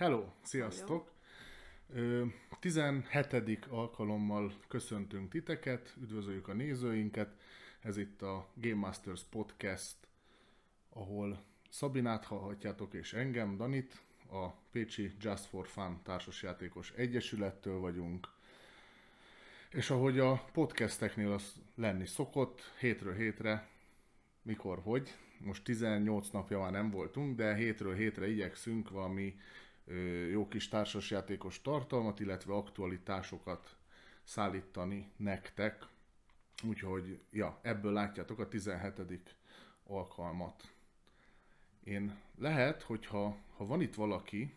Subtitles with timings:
[0.00, 1.12] Hello, sziasztok!
[1.94, 2.24] Ö,
[2.60, 3.66] 17.
[3.68, 7.40] alkalommal köszöntünk titeket, üdvözöljük a nézőinket.
[7.80, 9.96] Ez itt a Game Masters Podcast,
[10.88, 14.00] ahol Szabinát hallhatjátok és engem, Danit,
[14.30, 18.28] a Pécsi Just for Fun társasjátékos egyesülettől vagyunk.
[19.70, 23.68] És ahogy a podcasteknél az lenni szokott, hétről hétre,
[24.42, 29.34] mikor, hogy, most 18 napja már nem voltunk, de hétről hétre igyekszünk valami
[30.30, 33.76] jó kis társasjátékos tartalmat, illetve aktualitásokat
[34.22, 35.86] szállítani nektek.
[36.68, 39.36] Úgyhogy, ja, ebből látjátok a 17.
[39.84, 40.74] alkalmat.
[41.84, 44.54] Én lehet, hogyha ha van itt valaki,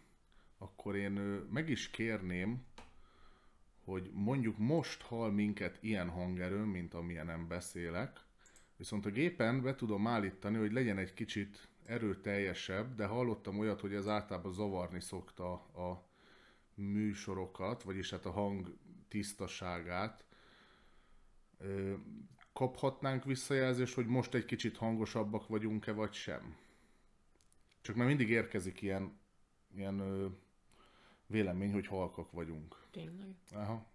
[0.58, 1.12] akkor én
[1.52, 2.66] meg is kérném,
[3.84, 8.20] hogy mondjuk most hall minket ilyen hangerőn, mint amilyenem beszélek,
[8.76, 13.94] viszont a gépen be tudom állítani, hogy legyen egy kicsit erőteljesebb, de hallottam olyat, hogy
[13.94, 16.08] ez általában zavarni szokta a
[16.76, 20.26] műsorokat, vagyis hát a hang tisztaságát.
[22.54, 26.56] Kaphatnánk visszajelzést, hogy most egy kicsit hangosabbak vagyunk-e, vagy sem?
[27.82, 29.20] Csak már mindig érkezik ilyen,
[29.76, 30.28] ilyen ö,
[31.28, 32.78] vélemény, hogy halkak vagyunk.
[32.92, 33.36] Tényleg?
[33.52, 33.86] Aha.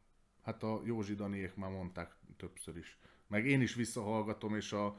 [0.42, 2.98] Hát a Józsi Daniék már mondták többször is.
[3.26, 4.96] Meg én is visszahallgatom, és a,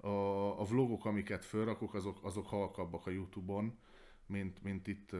[0.00, 3.78] a, a vlogok, amiket felrakok, azok, azok halkabbak a Youtube-on,
[4.26, 5.12] mint, mint itt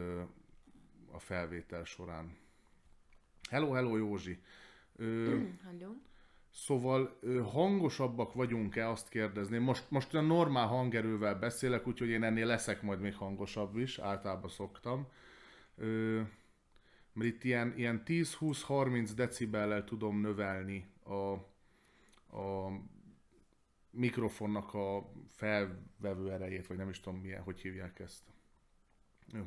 [1.11, 2.37] a felvétel során.
[3.49, 4.41] Hello, hello Józsi!
[4.95, 5.93] Ö, Hello.
[6.53, 7.19] Szóval
[7.51, 9.63] hangosabbak vagyunk-e, azt kérdezném.
[9.63, 14.49] Most, most olyan normál hangerővel beszélek, úgyhogy én ennél leszek majd még hangosabb is, általában
[14.49, 15.07] szoktam.
[15.75, 16.21] Ö,
[17.13, 21.31] mert itt ilyen, ilyen 10-20-30 decibellel tudom növelni a,
[22.37, 22.71] a
[23.91, 28.23] mikrofonnak a felvevő erejét, vagy nem is tudom milyen, hogy hívják ezt.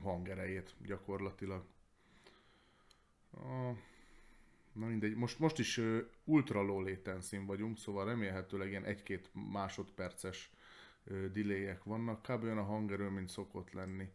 [0.02, 1.64] Hangerejét gyakorlatilag.
[3.32, 3.72] A,
[4.74, 5.80] Na mindegy, most, most is
[6.24, 10.50] ultra low latency vagyunk, szóval remélhetőleg ilyen egy-két másodperces
[11.32, 12.22] delayek vannak.
[12.22, 12.42] Kb.
[12.42, 14.08] olyan a hangerő, mint szokott lenni.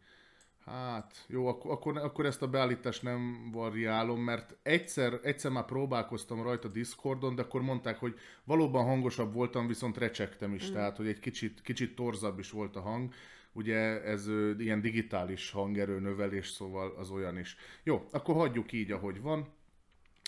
[0.64, 6.42] Hát, jó, akkor, akkor, akkor ezt a beállítást nem variálom, mert egyszer, egyszer már próbálkoztam
[6.42, 10.72] rajta Discordon, de akkor mondták, hogy valóban hangosabb voltam, viszont recsegtem is, mm.
[10.72, 13.12] tehát, hogy egy kicsit, kicsit torzabb is volt a hang.
[13.52, 17.56] Ugye ez ö, ilyen digitális hangerő növelés, szóval az olyan is.
[17.82, 19.48] Jó, akkor hagyjuk így, ahogy van.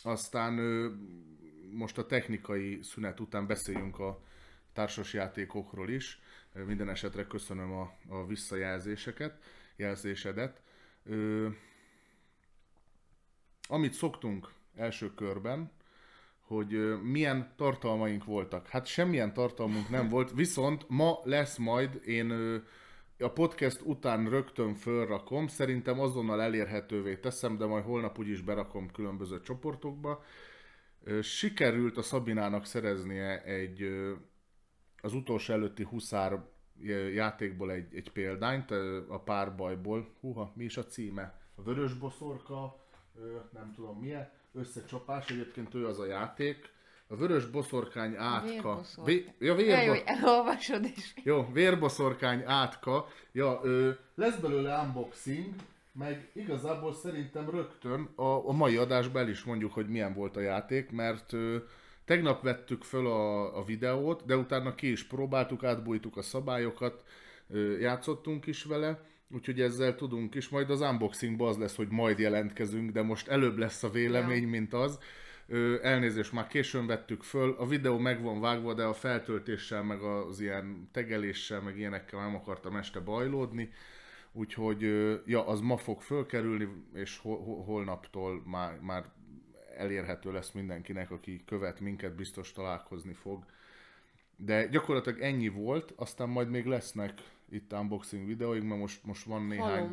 [0.02, 0.90] Aztán ö,
[1.72, 4.22] most a technikai szünet után beszéljünk a
[4.72, 6.20] társasjátékokról is.
[6.66, 9.42] Minden esetre köszönöm a, a visszajelzéseket,
[9.76, 10.62] jelzésedet.
[11.04, 11.48] Ö,
[13.68, 15.70] amit szoktunk első körben,
[16.40, 18.68] hogy milyen tartalmaink voltak.
[18.68, 22.30] Hát semmilyen tartalmunk nem volt, viszont ma lesz majd, én
[23.18, 29.40] a podcast után rögtön fölrakom, szerintem azonnal elérhetővé teszem, de majd holnap úgyis berakom különböző
[29.40, 30.24] csoportokba.
[31.20, 33.82] Sikerült a Szabinának szereznie egy
[35.02, 36.44] az utolsó előtti huszár
[37.14, 38.70] játékból egy, egy példányt,
[39.08, 40.08] a párbajból.
[40.20, 41.40] Húha, mi is a címe?
[41.54, 42.76] A vörös boszorka,
[43.52, 46.70] nem tudom milyen, összecsapás, egyébként ő az a játék.
[47.06, 48.48] A vörös boszorkány átka.
[48.48, 49.04] Vérboszorkány.
[49.04, 51.14] Vé- ja, vérbo- hogy elolvasod is.
[51.24, 53.06] jó, vérboszorkány átka.
[53.32, 55.54] Ja, ö, lesz belőle unboxing,
[55.92, 60.40] meg igazából szerintem rögtön a, a mai adásban el is mondjuk, hogy milyen volt a
[60.40, 61.56] játék, mert ö,
[62.04, 67.04] tegnap vettük föl a, a videót, de utána ki is próbáltuk, átbújtuk a szabályokat,
[67.80, 69.00] játszottunk is vele,
[69.30, 70.48] úgyhogy ezzel tudunk is.
[70.48, 74.48] Majd az unboxingban az lesz, hogy majd jelentkezünk, de most előbb lesz a vélemény, Ja.
[74.48, 74.98] mint az.
[75.82, 80.40] Elnézést, már későn vettük föl, a videó meg van vágva, de a feltöltéssel, meg az
[80.40, 83.70] ilyen tegeléssel, meg ilyenekkel nem akartam este bajlódni,
[84.32, 84.80] úgyhogy
[85.26, 89.04] ja, az ma fog fölkerülni, és hol- holnaptól már, már
[89.76, 93.44] elérhető lesz mindenkinek, aki követ minket, biztos találkozni fog.
[94.36, 97.12] De gyakorlatilag ennyi volt, aztán majd még lesznek
[97.50, 99.88] itt unboxing videóink, mert most, most van néhány...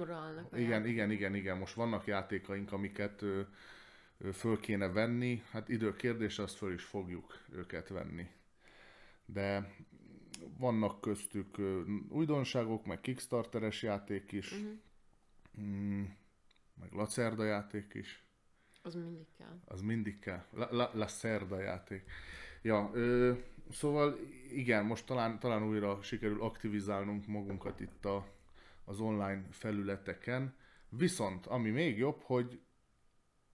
[0.54, 1.58] Igen, igen, igen, igen.
[1.58, 3.42] Most vannak játékaink, amiket ö,
[4.18, 5.44] ö, föl kéne venni.
[5.52, 8.28] Hát idő kérdése, azt föl is fogjuk őket venni.
[9.26, 9.74] De
[10.58, 15.66] vannak köztük ö, újdonságok, meg Kickstarteres játék is, Mhm.
[15.66, 16.04] mm,
[16.80, 18.24] meg Lacerda játék is.
[18.82, 19.60] Az mindig kell.
[19.66, 20.46] Az mindig kell.
[20.52, 22.04] La, la, la Cerda játék.
[22.62, 23.34] Ja, ö,
[23.72, 24.18] szóval
[24.52, 28.28] igen, most talán, talán újra sikerül aktivizálnunk magunkat itt a,
[28.86, 30.56] az online felületeken.
[30.90, 32.60] Viszont, ami még jobb, hogy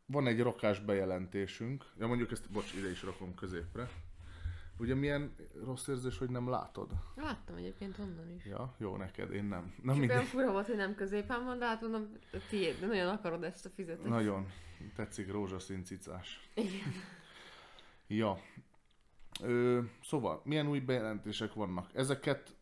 [0.06, 1.86] van egy rakás bejelentésünk.
[1.98, 3.90] Ja, mondjuk ezt, bocs, ide is rakom középre.
[4.78, 6.92] Ugye milyen rossz érzés, hogy nem látod?
[7.16, 8.46] Láttam egyébként onnan is.
[8.46, 9.74] Ja, jó neked, én nem.
[9.82, 12.10] Na olyan fura volt, hogy nem középen van, de hát mondom,
[12.50, 14.10] tiéd, de nagyon akarod ezt a fizetést.
[14.10, 14.48] Nagyon.
[14.96, 16.50] Tetszik rózsaszín cicás.
[16.56, 16.94] Igen.
[18.08, 18.38] Ja.
[19.42, 21.90] Ö, szóval, milyen új bejelentések vannak?
[21.94, 22.56] Ezeket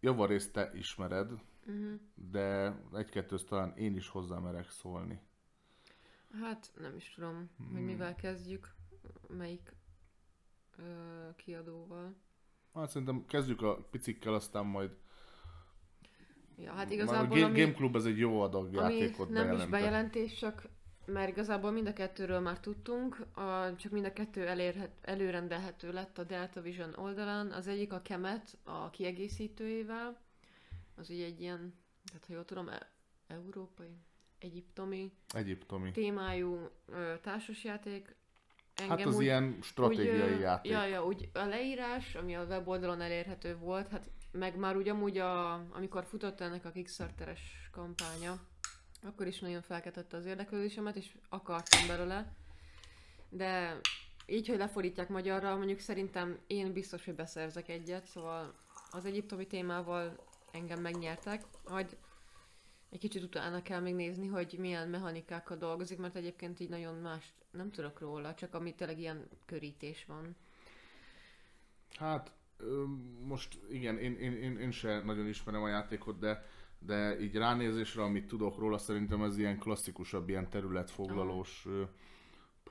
[0.00, 1.30] javarészt te ismered,
[1.66, 2.00] Uh-huh.
[2.14, 5.20] de egy-kettőt talán én is hozzá merek szólni.
[6.40, 7.72] Hát nem is tudom, Hmm.
[7.72, 8.74] hogy mivel kezdjük,
[9.28, 9.72] melyik
[10.76, 10.82] ö,
[11.36, 12.14] kiadóval.
[12.74, 14.90] Hát szerintem kezdjük a picikkel, aztán majd...
[16.56, 19.28] Ja, hát Már igazából a Ga- ami, Game Club ez egy jó adag ami játékot
[19.28, 19.70] nem is bejelentett.
[19.70, 20.68] bejelentés, csak
[21.12, 26.18] mert igazából mind a kettőről már tudtunk, a, csak mind a kettő elérhet, előrendelhető lett
[26.18, 27.52] a Delta Vision oldalán.
[27.52, 30.20] Az egyik a Kemet a kiegészítőjével,
[30.94, 31.74] az ugye egy ilyen,
[32.04, 32.90] tehát ha jól tudom, e-
[33.26, 33.96] európai,
[34.38, 35.90] egyiptomi Egyiptomi.
[35.90, 38.16] témájú ö, társasjáték.
[38.88, 40.72] Hát az ilyen stratégiai úgy, játék.
[40.72, 45.18] Ja, ja, úgy a leírás, ami a weboldalon elérhető volt, hát meg már úgy amúgy,
[45.18, 48.40] a, amikor futott ennek a Kickstarteres kampánya,
[49.02, 52.32] akkor is nagyon felkeltette az érdeklődésemet, és akartam belőle.
[53.28, 53.80] De
[54.26, 58.54] így, hogy lefordítják magyarra, mondjuk szerintem én biztos, hogy beszerzek egyet, szóval
[58.90, 61.42] az egyiptomi témával engem megnyertek.
[61.68, 61.96] Majd
[62.90, 67.32] egy kicsit utána kell még nézni, hogy milyen mechanikákkal dolgozik, mert egyébként így nagyon más
[67.50, 70.36] nem tudok róla, csak ami tényleg ilyen körítés van.
[71.96, 72.32] Hát
[73.22, 76.44] most igen, én, én, én, én se nagyon ismerem a játékot, de,
[76.86, 81.82] de így ránézésre, amit tudok róla, szerintem ez ilyen klasszikusabb, ilyen területfoglalós, ö,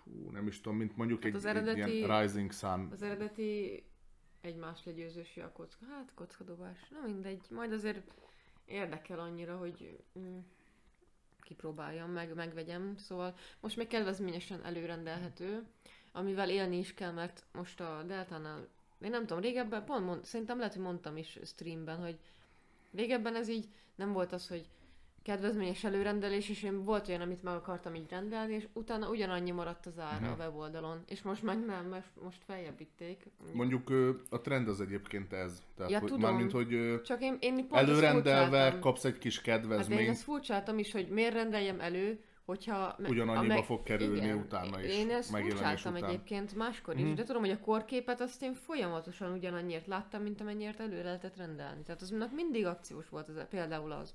[0.04, 2.90] hú, nem is tudom, mint mondjuk Hát egy, az egy eredeti- ilyen Rising Sun.
[2.92, 3.84] Az eredeti
[4.42, 5.86] egymás legyőzősi a kocka.
[5.86, 6.90] Hát kockadobás.
[6.90, 7.46] Na mindegy.
[7.50, 8.14] Majd azért
[8.66, 10.38] érdekel annyira, hogy mm,
[11.42, 12.98] kipróbáljam, meg, megvegyem.
[12.98, 15.64] Szóval most még kedvezményesen előrendelhető,
[16.12, 18.68] amivel élni is kell, mert most a Deltánál,
[19.02, 22.20] én nem tudom, régebben, pont mond, szerintem lehet, hogy mondtam is streamben, hogy
[22.96, 23.66] régebben ez így
[23.96, 24.70] nem volt az, hogy
[25.24, 29.86] kedvezményes előrendelés, és én volt olyan, amit meg akartam így rendelni, és utána ugyanannyi maradt
[29.86, 30.40] az ára Mhm.
[30.40, 31.04] a weboldalon.
[31.08, 33.24] És most meg nem, mert most feljebb vitték.
[33.54, 33.90] Mondjuk
[34.30, 35.62] a trend az egyébként ez.
[35.76, 36.30] Tehát, Ja, hogy, tudom.
[36.30, 40.24] mármint, hogy Csak én, én pont előrendelve kapsz egy kis Hát de én kedvezményt, ezt
[40.24, 42.96] furcsáltam is, hogy miért rendeljem elő, hogyha...
[43.08, 45.96] Ugyanannyiba a fog kerülni utána is, Én ezt után.
[45.96, 47.14] egyébként máskor is, Mhm.
[47.14, 51.82] de tudom, hogy a korképet azt én folyamatosan ugyanannyiért láttam, mint amennyiért elő lehetett rendelni.
[51.82, 54.14] Tehát az mindig akciós volt az, például az.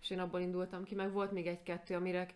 [0.00, 2.26] És én abból indultam ki, meg volt még egy-kettő, amire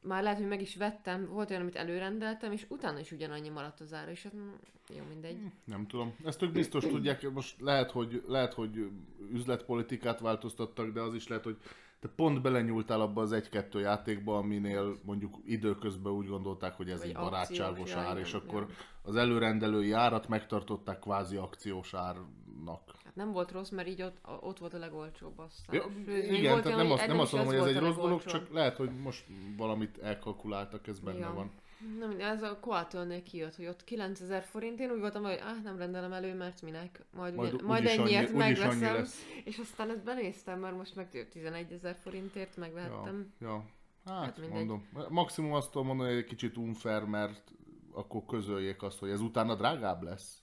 [0.00, 3.80] már lehet, hogy meg is vettem, volt olyan, amit előrendeltem, és utána is ugyanannyi maradt
[3.80, 4.48] az ára, és hát mm,
[4.96, 5.36] jó, mindegy.
[5.64, 6.14] Nem tudom.
[6.24, 8.88] Ezt ők biztos tudják, most lehet, hogy, lehet, hogy
[9.32, 11.56] üzletpolitikát változtattak, de az is lehet, hogy
[12.02, 17.08] te pont belenyúltál abba az egy-kettő játékba, aminél mondjuk időközben úgy gondolták, hogy ez Vagy
[17.08, 18.66] egy barátságos ár, igen, és akkor
[19.02, 22.80] az előrendelői árat megtartották kvázi akciós árnak.
[23.04, 25.76] Hát nem volt rossz, mert így ott, ott volt a legolcsóbb aztán.
[25.76, 28.22] Ja, Sőt, igen, volt tehát nem azt, nem azt mondom, hogy ez egy rossz dolog,
[28.22, 29.24] csak lehet, hogy most
[29.56, 31.32] valamit elkalkuláltak, ez benne Ja.
[31.32, 31.50] van.
[31.98, 35.62] Na, mindegy, ez a Coatölnél kijött, hogy ott 9000 forint, én úgy voltam, hogy ah,
[35.62, 39.26] nem rendelem elő, mert minek, majd, Majd, majd, majd annyi, ennyiért annyi megveszem, lesz.
[39.44, 43.32] és aztán ezt benéztem, mert most meg 11 ezer forintért megvehettem.
[43.40, 43.64] Ja, ja.
[44.04, 44.56] Hát, Hát mindegy.
[44.56, 44.88] mondom.
[45.08, 47.52] Maximum azt tudom mondani, hogy egy kicsit unfair, mert
[47.92, 50.42] akkor közöljék azt, hogy ez utána drágább lesz.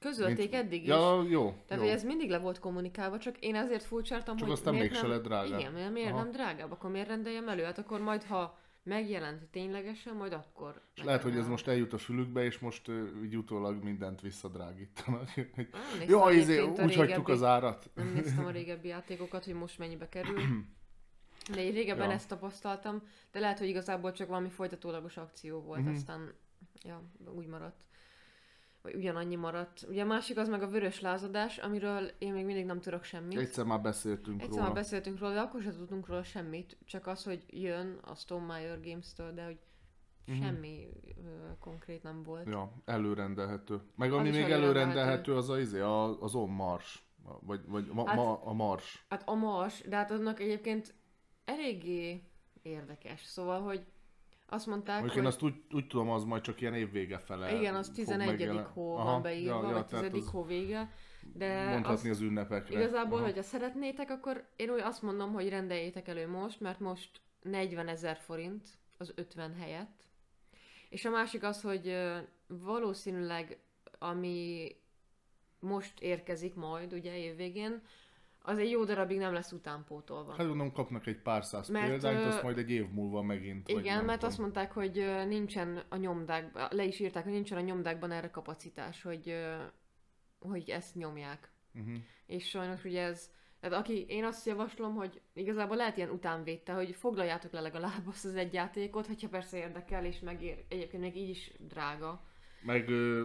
[0.00, 0.88] Közölték Mint- eddig is.
[0.88, 1.42] Ja, jó.
[1.44, 1.78] Tehát, jó.
[1.78, 5.06] hogy ez mindig le volt kommunikálva, csak én ezért furcsáltam, Csak hogy aztán miért mégse
[5.06, 5.10] nem...
[5.10, 5.60] lett drágább.
[5.60, 6.22] Igen, miért Aha.
[6.22, 7.62] nem drágább, akkor miért rendeljem elő?
[7.62, 10.80] Hát akkor majd, ha megjelent ténylegesen, majd akkor...
[10.94, 15.28] És lehet, hogy ez most eljut a fülükbe, és most ö, így utólag mindent visszadrágítanak.
[16.08, 17.90] Jó, izé, úgy hagytuk régebbi- az árat.
[17.94, 20.40] Nem néztem a régebbi játékokat, hogy most mennyibe kerül.
[21.54, 22.14] De én régebben Ja.
[22.14, 25.88] ezt tapasztaltam, de lehet, hogy igazából csak valami folytatólagos akció volt, Mhm.
[25.88, 26.00] uh-huh.
[26.00, 26.32] aztán
[26.82, 27.02] ja,
[27.34, 27.84] úgy maradt.
[28.82, 29.84] Vagy ugyanannyi maradt.
[29.88, 33.38] Ugye a másik az meg a vörös lázadás, amiről én még mindig nem tudok semmit.
[33.38, 34.62] Egyszer már beszéltünk Egyszer róla.
[34.64, 38.46] már beszéltünk róla, de akkor sem tudtunk róla semmit, csak az, hogy jön a Stone
[38.46, 39.58] Meyer Games-től, de hogy
[40.26, 40.42] Mhm.
[40.42, 42.46] semmi ö, konkrét nem volt.
[42.48, 43.80] Ja, előrendelhető.
[43.96, 44.78] Meg Az ami is még előrendelhető.
[44.80, 47.06] előrendelhető, az a, izé, a, az On Mars.
[47.40, 49.04] Vagy, vagy ma, Hát- ma, a Mars.
[49.08, 50.94] Hát a Mars, de hát annak egyébként
[51.44, 52.22] eléggé
[52.62, 53.22] érdekes.
[53.24, 53.84] Szóval, hogy
[54.52, 55.22] azt mondták, Mondjuk hogy...
[55.22, 58.26] én azt úgy, úgy tudom, az majd csak ilyen évvége fele Igen, az fog 11.
[58.26, 60.22] megjelen- hó Aha, van beírva, ja, ja, vagy tehát 10.
[60.22, 60.90] az hó vége.
[61.34, 62.78] De Mondhatni azt, az ünnepekre.
[62.78, 63.26] igazából, Aha.
[63.26, 67.10] hogyha szeretnétek, akkor én úgy azt mondom, hogy rendeljétek elő most, mert most
[67.42, 68.68] 40 ezer forint
[68.98, 70.02] az 50 helyett.
[70.88, 71.96] És a másik az, hogy
[72.46, 73.58] valószínűleg
[73.98, 74.68] ami
[75.60, 77.82] most érkezik majd, ugye évvégén,
[78.42, 80.30] az egy jó darabig nem lesz utánpótolva.
[80.30, 83.68] Hát gondolom kapnak egy pár száz Mert, példányt, azt majd egy év múlva megint.
[83.68, 84.28] Igen, mert tudom.
[84.28, 89.02] azt mondták, hogy nincsen a nyomdákban, le is írták, hogy nincsen a nyomdákban erre kapacitás,
[89.02, 89.34] hogy
[90.48, 91.50] hogy ezt nyomják.
[91.74, 91.96] Uh-huh.
[92.26, 93.30] És sajnos ugye ez,
[93.60, 98.24] tehát aki, én azt javaslom, hogy igazából lehet ilyen utánvédte, hogy foglaljátok le legalább azt
[98.24, 102.24] az egy játékot, hogyha persze érdekel, és megér, egyébként még így is drága.
[102.62, 103.24] Meg ö,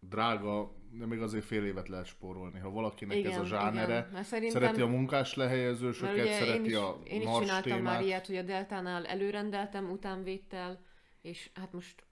[0.00, 2.58] drága, de még azért fél évet lehet spórolni.
[2.58, 6.98] Ha valakinek Igen, ez a zsánere, szerintem, szereti a munkás lehelyezősöket, szereti én is, a
[7.04, 7.82] én is csináltam témát.
[7.82, 10.80] már ilyet, hogy a Deltánál előrendeltem utánvéttel,
[11.22, 12.04] és hát most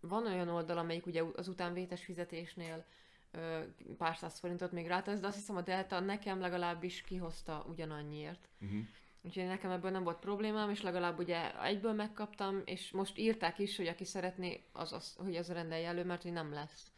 [0.00, 2.84] van olyan oldal, amelyik ugye az utánvétes fizetésnél
[3.30, 3.58] ö,
[3.98, 8.48] pár száz forintot még rátesz, de azt hiszem a Delta nekem legalábbis kihozta ugyanannyiért.
[8.60, 8.80] Uh-huh.
[9.22, 13.76] Úgyhogy nekem ebből nem volt problémám, és legalább ugye egyből megkaptam, és most írták is,
[13.76, 16.89] hogy aki szeretné, az, az hogy az rendelje elő, mert hogy nem lesz.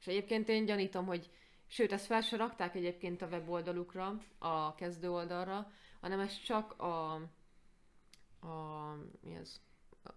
[0.00, 1.30] És egyébként én gyanítom, hogy
[1.66, 7.12] sőt, ezt fel se rakták egyébként a weboldalukra, a kezdő oldalra, hanem ez csak a,
[8.40, 9.60] a mi ez?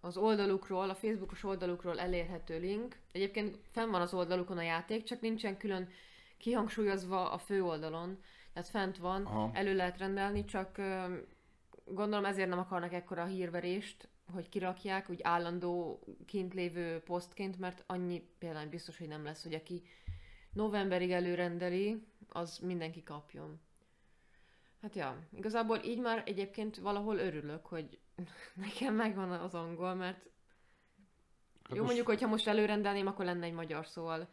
[0.01, 2.97] az oldalukról, a Facebookos oldalukról elérhető link.
[3.11, 5.89] Egyébként fenn van az oldalukon a játék, csak nincsen külön
[6.37, 8.19] kihangsúlyozva a fő oldalon.
[8.53, 9.51] Tehát fent van, Aha.
[9.53, 10.81] elő lehet rendelni, csak
[11.85, 18.29] gondolom ezért nem akarnak ekkora hírverést, hogy kirakják, úgy állandó kint lévő posztként, mert annyi
[18.37, 19.83] például biztos, hogy nem lesz, hogy aki
[20.53, 23.59] novemberig előrendeli, az mindenki kapjon.
[24.81, 27.99] Hát ja, igazából így már egyébként valahol örülök, hogy
[28.65, 30.17] nekem megvan az angol, mert
[31.63, 34.27] Hát jó most- mondjuk, hogyha most előrendelném, akkor lenne egy magyar, szóval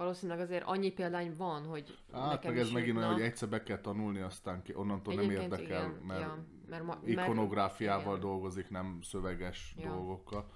[0.00, 3.78] valószínűleg azért annyi példány van, hogy Hát meg ez megint olyan, hogy egyszer be kell
[3.80, 8.28] tanulni, aztán ki, onnantól nem Egyébként érdekel, igen, mert ja, mert, ma, ikonográfiával igen.
[8.28, 9.88] dolgozik, nem szöveges Ja.
[9.88, 10.50] dolgokkal.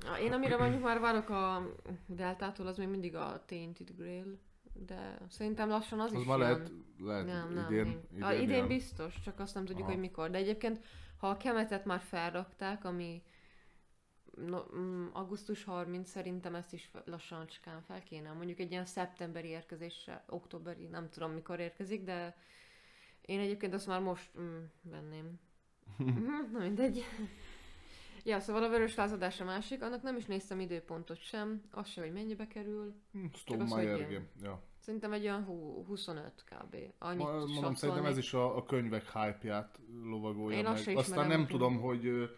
[0.00, 1.70] Na, Én amire mondjuk már várok a
[2.06, 4.38] Deltától, az még mindig a Tainted Grail,
[4.86, 6.48] de szerintem lassan az, Az is már jön.
[6.48, 8.00] lehet, lehet nem, nem, idén, nem.
[8.12, 9.92] idén, a, idén biztos, csak azt nem tudjuk, Aha.
[9.92, 10.30] hogy mikor.
[10.30, 10.80] De egyébként,
[11.16, 13.22] ha a kemetet már felrakták, ami
[14.36, 17.46] no, mm, augusztus 30, szerintem ezt is lassan
[17.86, 18.32] fel kéne.
[18.32, 22.36] Mondjuk egy ilyen szeptemberi érkezésre, októberi, nem tudom mikor érkezik, de
[23.20, 25.38] én egyébként azt már most mm, venném.
[25.98, 27.04] Mhm, Na mindegy.
[28.24, 32.00] Ja, szóval a vörös lázadás a másik, annak nem is néztem időpontot sem, az se,
[32.00, 32.94] hogy mennyibe kerül.
[33.12, 34.22] Hm, az, Stonemeyer.
[34.42, 34.62] Ja.
[34.78, 36.76] Szerintem egy olyan hú- 25 kb.
[36.98, 40.72] Annyit Ma- Mondom, szerintem ez is a, a könyvek hype-ját lovagolja Én meg.
[40.72, 42.30] azt Aztán nem tudom, hogy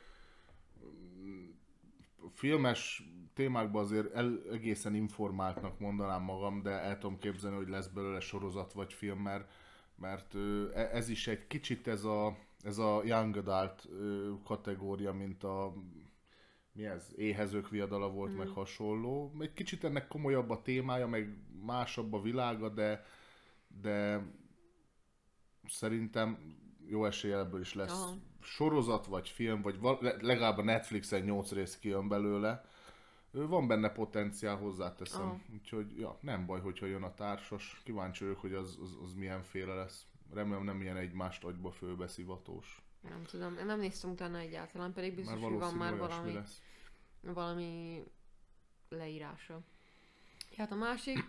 [2.34, 3.02] filmes
[3.34, 8.72] témákban azért el, egészen informáltnak mondanám magam, de el tudom képzelni, hogy lesz belőle sorozat
[8.72, 9.50] vagy film, mert,
[9.96, 10.34] mert
[10.74, 13.88] e- ez is egy kicsit ez a, ez a young adult
[14.44, 15.74] kategória, mint a
[16.72, 19.32] mi ez, éhezők viadala volt, meg hasonló.
[19.38, 23.04] Egy kicsit ennek komolyabb a témája, meg másabb a világa, de,
[23.82, 24.26] de
[25.68, 26.56] szerintem
[26.86, 28.16] jó eséllyel ebből is lesz Aha.
[28.42, 29.78] Sorozat, vagy film, vagy
[30.20, 32.64] legalább a Netflixen 8 rész kijön belőle.
[33.30, 35.22] Van benne potenciál, hozzáteszem.
[35.22, 35.40] Aha.
[35.52, 37.80] Úgyhogy ja, nem baj, hogyha jön a társas.
[37.84, 40.06] Kíváncsi vagyok, hogy az, az, az milyen féle lesz.
[40.32, 42.82] Remélem nem ilyen egymást agyba főbeszivatós.
[43.00, 46.62] Nem tudom, én nem néztem utána egyáltalán, pedig biztos, Már hogy van már valami, lesz.
[47.20, 48.02] valami
[48.88, 49.60] leírása.
[50.56, 51.24] Hát a másik,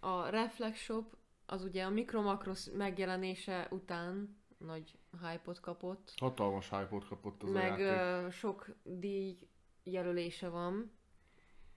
[0.00, 1.16] a Reflex Shop,
[1.46, 4.98] az ugye a Mikromakrosz megjelenése után nagy
[5.30, 8.26] hype-ot kapott, Hatalmas hype-ot kapott az a meg játék.
[8.26, 9.36] ö, sok díj
[9.82, 10.92] jelölése van,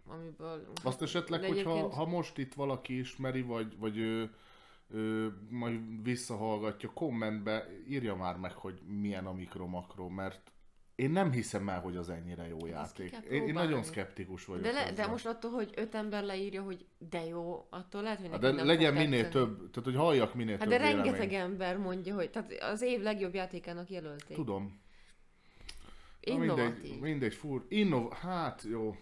[0.06, 0.72] amiből...
[0.84, 4.36] Azt esetleg, hogyha egyébként- ha most itt valaki ismeri, vagy, vagy ő,
[4.88, 10.52] ő majd visszahallgatja, kommentbe írja már meg, hogy milyen a mikro-makro, mert
[10.96, 13.18] én nem hiszem el, hogy az ennyire jó játék.
[13.32, 14.64] Én, én nagyon szkeptikus vagyok.
[14.64, 18.30] De, le, de most attól, hogy öt ember leírja, hogy de jó, attól lehet, hogy
[18.30, 19.46] Hát de nem legyen minél tetszeni.
[19.46, 21.52] több, tehát hogy halljak minél Hát több de rengeteg véleményt.
[21.52, 24.36] ember mondja, hogy tehát az év legjobb játékának jelölték.
[24.38, 24.80] Tudom.
[26.22, 26.82] Na Innovatív.
[26.82, 27.66] mindegy, mindegy, fur.
[27.70, 28.12] Innov...
[28.12, 28.96] Hát, jó.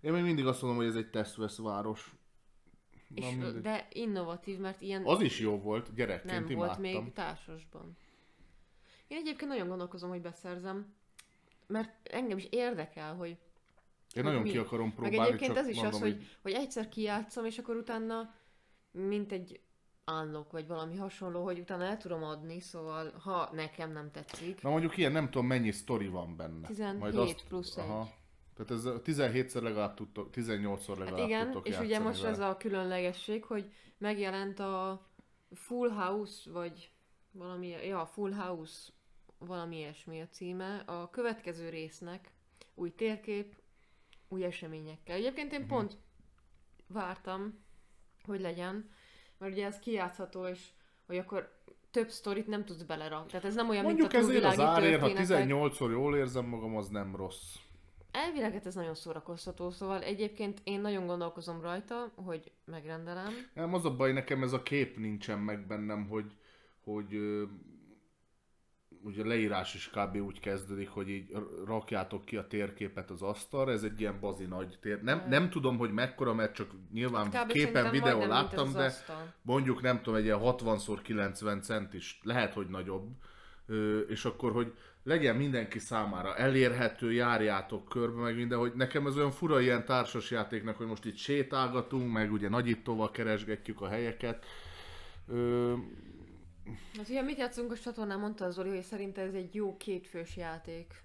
[0.00, 2.14] Én még mindig azt mondom, hogy ez egy tesztvesz város.
[3.08, 3.60] Na, És, mindegy.
[3.60, 7.02] de innovatív, mert ilyen Az is jó volt, gyerekként nem volt imádtam.
[7.02, 7.96] még társasban.
[9.12, 10.94] Én egyébként nagyon gondolkozom, hogy beszerzem,
[11.66, 13.36] mert engem is érdekel, hogy
[14.14, 14.50] Én nagyon mi.
[14.50, 17.58] ki akarom meg próbálni, egyébként csak ez is mondom, az, hogy, hogy egyszer kijátszom, és
[17.58, 18.34] akkor utána
[18.90, 19.60] mint egy
[20.06, 24.62] unlock, vagy valami hasonló, hogy utána el tudom adni, szóval ha nekem nem tetszik.
[24.62, 26.66] Na mondjuk ilyen nem tudom mennyi sztori van benne.
[26.66, 27.84] 17 plusz egy.
[27.84, 28.08] Aha.
[28.56, 32.32] Tehát ez a 17-szer legalább tudtok, 18-szor legalább Hát igen, tudtok és ugye most vele.
[32.32, 35.06] ez a különlegesség, hogy megjelent a
[35.54, 36.90] Full House, vagy
[37.32, 38.92] valami, ja, Full House,
[39.46, 42.30] valami ilyesmi a címe, a következő résznek
[42.74, 43.54] új térkép,
[44.28, 45.16] új eseményekkel.
[45.16, 45.68] Egyébként én Mhm.
[45.68, 45.96] pont
[46.86, 47.64] vártam,
[48.24, 48.90] hogy legyen,
[49.38, 50.68] mert ugye ez kijátszható, és
[51.06, 53.30] hogy akkor több sztorit nem tudsz belerakni.
[53.30, 55.46] Tehát ez nem olyan, Mondjuk mint a ezért az árért, ha történetek.
[55.46, 57.54] 18-szor jól érzem magam, az nem rossz.
[58.10, 63.32] elvileg hát ez nagyon szórakoztató, szóval egyébként én nagyon gondolkozom rajta, hogy megrendelem.
[63.54, 66.32] Nem, az a baj, nekem ez a kép nincsen meg bennem, hogy,
[66.84, 67.16] hogy
[69.04, 70.16] ugye a leírás is kb.
[70.16, 74.78] úgy kezdődik, hogy így rakjátok ki a térképet az asztalra, ez egy ilyen bazi nagy
[74.80, 75.02] tér.
[75.02, 79.34] Nem, nem tudom, hogy mekkora, mert csak nyilván Hát képen, videón ez láttam, de asztal.
[79.42, 83.08] mondjuk nem tudom, egy ilyen 60x90 centis, lehet, hogy nagyobb,
[83.66, 89.16] Ö, és akkor, hogy legyen mindenki számára elérhető, járjátok körbe, meg minden, hogy nekem ez
[89.16, 94.44] olyan fura ilyen társas játéknak, hogy most itt sétálgatunk, meg ugye nagyítóval keresgetjük a helyeket.
[95.28, 95.72] Ö,
[96.96, 100.36] Hát ugye mit játszunk a csatornán, mondta az Zoli, hogy szerint ez egy jó kétfős
[100.36, 101.04] játék.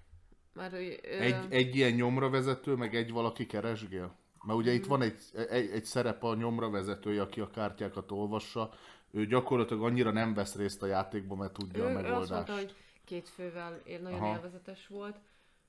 [0.52, 4.16] Mert ö, egy, egy ilyen nyomra vezető, meg egy valaki keresgél?
[4.42, 8.72] Mert ugye itt van egy, egy, egy szerep a nyomra vezetője, aki a kártyákat olvassa,
[9.10, 12.30] ő gyakorlatilag annyira nem vesz részt a játékban, mert tudja ő, a ő azt megoldást.
[12.30, 12.74] mondta, hogy
[13.04, 14.34] két fővel ér- nagyon Aha.
[14.34, 15.20] élvezetes volt.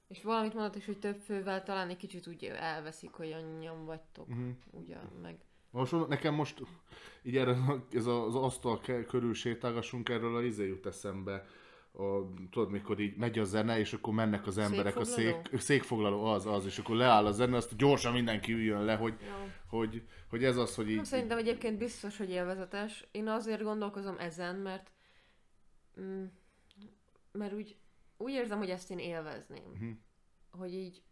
[0.07, 4.27] És valamit mondott is, hogy több fővel talán egy kicsit úgy elveszik, hogy annyian vagytok.
[4.27, 4.49] Uh-huh.
[4.71, 5.37] Ugye, meg...
[5.71, 6.61] Most nekem most
[7.23, 7.57] így erre,
[7.91, 11.45] ez az asztal körül sétálgassunk, erről a izé jut eszembe.
[11.91, 16.23] A, tudod, mikor így megy a zene, és akkor mennek az emberek a szék, székfoglaló,
[16.23, 19.53] az, az, és akkor leáll a zene, azt gyorsan mindenki üljön le, hogy, Ja.
[19.67, 20.95] hogy, hogy ez az, hogy így...
[20.95, 23.07] Nem, szerintem egyébként biztos, hogy élvezetes.
[23.11, 24.91] Én azért gondolkozom ezen, mert
[26.01, 26.25] mm,
[27.31, 27.77] mert úgy,
[28.17, 29.63] úgy érzem, hogy ezt én élvezném.
[29.73, 29.89] Mhm.
[30.51, 31.03] Hogy így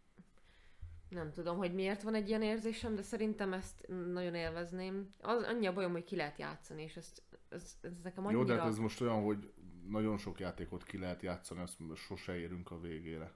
[1.08, 5.14] nem tudom, hogy miért van egy ilyen érzésem, de szerintem ezt nagyon élvezném.
[5.20, 8.40] Az annyi a bajom, hogy ki lehet játszani, és ezt, ez, ez nekem annyira...
[8.40, 9.52] Jó, de hát ez most olyan, hogy
[9.88, 13.32] nagyon sok játékot ki lehet játszani, azt sose érünk a végére.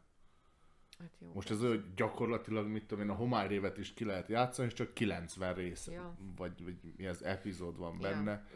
[0.98, 1.32] Hát jó.
[1.34, 4.74] Most ez olyan, hogy gyakorlatilag, mit tudom én, a homályrévet is ki lehet játszani, és
[4.74, 6.16] csak 90 rész, Ja.
[6.36, 8.08] vagy, vagy mi ez, epizód van Ja.
[8.08, 8.46] benne.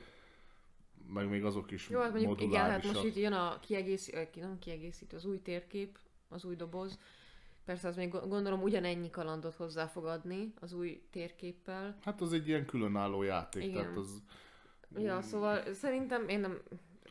[1.08, 4.58] Meg még azok is Jó, hát mondjuk igen, hát most itt jön a kiegészítő, nem
[4.58, 5.98] kiegészítő, az új térkép,
[6.28, 6.98] az új doboz.
[7.66, 11.96] Persze az még go- gondolom ugyanennyi kalandot hozzá fog adni az új térképpel.
[12.04, 13.82] Hát az egy ilyen különálló játék, Igen.
[13.82, 14.22] tehát az...
[14.96, 16.58] Ja, szóval szerintem én nem...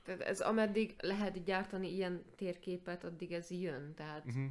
[0.03, 3.93] Tehát ez ameddig lehet gyártani ilyen térképet, addig ez jön.
[3.95, 4.43] Tehát Uh-huh.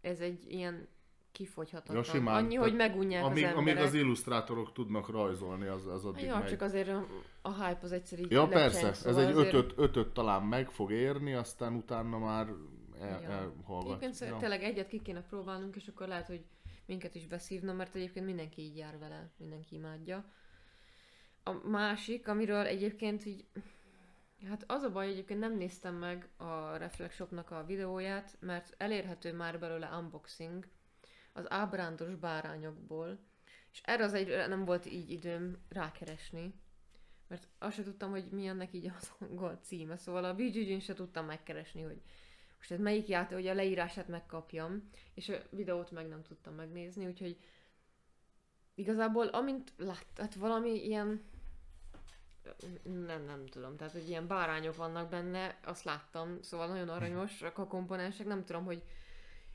[0.00, 0.88] ez egy ilyen
[1.32, 1.96] kifogyhatatlan.
[1.96, 2.34] Ja, simán.
[2.44, 3.88] Annyi, hogy megunják Amíg, az amíg emberek.
[3.88, 6.48] az illusztrátorok tudnak rajzolni, az, az addig Ja, megy.
[6.48, 7.06] csak azért a,
[7.42, 10.42] a hype az egyszer így Ja, lecseng, persze, ez szóval egy azért- ötöt, ötöt talán
[10.42, 12.46] meg fog érni, aztán utána már
[13.02, 14.02] el, elhallgat.
[14.02, 14.36] Egyébként Ja.
[14.38, 16.44] tényleg egyet ki kéne próbálnunk, és akkor lehet, hogy
[16.86, 20.24] minket is beszívna, mert egyébként mindenki így jár vele, mindenki imádja.
[21.42, 23.46] A másik, amiről egyébként így,
[24.48, 29.32] hát az a baj, egyébként nem néztem meg a Reflex Shopnak a videóját, mert elérhető
[29.32, 30.68] már belőle unboxing
[31.32, 33.18] az ábrándos bárányokból,
[33.72, 36.54] és erre az egyre nem volt így időm rákeresni,
[37.28, 40.94] mert azt se tudtam, hogy mi ennek így az angol címe, szóval a BGG-n se
[40.94, 42.02] tudtam megkeresni, hogy
[42.62, 47.06] most ez melyik játék, hogy a leírását megkapjam, és a videót meg nem tudtam megnézni,
[47.06, 47.38] úgyhogy
[48.74, 51.22] igazából amint lát, hát valami ilyen
[52.82, 57.66] nem, nem tudom, tehát hogy ilyen bárányok vannak benne, azt láttam, szóval nagyon aranyosak a
[57.66, 58.82] komponensek, nem tudom, hogy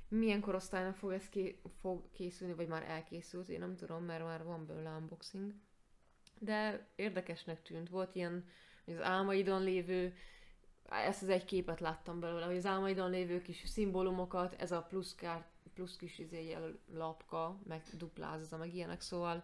[0.08, 4.44] milyen korosztálynak fog ez ké- fog készülni, vagy már elkészült, én nem tudom, mert már
[4.44, 5.54] van belőle unboxing.
[6.40, 8.46] De érdekesnek tűnt, volt ilyen,
[8.86, 10.16] az álmaidon lévő
[10.90, 15.16] ezt az egy képet láttam belőle, hogy az álmaidon lévő kis szimbólumokat, ez a plusz,
[15.16, 19.44] kár, plusz kis izé, jel- lapka, meg duplázza, meg ilyenek, szóval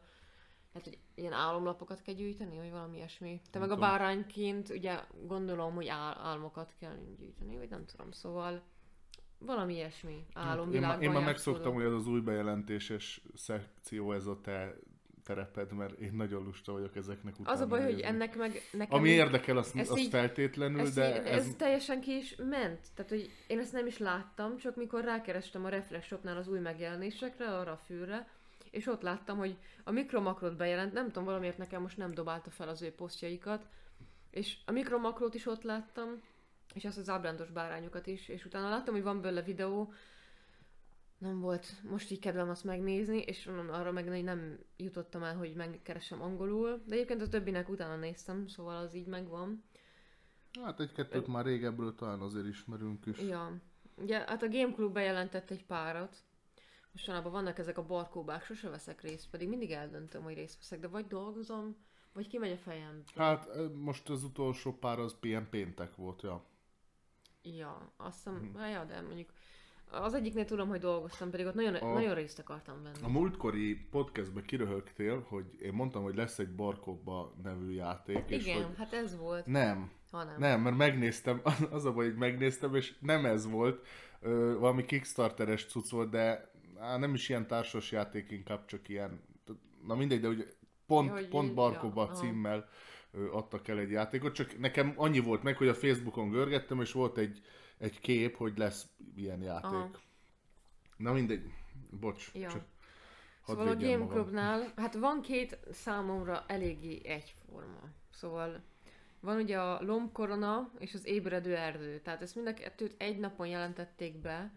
[0.73, 3.41] hát, hogy ilyen álomlapokat kell gyűjteni, vagy valami ilyesmi.
[3.51, 8.61] Te meg a bárányként ugye gondolom, hogy ál- álmokat kell gyűjteni, vagy nem tudom, szóval
[9.37, 14.25] valami ilyesmi Hát én, álomvilágban én már megszoktam, hogy ez az új bejelentéses szekció, ez
[14.25, 14.75] a te
[15.23, 18.07] tereped, mert én nagyon lusta vagyok ezeknek utána Az a baj, hogy nézni.
[18.07, 18.97] ennek meg nekem...
[18.97, 22.79] Ami érdekel, az, ezt az így- feltétlenül, Ez, de így, ez, teljesen ki is ment.
[22.95, 26.59] Tehát, hogy én ezt nem is láttam, csak mikor rákerestem a Reflex Shopnál az új
[26.59, 28.27] megjelenésekre, arra a fűre,
[28.71, 32.67] és ott láttam, hogy a mikromakrot bejelent, nem tudom, valamiért nekem most nem dobálta fel
[32.69, 33.65] az ő posztjaikat,
[34.31, 36.21] és a mikromakrót is ott láttam,
[36.73, 39.93] és azt az ábrándos bárányokat is, és utána láttam, hogy van belőle videó,
[41.17, 46.21] nem volt most így kedvem azt megnézni, és arra meg nem jutottam el, hogy megkeresem
[46.21, 49.63] angolul, de egyébként a többinek utána néztem, szóval az így megvan.
[50.61, 53.19] Hát egy-kettőt már régebbről talán azért ismerünk is.
[53.19, 53.61] Ja.
[53.95, 56.23] Ugye, hát a Game Club bejelentett egy párat.
[56.91, 60.87] Mostanában vannak ezek a barkóbák, sose veszek részt, pedig mindig eldöntöm, hogy részt veszek, de
[60.87, 61.75] vagy dolgozom,
[62.13, 63.03] vagy kimegy a fejem.
[63.15, 66.45] Hát most az utolsó pár az ilyen péntek volt, ja.
[67.43, 68.65] Ja, azt hiszem, hmm.
[68.65, 69.29] ja, de mondjuk
[70.01, 72.97] az egyiknél tudom, hogy dolgoztam, pedig ott nagyon, A- nagyon részt akartam venni.
[73.03, 78.63] A múltkori podcastben kiröhögtél, hogy én mondtam, hogy lesz egy Barkokba nevű játék, és Igen,
[78.63, 80.61] hogy hát ez volt, nem, ha nem.
[80.61, 83.85] mert megnéztem, az a baj, hogy megnéztem, és nem ez volt,
[84.19, 89.21] ö, valami Kickstarteres cucc volt, de á, nem is ilyen társas játék, inkább csak ilyen,
[89.87, 90.45] na mindegy, de ugye
[90.87, 92.69] pont, hogy pont Barkóba ja, címmel
[93.11, 96.91] ö, adtak el egy játékot, csak nekem annyi volt meg, hogy a Facebookon görgettem, és
[96.91, 97.41] volt egy,
[97.83, 99.63] egy kép, hogy lesz ilyen játék.
[99.71, 99.89] Aha.
[100.97, 101.43] Na mindegy,
[101.99, 102.49] bocs, Ja.
[102.49, 102.65] csak
[103.45, 104.07] Szóval a Game magam.
[104.13, 107.79] Clubnál, hát van két számomra eléggé egyforma.
[108.11, 108.61] Szóval
[109.19, 111.99] van ugye a lombkorona és az ébredő erdő.
[111.99, 114.51] Tehát ezt mind a kettőt egy napon jelentették be.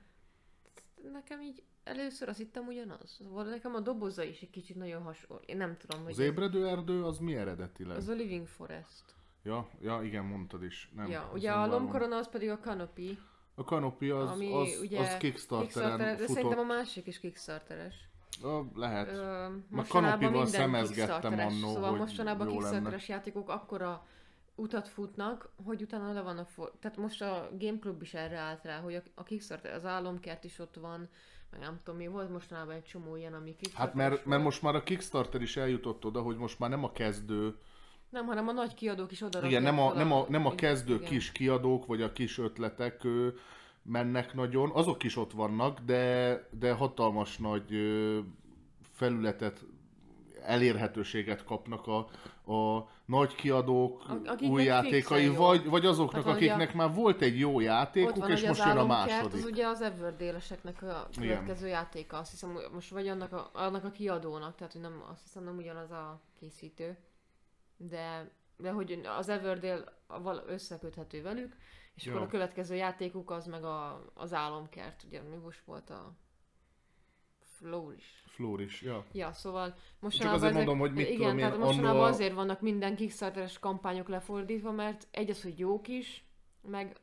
[1.12, 3.10] Nekem így először azt hittem ugyanaz.
[3.10, 5.42] Szóval nekem a doboza is egy kicsit nagyon hasonló.
[5.46, 7.96] Én nem tudom, hogy Az ébredő erdő az mi eredetileg?
[7.96, 9.04] az a Living Forest.
[9.46, 10.90] Ja, ja, igen, mondtad is.
[10.96, 11.78] Nem, ja, ugye nem a vágom.
[11.78, 13.18] lombkorona az pedig a Canopy,
[13.54, 17.94] A Canopy az, ami az, ugye az Kickstarteren Kickstarter, de szerintem a másik is Kickstarteres.
[18.42, 19.08] Ö, lehet.
[19.08, 22.64] Ö, mostanában Kanopival szemezgettem Kickstarteres, annó, Szóval hogy mostanában jó lenne.
[22.68, 24.06] Kickstarteres játékok akkora
[24.54, 26.72] utat futnak, hogy utána le van a for...
[26.80, 30.44] Tehát most a Game Club is erre állt rá, hogy a, a Kickstarter, az álomkert
[30.44, 31.08] is ott van,
[31.50, 34.62] meg nem tudom mi, volt mostanában egy csomó ilyen, ami Hát Kickstarteres mert, mert most
[34.62, 37.56] már a Kickstarter is eljutott oda, hogy most már nem a kezdő,
[38.10, 40.94] Nem, hanem a nagy kiadók is oda igen, nem a, nem a, nem a kezdő
[40.94, 41.08] igen.
[41.08, 43.28] kis kiadók, vagy a kis ötletek ö,
[43.82, 48.18] mennek nagyon, azok is ott vannak, de, de hatalmas nagy ö,
[48.92, 49.64] felületet,
[50.42, 51.96] elérhetőséget kapnak a,
[52.52, 55.34] a nagy kiadók A- új játékai, jó.
[55.34, 58.86] vagy, vagy azoknak, Hát akiknek már volt egy jó játékuk, van és most jön a
[58.86, 59.32] második.
[59.34, 63.90] az ugye az Everdéleseknek a következő játéka, azt hiszem, most vagy annak a, annak a
[63.90, 66.96] kiadónak, tehát hogy nem, azt hiszem nem ugyanaz a készítő,
[67.76, 69.84] de, de hogy az Everdale
[70.46, 71.56] összeköthető velük,
[71.94, 72.12] és Ja.
[72.12, 76.16] akkor a következő játékuk az meg a, az álomkert, ugye mi most volt a
[77.40, 78.06] Flourish.
[78.26, 79.04] Flourish, ja.
[79.12, 82.06] Ja, szóval Csak mostanában azért ezek, mondom, hogy mit igen, tudom tehát annó mostanában a-
[82.06, 86.24] azért vannak minden Kickstarteres kampányok lefordítva, mert egy az, hogy jók is,
[86.62, 86.96] meg,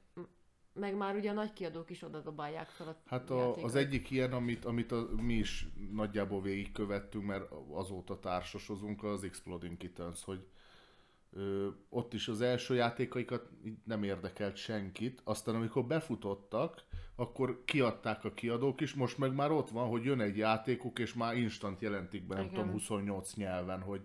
[0.74, 4.10] meg már ugye a nagy kiadók is oda dobálják fel a Hát a, az egyik
[4.10, 10.48] ilyen, amit, amit a, mi is nagyjából végigkövettünk, mert azóta társasozunk, az Exploding Kittens, hogy
[11.34, 13.50] ö, ott is az első játékaikat
[13.84, 16.84] nem érdekelt senkit, aztán amikor befutottak,
[17.16, 21.14] akkor kiadták a kiadók is, most meg már ott van, hogy jön egy játékuk, és
[21.14, 22.56] már instant jelentik be, nem Igen.
[22.56, 24.02] tudom, 28 nyelven, hogy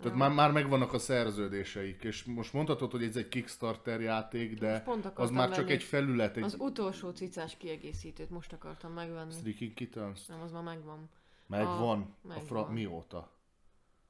[0.00, 4.84] tehát már, már megvannak a szerződéseik, és most mondhatod, hogy ez egy Kickstarter játék, de
[5.14, 5.72] az már csak venni.
[5.72, 9.32] egy felület, egy Az utolsó cicás kiegészítőt most akartam megvenni.
[9.32, 10.26] Streaking Kittens.
[10.26, 11.10] Nem, az már megvan.
[11.46, 12.00] Megvan.
[12.00, 12.46] A, megvan.
[12.46, 12.70] fra...
[12.70, 13.30] Mióta?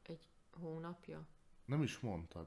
[0.02, 0.28] Egy
[0.60, 1.26] hónapja.
[1.66, 2.46] Nem is mondtad.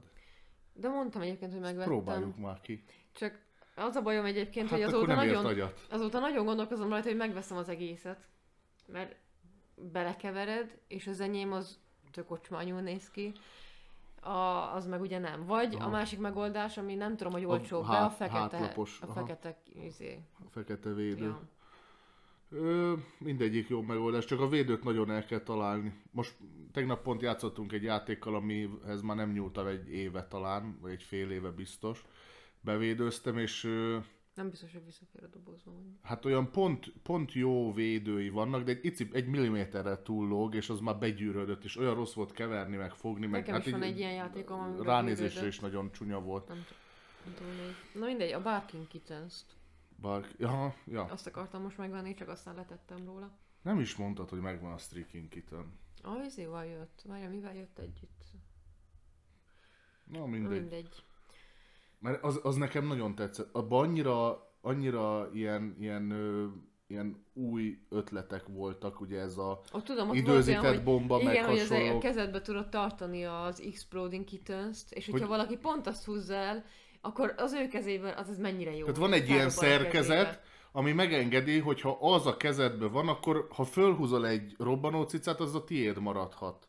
[0.72, 1.88] De mondtam egyébként, hogy megvettem.
[1.92, 2.84] Próbáljuk már ki.
[3.12, 3.38] Csak
[3.74, 7.68] az a bajom egyébként, Hát hogy azóta nagyon, azóta nagyon gondolkozom rajta, hogy megveszem az
[7.68, 8.28] egészet.
[8.86, 9.16] Mert
[9.74, 11.78] belekevered, és az enyém az
[12.10, 13.32] tök ocsmányul néz ki.
[14.20, 15.44] A, az meg ugye nem.
[15.46, 15.84] Vagy Aha.
[15.84, 19.04] a másik megoldás, ami nem tudom, hogy A olcsóbb, be a hát- fekete, hátlapos, a
[19.04, 19.12] aha.
[19.20, 21.24] fekete, izé, A fekete védő.
[21.24, 21.40] ja.
[22.50, 25.92] Ö, mindegyik jó megoldás, csak a védőt nagyon el kell találni.
[26.10, 26.36] Most
[26.72, 31.30] tegnap pont játszottunk egy játékkal, amihez már nem nyúltam egy éve talán, vagy egy fél
[31.30, 32.04] éve biztos.
[32.60, 33.98] Bevédőztem, és ö,
[34.34, 35.72] Nem biztos, hogy visszafér a dobozba.
[36.02, 40.68] hát olyan pont, pont jó védői vannak, de egy, icip, egy milliméterre túl lóg, és
[40.68, 43.98] az már begyűrödött, és olyan rossz volt keverni, meg fogni, meg Nekem is van egy
[43.98, 46.48] ilyen játékom, ránézésre is nagyon csúnya volt.
[46.48, 46.64] Nem,
[47.24, 47.52] nem tudom.
[47.94, 49.34] Na mindegy, a Barking kittens
[50.02, 51.04] Bár, ja, ja.
[51.04, 53.38] Azt akartam most megvenni, csak aztán letettem róla.
[53.62, 55.78] Nem is mondtad, hogy megvan a Streaking Kitten.
[56.02, 57.02] A izéval jött.
[57.08, 58.24] Várja, mivel jött együtt?
[60.04, 60.60] Na mindegy.
[60.60, 61.02] mindegy.
[61.98, 63.54] Mert az, az nekem nagyon tetszett.
[63.54, 66.46] Abban annyira, annyira ilyen, ilyen, ö,
[66.86, 71.32] ilyen új ötletek voltak, ugye ez a Ott tudom, ott időzített olyan, hogy bomba, meg
[71.34, 71.96] igen, hogy hasonló.
[71.96, 76.64] a kezedbe tudod tartani az Exploding Kittens-t, és hogyha Hogy- valaki pont azt húzza el,
[77.00, 78.80] akkor az ő kezében az, az mennyire jó.
[78.80, 80.40] Tehát van egy ilyen szerkezet,
[80.72, 85.54] ami megengedi, hogy ha az a kezedben van, akkor ha fölhúzol egy robbanó cicát, az
[85.54, 86.68] a tiéd maradhat.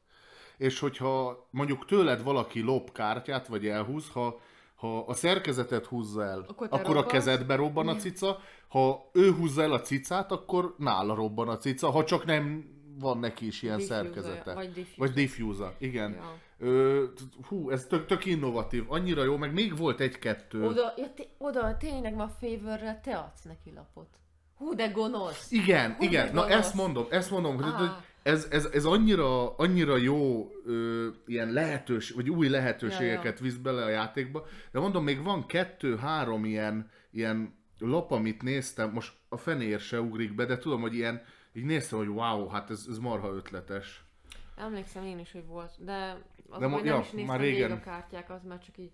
[0.58, 4.40] És hogyha mondjuk tőled valaki lop kártyát, vagy elhúz, ha,
[4.76, 9.62] ha a szerkezetet húzza el, Akkor akkor a kezedbe robban a cica, ha ő húzza
[9.62, 12.66] el a cicát, akkor nála robban a cica, ha csak nem
[13.00, 14.54] van neki is ilyen Diffuser, szerkezete.
[14.54, 14.98] vagy diffuser.
[14.98, 16.12] Vagy diffuser, igen.
[16.14, 16.38] Ja.
[16.64, 20.66] Ö, t- hú, ez tök, tök innovatív, annyira jó, meg még volt egy-kettő.
[20.66, 24.08] Oda, ja, té- oda tényleg ma favorrel te adsz neki lapot.
[24.58, 25.52] Hú, de gonosz!
[25.52, 26.58] Igen, Hú, igen, na gonosz.
[26.58, 27.90] ezt mondom, ezt mondom, hogy, hogy
[28.24, 33.46] ez, ez, ez annyira, annyira jó ö, ilyen lehetős, vagy új lehetőségeket ja.
[33.46, 39.14] visz bele a játékba, de mondom, még van kettő-három ilyen, ilyen lap, amit néztem, most
[39.30, 41.22] a fenér se ugrik be, de tudom, hogy ilyen,
[41.54, 44.04] így néztem, hogy wow, hát ez, ez marha ötletes.
[44.56, 47.72] Emlékszem én is, hogy volt, de az De nem ja, is néztem már régen.
[47.72, 48.92] a kártyákat, mert csak így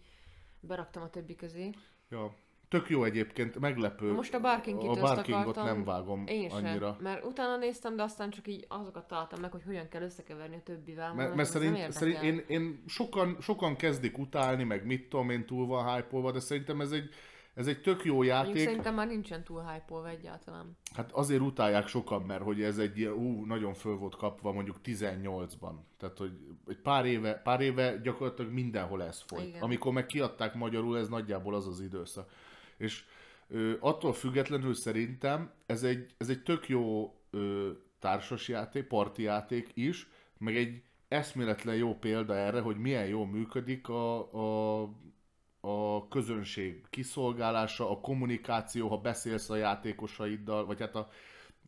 [0.59, 1.69] beraktam a többi közé.
[2.09, 2.35] Ja.
[2.69, 4.11] Tök jó egyébként, meglepő.
[4.13, 5.65] Most a Barking A Barkingot akartam.
[5.65, 6.97] nem vágom Én sem, annyira.
[6.99, 10.63] mert utána néztem, de aztán csak így azokat találtam meg, hogy hogyan kell összekeverni a
[10.63, 11.13] többivel.
[11.13, 15.67] Mert, mert szerint, szerint én, én sokan, sokan kezdik utálni, meg mit tudom én, túl
[15.67, 17.09] van hype de szerintem ez egy,
[17.57, 18.63] ez egy tök jó Mondjuk játék.
[18.63, 20.77] szerintem már nincsen túl hype egyáltalán.
[20.95, 24.77] Hát azért utálják sokan, mert hogy ez egy ilyen, ú, nagyon föl volt kapva mondjuk
[24.83, 25.73] 18-ban.
[25.97, 26.31] Tehát, hogy
[26.67, 29.47] egy pár éve, pár éve gyakorlatilag mindenhol ez folyt.
[29.47, 29.61] Igen.
[29.61, 32.31] Amikor meg kiadták magyarul, ez nagyjából az az időszak.
[32.77, 33.05] És
[33.47, 40.55] ö, attól függetlenül szerintem ez egy, ez egy tök jó ö, társasjáték, partijáték is, meg
[40.55, 44.89] egy eszméletlen jó példa erre, hogy milyen jól működik a, a,
[45.67, 51.09] a közönség kiszolgálása, a kommunikáció, ha beszélsz a játékosaiddal, vagy hát a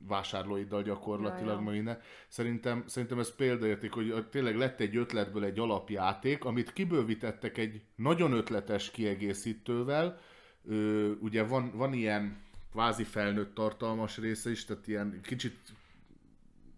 [0.07, 1.59] vásárlóiddal gyakorlatilag, Ja, ja.
[1.59, 1.99] meg minden.
[2.27, 8.31] Szerintem, szerintem ez példaérték, hogy tényleg lett egy ötletből egy alapjáték, amit kibővítettek egy nagyon
[8.31, 10.19] ötletes kiegészítővel.
[10.65, 15.57] Ö, ugye van, van ilyen kvázi felnőtt tartalmas része is, tehát ilyen kicsit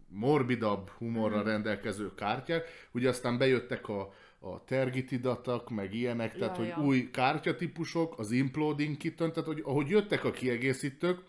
[0.08, 2.88] morbidabb humorral rendelkező kártyák.
[2.92, 6.84] Ugye aztán bejöttek a, a tergitidatak, meg ilyenek, tehát Ja, hogy ja.
[6.88, 11.20] új kártyatípusok, az imploding kitten, tehát hogy ahogy jöttek a kiegészítők,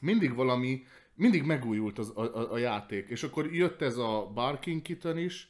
[0.00, 0.82] mindig valami,
[1.14, 3.08] mindig megújult az, a, a, a játék.
[3.08, 5.48] És akkor jött ez a Barking Kitten is,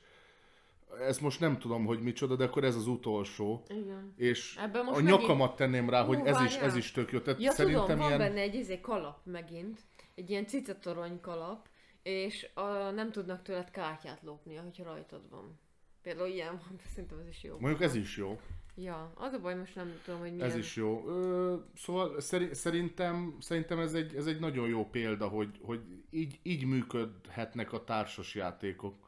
[1.00, 3.62] ezt most nem tudom, hogy micsoda, de akkor ez az utolsó.
[3.68, 4.12] Igen.
[4.16, 7.12] És Ebben most a megint- nyakamat tenném rá, hogy Hú, ez is, ez is tök
[7.12, 7.18] jó.
[7.18, 8.18] Tehát Ja, szerintem tudom, van ilyen...
[8.18, 9.80] benne egy izé kalap megint,
[10.14, 11.68] egy ilyen cicatorony kalap,
[12.02, 15.58] és a, nem tudnak tőled kártyát lopni, hogyha rajtad van.
[16.04, 17.58] Például ilyen van, szerintem ez is jó.
[17.58, 18.40] Mondjuk ez is jó.
[18.74, 20.46] Ja, az a baj, most nem tudom, hogy milyen.
[20.46, 21.08] Ez is jó.
[21.08, 26.40] Ö, szóval szeri- szerintem, szerintem ez egy, ez egy nagyon jó példa, hogy, hogy így,
[26.42, 29.06] így működhetnek a társas játékok.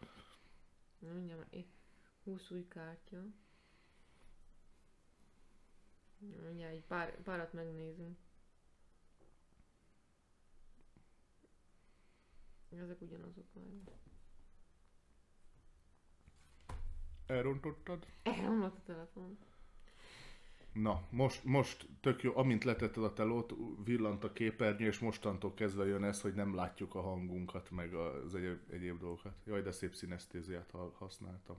[1.50, 1.72] Itt
[2.24, 3.24] 20 új kártya.
[6.18, 8.18] Mindjárt egy pár, párat megnézünk.
[12.82, 13.64] Ezek ugyanazok már.
[17.26, 18.06] Elrontottad?
[18.22, 19.38] Elromlott a telefon.
[20.72, 25.86] Na, most, most tök jó, amint letetted a telót, villant a képernyő, és mostantól kezdve
[25.86, 29.34] jön ez, hogy nem látjuk a hangunkat, meg az egyéb, egyéb dolgokat.
[29.44, 31.56] Jaj, de szép szinesztéziát ha- használtam.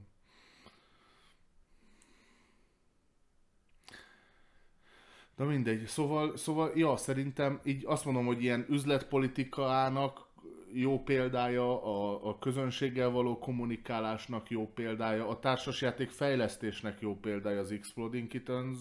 [5.35, 10.26] Na mindegy, szóval, szóval, ja, szerintem így azt mondom, hogy ilyen üzletpolitikának
[10.73, 17.71] jó példája, a, a közönséggel való kommunikálásnak jó példája, a társasjáték fejlesztésnek jó példája az
[17.71, 18.77] Exploding Kittens.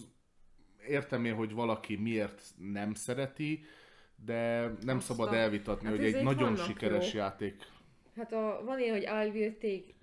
[0.89, 3.65] Értem én, hogy valaki miért nem szereti,
[4.25, 7.19] de nem Azt szabad elvitatni, hát hogy egy nagyon sikeres jó.
[7.19, 7.63] játék.
[8.17, 9.95] Hát a, van ilyen, hogy I will take,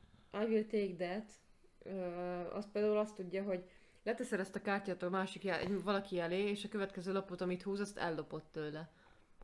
[0.45, 1.25] I will take that,
[1.79, 3.63] uh, az például azt tudja, hogy
[4.03, 7.79] leteszed ezt a kártyát a másik jel, valaki elé, és a következő lapot, amit húz,
[7.79, 8.91] azt ellopott tőle.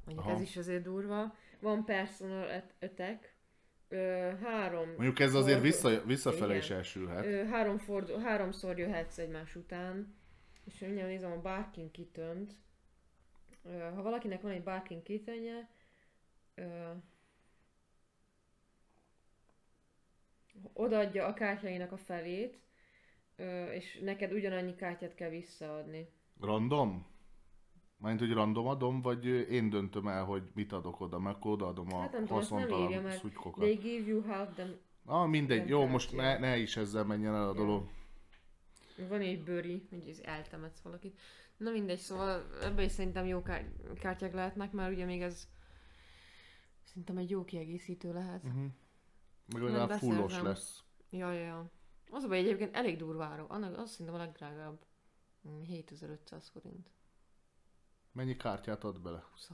[0.05, 0.35] Mondjuk Aha.
[0.35, 1.35] ez is azért durva.
[1.61, 3.33] Van personal attack,
[3.87, 4.87] ö, három...
[4.89, 6.57] Mondjuk ez azért vissza, visszafele Igen.
[6.57, 7.25] is elsülhet.
[7.25, 10.15] Ö, három fordul, háromszor jöhetsz egymás után,
[10.65, 12.53] és mindjárt nézem a Barking kitönt.
[13.63, 15.69] Ö, ha valakinek van egy Barking kitönje,
[16.55, 16.89] ö,
[20.73, 22.59] odaadja a kártyáinak a felét,
[23.35, 26.07] ö, és neked ugyanannyi kártyát kell visszaadni.
[26.41, 27.05] Random?
[27.99, 31.93] Mármint, hogy random adom, vagy én döntöm el, hogy mit adok oda, mert akkor odaadom
[31.93, 33.63] a Hát nem haszontalan szutykokat.
[33.63, 34.75] They give you half them.
[35.05, 37.53] Ah, mindegy, jó, most ne, ne is ezzel menjen el a Ja.
[37.53, 37.89] dolog.
[39.09, 41.19] Van egy bőri, hogy ez eltemetsz valakit.
[41.57, 45.47] Na mindegy, szóval ebben is szerintem jó kár- kártyák lehetnek, mert ugye még ez
[46.83, 48.43] szerintem egy jó kiegészítő lehet.
[48.43, 48.65] Uh-huh.
[49.53, 50.83] Meg legalább fullos lesz.
[51.09, 51.71] Ja, ja, ja.
[52.11, 53.45] Az a baj egyébként elég durvára.
[53.47, 54.85] Annak azt szerintem a legdrágább.
[55.49, 56.89] Mm, 7500 forint.
[58.11, 59.23] Mennyi kártyát ad bele?
[59.31, 59.49] 20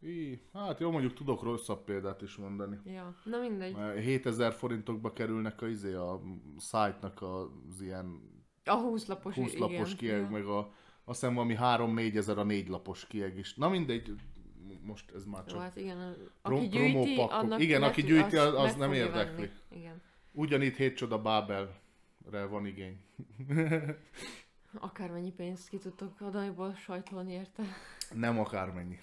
[0.00, 2.80] Í, hát jó, mondjuk tudok rosszabb példát is mondani.
[2.84, 3.74] Ja, na mindegy.
[3.74, 6.20] Mert 7000 forintokba kerülnek a, izé, a
[6.58, 8.20] site-nak az ilyen
[8.64, 9.60] A 20 lapos, 20 igen.
[9.70, 10.28] lapos kieg, ja.
[10.28, 10.58] meg a,
[11.04, 13.54] azt hiszem valami 3-4 ezer a 4 lapos kieg is.
[13.54, 14.14] Na mindegy,
[14.82, 18.74] most ez már Jó, csak hát igen, aki gyűjti, annak Igen, aki gyűjti, az- az
[18.74, 19.34] nem érdekli.
[19.36, 19.50] venni.
[19.70, 20.02] Igen.
[20.32, 23.00] ugyanitt hét csoda Bábelre van igény.
[24.74, 27.62] Akármennyi pénzt ki tudtok adaniból sajtolni érte.
[28.12, 28.98] Nem akármennyi.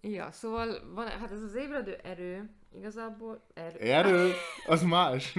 [0.00, 3.78] Ja, szóval van, hát ez az ébredő erő, igazából erő.
[3.78, 4.32] Erő,
[4.66, 5.32] az más.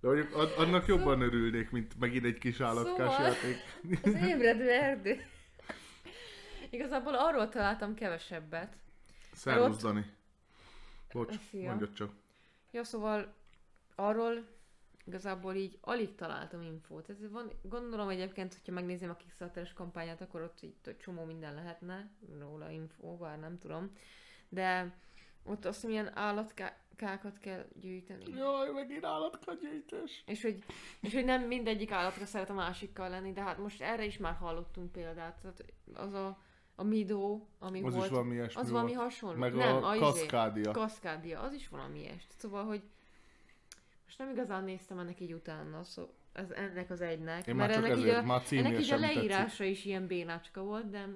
[0.00, 3.56] De mondjuk ad- annak jobban örülnék, mint megint egy kis állatkás Szóval- játék.
[4.04, 5.20] Az ébredő erdő.
[6.70, 8.76] Igazából arról találtam kevesebbet.
[9.32, 10.04] Szervusz, ott- Dani.
[11.12, 11.68] Bocs, Szia.
[11.68, 12.12] mondjad csak.
[12.70, 13.34] Ja, szóval
[13.94, 14.46] arról
[15.10, 17.08] igazából így alig találtam infót.
[17.08, 21.54] Ez van, gondolom egyébként, hogyha megnézem a Kickstarteres kampányát, akkor ott így egy csomó minden
[21.54, 23.92] lehetne róla infó, bár nem tudom.
[24.48, 24.94] De
[25.44, 28.24] ott azt milyen állatkákat kell gyűjteni.
[28.36, 30.22] Jaj, megint állatkagyűjtés.
[30.26, 30.64] És hogy,
[31.00, 34.34] és hogy nem mindegyik állatra szeret a másikkal lenni, de hát most erre is már
[34.34, 35.40] hallottunk példát.
[35.40, 36.38] Tehát az a,
[36.74, 39.38] a Mido, ami Az volt, is valami ilyesmi az valami hasonló.
[39.38, 40.70] Meg nem, a izé, kaszkádia.
[40.70, 42.26] Kaszkádia, az is valami ilyes.
[42.36, 42.82] Szóval, hogy
[44.10, 47.46] most nem igazán néztem ennek így utána, szó, ez ennek az egynek.
[47.46, 49.16] Én mert ennek így a, ennek így a sem tetszik.
[49.16, 51.08] leírása is ilyen bénácska volt, de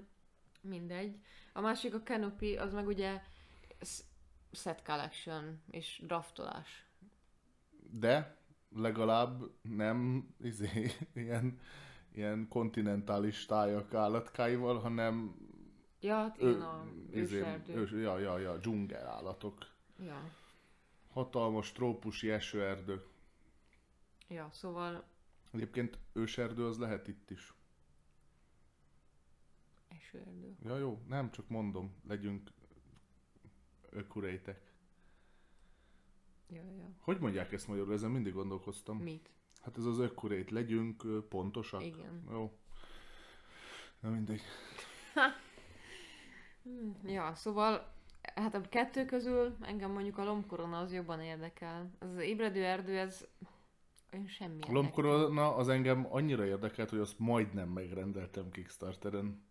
[0.60, 1.16] mindegy.
[1.52, 3.20] A másik a Canopy, az meg ugye
[4.52, 6.86] set collection és draftolás.
[7.90, 8.36] De
[8.76, 11.60] legalább nem izé, ilyen,
[12.12, 15.36] ilyen kontinentális tájak állatkáival, hanem
[16.00, 19.66] Ja, hát igen, a izé, ős, ja, ja, ja, dzsungel állatok.
[19.98, 20.30] Ja.
[21.14, 23.04] Hatalmas trópusi esőerdő.
[24.28, 25.04] ja, szóval
[25.52, 27.54] Egyébként őserdő az lehet itt is.
[29.88, 30.56] esőerdő.
[30.62, 32.50] Ja jó, nem, csak mondom, legyünk
[33.90, 34.72] ökurétek.
[36.48, 36.94] Ja, ja.
[37.00, 37.92] Hogy mondják ezt magyarul?
[37.92, 38.98] Ezen mindig gondolkoztam.
[38.98, 39.30] Mit?
[39.62, 41.84] Hát ez az ökurét, legyünk pontosak.
[41.84, 42.24] Igen.
[42.30, 42.58] Jó.
[44.00, 44.40] Na mindegy.
[46.62, 47.93] Hmm, Ja, szóval
[48.34, 51.90] hát a kettő közül engem mondjuk a lombkorona az jobban érdekel.
[51.98, 53.26] Az, ébredő erdő, ez
[54.12, 54.58] olyan semmi.
[54.68, 59.42] A lombkorona az engem annyira érdekelt, hogy azt majdnem megrendeltem Kickstarteren.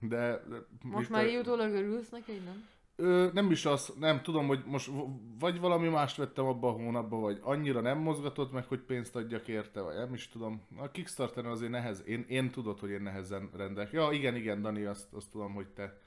[0.00, 0.42] De...
[0.82, 2.68] Most már így utólag örülsz neki, nem?
[2.96, 4.90] Ö, nem is az, nem tudom, hogy most
[5.38, 9.48] vagy valami mást vettem abban a hónapban, vagy annyira nem mozgatott meg, hogy pénzt adjak
[9.48, 10.62] érte, vagy nem is tudom.
[10.76, 13.92] A Kickstarteren azért nehez, én, én tudod, hogy én nehezen rendelek.
[13.92, 15.98] Ja, igen, igen, Dani, azt, azt tudom, hogy te,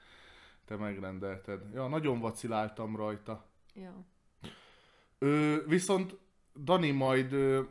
[0.68, 1.60] te megrendelted.
[1.74, 3.46] Ja, nagyon vaciláltam rajta.
[3.74, 4.06] Ja.
[5.18, 6.16] Ö, viszont
[6.64, 7.62] Dani majd ö,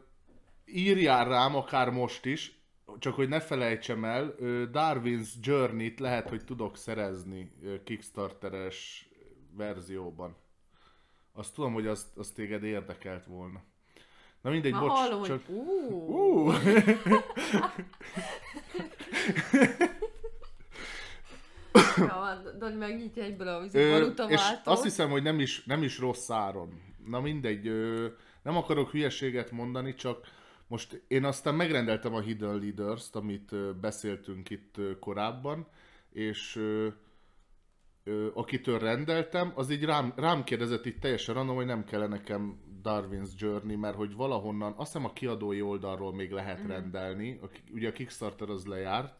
[0.65, 2.59] írjál rám, akár most is,
[2.99, 9.09] csak hogy ne felejtsem el, ö, Darwin's Journey-t lehet, hogy tudok szerezni ö, Kickstarteres
[9.51, 10.35] verzióban.
[11.33, 13.63] Azt tudom, hogy az, az téged érdekelt volna.
[14.41, 15.45] Na mindegy, Már bocs, hallom, csak...
[15.45, 16.55] hogy ú, Uh!
[22.57, 24.61] Dani megnyitja egyből a Ö, és valutaváltót.
[24.63, 26.81] azt hiszem, hogy nem is, nem is rossz áron.
[27.05, 28.07] Na mindegy, ö,
[28.43, 30.27] nem akarok hülyeséget mondani, csak
[30.67, 35.67] most én aztán megrendeltem a Hidden Leaders-t, amit beszéltünk itt korábban,
[36.11, 36.87] és ö,
[38.03, 42.59] ö, akitől rendeltem, az így rám, rám kérdezett így teljesen random, hogy nem kell nekem
[42.83, 46.67] Darwin's Journey, mert hogy valahonnan, azt hiszem a kiadói oldalról még lehet mm.
[46.67, 49.19] rendelni, a, ugye a Kickstarter az lejárt,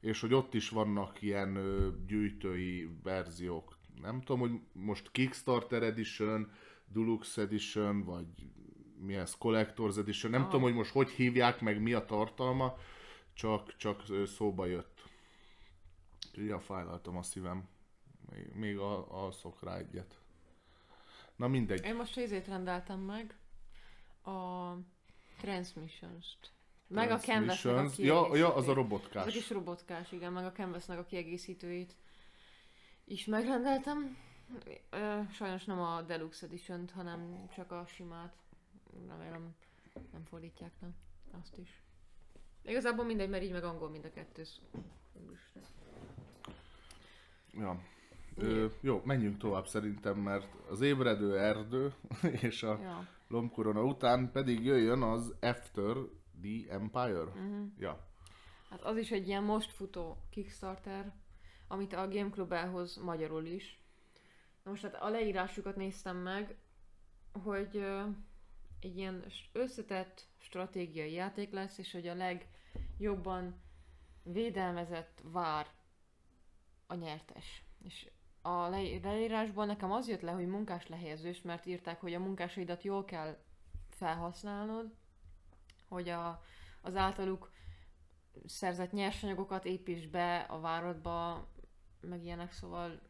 [0.00, 1.58] és hogy ott is vannak ilyen
[2.06, 3.78] gyűjtői verziók.
[4.00, 6.52] Nem tudom, hogy most Kickstarter Edition,
[6.86, 8.26] Deluxe Edition, vagy
[9.00, 10.50] mi ez, Collector's Edition, nem Aha.
[10.50, 12.76] tudom, hogy most hogy hívják, meg mi a tartalma,
[13.32, 15.02] csak, csak szóba jött.
[16.32, 17.68] Ja, fájlaltam a szívem.
[18.30, 20.20] Még, még al- alszok rá egyet.
[21.36, 21.84] Na mindegy.
[21.84, 23.38] Én most izét rendeltem meg.
[24.24, 24.72] A
[25.40, 26.57] Transmissions-t.
[26.88, 27.90] Meg a Canvas-nek a.
[27.96, 29.22] Ja, ja, az a robotkás.
[29.22, 31.94] Az a kis robotkás, igen, meg a Canvas-nek a kiegészítőit
[33.04, 34.16] is megrendeltem.
[35.32, 38.34] Sajnos nem a Deluxe edition hanem csak a simát.
[39.08, 39.54] Remélem
[40.12, 40.94] nem fordítják, nem?
[41.40, 41.82] Azt is.
[42.62, 44.42] Igazából mindegy, mert így meg angol mind a kettő.
[47.52, 47.80] Ja.
[48.36, 51.92] Ö, jó, menjünk tovább szerintem, mert az ébredő erdő
[52.48, 53.06] és a Ja.
[53.28, 55.96] lombkorona után pedig jöjjön az After
[56.42, 57.22] the Empire.
[57.22, 57.66] Uh-huh.
[57.78, 58.06] Ja.
[58.70, 61.12] Hát az is egy ilyen most futó Kickstarter,
[61.68, 63.80] amit a Game Club elhoz magyarul is.
[64.62, 66.56] Na most hát a leírásukat néztem meg,
[67.32, 68.02] hogy ö,
[68.80, 73.60] egy ilyen összetett stratégiai játék lesz, és hogy a legjobban
[74.22, 75.66] védelmezett vár
[76.86, 77.64] a nyertes.
[77.84, 78.10] És
[78.42, 82.82] a le- leírásból nekem az jött le, hogy munkás lehelyezős, mert írták, hogy a munkásaidat
[82.82, 83.36] jól kell
[83.88, 84.94] felhasználnod,
[85.88, 86.42] hogy a,
[86.82, 87.50] az általuk
[88.46, 91.46] szerzett nyersanyagokat építs be a várodba,
[92.00, 93.00] meg ilyenek, szóval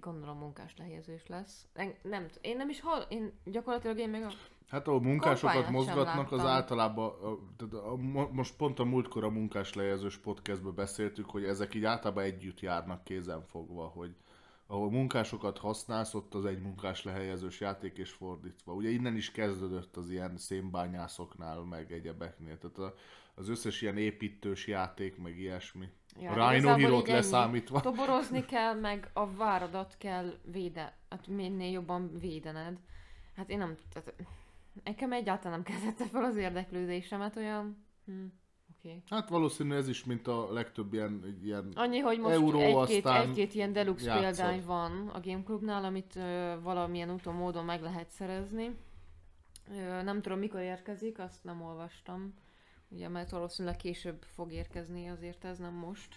[0.00, 1.66] gondolom munkás lehelyezés lesz.
[1.72, 4.30] En- Nem, én nem is hall, én gyakorlatilag én még a...
[4.68, 9.28] Hát ahol munkásokat mozgatnak, az általában, a, tehát a, mo- most pont a múltkor a
[9.30, 14.16] munkás lejezős podcastben beszéltük, hogy ezek így általában együtt járnak kézen fogva, hogy
[14.66, 18.72] ahol munkásokat használsz, ott az egy munkás lehelyezős játék és fordítva.
[18.72, 22.58] Ugye innen is kezdődött az ilyen szénbányászoknál, meg egyebeknél.
[22.58, 22.94] Tehát
[23.34, 25.88] az összes ilyen építős játék, meg ilyesmi.
[26.20, 27.16] Ja, a Rhino Hero-t ennyi.
[27.16, 27.80] leszámítva.
[27.80, 32.78] Toborozni kell, meg a várodat kell véde, hát minél jobban védened.
[33.36, 34.14] Hát én nem, tehát
[34.84, 37.86] nekem egyáltalán nem kezdette fel az érdeklődésemet, olyan...
[38.04, 38.24] Hm.
[38.78, 39.02] Okay.
[39.10, 43.28] Hát valószínű ez is, mint a legtöbb ilyen, ilyen Annyi, hogy most Euró, egy-két, aztán
[43.28, 44.22] egy-két ilyen deluxe játszod.
[44.22, 48.76] példány van a Game Clubnál, amit ö, valamilyen úton, módon meg lehet szerezni.
[49.70, 52.34] Ö, nem tudom, mikor érkezik, azt nem olvastam.
[52.88, 56.16] Ugye, mert valószínűleg később fog érkezni, azért ez nem most.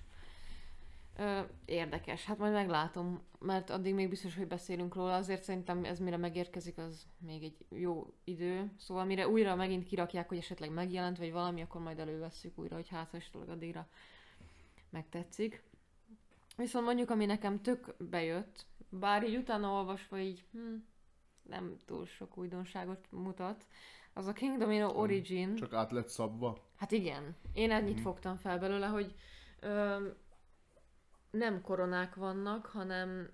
[1.19, 5.99] Ö, érdekes, hát majd meglátom, mert addig még biztos, hogy beszélünk róla, azért szerintem ez
[5.99, 8.71] mire megérkezik, az még egy jó idő.
[8.77, 12.87] Szóval mire újra megint kirakják, hogy esetleg megjelent, vagy valami, akkor majd elővesszük újra, hogy
[12.89, 13.87] hát esetleg addigra
[14.89, 15.63] megtetszik.
[16.57, 20.75] Viszont mondjuk, ami nekem tök bejött, bár így utána olvasva így hm,
[21.43, 23.65] nem túl sok újdonságot mutat,
[24.13, 25.55] az a Kingdom in Origin.
[25.55, 26.57] csak át lett szabva.
[26.75, 28.03] Hát igen, én ennyit Mhm.
[28.03, 29.15] fogtam fel belőle, hogy
[29.59, 29.97] ö,
[31.31, 33.29] nem koronák vannak, hanem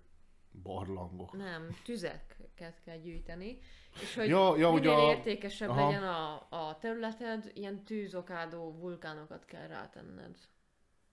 [0.63, 1.31] Barlangok.
[1.37, 3.57] nem, tüzeket kell gyűjteni,
[4.01, 5.85] és hogy Ja, ja, minél a- értékesebb aha.
[5.85, 10.37] legyen a, a területed, ilyen tűzokádó vulkánokat kell rátenned.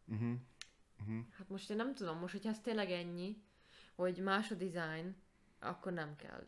[0.06, 0.28] Uh-huh.
[1.00, 1.24] Uh-huh.
[1.38, 3.42] Hát most én nem tudom, most hogyha ez tényleg ennyi,
[3.94, 5.16] hogy más a design,
[5.60, 6.46] akkor nem kell.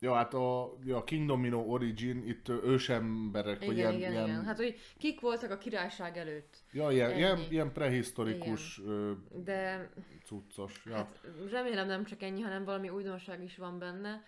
[0.00, 4.44] Ja, hát a, ja, Kingdom Mino Origin, itt ősemberek, Igen, vagy ilyen, igen, ilyen, igen.
[4.44, 6.56] Hát, hogy kik voltak a királyság előtt.
[6.72, 7.18] ja, ilyen, ennyi.
[7.18, 9.12] ilyen, ilyen prehisztorikus ö,
[9.44, 9.90] De
[10.24, 10.82] cuccos.
[10.84, 10.94] Ja.
[10.94, 11.20] hát
[11.50, 14.24] remélem nem csak ennyi, hanem valami újdonság is van benne.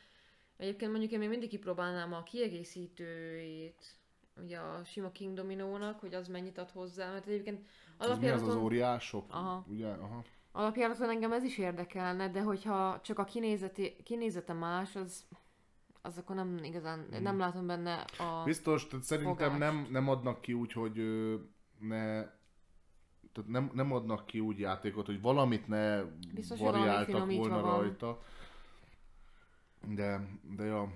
[0.56, 3.98] Egyébként mondjuk én még mindig kipróbálnám a kiegészítőjét,
[4.42, 8.10] ugye a sima King Dominónak, hogy az mennyit ad hozzá, mert egyébként Ez mi az
[8.10, 9.24] az alapjáraton, óriások?
[9.28, 9.64] Aha.
[9.68, 9.88] Ugye?
[9.88, 10.24] Aha.
[10.52, 15.24] alapjáraton engem ez is érdekelne, de hogyha csak a kinézeti, kinézete más, az,
[16.08, 18.42] az akkor nem igazán, nem látom benne a...
[18.44, 19.58] Biztos, tehát szerintem fogást.
[19.58, 20.94] nem, nem adnak ki úgy, hogy
[21.80, 22.36] ne
[23.32, 26.02] tehát nem, nem adnak ki úgy játékot, hogy valamit ne
[26.34, 27.80] Biztos, valami variáltak finomítva volna van.
[27.80, 28.22] rajta.
[29.94, 30.92] De, de ja.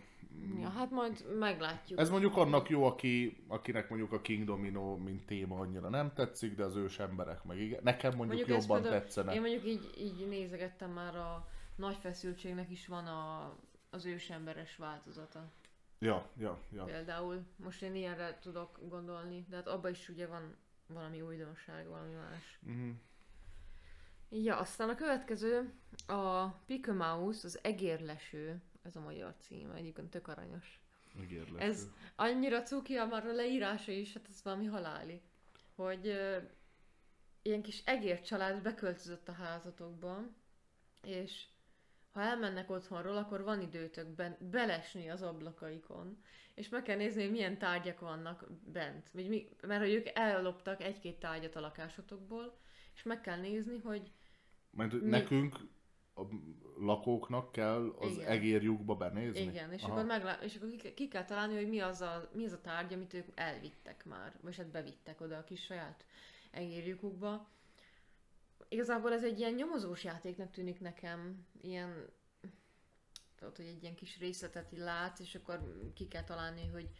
[0.60, 1.98] Ja, hát majd meglátjuk.
[1.98, 6.54] Ez mondjuk annak jó, aki, akinek mondjuk a King Domino, mint téma annyira nem tetszik,
[6.56, 7.80] de az ős emberek meg igen.
[7.82, 9.34] Nekem mondjuk, Mondjuk jobban például- tetszene.
[9.34, 13.52] Én mondjuk így, így nézegettem már a nagy feszültségnek is van a,
[13.92, 15.52] az ősemberes változata.
[15.98, 16.84] Ja, ja, ja.
[16.84, 22.14] Például most én ilyenre tudok gondolni, de hát abban is ugye van valami újdonság, valami
[22.14, 22.58] más.
[22.62, 22.94] Uh-huh.
[24.28, 25.72] Ja, aztán a következő,
[26.06, 30.80] a Pika Mouse, az egérleső, ez a magyar cím, egyébként tök aranyos.
[31.18, 31.68] Megérleső.
[31.68, 35.22] Ez annyira cuki, már a leírása is, hát ez valami haláli.
[35.74, 36.06] Hogy
[37.42, 40.22] ilyen kis egér család beköltözött a házatokba,
[41.02, 41.46] és
[42.12, 46.22] ha elmennek otthonról, akkor van időtök ben, belesni az ablakaikon,
[46.54, 49.10] és meg kell nézni, hogy milyen tárgyak vannak bent.
[49.12, 52.56] Vagy mi, mert hogy ők elloptak egy-két tárgyat a lakásotokból,
[52.94, 54.12] és meg kell nézni, hogy
[54.70, 55.56] Mert Mi- nekünk,
[56.14, 56.22] a
[56.78, 58.26] lakóknak kell az Igen.
[58.28, 59.40] egérjukba benézni.
[59.40, 59.92] Igen, és Aha.
[59.92, 62.60] akkor, meglá- és akkor ki, ki kell találni, hogy mi az, a, mi az a
[62.60, 66.04] tárgy, amit ők elvittek már, vagy hát bevittek oda a kis saját
[66.50, 67.50] egérjukukba.
[68.72, 72.08] Igazából ez egy ilyen nyomozós játéknak tűnik nekem, ilyen,
[73.36, 76.90] tudod, hogy egy ilyen kis részletet így látsz, és akkor ki kell találni, hogy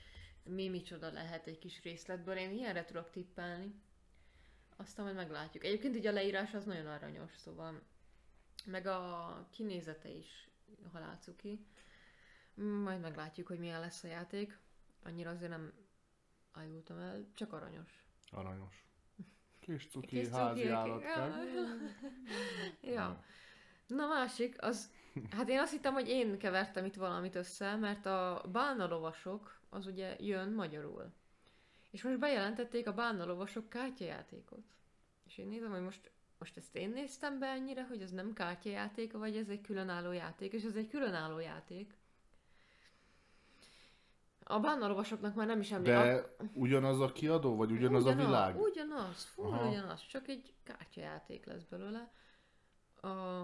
[0.44, 2.36] mi micsoda lehet egy kis részletből.
[2.36, 3.74] Én ilyenre tudok tippelni.
[4.76, 5.64] Aztán majd meglátjuk.
[5.64, 7.82] Egyébként így a leírás az nagyon aranyos, szóval
[8.64, 10.50] meg a kinézete is
[10.92, 11.66] halálcuki.
[12.54, 14.58] Majd meglátjuk, hogy milyen lesz a játék.
[15.02, 15.72] Annyira azért nem
[16.52, 18.04] ájultam el, csak aranyos.
[18.30, 18.91] Aranyos.
[19.62, 21.32] Kis cuki, Kis házi állatkák.
[22.80, 23.24] Ja.
[23.86, 24.90] Na másik, az...
[25.30, 29.86] Hát én azt hittem, hogy én kevertem itt valamit össze, mert a Bálna lovasok, az
[29.86, 31.12] ugye jön magyarul.
[31.90, 34.64] És most bejelentették a Bálna lovasok kártyajátékot.
[35.26, 39.12] És én nézem, hogy most, most ezt én néztem be ennyire, hogy ez nem kártyajáték,
[39.12, 41.94] vagy ez egy különálló játék, és ez egy különálló játék.
[44.45, 46.05] A Bálna lovasoknak már nem is emlékszem.
[46.05, 48.61] De ugyanaz a kiadó, vagy ugyanaz, a világ?
[48.61, 49.68] Ugyanaz, full Aha.
[49.68, 52.12] ugyanaz, csak egy kártyajáték lesz belőle.
[53.01, 53.43] A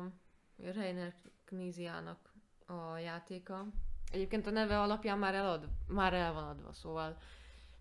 [0.57, 2.33] Reiner Kníziának
[2.67, 3.67] a játéka.
[4.13, 7.19] Egyébként a neve alapján már, elad, már el van adva, szóval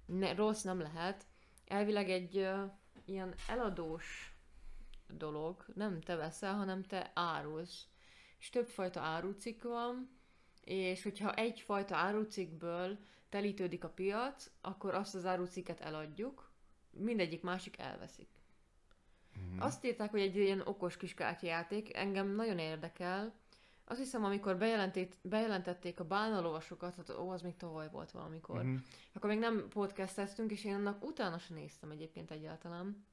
[0.05, 1.25] ne, rossz nem lehet.
[1.65, 2.71] Elvileg egy uh,
[3.05, 4.35] ilyen eladós
[5.07, 7.87] dolog, nem te veszel, hanem te árulsz.
[8.39, 10.16] És többfajta árucikk van,
[10.67, 12.97] és hogyha egyfajta árucikkből
[13.29, 16.51] telítődik a piac, akkor azt az árucikket eladjuk,
[16.91, 18.29] mindegyik másik elveszik.
[19.33, 19.61] Mhm.
[19.61, 23.33] Azt írták, hogy egy ilyen okos kis kártyajáték, engem nagyon érdekel.
[23.85, 24.57] Azt hiszem, amikor
[25.21, 28.63] bejelentették a bálnalovasokat, hát ó, az még tavaly volt valamikor.
[28.63, 28.75] Mhm.
[29.13, 33.05] Akkor még nem podcasteztünk, és én annak utána sem néztem egyébként egyáltalán.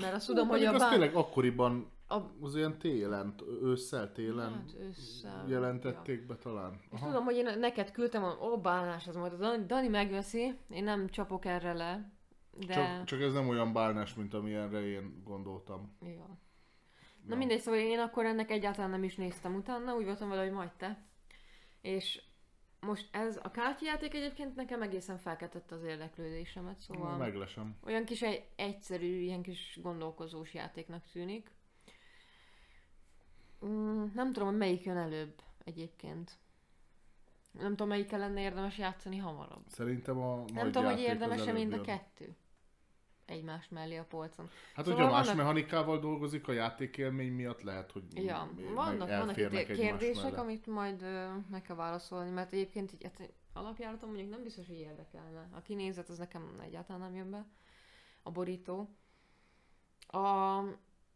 [0.00, 0.90] Mert azt tudom, hogy a bán...
[0.90, 5.44] tényleg akkoriban A, Az olyan télen, ősszel, télen hát össze...
[5.48, 6.80] jelentették be talán.
[6.92, 10.58] És tudom, hogy én neked küldtem, hogy ó, bálnás, az majd a Dani, Dani megveszi,
[10.68, 12.12] én nem csapok erre le,
[12.66, 12.74] de...
[12.74, 15.96] Csak, csak ez nem olyan bálnás, mint amilyenre én gondoltam.
[16.02, 16.38] Ja.
[17.26, 20.52] Na mindegy, szóval én akkor ennek egyáltalán nem is néztem utána, úgy voltam vele, hogy
[20.52, 21.04] majd te.
[21.80, 22.22] És
[22.80, 27.76] most ez a kártyajáték egyébként nekem egészen felkeltette az érdeklődésemet, szóval Meglesem.
[27.84, 31.50] olyan kis egy, egyszerű, ilyen kis gondolkozós játéknak tűnik.
[33.66, 36.38] Mm, nem tudom, hogy melyik jön előbb egyébként.
[37.52, 39.62] Nem tudom, melyikkel lenne érdemes játszani hamarabb.
[39.66, 42.36] Szerintem a Nem tudom, hogy érdemes-e mind a kettő.
[43.26, 44.50] Egymás mellé a polcon.
[44.74, 49.36] Hát, Szóval hogyha más vannak- mechanikával dolgozik a játékélmény miatt, lehet, hogy Ja, vannak, vannak
[49.36, 50.36] itt kérdések, mellett.
[50.38, 54.78] amit majd ö, meg kell válaszolni, mert egyébként így, hát alapjáraton mondjuk nem biztos, hogy
[54.78, 55.48] érdekelne.
[55.52, 57.44] A kinézet az nekem egyáltalán nem jön be.
[58.22, 58.88] A borító.
[60.06, 60.56] A,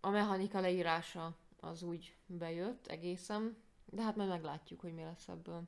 [0.00, 5.62] a mechanika leírása az úgy bejött egészen, de hát majd meglátjuk, hogy mi lesz ebből.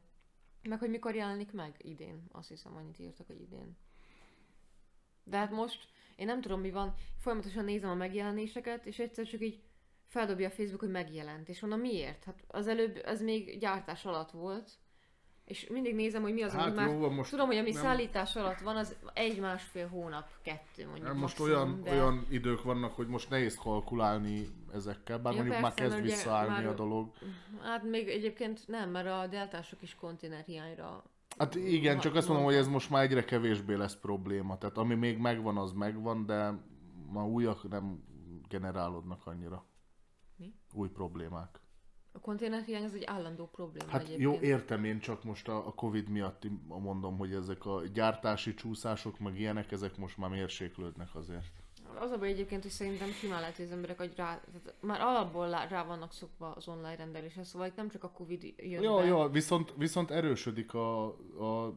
[0.62, 2.22] Meg hogy mikor jelenik meg idén.
[2.32, 3.76] Azt hiszem, annyit írtak, hogy idén.
[5.24, 5.88] De hát most
[6.22, 9.60] én nem tudom mi van, folyamatosan nézem a megjelenéseket, és egyszer csak így
[10.06, 11.48] feldobja a Facebook, hogy megjelent.
[11.48, 12.24] És mondom, miért?
[12.24, 14.70] Hát az előbb ez még gyártás alatt volt,
[15.44, 16.88] és mindig nézem, hogy mi az, Hát ami már...
[16.88, 21.06] jó, van most Tudom, hogy ami nem- szállítás alatt van, az egy-másfél hónap, kettő mondjuk
[21.06, 21.92] Hát most maximum, olyan, de...
[21.92, 26.04] olyan idők vannak, hogy most nehéz kalkulálni ezekkel, bár Ja, mondjuk már persze, kezd mert
[26.04, 27.12] ugye visszaállni már- a dolog.
[27.62, 31.04] Hát még egyébként nem, mert a deltások is konténerhiányra...
[31.38, 34.58] Hát igen, csak azt mondom, hogy ez most már egyre kevésbé lesz probléma.
[34.58, 36.62] Tehát ami még megvan, az megvan, de
[37.12, 38.04] ma újak nem
[38.48, 39.66] generálódnak annyira.
[40.36, 40.54] Mi?
[40.72, 41.60] Új problémák.
[42.12, 44.22] A konténerhiány az egy állandó probléma Hát egyébként.
[44.22, 49.18] jó, értem én csak most a, a Covid miatt mondom, hogy ezek a gyártási csúszások,
[49.18, 51.61] meg ilyenek, ezek most már mérséklődnek azért.
[51.96, 55.00] Az a baj egyébként, hogy szerintem simán lehet, hogy az emberek hogy rá, tehát már
[55.00, 58.96] alapból rá vannak szokva az online rendelésre, szóval itt nem csak a Covid jön Jó,
[58.96, 59.04] be.
[59.04, 61.06] jó, viszont, viszont erősödik a,
[61.66, 61.76] a,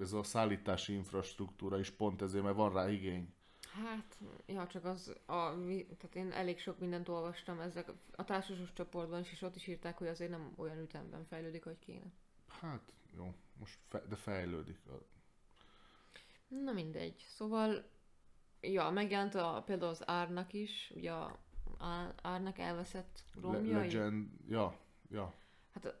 [0.00, 3.32] ez a szállítási infrastruktúra is pont ezért, mert van rá igény.
[3.84, 9.20] Hát, ja, csak az, a, tehát én elég sok mindent olvastam ezek a társasos csoportban
[9.20, 12.12] is, és ott is írták, hogy azért nem olyan ütemben fejlődik, hogy kéne.
[12.48, 14.78] Hát jó, most fe, de fejlődik.
[14.86, 14.92] A,
[16.48, 17.24] Na mindegy.
[17.28, 17.84] Szóval,
[18.60, 21.38] ja, megjelent a, például az árnak is, ugye a
[22.22, 23.72] árnak elveszett Le, romjai.
[23.72, 24.78] legend, ja,
[25.10, 25.34] ja.
[25.72, 25.94] Hát,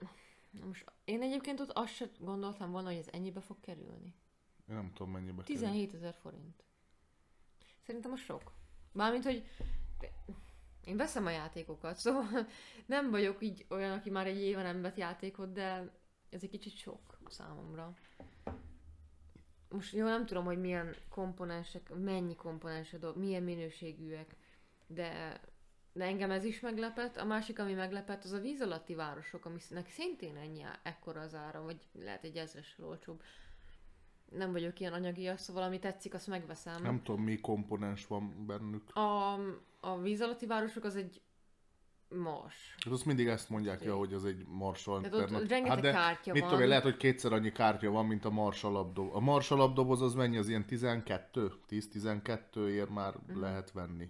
[0.64, 4.14] most én egyébként ott azt sem gondoltam volna, hogy ez ennyibe fog kerülni.
[4.68, 5.54] Én nem tudom mennyibe kerül.
[5.56, 6.64] 17 ezer forint.
[7.86, 8.52] Szerintem a sok.
[8.92, 9.48] Mármint, hogy
[10.84, 12.46] én veszem a játékokat, szóval
[12.86, 15.92] nem vagyok így olyan, aki már egy éve nem vett játékot, de
[16.30, 17.94] ez egy kicsit sok számomra.
[19.70, 24.36] Most jó, nem tudom, hogy milyen komponensek, mennyi komponensek, dob, milyen minőségűek,
[24.86, 25.40] de,
[25.92, 27.16] de engem ez is meglepett.
[27.16, 31.62] A másik, ami meglepett, az a víz alatti városok, aminek szintén ennyi ekkora az ára,
[31.62, 33.22] vagy lehet egy ezresről olcsóbb.
[34.30, 36.82] Nem vagyok ilyen anyagias, szóval ami tetszik, azt megveszem.
[36.82, 38.96] Nem tudom, mi komponens van bennük.
[38.96, 39.32] A,
[39.80, 41.22] a víz alatti városok az egy
[42.08, 42.74] mars.
[42.84, 46.32] Hát azt mindig ezt mondják, ja, hogy az egy mars alternat- rengeteg hát de kártya
[46.32, 46.48] mit van.
[46.48, 49.14] tudom én, lehet, hogy kétszer annyi kártya van, mint a mars alapdoboz.
[49.14, 50.36] A mars alapdoboz az mennyi?
[50.38, 51.52] Az ilyen 12?
[51.68, 53.40] 10-12 ér már Mhm.
[53.40, 54.08] lehet venni.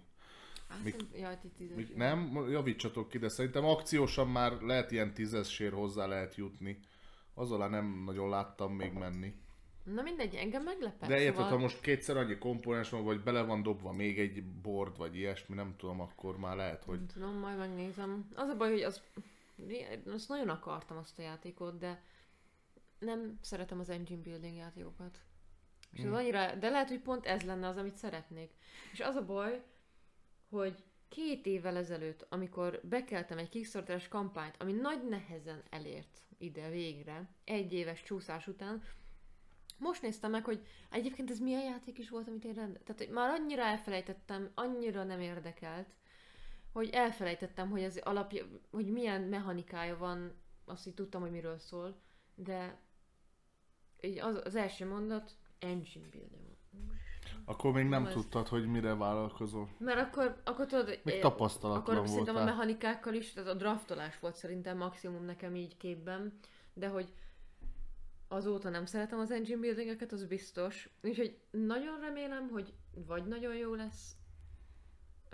[0.83, 1.75] Mik- Jaj, tízes.
[1.75, 2.45] Mik nem?
[2.49, 6.79] Javítsatok ki, de szerintem akciósan már lehet ilyen tízessér hozzá lehet jutni.
[7.33, 9.33] Az alá nem nagyon láttam még menni.
[9.83, 11.09] Na mindegy, engem meglepett.
[11.09, 11.49] De érted, szóval...
[11.49, 15.55] ha most kétszer annyi komponens van, vagy bele van dobva még egy board, vagy ilyesmi,
[15.55, 16.97] nem tudom, akkor már lehet, hogy...
[16.97, 18.29] Nem tudom, majd megnézem.
[18.35, 19.01] Az a baj, hogy az...
[20.13, 22.03] Azt nagyon akartam azt a játékot, de
[22.99, 25.19] nem szeretem az engine building játékokat.
[25.91, 26.11] És Hmm.
[26.11, 28.51] az annyira, de lehet, hogy pont ez lenne az, amit szeretnék.
[28.91, 29.63] És az a baj,
[30.49, 37.29] hogy két évvel ezelőtt, amikor bekeltem egy Kickstarteres kampányt, ami nagy nehezen elért ide végre,
[37.43, 38.83] egy éves csúszás után,
[39.79, 42.79] most néztem meg, hogy egyébként ez milyen játék is volt, amit én rend...
[42.83, 45.87] Tehát hogy már annyira elfelejtettem, annyira nem érdekelt,
[46.73, 50.33] hogy elfelejtettem, hogy ez alapja, hogy milyen mechanikája van,
[50.65, 51.99] azt így tudtam, hogy miről szól,
[52.35, 52.79] de
[54.01, 56.47] így az, az első mondat, engine building.
[57.45, 59.69] Akkor még nem Ez- tudtad, hogy mire vállalkozol.
[59.77, 62.55] Mert akkor, akkor tudod, Még eh, tapasztalatlan akkor szerintem a voltál.
[62.55, 66.39] mechanikákkal is, tehát a draftolás volt szerintem maximum nekem így képben,
[66.73, 67.13] de hogy
[68.31, 70.89] azóta nem szeretem az engine buildingeket, az biztos.
[71.03, 74.15] Úgyhogy nagyon remélem, hogy vagy nagyon jó lesz,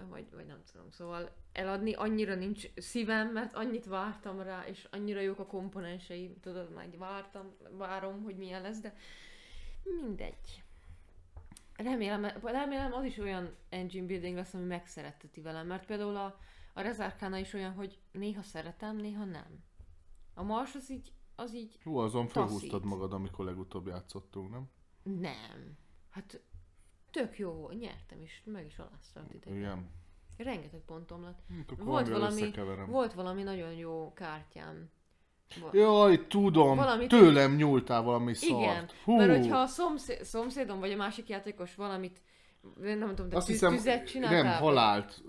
[0.10, 0.90] vagy, vagy nem tudom.
[0.92, 6.74] Szóval eladni annyira nincs szívem, mert annyit vártam rá, és annyira jók a komponensei, tudod,
[6.74, 8.96] már vártam, várom, hogy milyen lesz, de
[9.84, 10.64] mindegy.
[11.76, 16.40] Remélem, remélem az is olyan engine building lesz, ami megszeretteti velem, mert például a,
[16.74, 19.64] a Rezárkána is olyan, hogy néha szeretem, néha nem.
[20.34, 24.70] A Mars az így, az így Hú, azon felhúztad magad, amikor legutóbb játszottunk, nem?
[25.20, 25.78] nem.
[26.10, 26.42] Hát
[27.12, 29.58] tök jó volt, nyertem is, meg is alásztam titeket.
[29.58, 29.90] Igen.
[30.38, 31.40] Rengeteg pontom lett.
[31.48, 32.52] Hm, Volt valami,
[32.88, 34.90] volt valami nagyon jó kártyám.
[35.60, 35.74] Volt.
[35.74, 38.62] Jaj, tudom, Valamit- tőlem nyúltál valami szart.
[38.62, 42.22] Igen, Hú, mert hogyha a szomszéd, szomszédom vagy a másik játékos valamit,
[42.82, 44.44] nem tudom, de azt tüz, hiszem, tüzet csináltál?
[44.44, 45.24] nem, halált.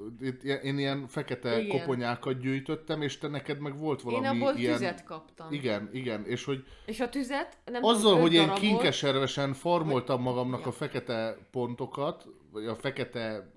[0.62, 1.78] Én ilyen fekete Igen.
[1.78, 4.72] koponyákat gyűjtöttem, és te neked meg volt Én valami abból ilyen...
[4.72, 5.52] tüzet kaptam.
[5.52, 10.22] Igen, igen, és hogy És a tüzet, nem azzal, tudom, hogy én darabot, kinkeservesen farmoltam
[10.22, 10.66] magamnak Ja.
[10.66, 13.52] a fekete pontokat, vagy a fekete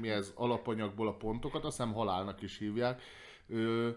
[0.00, 3.02] mi ez, alapanyagból a pontokat, azt hiszem halálnak is hívják,
[3.48, 3.88] ö,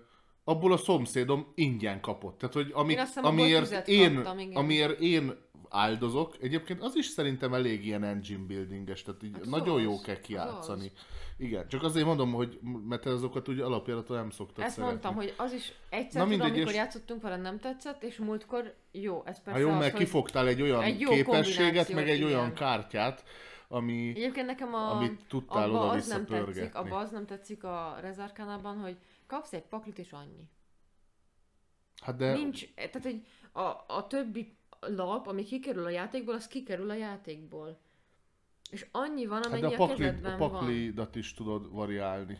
[0.43, 2.38] abból a szomszédom ingyen kapott.
[2.38, 4.55] Tehát, hogy amit, Én amiért, én, kaptam, igen.
[4.55, 9.47] amiért én áldozok, egyébként az is szerintem elég ilyen engine buildinges, tehát így Hát az
[9.47, 10.91] nagyon jó az, kell az kiátszani.
[11.38, 14.91] Igen, csak azért mondom, hogy mert azokat ugye alapjáraton nem szoktad Ezt szeretni.
[14.91, 18.76] mondtam, hogy az is egyszer Na mindegy, amikor és- játszottunk vele, nem tetszett, és múltkor
[18.91, 22.24] jó, ez persze Hát jó, az, mert kifogtál egy olyan egy jó képességet, meg egy
[22.24, 22.53] olyan igen.
[22.53, 23.24] kártyát,
[23.68, 24.09] ami...
[24.09, 28.78] Egyébként nekem a, amit tudtál abba az nem tetszik, abba az nem tetszik a Rezarkánában,
[28.78, 28.97] hogy
[29.28, 30.49] kapsz egy paklit és annyi.
[32.01, 32.34] Hát de...
[32.34, 34.57] Nincs, tehát hogy a, a többi
[34.88, 37.77] lap, ami kikerül a játékból, az kikerül a játékból.
[38.71, 40.49] És annyi van, Hát amennyi de a, a, pakli, kezedben a van.
[40.49, 42.39] paklidat is tudod variálni.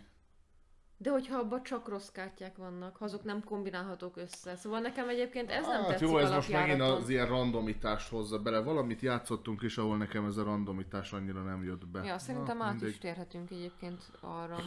[0.98, 4.56] De hogyha abban csak rossz kártyák vannak, azok nem kombinálhatók össze.
[4.56, 8.39] Szóval nekem egyébként ez nem hát tetszik jó, ez most megint az ilyen randomitást hozza
[8.39, 8.60] bele.
[8.60, 12.04] Valamit játszottunk is, ahol nekem ez a randomitás annyira nem jött be.
[12.04, 13.00] Ja, szerintem Na, át is mindegy.
[13.00, 14.58] térhetünk egyébként arra,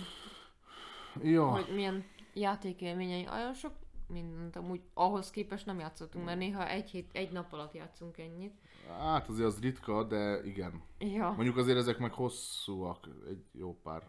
[1.22, 2.04] Ja, hogy milyen
[2.34, 3.28] játékélményei.
[3.32, 3.72] Olyan sok
[4.08, 8.54] mindent amúgy ahhoz képest nem játszottunk, mert néha egy, hét, egy nap alatt játszunk ennyit.
[8.98, 10.82] hát azért az ritka, de igen.
[10.98, 14.08] Ja, Mondjuk azért ezek meg hosszúak, egy jó pár.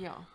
[0.00, 0.28] ja.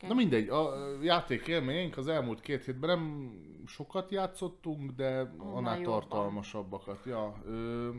[0.00, 3.32] Na mindegy, a játék élményeink az elmúlt két hétben nem
[3.66, 6.00] sokat játszottunk, de annál jobban.
[6.00, 7.04] tartalmasabbakat.
[7.04, 7.90] Ja, ö,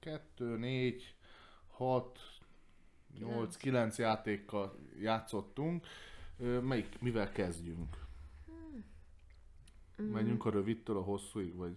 [0.00, 1.14] kettő, négy,
[1.70, 2.18] hat,
[3.18, 3.56] nyolc, Kilenc.
[3.56, 5.86] kilenc játékkal játszottunk.
[6.38, 7.96] Ö, melyik, mivel kezdjünk?
[10.00, 10.12] Mm.
[10.12, 11.74] Menjünk a rövidtől a hosszúig, vagy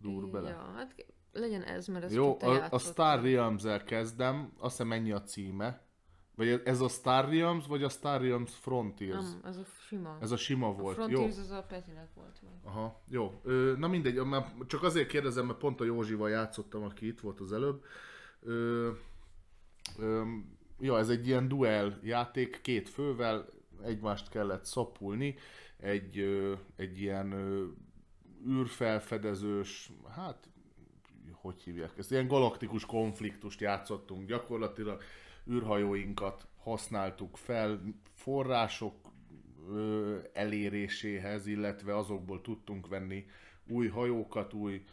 [0.00, 0.48] dur bele?
[0.48, 2.80] Ja, hát legyen ez, mert ezt Jó, a, a játszottad.
[2.80, 5.84] Star Realms-el kezdem, azt hiszem ennyi a címe.
[6.34, 9.24] Vagy ez a Star Realms, vagy a Star Realms Frontiers?
[9.24, 10.18] Nem, ez a sima.
[10.20, 11.04] Ez a sima a volt, jó?
[11.04, 12.52] Frontiers az a Petinek volt meg.
[12.64, 13.40] Aha, jó.
[13.42, 17.40] Ö, na mindegy, már csak azért kérdezem, mert pont a Józsival játszottam, aki itt volt
[17.40, 17.84] az előbb.
[18.40, 18.90] Ö,
[19.98, 20.22] ö,
[20.78, 23.48] ja, ez egy ilyen duel játék, két fővel,
[23.82, 25.36] egymást kellett szapulni,
[25.80, 26.24] egy,
[26.76, 27.34] egy ilyen
[28.48, 30.48] űrfelfedezős, hát
[31.32, 35.02] hogy hívják ezt, ilyen galaktikus konfliktust játszottunk, gyakorlatilag
[35.50, 37.82] űrhajóinkat használtuk fel,
[38.14, 38.94] források
[40.32, 43.26] eléréséhez, illetve azokból tudtunk venni
[43.66, 44.84] új hajókat, új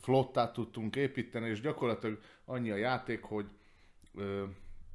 [0.00, 3.46] flottát tudtunk építeni, és gyakorlatilag annyi a játék, hogy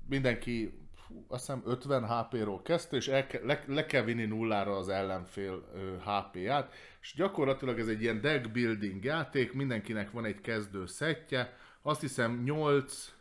[0.05, 4.89] mindenki fú, azt hiszem 50 HP-ról kezdte, és el le, le kell vinni nullára az
[4.89, 5.63] ellenfél
[6.05, 12.01] HP-ját, és gyakorlatilag ez egy ilyen deck building játék, mindenkinek van egy kezdő szettje, azt
[12.01, 13.15] hiszem 8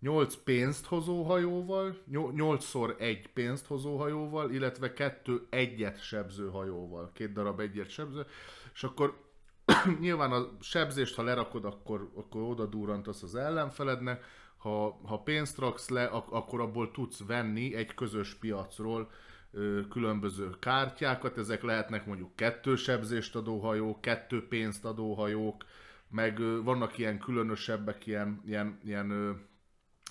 [0.00, 7.32] 8 pénzt hozó hajóval, 8-szor egy pénzt hozó hajóval, illetve kettő egyet sebző hajóval, két
[7.32, 8.26] darab egyet sebző,
[8.74, 9.28] és akkor
[10.00, 14.24] nyilván a sebzést, ha lerakod, akkor, akkor oda durrantasz az ellenfelednek,
[14.60, 19.10] ha, ha pénzt raksz le, ak- akkor abból tudsz venni egy közös piacról
[19.90, 25.64] különböző kártyákat, ezek lehetnek mondjuk kettő sebzést adó hajók, kettő pénzt adó hajók,
[26.08, 29.40] meg vannak ilyen különösebbek, ilyen, ilyen, ilyen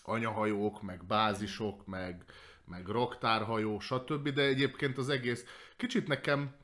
[0.04, 2.24] anyahajók, meg bázisok, meg,
[2.66, 4.30] meg raktárhajó, stb.
[4.30, 5.45] De egyébként az egész
[5.78, 6.56] kicsit nekem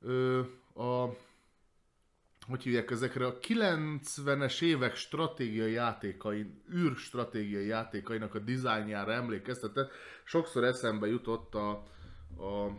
[0.00, 0.40] ö,
[0.74, 1.16] a
[2.46, 9.92] hogy hívják ezekre a 90-es évek stratégiai játékai, űr stratégiai játékainak a dizájnjára emlékeztetett.
[10.24, 11.70] Sokszor eszembe jutott a,
[12.44, 12.76] a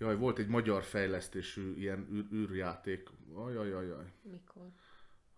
[0.00, 3.08] Jaj, volt egy magyar fejlesztésű ilyen űr, űrjáték.
[3.34, 4.12] Ajajajaj.
[4.22, 4.68] Mikor?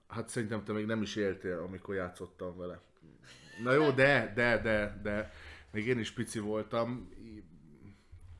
[0.08, 2.80] Hát szerintem te még nem is éltél, amikor játszottam vele.
[3.62, 5.32] Na jó, de, de, de, de.
[5.70, 7.08] Még én is pici voltam.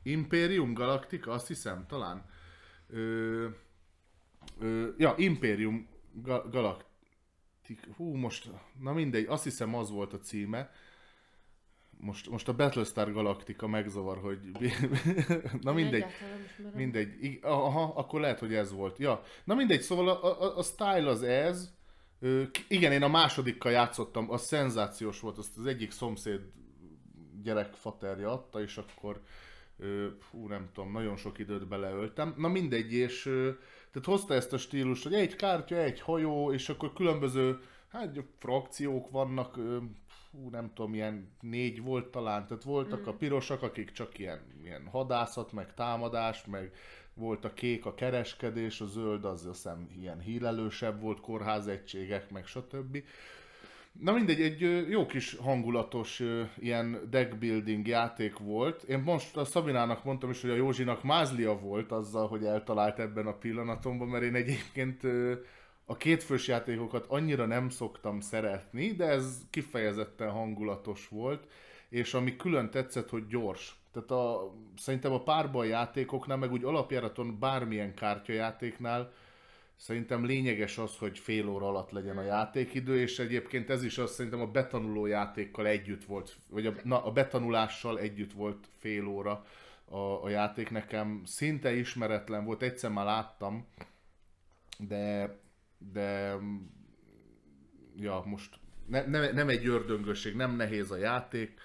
[0.03, 2.25] Imperium Galactica, azt hiszem, talán.
[2.87, 3.47] Ö,
[4.59, 7.87] ö, ja, Imperium Ga- Galactica.
[7.95, 10.71] Hú, most, na mindegy, azt hiszem az volt a címe.
[11.97, 14.39] Most, most a Battlestar Galactica megzavar, hogy...
[15.61, 16.05] na mindegy.
[16.73, 17.39] Mindegy.
[17.41, 18.97] Aha, akkor lehet, hogy ez volt.
[18.97, 19.21] Ja.
[19.43, 21.73] Na mindegy, szóval a, a, a style az ez.
[22.19, 26.41] Ö, igen, én a másodikkal játszottam, az szenzációs volt, azt az egyik szomszéd
[27.43, 29.21] gyerek faterja adta, és akkor
[30.31, 32.33] hú, nem tudom, nagyon sok időt beleöltem.
[32.37, 33.29] Na mindegy, és
[33.93, 37.59] tehát hozta ezt a stílust, hogy egy kártya, egy hajó, és akkor különböző
[37.91, 39.55] hát frakciók vannak,
[40.31, 43.07] hú, nem tudom, ilyen négy volt talán, tehát voltak mm.
[43.07, 46.71] a pirosak, akik csak ilyen, ilyen hadászat, meg támadás, meg
[47.13, 52.45] volt a kék a kereskedés, a zöld az azt hiszem ilyen hílelősebb volt, kórházegységek, meg
[52.45, 53.03] stb.
[53.99, 56.21] Na mindegy, egy jó kis hangulatos
[56.57, 58.83] ilyen deckbuilding játék volt.
[58.83, 63.27] Én most a Szabinának mondtam is, hogy a Józsinak mázlia volt azzal, hogy eltalált ebben
[63.27, 65.03] a pillanatomban, mert én egyébként
[65.85, 71.47] a kétfős játékokat annyira nem szoktam szeretni, de ez kifejezetten hangulatos volt,
[71.89, 73.75] és ami külön tetszett, hogy gyors.
[73.91, 79.11] Tehát a, szerintem a párban játékoknál, meg úgy alapjáraton bármilyen kártyajátéknál
[79.83, 84.11] szerintem lényeges az, hogy fél óra alatt legyen a játékidő, és egyébként ez is az
[84.11, 89.45] szerintem a betanuló játékkal együtt volt, vagy a, na, a betanulással együtt volt fél óra
[89.85, 90.69] a, a játék.
[90.69, 93.67] Nekem szinte ismeretlen volt, egyszer már láttam,
[94.77, 95.37] de,
[95.91, 96.37] de
[97.95, 101.59] ja, most ne, ne, nem egy ördöngösség, nem nehéz a játék.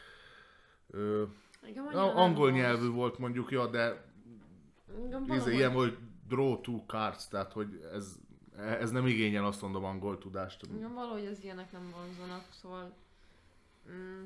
[0.91, 1.23] Ö,
[1.69, 4.05] Igen, angol nyelvű volt mondjuk, ja, de
[5.07, 5.99] Igen, ez ilyen volt
[6.29, 8.19] draw two cards, tehát hogy ez,
[8.57, 10.67] ez nem igényel azt mondom angol tudást.
[10.77, 12.93] Igen, valahogy az ilyenek nem vonzanak, szóval...
[13.91, 14.25] Mm,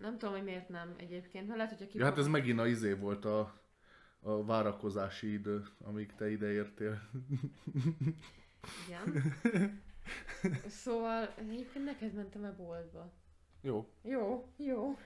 [0.00, 2.92] nem tudom, hogy miért nem egyébként, mert lehet, hogy Ja, hát ez megint a izé
[2.92, 3.60] volt a,
[4.20, 7.08] a várakozási idő, amíg te ide értél.
[8.86, 9.32] Igen.
[10.68, 13.12] Szóval egyébként neked mentem a boltba.
[13.60, 14.98] Jó, Jó, jó.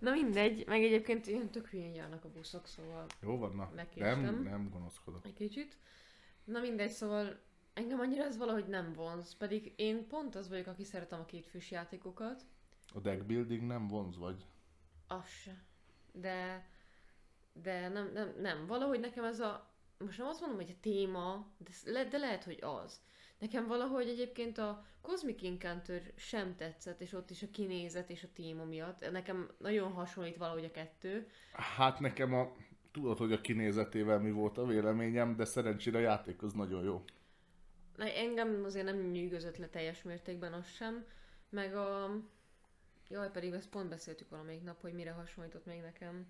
[0.00, 3.70] Na mindegy, meg egyébként ilyen tök hülyén járnak a buszok, szóval jó van, na.
[3.74, 4.20] Megkéstem.
[4.20, 5.26] Nem, nem gonoszkodok.
[5.26, 5.76] egy kicsit.
[6.44, 7.38] Na mindegy, szóval
[7.74, 11.70] engem annyira ez valahogy nem vonz, pedig én pont az vagyok, aki szeretem a kétfős
[11.70, 12.42] játékokat.
[12.94, 14.46] A deck building nem vonz, vagy?
[15.06, 15.64] Az se.
[16.12, 16.68] De,
[17.52, 18.66] de nem, nem, nem.
[18.66, 22.44] Valahogy nekem ez a, most nem azt mondom, hogy a téma, de, le, de lehet,
[22.44, 23.00] hogy az.
[23.40, 28.28] Nekem valahogy egyébként a Cosmic Encounter sem tetszett, és ott is a kinézet és a
[28.34, 29.10] téma miatt.
[29.10, 31.26] Nekem nagyon hasonlít valahogy a kettő.
[31.52, 32.52] Hát nekem a...
[32.92, 37.04] Tudod, hogy a kinézetével mi volt a véleményem, de szerencsére a játék az nagyon jó.
[37.96, 41.04] Na, engem azért nem nyűgözött le teljes mértékben az sem,
[41.48, 42.16] meg a...
[43.08, 46.26] Jaj, pedig ezt pont beszéltük valamelyik nap, hogy mire hasonlított még nekem.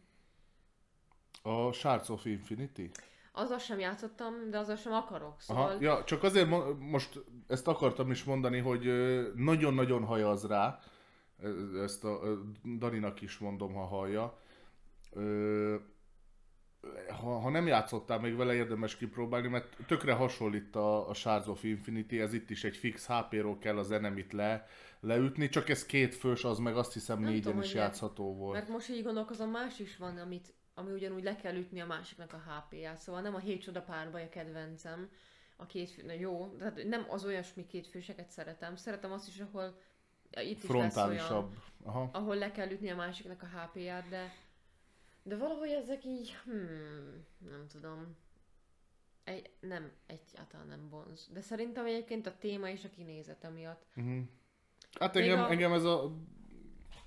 [1.42, 2.90] A Shards of Infinity?
[3.32, 5.64] Azzal sem játszottam, de azzal sem akarok, szóval...
[5.64, 8.90] Aha, ja, csak azért mo- most ezt akartam is mondani, hogy
[9.34, 10.78] nagyon-nagyon hajaz rá,
[11.82, 12.20] ezt a
[12.78, 14.38] Daninak is mondom, ha hallja.
[17.20, 21.64] Ha, ha nem játszottál még vele, érdemes kipróbálni, mert tökre hasonlít a, a Shards of
[21.64, 24.66] Infinity, ez itt is egy fix HP-ról kell az enemit le,
[25.00, 28.54] leütni, csak ez két fős, az meg azt hiszem Nem négyen tudom, is játszható volt.
[28.54, 32.32] Mert most így gondolkozom, más is van, amit, ami ugyanúgy le kell ütni a másiknak
[32.32, 32.98] a HP-ját.
[32.98, 35.10] Szóval nem a hét csoda párbaj a kedvencem.
[35.56, 38.76] A két fő, na jó, tehát nem az olyasmi két főseket szeretem.
[38.76, 39.78] Szeretem azt is, ahol
[40.30, 41.52] itt is lesz olyan.
[41.82, 42.08] Aha.
[42.12, 44.32] ahol le kell ütni a másiknak a HP-ját, de
[45.22, 48.16] de valahogy ezek így, hmm, nem tudom.
[49.24, 51.28] Egy, nem, egyáltalán nem vonz.
[51.32, 53.86] De szerintem egyébként a téma és a kinézete miatt.
[53.96, 54.22] Uh-huh.
[55.00, 56.12] Hát engem, a- engem ez a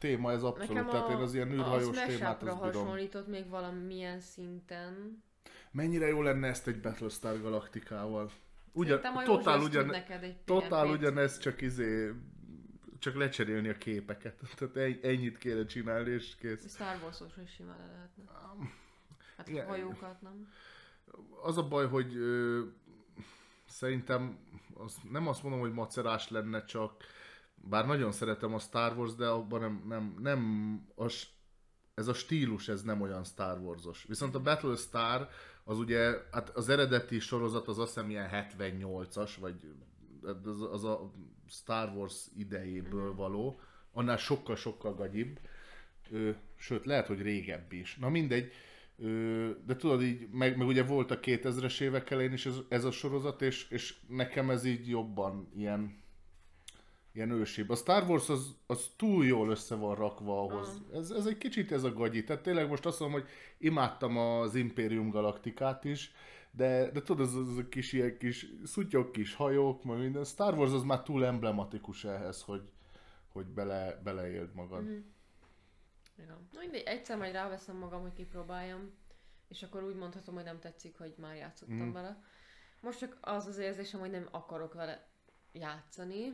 [0.03, 2.83] téma, ez abszolút, Nekem tehát én a, az ilyen a űrhajós Smash témát azt bírom.
[2.83, 5.23] hasonlított még valamilyen szinten.
[5.71, 8.31] Mennyire jó lenne ezt egy Battlestar galaktikával.
[8.71, 12.11] Ugyan, a totál, ugyan, neked egy totál ugyanez, csak izé,
[12.99, 14.39] csak lecserélni a képeket.
[14.57, 16.73] Tehát ennyi- ennyit kéne csinálni, és kész.
[16.73, 18.23] Star Wars-os is simán le lehetne.
[19.37, 19.65] Hát igen.
[19.65, 20.51] a hajókat nem.
[21.43, 22.61] Az a baj, hogy ö,
[23.65, 24.37] szerintem
[24.73, 27.03] az, nem azt mondom, hogy macerás lenne, csak
[27.69, 31.13] bár nagyon szeretem a Star Wars, de abban nem, nem, nem a,
[31.93, 34.05] ez a stílus, ez nem olyan Star Wars-os.
[34.07, 35.27] Viszont a Battlestar,
[35.63, 39.55] az ugye, hát az eredeti sorozat az azt hiszem ilyen 78-as, vagy
[40.45, 41.11] az, az a
[41.47, 43.59] Star Wars idejéből való,
[43.91, 45.39] annál sokkal-sokkal gagyibb,
[46.11, 47.97] ö, sőt, lehet, hogy régebbi is.
[47.97, 48.51] Na mindegy,
[48.97, 52.83] ö, de tudod így, meg, meg ugye volt a 2000-es évek elején is ez, ez
[52.83, 56.02] a sorozat, és, és nekem ez így jobban ilyen,
[57.13, 57.69] ilyen ősibb.
[57.69, 60.81] A Star Wars az, az túl jól össze van rakva ahhoz.
[60.93, 62.23] Ez, ez egy kicsit ez a gagyi.
[62.23, 66.11] Tehát tényleg most azt mondom, hogy imádtam az Imperium Galaktikát is,
[66.51, 70.23] de, de tudod, az, az a kis ilyen kis szutyok, kis hajók, meg minden.
[70.23, 72.69] Star Wars az már túl emblematikus ehhez, hogy,
[73.27, 74.83] hogy bele, beleéld magad.
[74.83, 74.97] Mhm.
[76.17, 76.47] Igen.
[76.51, 78.91] Na mindegy, egyszer majd ráveszem magam, hogy kipróbáljam,
[79.47, 81.91] és akkor úgy mondhatom, hogy nem tetszik, hogy már játszottam Mhm.
[81.91, 82.23] vele.
[82.81, 85.07] Most csak az az érzésem, hogy nem akarok vele
[85.51, 86.33] játszani,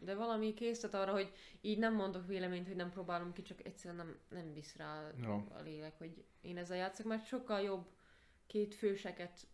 [0.00, 4.06] de valami készített arra, hogy így nem mondok véleményt, hogy nem próbálom ki, csak egyszerűen
[4.06, 5.34] nem, nem visz rá Ja.
[5.34, 7.86] a lélek, hogy én ezzel játszok, mert sokkal jobb
[8.46, 9.46] két főseket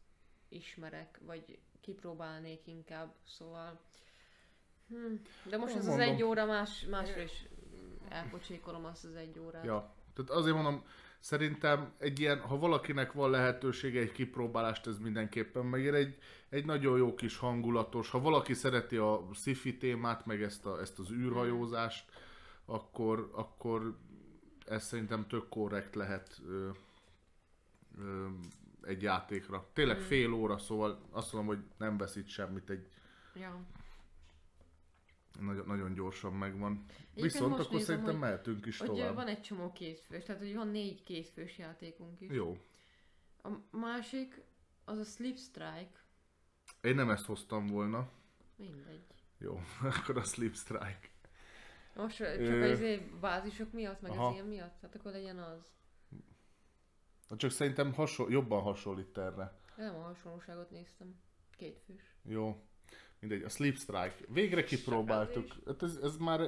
[0.49, 3.81] ismerek, vagy kipróbálnék inkább, szóval...
[4.89, 5.15] Hm.
[5.49, 7.47] De most ez az egy óra, más, másra is
[8.09, 9.65] elpocsékolom azt az egy órát.
[9.65, 9.95] Ja.
[10.15, 10.85] Tehát azért mondom,
[11.27, 16.19] szerintem egy ilyen, ha valakinek van lehetősége egy kipróbálást, ez mindenképpen megér egy,
[16.49, 20.99] egy nagyon jó kis hangulatos, ha valaki szereti a sci-fi témát, meg ezt, a, ezt
[20.99, 22.05] az űrhajózást,
[22.65, 23.97] akkor, akkor
[24.67, 26.69] ez szerintem tök korrekt lehet ö,
[27.99, 28.27] ö,
[28.83, 29.69] egy játékra.
[29.73, 32.89] Tényleg fél óra, szóval azt mondom, hogy nem veszít semmit, egy
[33.35, 33.61] Ja.
[35.41, 36.85] Nagyon, nagyon gyorsan megvan.
[36.89, 39.15] Egyébként Viszont akkor nézem, szerintem hogy- mehetünk is Hogy tovább.
[39.15, 42.31] van egy csomó kétfős, tehát hogy van négy kétfős játékunk is.
[42.33, 42.57] Jó.
[43.43, 44.43] A másik,
[44.85, 46.05] az a Sleep Strike.
[46.81, 48.09] Én nem ezt hoztam volna.
[48.57, 49.05] Mindegy.
[49.39, 49.61] Jó,
[50.01, 51.09] akkor a Sleep Strike.
[51.95, 54.27] Most csak Ö, az izé bázisok miatt, meg aha.
[54.27, 55.75] az ilyen miatt, hát akkor legyen az.
[57.37, 59.59] Csak szerintem hasonl- jobban hasonlít erre.
[59.77, 61.15] Nem a hasonlóságot néztem.
[61.57, 62.17] Kétfős.
[62.23, 62.63] Jó.
[63.29, 64.17] Mindegy, a Sleep Strike.
[64.29, 65.55] Végre kipróbáltuk.
[65.67, 66.41] Hát ez, ez már...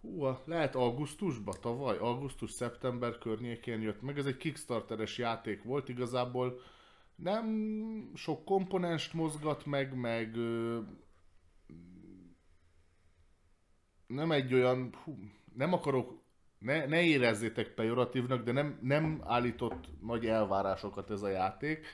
[0.00, 4.18] Hú, lehet augusztusban, tavaly, augusztus-szeptember környékén jött meg.
[4.18, 6.60] Ez egy Kickstarteres játék volt, igazából
[7.16, 10.80] nem sok komponenst mozgat meg, meg ö,
[14.06, 15.18] nem egy olyan, hú,
[15.54, 16.22] nem akarok,
[16.58, 21.86] ne, ne érezzétek pejoratívnak, de nem, nem állított nagy elvárásokat ez a játék.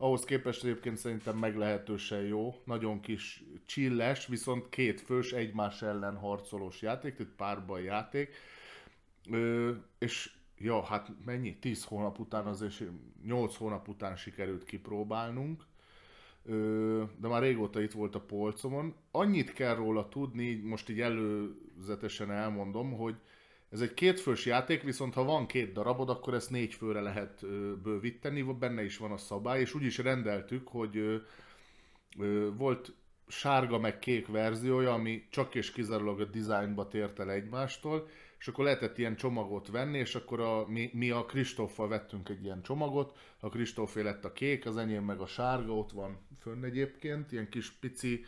[0.00, 6.82] Ahhoz képest egyébként szerintem meglehetősen jó, nagyon kis csilles, viszont két fős egymás ellen harcolós
[6.82, 8.34] játék, tehát párban játék.
[9.30, 11.58] Ö, és ja, hát mennyi?
[11.58, 12.82] 10 hónap után, azért
[13.24, 15.66] 8 hónap után sikerült kipróbálnunk.
[16.44, 18.94] Ö, de már régóta itt volt a polcomon.
[19.10, 23.14] Annyit kell róla tudni, most így előzetesen elmondom, hogy
[23.70, 27.46] ez egy kétfős játék, viszont ha van két darabod, akkor ezt négy főre lehet
[27.82, 31.22] bővíteni, benne is van a szabály, és úgy is rendeltük, hogy
[32.56, 32.92] volt
[33.28, 38.08] sárga meg kék verziója, ami csak és kizárólag a dizájnba tért el egymástól,
[38.38, 42.44] és akkor lehetett ilyen csomagot venni, és akkor a, mi, mi a Kristóffal vettünk egy
[42.44, 46.64] ilyen csomagot, a Kristófé lett a kék, az enyém meg a sárga, ott van fönn
[46.64, 48.24] egyébként, ilyen kis pici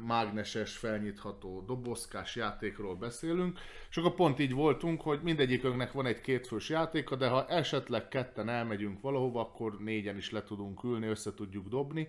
[0.00, 3.58] mágneses, felnyitható dobozkás játékról beszélünk,
[3.90, 8.48] és akkor pont így voltunk, hogy mindegyikünknek van egy kétfős játéka, de ha esetleg ketten
[8.48, 12.08] elmegyünk valahova, akkor négyen is le tudunk ülni, össze tudjuk dobni.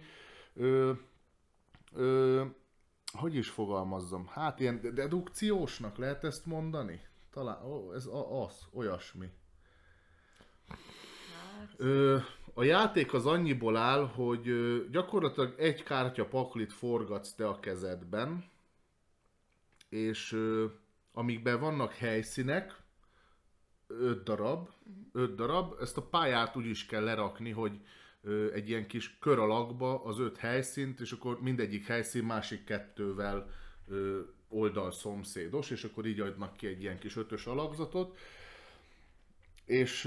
[0.54, 0.92] Ö,
[1.94, 2.44] ö,
[3.14, 4.28] hogy is fogalmazzam?
[4.28, 7.02] Hát ilyen de- dedukciósnak lehet ezt mondani?
[7.32, 8.10] Talán, ó, ez
[8.46, 9.30] az, olyasmi.
[11.58, 12.18] Hát, Ö,
[12.54, 14.52] a játék az annyiból áll, hogy
[14.92, 18.52] gyakorlatilag egy kártya paklit forgatsz te a kezedben,
[19.90, 20.38] és
[21.14, 22.82] amikben vannak helyszínek,
[23.88, 24.70] öt darab,
[25.12, 27.80] öt darab, ezt a pályát úgy is kell lerakni, hogy
[28.54, 33.50] egy ilyen kis kör alakba az öt helyszínt, és akkor mindegyik helyszín másik kettővel
[34.48, 38.18] oldal szomszédos, és akkor így adnak ki egy ilyen kis ötös alakzatot.
[39.66, 40.04] És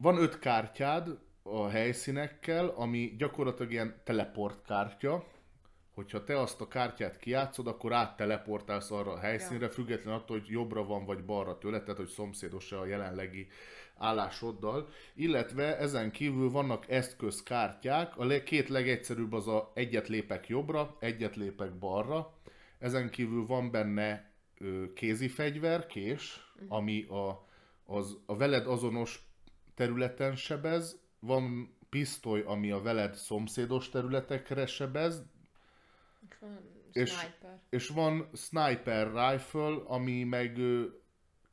[0.00, 5.24] van öt kártyád a helyszínekkel, ami gyakorlatilag ilyen teleportkártya,
[5.94, 10.84] hogyha te azt a kártyát kijátszod, akkor átteleportálsz arra a helyszínre, független attól, hogy jobbra
[10.84, 13.48] van vagy balra tőle, tehát hogy szomszédos a jelenlegi
[13.96, 14.88] állásoddal.
[15.14, 21.78] Illetve ezen kívül vannak eszközkártyák, a két legegyszerűbb az a egyet lépek jobbra, egyet lépek
[21.78, 22.34] balra.
[22.78, 24.32] Ezen kívül van benne
[24.94, 27.46] kézi fegyver, kés, ami a,
[27.84, 29.29] az, a veled azonos
[29.80, 35.22] területen sebez, van pisztoly, ami a veled szomszédos területekre sebez,
[36.28, 36.58] és van
[36.92, 37.60] és- sniper.
[37.68, 40.58] és van sniper rifle, ami meg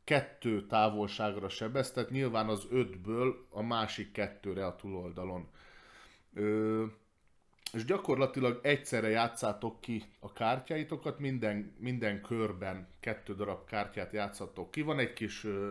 [0.03, 5.49] kettő távolságra sebez, tehát nyilván az ötből a másik kettőre a túloldalon.
[6.33, 6.85] Ö,
[7.73, 14.81] és gyakorlatilag egyszerre játszátok ki a kártyáitokat, minden, minden körben kettő darab kártyát játszatok ki.
[14.81, 15.69] Van egy kis, ö,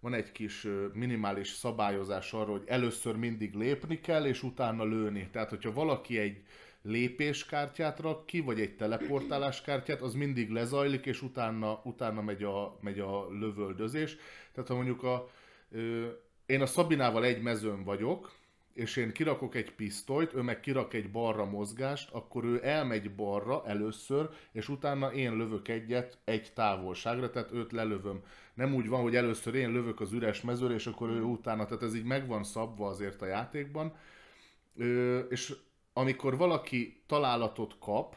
[0.00, 5.28] van egy kis minimális szabályozás arra, hogy először mindig lépni kell, és utána lőni.
[5.32, 6.42] Tehát, hogyha valaki egy
[6.82, 12.78] lépéskártyát rak ki, vagy egy teleportálás kártyát, az mindig lezajlik, és utána, utána megy, a,
[12.80, 14.16] megy a lövöldözés.
[14.52, 15.30] Tehát ha mondjuk a,
[16.46, 18.37] én a Szabinával egy mezőn vagyok,
[18.78, 23.62] és én kirakok egy pisztolyt, ő meg kirak egy balra mozgást, akkor ő elmegy balra
[23.66, 28.22] először, és utána én lövök egyet egy távolságra, tehát őt lelövöm.
[28.54, 31.82] Nem úgy van, hogy először én lövök az üres mezőre, és akkor ő utána, tehát
[31.82, 33.96] ez így meg van szabva azért a játékban.
[34.76, 35.54] Ö, és
[35.92, 38.16] amikor valaki találatot kap,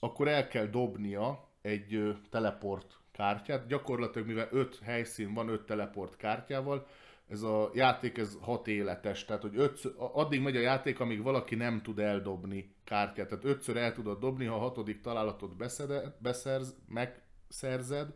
[0.00, 3.66] akkor el kell dobnia egy teleport kártyát.
[3.66, 6.86] Gyakorlatilag, mivel öt helyszín van, öt teleport kártyával,
[7.28, 11.54] ez a játék ez hat életes, tehát hogy ötször, addig megy a játék, amíg valaki
[11.54, 13.28] nem tud eldobni kártyát.
[13.28, 18.14] Tehát ötször el tudod dobni, ha a hatodik találatot beszede, beszerz, megszerzed,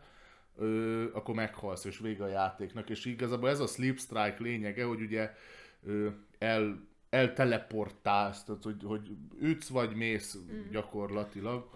[0.56, 2.90] ö, akkor meghalsz, és vége a játéknak.
[2.90, 5.34] És igazából ez a Sleep Strike lényege, hogy ugye
[5.82, 10.70] ö, el, elteleportálsz, tehát hogy, hogy ütsz vagy mész mm.
[10.70, 11.68] gyakorlatilag.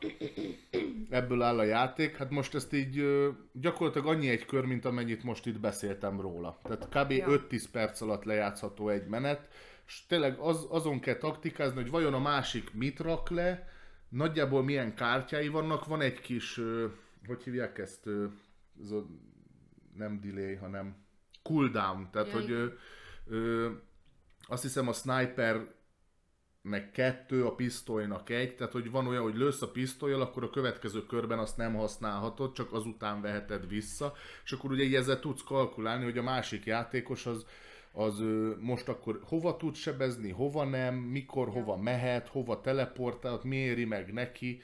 [1.10, 2.16] Ebből áll a játék.
[2.16, 3.04] Hát most ezt így
[3.52, 6.58] gyakorlatilag annyi egy kör, mint amennyit most itt beszéltem róla.
[6.62, 7.10] Tehát kb.
[7.10, 7.26] Ja.
[7.28, 9.48] 5-10 perc alatt lejátszható egy menet,
[9.86, 13.68] és tényleg az, azon kell taktikázni, hogy vajon a másik mit rak le,
[14.08, 16.60] nagyjából milyen kártyái vannak, van egy kis,
[17.26, 18.06] hogy hívják ezt,
[18.82, 19.06] ez a,
[19.96, 20.96] nem delay, hanem
[21.42, 22.66] cooldown, tehát ja, hogy ö,
[23.26, 23.70] ö,
[24.48, 25.74] azt hiszem a sniper
[26.62, 30.50] meg kettő, a pisztolynak egy, tehát hogy van olyan, hogy lősz a pisztolyjal, akkor a
[30.50, 34.12] következő körben azt nem használhatod, csak azután veheted vissza,
[34.44, 37.46] és akkor ugye ezzel tudsz kalkulálni, hogy a másik játékos az,
[37.92, 38.22] az
[38.60, 44.12] most akkor hova tud sebezni, hova nem, mikor, hova mehet, hova teleportál, mi éri meg
[44.12, 44.62] neki,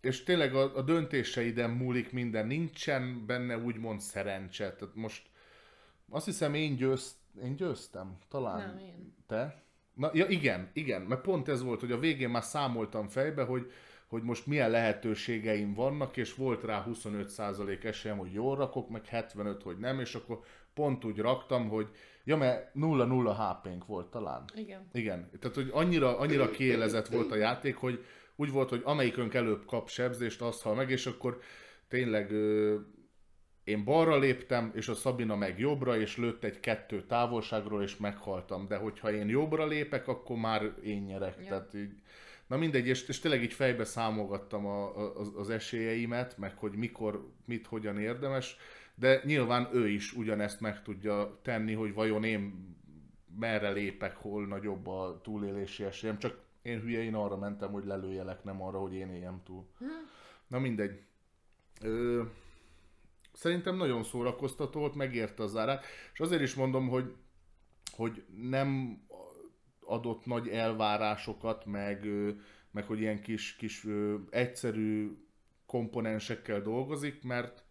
[0.00, 5.22] és tényleg a, a döntéseiden múlik minden, nincsen benne úgymond szerencse, tehát most
[6.10, 9.14] azt hiszem én, győzt, én győztem, talán Nem, én.
[9.26, 9.62] te.
[9.94, 13.72] Na, ja igen, igen, mert pont ez volt, hogy a végén már számoltam fejbe, hogy,
[14.06, 19.62] hogy most milyen lehetőségeim vannak, és volt rá 25% esélyem, hogy jól rakok, meg 75,
[19.62, 20.40] hogy nem, és akkor
[20.74, 21.88] pont úgy raktam, hogy
[22.24, 24.44] ja, mert 0-0 HP-nk volt talán.
[24.54, 24.88] Igen.
[24.92, 28.04] Igen, tehát hogy annyira, annyira kiélezett volt a játék, hogy
[28.36, 31.40] úgy volt, hogy amelyikünk előbb kap sebzést, azt hal meg, és akkor
[31.88, 32.32] tényleg
[33.68, 38.66] én balra léptem, és a Szabina meg jobbra, és lőtt egy kettő távolságról, és meghaltam.
[38.68, 41.36] De hogyha én jobbra lépek, akkor már én nyerek.
[41.40, 41.48] Ja.
[41.48, 41.92] Tehát így,
[42.46, 47.28] na mindegy, és, és tényleg így fejbe számolgattam a, a, az esélyeimet, meg hogy mikor,
[47.44, 48.56] mit, hogyan érdemes,
[48.94, 52.74] de nyilván ő is ugyanezt meg tudja tenni, hogy vajon én
[53.38, 58.44] merre lépek, hol nagyobb a túlélési esélyem, csak én hülye, én arra mentem, hogy lelőjelek,
[58.44, 59.66] nem arra, hogy én éljem túl.
[59.78, 59.84] Hm.
[60.46, 61.02] Na mindegy.
[61.82, 62.22] Ö,
[63.38, 67.14] szerintem nagyon szórakoztató volt, megérte az árát, és azért is mondom, hogy,
[67.96, 69.00] hogy nem
[69.80, 72.06] adott nagy elvárásokat, meg,
[72.70, 73.86] meg hogy ilyen kis, kis
[74.30, 75.16] egyszerű
[75.66, 77.64] komponensekkel dolgozik, mert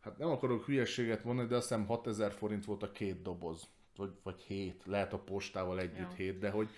[0.00, 4.10] hát nem akarok hülyeséget mondani, de azt hiszem 6000 forint volt a két doboz, vagy,
[4.22, 6.14] vagy 7, lehet a postával együtt ja.
[6.16, 6.68] 7, de hogy,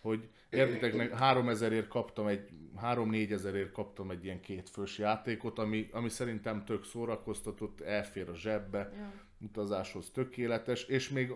[0.00, 2.48] hogy értitek meg, 3000ért kaptam egy,
[2.82, 8.92] 3-4 ezerért kaptam egy ilyen kétfős játékot, ami, ami szerintem tök szórakoztatott, elfér a zsebbe,
[8.96, 9.12] ja.
[9.40, 11.32] utazáshoz tökéletes, és még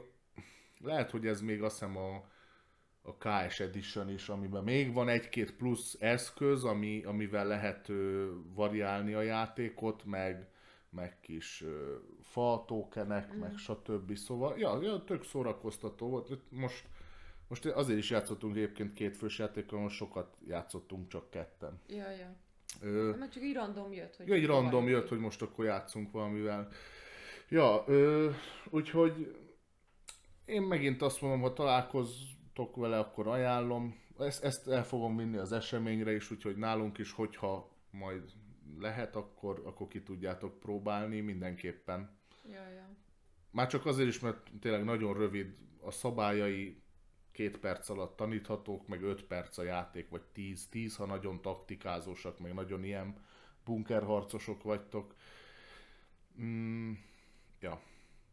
[0.80, 2.28] lehet, hogy ez még azt hiszem a,
[3.02, 9.14] a KS Edition is, amiben még van egy-két plusz eszköz, ami, amivel lehet ö, variálni
[9.14, 10.48] a játékot, meg,
[10.90, 13.38] meg kis ö, fa tokenek, mm.
[13.38, 14.16] meg stb.
[14.16, 16.38] Szóval, ja, ja, tök szórakoztató volt.
[16.50, 16.88] Most
[17.54, 21.80] most azért is játszottunk egyébként két fős játékkal, most sokat játszottunk csak ketten.
[21.88, 22.36] Ja, ja.
[22.80, 24.28] Ö, mert csak így random jött, hogy...
[24.28, 26.68] Ja, egy random jött, hogy most akkor játszunk valamivel.
[27.48, 28.30] Ja, ö,
[28.70, 29.36] úgyhogy
[30.44, 34.02] én megint azt mondom, ha találkoztok vele, akkor ajánlom.
[34.18, 38.22] Ezt, ezt el fogom vinni az eseményre is, úgyhogy nálunk is, hogyha majd
[38.78, 42.18] lehet, akkor, akkor ki tudjátok próbálni mindenképpen.
[42.50, 42.88] Ja, ja.
[43.50, 46.82] Már csak azért is, mert tényleg nagyon rövid a szabályai,
[47.34, 52.38] két perc alatt taníthatók, meg öt perc a játék, vagy tíz, tíz, ha nagyon taktikázósak,
[52.38, 53.16] meg nagyon ilyen
[53.64, 55.14] bunkerharcosok vagytok.
[56.40, 56.92] Mm,
[57.60, 57.82] ja.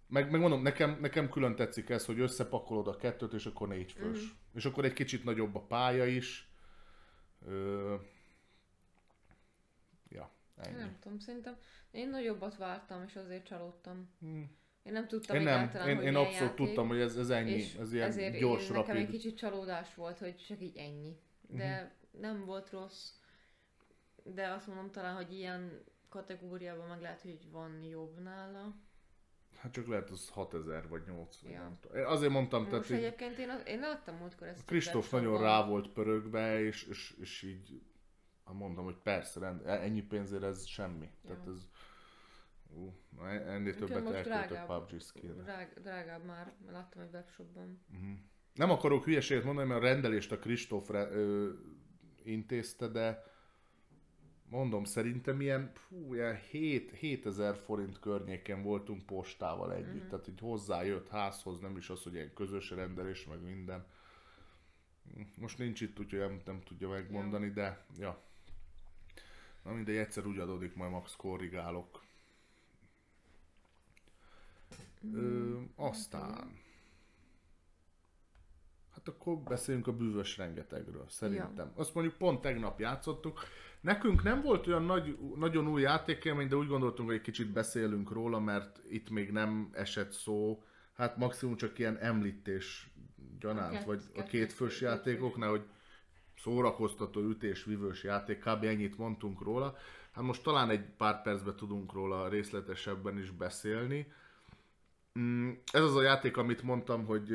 [0.08, 4.20] Meg, mondom, nekem, nekem külön tetszik ez, hogy összepakolod a kettőt, és akkor négy fős.
[4.20, 4.30] Mm.
[4.54, 6.50] És akkor egy kicsit nagyobb a pálya is.
[7.46, 7.96] Ö...
[10.10, 10.78] Ja, ennyi.
[10.78, 11.58] Nem tudom, szerintem
[11.92, 14.10] én nagyobbat vártam, és azért csalódtam.
[14.26, 14.44] Mm.
[14.84, 17.64] Én nem tudtam én nem, én, hogy én abszolút játék, tudtam, hogy ez, ez ennyi,
[17.80, 18.88] ez ilyen ezért gyors, én, rapid.
[18.88, 21.18] Nekem egy kicsit csalódás volt, hogy csak így ennyi.
[21.48, 22.22] De uh-huh.
[22.22, 23.10] nem volt rossz.
[24.24, 28.76] De azt mondom talán, hogy ilyen kategóriában meg lehet, hogy van jobb nála.
[29.58, 31.52] Hát csak lehet az 6000 vagy 8000.
[31.52, 31.78] Ja.
[31.94, 34.66] Nem Azért mondtam, Most tehát egyébként én, én láttam múltkor ezt.
[34.66, 37.82] Kristóf nagyon rá volt pörögve, és, és, és így
[38.54, 41.06] mondom, hogy persze, rend, ennyi pénzért ez semmi.
[41.06, 41.30] Ja.
[41.30, 41.68] Tehát ez
[42.74, 42.94] Ú,
[43.24, 47.82] ennél többet elköltök PUBG skin drág, drágább már, mert láttam egy webshopban.
[47.94, 48.18] Uh-huh.
[48.54, 51.50] Nem akarok hülyeséget mondani, mert a rendelést a Kristóf ö,
[52.24, 53.24] intézte, de
[54.50, 60.10] mondom, szerintem ilyen, fú, ilyen 7, 7000 forint környéken voltunk postával együtt, uh-huh.
[60.10, 63.86] tehát így hozzájött házhoz, nem is az, hogy ilyen közös rendelés, meg minden.
[65.38, 67.52] Most nincs itt, úgyhogy nem, nem tudja megmondani, ja.
[67.54, 68.22] de ja.
[69.64, 72.04] Na mindegy, egyszer úgy adódik, majd max korrigálok.
[75.14, 76.60] Ö, aztán...
[78.94, 81.72] Hát akkor beszéljünk a bűvös rengetegről, szerintem.
[81.76, 81.82] Ja.
[81.82, 83.40] Azt mondjuk pont tegnap játszottuk.
[83.82, 88.12] Nekünk nem volt olyan nagy, nagyon új játékélmény, de úgy gondoltunk, hogy egy kicsit beszélünk
[88.12, 90.64] róla, mert itt még nem esett szó.
[90.94, 92.92] Hát maximum csak ilyen említés
[93.40, 95.64] gyanánt, a vagy a kétfős játékoknál, hogy
[96.38, 98.64] szórakoztató ütés, vívős játék, kb.
[98.64, 99.76] ennyit mondtunk róla.
[100.12, 104.12] Hát most talán egy pár percben tudunk róla részletesebben is beszélni.
[105.20, 107.30] Mm, ez az a játék, amit mondtam, hogy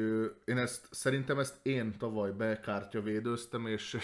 [0.44, 3.96] én ezt, szerintem ezt én tavaly bekártyavédőztem, és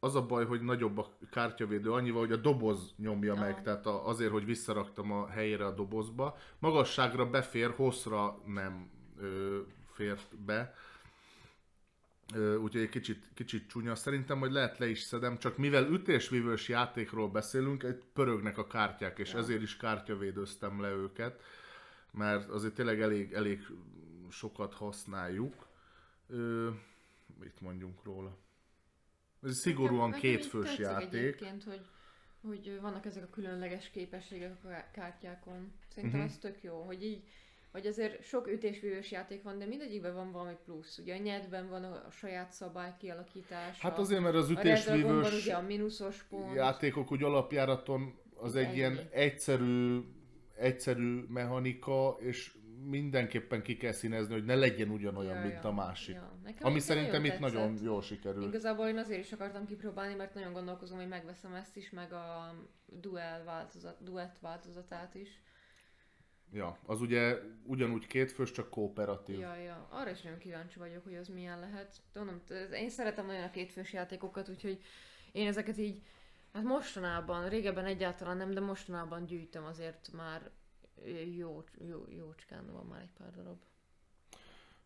[0.00, 3.40] az a baj, hogy nagyobb a kártyavédő annyival, hogy a doboz nyomja ja.
[3.40, 6.36] meg, tehát azért, hogy visszaraktam a helyére a dobozba.
[6.58, 8.90] Magasságra befér, hosszra nem
[9.92, 10.74] fért be.
[12.36, 13.94] Úgyhogy egy kicsit, kicsit csúnya.
[13.94, 19.18] Szerintem, hogy lehet le is szedem, csak mivel ütésvívős játékról beszélünk, egy pörögnek a kártyák,
[19.18, 19.38] és ja.
[19.38, 21.42] ezért is kártyavédőztem le őket,
[22.10, 23.66] mert azért tényleg elég, elég
[24.30, 25.66] sokat használjuk.
[26.28, 26.70] Ö,
[27.40, 28.36] mit mondjunk róla?
[29.42, 31.12] Ez szigorúan Nekem, kétfős játék.
[31.12, 31.86] Egyébként, hogy,
[32.40, 35.72] hogy vannak ezek a különleges képességek a kártyákon.
[35.88, 36.34] Szerintem uh-huh.
[36.34, 37.22] ez tök jó, hogy így
[37.72, 40.98] hogy azért sok ütésvívős játék van, de mindegyikben van valami plusz.
[40.98, 43.80] Ugye a nyedben van a saját szabály kialakítás.
[43.80, 46.54] Hát azért, mert az ütésvívős ugye a mínuszos pont.
[46.54, 50.00] játékok úgy alapjáraton az egy ilyen egyszerű,
[50.56, 55.72] egyszerű mechanika, és mindenképpen ki kell színezni, hogy ne legyen ugyanolyan, ja, mint ja, a
[55.72, 56.14] másik.
[56.14, 56.38] Ja.
[56.44, 58.42] Nekem Ami szerintem itt nagyon jól sikerül.
[58.42, 62.54] Igazából én azért is akartam kipróbálni, mert nagyon gondolkozom, hogy megveszem ezt is, meg a
[62.86, 65.42] duel változat, duet változatát is.
[66.52, 69.38] Ja, az ugye ugyanúgy kétfős, csak kooperatív.
[69.38, 69.86] Ja, ja.
[69.90, 71.96] Arra is nagyon kíváncsi vagyok, hogy az milyen lehet.
[72.12, 72.40] Tudom,
[72.72, 74.80] én szeretem nagyon a kétfős játékokat, úgyhogy
[75.32, 76.02] én ezeket így,
[76.52, 80.50] hát mostanában, régebben egyáltalán nem, de mostanában gyűjtöm azért már
[81.36, 83.58] jó, jó, jócskán van már egy pár darab.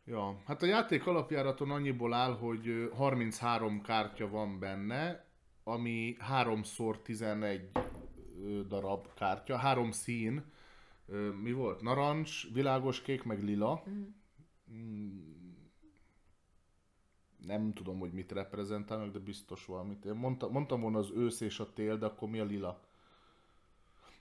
[0.04, 5.24] Ja, hát a játék alapjáraton annyiból áll, hogy 33 kártya van benne,
[5.64, 7.60] ami 3x11
[8.68, 10.54] darab kártya, három szín,
[11.42, 11.80] mi volt?
[11.80, 13.82] Narancs, világos kék, meg lila.
[14.70, 15.54] Mm.
[17.46, 20.04] Nem tudom, hogy mit reprezentálnak, de biztos valamit.
[20.04, 22.80] Én mondta, mondtam volna az ősz és a tél, de akkor mi a lila?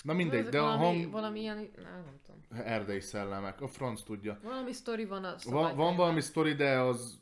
[0.03, 1.11] Na mindegy, de valami, a hang...
[1.11, 2.65] Valami ilyen, nem, nem tudom.
[2.65, 4.39] Erdei szellemek, a franc tudja.
[4.43, 7.19] Valami sztori van a Van, van valami sztori, de az...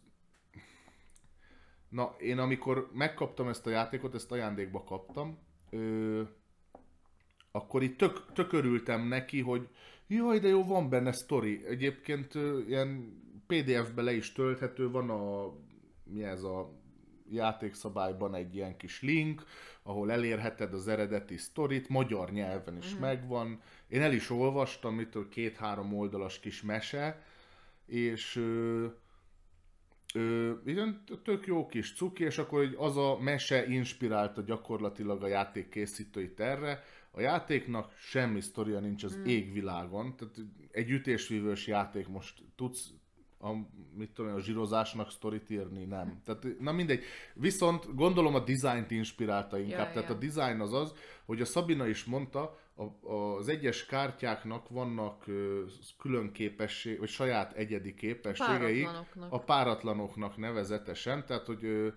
[1.90, 5.38] Na, én amikor megkaptam ezt a játékot, ezt ajándékba kaptam,
[5.70, 6.22] ö...
[7.56, 9.68] akkor itt tök, tök örültem neki, hogy
[10.08, 11.66] jaj, de jó, van benne sztori.
[11.66, 12.34] Egyébként
[12.68, 15.54] ilyen PDF-be le is tölthető, van a...
[16.04, 16.82] mi ez a
[17.30, 19.44] játékszabályban egy ilyen kis link,
[19.84, 23.00] ahol elérheted az eredeti sztorit, magyar nyelven is mm.
[23.00, 23.62] megvan.
[23.88, 27.24] Én el is olvastam, itt két-három oldalas kis mese,
[27.86, 28.86] és ö,
[30.14, 35.28] ö, igen, tök jó kis cuki, és akkor hogy az a mese inspirálta gyakorlatilag a
[35.28, 36.84] játék készítőit erre.
[37.16, 39.26] A játéknak semmi sztoria nincs az mm.
[39.26, 40.36] égvilágon, tehát
[40.72, 42.90] egy ütésvívős játék most tudsz
[43.40, 43.52] a,
[43.96, 46.18] mit tudom, a zsírozásnak sztorit írni, nem.
[46.26, 47.04] Tehát, na mindegy.
[47.34, 49.88] Viszont gondolom a dizájnt inspirálta inkább.
[49.88, 50.16] Ja, Tehát ja.
[50.16, 50.94] a dizájn az az,
[51.26, 55.26] hogy a Szabina is mondta, a, az egyes kártyáknak vannak
[55.98, 58.88] külön képesség, vagy saját egyedi képességei.
[59.30, 61.26] A páratlanoknak nevezetesen.
[61.26, 61.94] Tehát, hogy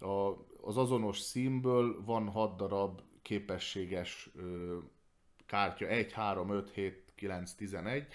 [0.00, 0.30] a,
[0.60, 4.30] az azonos színből van 6 darab képességes
[5.46, 5.86] kártya.
[5.86, 8.06] 1, 3, 5, 7, 9, 11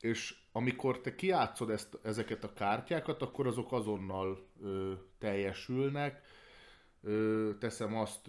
[0.00, 6.22] és amikor te kiátszod ezt, ezeket a kártyákat, akkor azok azonnal ö, teljesülnek.
[7.02, 8.28] Ö, teszem azt,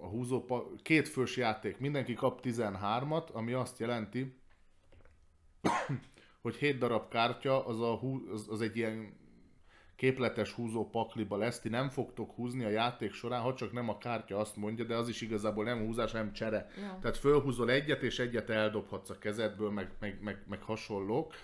[0.00, 0.46] a húzó,
[0.82, 4.40] két fős játék, mindenki kap 13-at, ami azt jelenti,
[6.42, 8.00] hogy 7 darab kártya, az, a,
[8.32, 9.18] az, az egy ilyen
[10.00, 13.98] képletes húzó pakliba lesz, ti nem fogtok húzni a játék során, ha csak nem a
[13.98, 16.70] kártya azt mondja, de az is igazából nem húzás, hanem csere.
[16.76, 16.98] Ja.
[17.00, 21.34] Tehát fölhúzol egyet, és egyet eldobhatsz a kezedből, meg, meg, meg, meg hasonlók.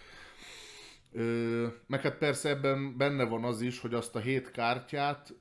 [1.12, 5.34] Ö, meg hát persze ebben benne van az is, hogy azt a hét kártyát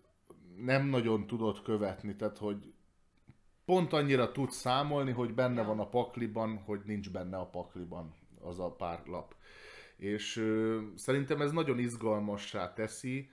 [0.57, 2.73] nem nagyon tudod követni, tehát hogy
[3.65, 5.67] pont annyira tudsz számolni, hogy benne ja.
[5.67, 9.34] van a pakliban, hogy nincs benne a pakliban az a pár lap
[9.97, 13.29] és ö, szerintem ez nagyon izgalmassá teszi,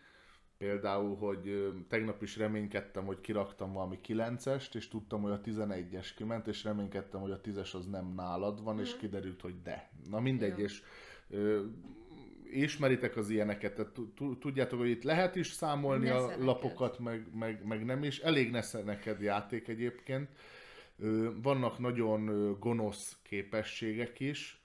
[0.58, 6.08] például, hogy ö, tegnap is reménykedtem, hogy kiraktam valami 9-est, és tudtam, hogy a 11-es
[6.16, 8.80] kiment, és reménykedtem, hogy a 10-es az nem nálad van, mm.
[8.80, 9.00] és mhm.
[9.00, 9.90] kiderült, hogy de.
[10.10, 10.64] Na mindegy, Jó.
[10.64, 10.82] és
[11.30, 11.64] ö,
[12.52, 13.92] ismeritek az ilyeneket, tehát
[14.40, 18.18] tudjátok, hogy itt lehet is számolni a lapokat, meg, meg, meg nem is.
[18.18, 20.28] Elég nesze neked játék egyébként.
[21.42, 24.61] Vannak nagyon gonosz képességek is.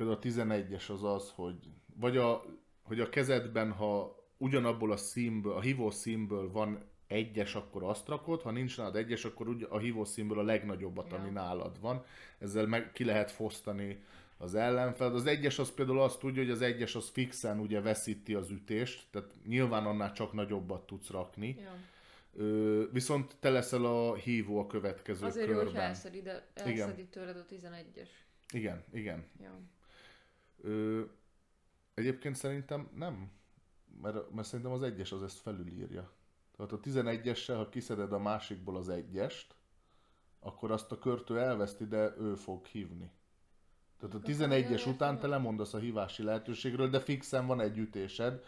[0.00, 1.56] Például a 11-es az az, hogy
[1.94, 2.44] vagy a,
[2.82, 8.42] hogy a kezedben, ha ugyanabból a színből, a hívó színből van egyes, akkor azt rakod,
[8.42, 11.16] ha nincs nálad egyes, akkor úgy a hívó színből a legnagyobbat, ja.
[11.16, 12.04] ami nálad van.
[12.38, 14.04] Ezzel meg ki lehet fosztani
[14.36, 15.14] az ellenfel.
[15.14, 19.06] Az egyes az például azt tudja, hogy az egyes az fixen ugye veszíti az ütést,
[19.10, 21.56] tehát nyilván annál csak nagyobbat tudsz rakni.
[21.60, 21.76] Ja.
[22.34, 25.66] Ö, viszont te leszel a hívó a következő Azért körben.
[25.66, 28.08] Azért, hogy elszedi, de elszedi tőled a 11-es.
[28.52, 29.24] Igen, igen.
[29.42, 29.60] Ja.
[30.62, 31.02] Ö,
[31.94, 33.30] egyébként szerintem nem,
[34.02, 36.12] mert, mert szerintem az egyes az ezt felülírja.
[36.56, 39.54] Tehát a 11-essel, ha kiszeded a másikból az egyest,
[40.40, 43.10] akkor azt a körtő elveszti, de ő fog hívni.
[43.98, 48.44] Tehát a 11-es után te lemondasz a hívási lehetőségről, de fixen van egy ütésed,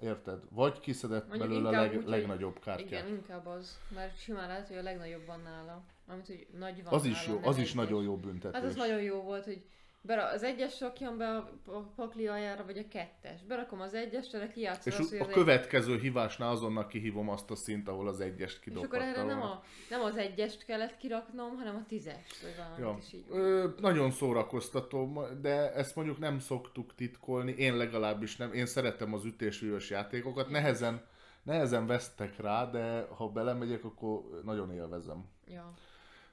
[0.00, 0.42] Érted?
[0.50, 2.86] Vagy kiszedett Mondjuk belőle a leg, úgy, legnagyobb kártyát.
[2.86, 3.78] Igen, inkább az.
[3.94, 5.82] Mert simán lehet, hogy a legnagyobb van nála.
[6.06, 8.60] Amit, hogy nagy van Az nála, is jó, az is nagyon jó büntetés.
[8.60, 9.64] Hát az nagyon jó volt, hogy
[10.02, 11.36] Bera, az egyes rakjam be
[11.66, 13.42] a pakli aljára, vagy a kettes.
[13.42, 16.00] Berakom az egyest, de kijátszol És az, a következő egy...
[16.00, 19.00] hívásnál azonnal kihívom azt a szint, ahol az egyest kidobhattam.
[19.00, 22.96] És akkor erre nem, a, nem az egyest kellett kiraknom, hanem a tízest, vagy ja.
[23.00, 23.24] is így.
[23.30, 28.52] Ö, nagyon szórakoztató, de ezt mondjuk nem szoktuk titkolni, én legalábbis nem.
[28.52, 31.04] Én szeretem az ütésűjös játékokat, nehezen,
[31.42, 35.24] nehezen vesztek rá, de ha belemegyek, akkor nagyon élvezem.
[35.46, 35.74] Ja.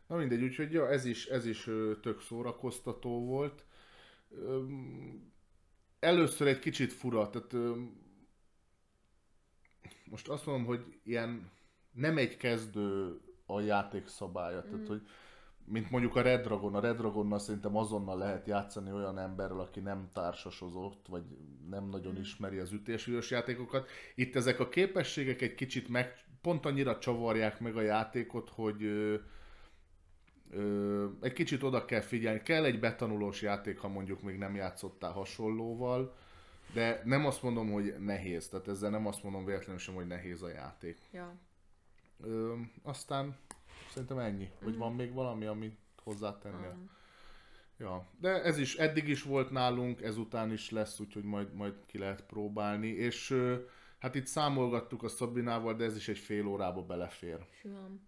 [0.07, 1.69] Na mindegy, úgyhogy ja, ez is, ez is
[2.01, 3.65] tök szórakoztató volt.
[5.99, 7.77] Először egy kicsit fura, tehát
[10.09, 11.51] most azt mondom, hogy ilyen
[11.91, 14.69] nem egy kezdő a játék szabálya, mm.
[14.69, 15.01] tehát hogy
[15.65, 19.79] mint mondjuk a Red Dragon, a Red Dragonnal szerintem azonnal lehet játszani olyan emberrel, aki
[19.79, 21.23] nem társasozott, vagy
[21.69, 22.19] nem nagyon mm.
[22.19, 23.89] ismeri az ütésvívős játékokat.
[24.15, 28.81] Itt ezek a képességek egy kicsit meg, pont annyira csavarják meg a játékot, hogy
[30.51, 32.41] ö, egy kicsit oda kell figyelni.
[32.41, 36.15] Kell egy betanulós játék, ha mondjuk még nem játszottál hasonlóval,
[36.73, 38.47] de nem azt mondom, hogy nehéz.
[38.47, 40.97] Tehát ezzel nem azt mondom véletlenül sem, hogy nehéz a játék.
[41.11, 41.35] Ja.
[42.23, 42.53] Ö,
[42.83, 43.37] aztán
[43.91, 44.49] szerintem ennyi.
[44.61, 44.77] Vagy mm.
[44.77, 46.65] van még valami, amit hozzátenni?
[46.65, 46.83] Mm.
[47.79, 51.97] Ja, de ez is eddig is volt nálunk, ezután is lesz, úgyhogy majd, majd ki
[51.97, 52.87] lehet próbálni.
[52.87, 53.35] És
[53.99, 57.45] hát itt számolgattuk a Szabinával, de ez is egy fél órába belefér.
[57.59, 58.07] Simán.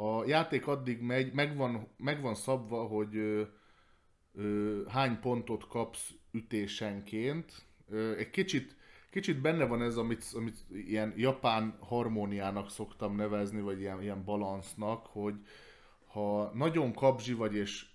[0.00, 3.42] A játék addig megy, megvan, megvan szabva, hogy ö,
[4.34, 7.52] ö, hány pontot kapsz ütésenként.
[7.88, 8.76] Ö, egy kicsit,
[9.10, 15.06] kicsit benne van ez, amit, amit ilyen japán harmóniának szoktam nevezni, vagy ilyen, ilyen balansznak,
[15.06, 15.34] hogy
[16.06, 17.86] ha nagyon kapzsi vagy, és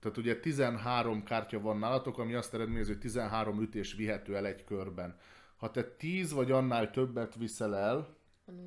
[0.00, 4.64] tehát ugye 13 kártya van nálatok, ami azt eredményezi, hogy 13 ütés vihető el egy
[4.64, 5.18] körben.
[5.56, 8.16] Ha te 10 vagy annál többet viszel el,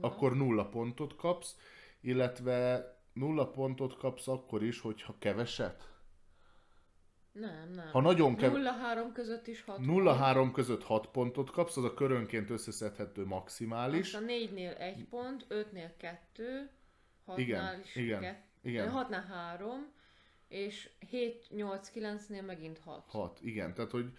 [0.01, 1.55] akkor nulla pontot kapsz,
[2.01, 5.89] illetve nulla pontot kapsz akkor is, hogyha keveset?
[7.31, 7.89] Nem, nem.
[7.91, 8.63] Ha nagyon kevés...
[8.63, 14.13] 0-3 között is 6 0-3 között 6 pontot kapsz, az a körönként összeszedhető maximális.
[14.13, 16.69] Azt a 4-nél 1 pont, 5-nél 2,
[17.27, 18.91] 6-nál igen, is igen, 2, igen.
[18.95, 19.91] 6-nál 3,
[20.47, 23.03] és 7-8-9-nél megint 6.
[23.07, 23.73] 6, igen.
[23.73, 24.13] Tehát, hogy,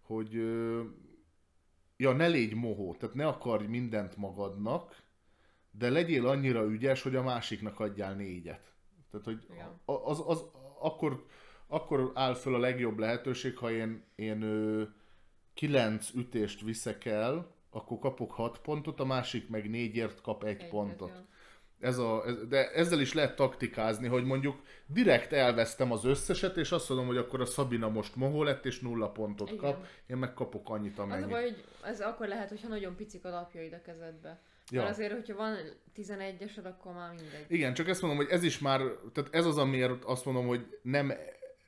[0.00, 0.32] hogy
[1.96, 5.02] ja, ne légy mohó, tehát ne akarj mindent magadnak,
[5.78, 8.72] de legyél annyira ügyes, hogy a másiknak adjál négyet.
[9.10, 9.46] Tehát, hogy
[9.84, 10.44] az, az, az
[10.78, 11.24] akkor,
[11.66, 14.82] akkor áll föl a legjobb lehetőség, ha én, én ö,
[15.54, 20.68] kilenc ütést viszek el, akkor kapok hat pontot, a másik meg négyért kap egy, egy
[20.68, 21.22] pontot.
[21.80, 26.72] Ez a, ez, de ezzel is lehet taktikázni, hogy mondjuk direkt elvesztem az összeset, és
[26.72, 29.60] azt mondom, hogy akkor a Szabina most mohó lett, és nulla pontot Igen.
[29.60, 31.24] kap, én meg kapok annyit, amennyit.
[31.24, 34.40] Az a baj, hogy ez akkor lehet, hogyha nagyon picik a lapjaid a kezedbe.
[34.70, 34.80] Ja.
[34.80, 35.56] Mert azért, hogyha van
[35.96, 37.44] 11-esed, akkor már mindegy.
[37.48, 38.80] Igen, csak ezt mondom, hogy ez is már,
[39.12, 41.12] tehát ez az, amiért azt mondom, hogy nem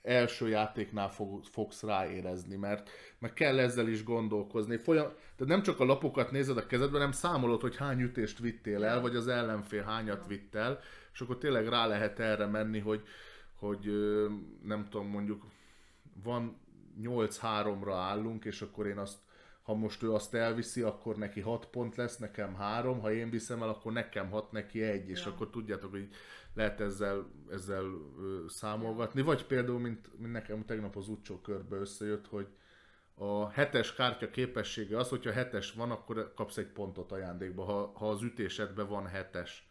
[0.03, 4.77] első játéknál fog, fogsz ráérezni, mert meg kell ezzel is gondolkozni.
[4.77, 8.85] Folyam, tehát nem csak a lapokat nézed a kezedben, hanem számolod, hogy hány ütést vittél
[8.85, 10.81] el, vagy az ellenfél hányat vitt el,
[11.13, 13.03] és akkor tényleg rá lehet erre menni, hogy,
[13.55, 13.91] hogy
[14.63, 15.45] nem tudom, mondjuk
[16.23, 16.61] van
[17.03, 19.19] 8-3-ra állunk, és akkor én azt
[19.67, 23.63] ha most ő azt elviszi, akkor neki 6 pont lesz, nekem 3, ha én viszem
[23.63, 25.31] el, akkor nekem 6, neki 1, és ja.
[25.31, 26.09] akkor tudjátok, hogy
[26.55, 27.85] lehet ezzel, ezzel
[28.49, 29.23] számolgatni.
[29.23, 32.47] Vagy például, mint, mint nekem tegnap az utcsó körbe összejött, hogy
[33.15, 38.11] a hetes kártya képessége az, hogyha hetes van, akkor kapsz egy pontot ajándékba, ha, ha
[38.11, 39.71] az ütésedben van hetes.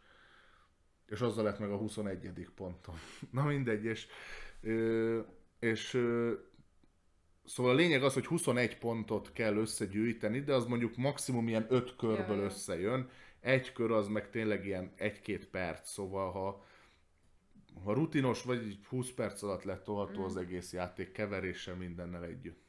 [1.06, 2.50] És azzal lett meg a 21.
[2.56, 2.96] ponton.
[3.32, 4.08] Na mindegy, és,
[5.60, 6.02] és
[7.46, 11.96] Szóval a lényeg az, hogy 21 pontot kell összegyűjteni, de az mondjuk maximum ilyen 5
[11.96, 12.48] körből Ja, ja.
[12.48, 13.10] összejön.
[13.40, 16.66] Egy kör az meg tényleg ilyen 1-2 perc, szóval ha,
[17.84, 20.24] ha rutinos vagy, így 20 perc alatt letolható Mhm.
[20.24, 22.64] az egész játék keverése mindennel együtt.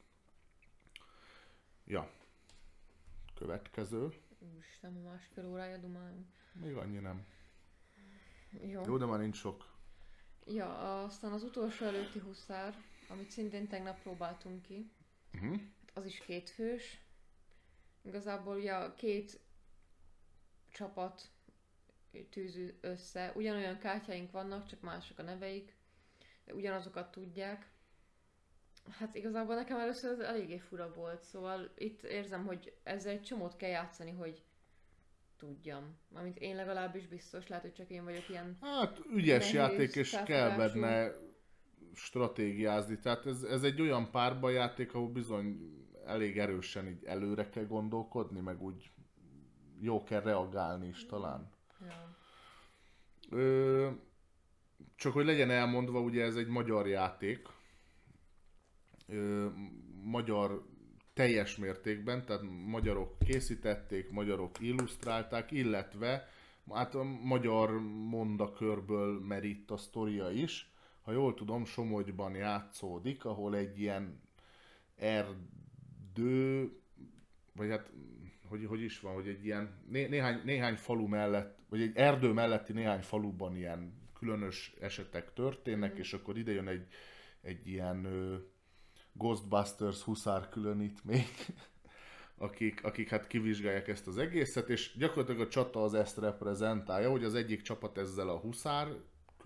[1.85, 2.09] Ja.
[3.35, 4.09] Következő.
[4.53, 6.25] Úristen, másfél órája dumálunk.
[6.53, 7.25] Még annyi nem.
[8.67, 8.81] Jó.
[8.85, 9.65] Jó, de már nincs sok.
[10.45, 12.75] Ja, aztán az utolsó előtti huszár,
[13.07, 14.91] amit szintén tegnap próbáltunk ki,
[15.33, 15.51] Uh-huh.
[15.59, 17.01] hát az is kétfős.
[18.01, 19.39] Igazából ugye a két
[20.71, 21.29] csapat
[22.29, 23.31] tűző össze.
[23.35, 25.75] Ugyanolyan kártyáink vannak, csak mások a neveik,
[26.45, 27.69] de ugyanazokat tudják.
[28.91, 33.55] Hát igazából nekem először ez eléggé fura volt, szóval itt érzem, hogy ezzel egy csomót
[33.55, 34.43] kell játszani, hogy
[35.37, 35.97] tudjam.
[36.13, 40.17] Mármint én legalábbis biztos, lehet, hogy csak én vagyok ilyen Hát ügyes Nehéz játék, és
[40.25, 41.11] kell benne
[41.93, 42.99] stratégiázni.
[42.99, 48.39] Tehát ez, ez egy olyan párba játék, ahol bizony elég erősen így előre kell gondolkodni,
[48.39, 48.91] meg úgy
[49.79, 51.51] jó kell reagálni is talán.
[51.81, 52.15] Ja.
[53.29, 53.89] Ö,
[54.95, 57.47] csak hogy legyen elmondva, ugye ez egy magyar játék.
[59.07, 59.47] Ö,
[60.03, 60.65] magyar
[61.13, 66.27] teljes mértékben, tehát magyarok készítették, magyarok illusztrálták, illetve
[66.73, 70.71] hát a magyar mondakörből merít a sztoria is.
[71.07, 74.21] Ha jól tudom, Somogyban játszódik, ahol egy ilyen
[74.95, 76.71] erdő,
[77.53, 77.91] vagy hát
[78.47, 82.31] hogy, hogy is van, hogy egy ilyen né, néhány, néhány falu mellett, vagy egy erdő
[82.31, 85.99] melletti néhány faluban ilyen különös esetek történnek, Mhm.
[85.99, 86.87] és akkor ide jön egy,
[87.41, 88.35] egy ilyen ö,
[89.13, 91.27] Ghostbusters huszár különítmény,
[92.47, 97.23] akik, akik hát kivizsgálják ezt az egészet, és gyakorlatilag a csata az ezt reprezentálja, hogy
[97.23, 98.87] az egyik csapat ezzel a huszár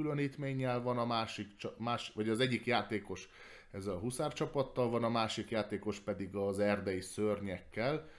[0.01, 1.47] különítménnyel van, a másik,
[1.77, 3.29] más, vagy az egyik játékos
[3.71, 8.09] ezzel a huszár csapattal van, a másik játékos pedig az erdei szörnyekkel,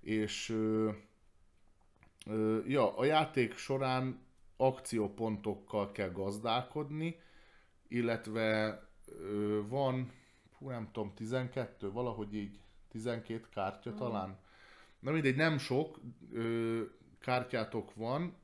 [0.00, 0.90] és ö,
[2.26, 4.24] ö, ja, a játék során
[4.56, 7.20] akciópontokkal kell gazdálkodni,
[7.88, 10.12] illetve ö, van,
[10.58, 13.98] hú, nem tudom, 12, valahogy így 12 kártya Mhm.
[13.98, 14.38] talán.
[15.00, 16.00] Na mindegy, nem sok
[16.32, 16.82] ö,
[17.18, 18.36] kártyátok van,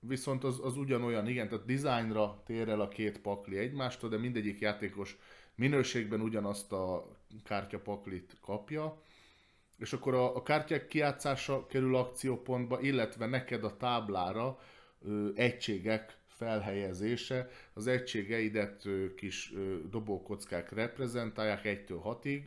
[0.00, 4.60] viszont az, az ugyanolyan, igen, tehát dizájnra tér el a két pakli egymástól, de mindegyik
[4.60, 5.18] játékos
[5.54, 9.02] minőségben ugyanazt a kártyapaklit kapja,
[9.78, 14.58] és akkor a, a kártyák kiátszása kerül akciópontba, illetve neked a táblára
[15.02, 17.50] ö, egységek felhelyezése.
[17.72, 22.42] Az egységeidet ö, kis ö, dobókockák reprezentálják 1-től 6-ig,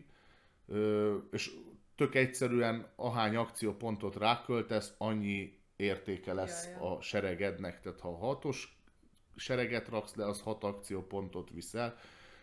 [0.68, 1.52] ö, és
[1.96, 6.96] tök egyszerűen ahány akciópontot ráköltesz, annyi értéke lesz Ja, ja.
[6.96, 7.82] a seregednek.
[7.82, 8.78] Tehát ha hatos
[9.36, 11.96] sereget raksz le, az 6 akciópontot viszel.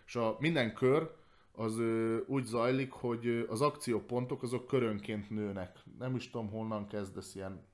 [0.06, 1.10] És a minden kör
[1.52, 5.78] az ö, úgy zajlik, hogy az akciópontok azok körönként nőnek.
[5.98, 7.66] Nem is tudom, honnan kezdesz ilyen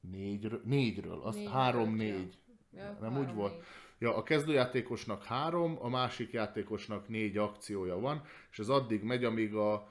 [0.00, 2.38] négyről, négyről, azt Négy, három-négy.
[2.76, 3.52] Ja, Nem úgy volt?
[3.52, 3.62] négy.
[3.98, 9.54] Ja, a kezdőjátékosnak három, a másik játékosnak négy akciója van, és ez addig megy, amíg
[9.54, 9.88] a,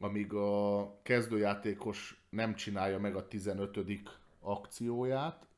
[0.00, 3.78] amíg a kezdőjátékos nem csinálja meg a 15.
[4.46, 5.48] akcióját,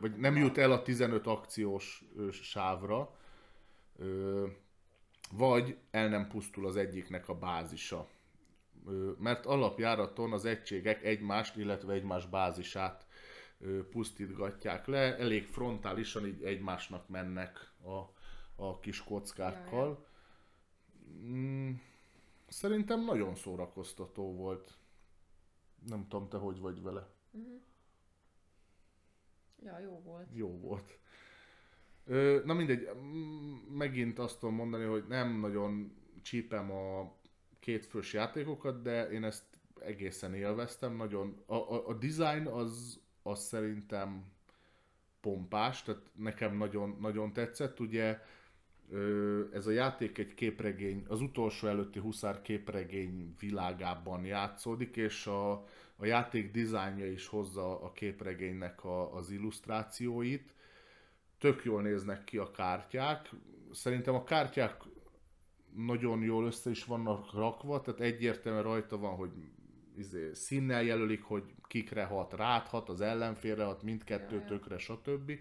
[0.00, 3.16] vagy nem jut el a 15 akciós sávra,
[5.32, 8.08] vagy el nem pusztul az egyiknek a bázisa.
[9.18, 13.06] Mert alapjáraton az egységek egymást, illetve egymás bázisát
[13.90, 17.98] pusztítgatják le, elég frontálisan így egymásnak mennek a,
[18.64, 20.06] a kis kockákkal.
[21.24, 21.72] Mm,
[22.48, 24.78] Szerintem nagyon szórakoztató volt.
[25.86, 27.08] Nem tudom, te hogy vagy vele.
[29.64, 30.28] Ja, jó volt.
[30.32, 30.98] Jó volt.
[32.44, 32.88] Na mindegy,
[33.72, 35.92] megint azt tudom mondani, hogy nem nagyon
[36.22, 37.12] csípem a
[37.60, 39.44] kétfős játékokat, de én ezt
[39.80, 40.96] egészen élveztem.
[40.96, 44.24] Nagyon, a, a, a design az, az szerintem
[45.20, 47.80] pompás, tehát nekem nagyon, nagyon tetszett.
[47.80, 48.18] Ugye
[49.52, 55.64] ez a játék egy képregény, az utolsó előtti huszár képregény világában játszódik, és a,
[55.96, 60.54] a játék dizájnja is hozza a képregénynek a, az illusztrációit.
[61.38, 63.30] Tök jól néznek ki a kártyák.
[63.72, 64.82] Szerintem a kártyák
[65.76, 69.30] nagyon jól össze is vannak rakva, tehát egyértelműen rajta van, hogy
[69.96, 75.32] izé, színnel jelölik, hogy kikre hat, ráthat, az ellenfélre hat, mindkettőtökre, stb.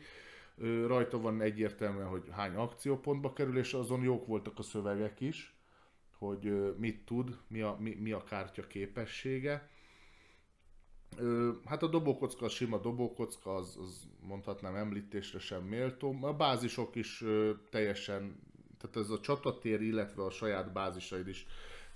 [0.86, 5.56] Rajta van egyértelműen, hogy hány akciópontba kerül, és azon jók voltak a szövegek is,
[6.18, 9.70] hogy mit tud, mi a, mi, mi a kártya képessége.
[11.18, 16.18] Ö, hát a dobókocka, a sima dobókocka, az, az mondhatnám említésre sem méltó.
[16.22, 18.40] A bázisok is ö, teljesen,
[18.78, 21.48] tehát ez a csatatér, illetve a saját bázisaid is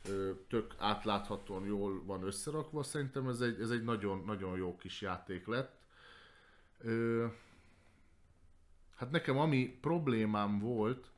[0.09, 5.01] ö, tök átláthatóan jól van összerakva, szerintem ez egy, ez egy nagyon, nagyon jó kis
[5.01, 5.79] játék lett.
[6.77, 7.25] Ö,
[8.95, 11.11] hát nekem ami problémám volt,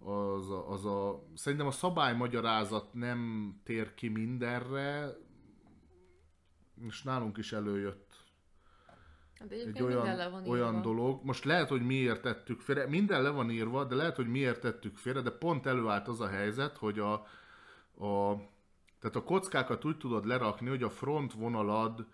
[0.00, 5.16] az a, az a, szerintem a szabálymagyarázat nem tér ki mindenre,
[6.86, 8.08] és nálunk is előjött
[9.38, 10.80] Hát egy minden le olyan, van olyan írva.
[10.80, 11.24] dolog.
[11.24, 14.96] Most lehet, hogy miért tettük félre, minden le van írva, de lehet, hogy miért tettük
[14.96, 17.12] félre, de pont előállt az a helyzet, hogy a,
[18.04, 18.36] a
[19.00, 22.06] tehát a kockákat úgy tudod lerakni, hogy a front vonalad,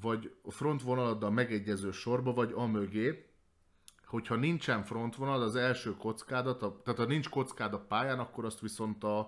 [0.00, 3.28] vagy a front vonaladdal megegyező sorba, vagy a mögé,
[4.04, 8.60] hogyha nincsen frontvonal, az első kockádat, a, tehát ha nincs kockád a pályán, akkor azt
[8.60, 9.18] viszont a,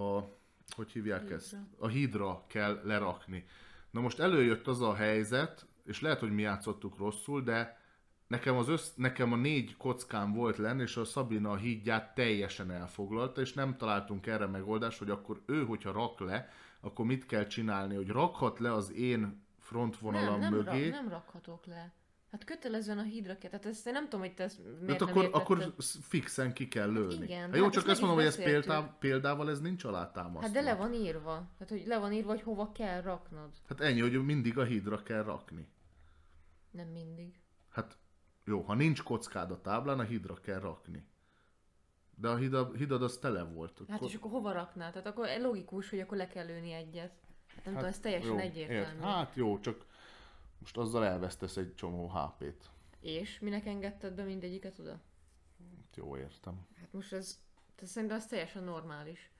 [0.00, 0.38] a
[0.76, 1.34] hogy hívják Hídra.
[1.34, 1.56] ezt?
[1.78, 3.46] A hídra kell lerakni.
[3.90, 7.78] Na most előjött az a helyzet, és lehet, hogy mi játszottuk rosszul, de
[8.26, 12.70] nekem, az össz, nekem a négy kockám volt lenn, és a Szabina a hídját teljesen
[12.70, 16.48] elfoglalta, és nem találtunk erre megoldást, hogy akkor ő, hogyha rak le,
[16.80, 21.08] akkor mit kell csinálni, hogy rakhat le az én frontvonalam nem, nem, mögé, Ra, nem
[21.08, 21.92] rakhatok le.
[22.30, 23.50] Hát kötelezően a hídra kell.
[23.50, 25.40] Tehát ezt én nem tudom, hogy te ezt miért Hát nem akkor, értetted.
[25.40, 27.24] akkor fixen ki kell lőni.
[27.24, 30.40] igen, hát de jó, hát csak ezt mondom, hogy ez példá, példával ez nincs alátámasztva.
[30.40, 31.32] Hát de le van írva.
[31.58, 33.50] Tehát, hogy le van írva, hogy hova kell raknod.
[33.68, 35.68] Hát ennyi, hogy mindig a hídra kell rakni.
[36.70, 37.40] Nem mindig.
[37.68, 37.98] Hát
[38.44, 41.06] jó, ha nincs kockád a táblán, a hídra kell rakni.
[42.14, 43.80] De a hidad, hidad az tele volt.
[43.88, 44.92] Hát és akkor hova raknál?
[44.92, 47.12] Tehát akkor logikus, hogy akkor le kell lőni egyet.
[47.54, 48.98] Hát nem tudom, ez teljesen jó, egyértelmű.
[48.98, 49.04] ért.
[49.04, 49.84] Hát jó, csak
[50.60, 52.70] most azzal elvesztesz egy csomó HP-t.
[53.00, 54.90] És minek engedted be mindegyiket oda?
[54.90, 56.66] Hát Jó, értem.
[56.76, 57.38] Hát most ez,
[57.76, 59.30] ez szerintem ez teljesen normális.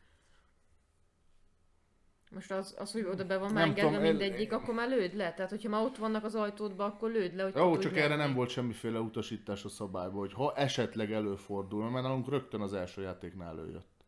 [2.31, 5.15] Most az, az hogy oda be van már engedve tudom, el- mindegyik, akkor már lőd
[5.15, 5.35] le.
[5.35, 8.23] Tehát, hogyha már ott vannak az ajtódba, akkor lőd le, hogy Jó, csak erre menni.
[8.23, 13.03] nem volt semmiféle utasítás a szabályban, hogy ha esetleg előfordul, mert nálunk rögtön az első
[13.03, 14.05] játéknál előjött.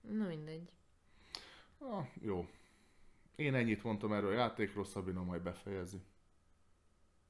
[0.00, 0.70] Na mindegy.
[1.78, 2.48] Ah, jó.
[3.38, 6.02] Én ennyit mondtam erről a játékról, Szabina majd befejezi.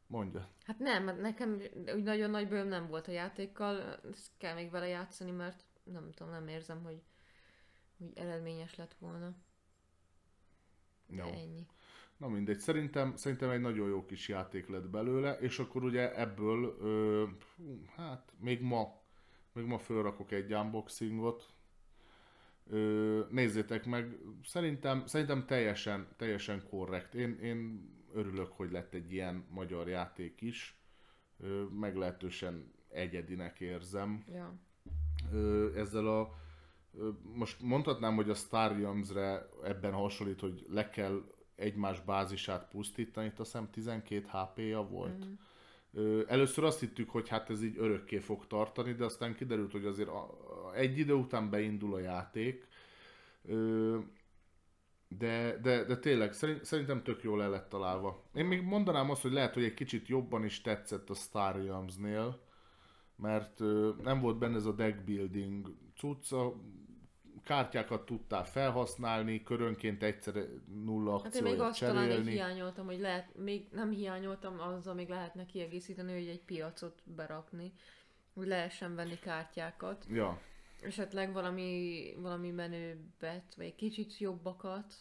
[0.06, 0.48] Mondja.
[0.64, 1.62] Hát nem, hát nekem
[1.94, 6.10] úgy nagyon nagy bőm nem volt a játékkal, ezt kell még vele játszani, mert nem
[6.12, 7.02] tudom, nem érzem, hogy,
[7.98, 9.35] hogy eredményes lett volna.
[11.06, 11.32] De Jó.
[11.32, 11.66] ennyi.
[12.16, 16.76] Na mindegy, szerintem, szerintem egy nagyon jó kis játék lett belőle, és akkor ugye ebből,
[16.80, 17.24] ö,
[17.97, 19.01] hát még ma,
[19.52, 21.52] még ma fölrakok egy unboxingot,
[22.70, 27.15] ö, nézzétek meg, szerintem, szerintem teljesen, teljesen korrekt.
[27.15, 30.81] Én, én örülök, hogy lett egy ilyen magyar játék is,
[31.39, 34.24] ö, meglehetősen egyedinek érzem.
[34.32, 34.55] Ja.
[35.32, 36.47] Ö, ezzel a
[37.35, 41.23] most mondhatnám, hogy a Star Realms-re ebben hasonlít, hogy le kell
[41.55, 45.24] egymás bázisát pusztítani, itt azt hiszem 12 HP-ja volt.
[45.24, 45.32] Mm.
[46.27, 50.10] Először azt hittük, hogy hát ez így örökké fog tartani, de aztán kiderült, hogy azért
[50.74, 52.66] egy idő után beindul a játék.
[55.09, 58.23] De, de, de tényleg, szerint, szerintem tök jól el lett találva.
[58.35, 62.40] Én még mondanám azt, hogy lehet, hogy egy kicsit jobban is tetszett a Star Realms-nél,
[63.16, 63.59] mert
[64.02, 66.55] nem volt benne ez a deck building cucc, a
[67.49, 70.35] kártyákat tudtál felhasználni, körönként egyszer
[70.85, 72.31] nulla Hát én még akciót azt talán cserélni.
[72.31, 77.73] hiányoltam, hogy lehet, még nem hiányoltam, azzal még lehetne kiegészíteni, hogy egy piacot berakni,
[78.35, 80.07] hogy lehessen venni kártyákat.
[80.09, 80.41] Ja,
[80.81, 84.95] Esetleg valami, valami menőbbet, vagy kicsit jobbakat.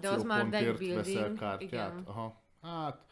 [0.00, 1.60] De az már veszel kártyát.
[1.60, 2.02] igen.
[2.04, 3.06] Aha, hát,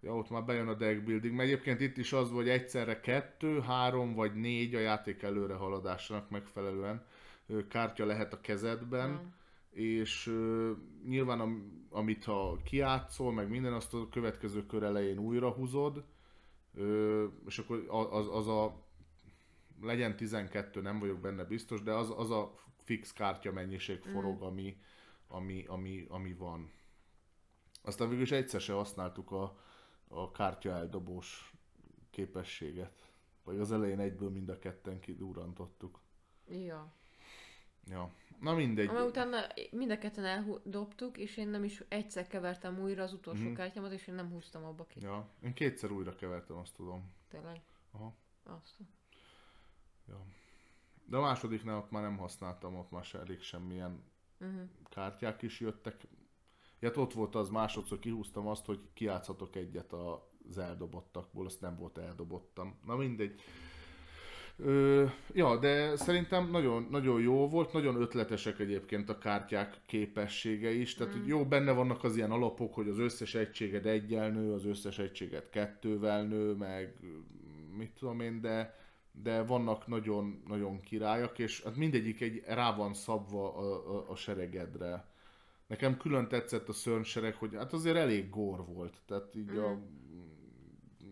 [0.00, 3.60] ja, ott már bejön a deck building, mert egyébként itt is az, hogy egyszerre kettő,
[3.60, 7.06] három vagy négy a játék előre haladásának megfelelően
[7.68, 9.34] kártya lehet a kezedben, Ja.
[9.70, 10.36] és
[11.04, 16.04] nyilván am, amit ha kiátszol, meg minden, azt a következő kör elején újra húzod,
[17.46, 18.84] és akkor az, az a
[19.82, 24.76] legyen 12, nem vagyok benne biztos, de az, az a fix kártya mennyiség forog, ami,
[25.28, 26.70] ami, ami, ami van.
[27.82, 29.58] Aztán végül is egyszer se használtuk a,
[30.08, 31.52] a kártya eldobós
[32.10, 33.08] képességet.
[33.44, 36.00] Vagy az elején egyből mind a ketten kidurrantottuk.
[36.48, 36.92] Ja.
[37.86, 38.10] Ja.
[38.40, 38.88] Na mindegy.
[38.88, 43.42] Amely utána mind a ketten eldobtuk, és én nem is egyszer kevertem újra az utolsó
[43.42, 43.52] Mhm.
[43.54, 45.00] kártyámat, és én nem húztam abba ki.
[45.00, 45.28] Ja.
[45.42, 47.12] Én kétszer újra kevertem, azt tudom.
[47.28, 47.60] Tényleg.
[47.90, 48.14] Aha.
[48.44, 48.76] Azt.
[50.08, 50.24] Ja.
[51.04, 54.02] De a másodiknál ott már nem használtam, ott már se elég semmilyen
[54.42, 54.68] Uh-huh.
[54.88, 56.06] kártyák is jöttek.
[56.78, 61.76] Ja, hát ott volt az másodszor kihúztam azt, hogy kiátszhatok egyet az eldobottakból, azt nem
[61.76, 62.78] volt eldobottam.
[62.84, 63.40] Na mindegy.
[64.64, 70.94] Ö, ja, de szerintem nagyon, nagyon jó volt, nagyon ötletesek egyébként a kártyák képessége is,
[70.94, 74.64] tehát hogy jó, benne vannak az ilyen alapok, hogy az összes egységed egyel nő, az
[74.64, 76.94] összes egységed kettővel nő, meg
[77.76, 78.78] mit tudom én, de,
[79.22, 84.14] de vannak nagyon, nagyon királyak, és hát mindegyik egy rá van szabva a, a, a
[84.14, 85.08] seregedre.
[85.66, 89.58] Nekem külön tetszett a szörnysereg, hogy hát azért elég gór volt, tehát így mm.
[89.58, 89.78] a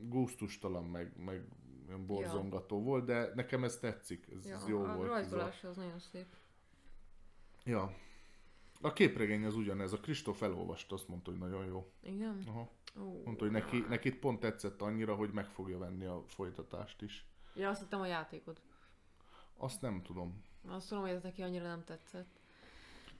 [0.08, 1.42] gusztustalan, meg, meg
[1.88, 2.84] olyan borzongató ja.
[2.84, 5.08] volt, de nekem ez tetszik, ez, ja, ez jó a volt.
[5.08, 6.26] A rajzolás az nagyon szép.
[7.64, 7.94] Ja.
[8.80, 11.90] A képregény az ugyanez, a Kristóf elolvasta, azt mondta, hogy nagyon jó.
[12.02, 12.42] Igen?
[12.46, 12.70] Aha.
[12.96, 13.24] Oh.
[13.24, 17.26] Mondta, hogy neki, neki pont tetszett annyira, hogy meg fogja venni a folytatást is.
[17.54, 18.60] Ja, azt hittem a játékot.
[19.56, 20.42] Azt nem tudom.
[20.68, 22.40] Azt tudom, hogy ez neki annyira nem tetszett.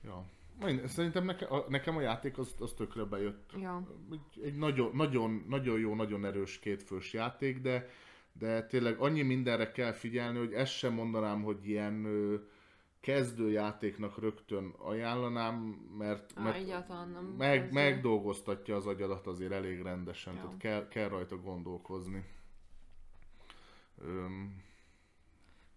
[0.03, 0.25] Ja.
[0.67, 3.51] Én, szerintem neke, a, nekem a játék az, az tökre bejött.
[3.57, 3.87] Ja.
[4.11, 7.89] Egy, egy nagyon, nagyon, nagyon jó, nagyon erős kétfős játék, de,
[8.39, 12.05] de tényleg annyi mindenre kell figyelni, hogy ezt sem mondanám, hogy ilyen
[12.99, 15.55] kezdőjátéknak rögtön ajánlanám,
[15.97, 20.41] mert, Á, mert nem meg, megdolgoztatja az agyadat azért elég rendesen, Ja.
[20.41, 22.25] tehát kell, kell rajta gondolkozni.
[24.01, 24.61] Öm,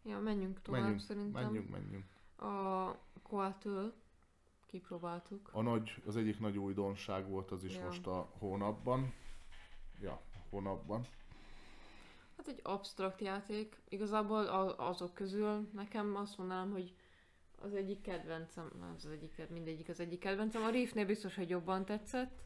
[0.04, 1.42] Ja, menjünk tovább menjünk, szerintem.
[1.42, 2.04] menjünk, menjünk.
[2.36, 3.94] A Coatől
[4.66, 5.50] kipróbáltuk.
[5.52, 7.84] A nagy, az egyik nagy újdonság volt az is Ja.
[7.84, 9.12] most a hónapban.
[10.00, 10.20] Ja,
[10.50, 11.06] hónapban.
[12.46, 13.80] Hát egy absztrakt játék.
[13.88, 16.94] Igazából a- azok közül nekem azt mondanám, hogy
[17.58, 20.62] az egyik kedvencem, nem az egyik, ked- mindegyik az egyik kedvencem.
[20.62, 22.42] A Reefnél biztos, hogy jobban tetszett.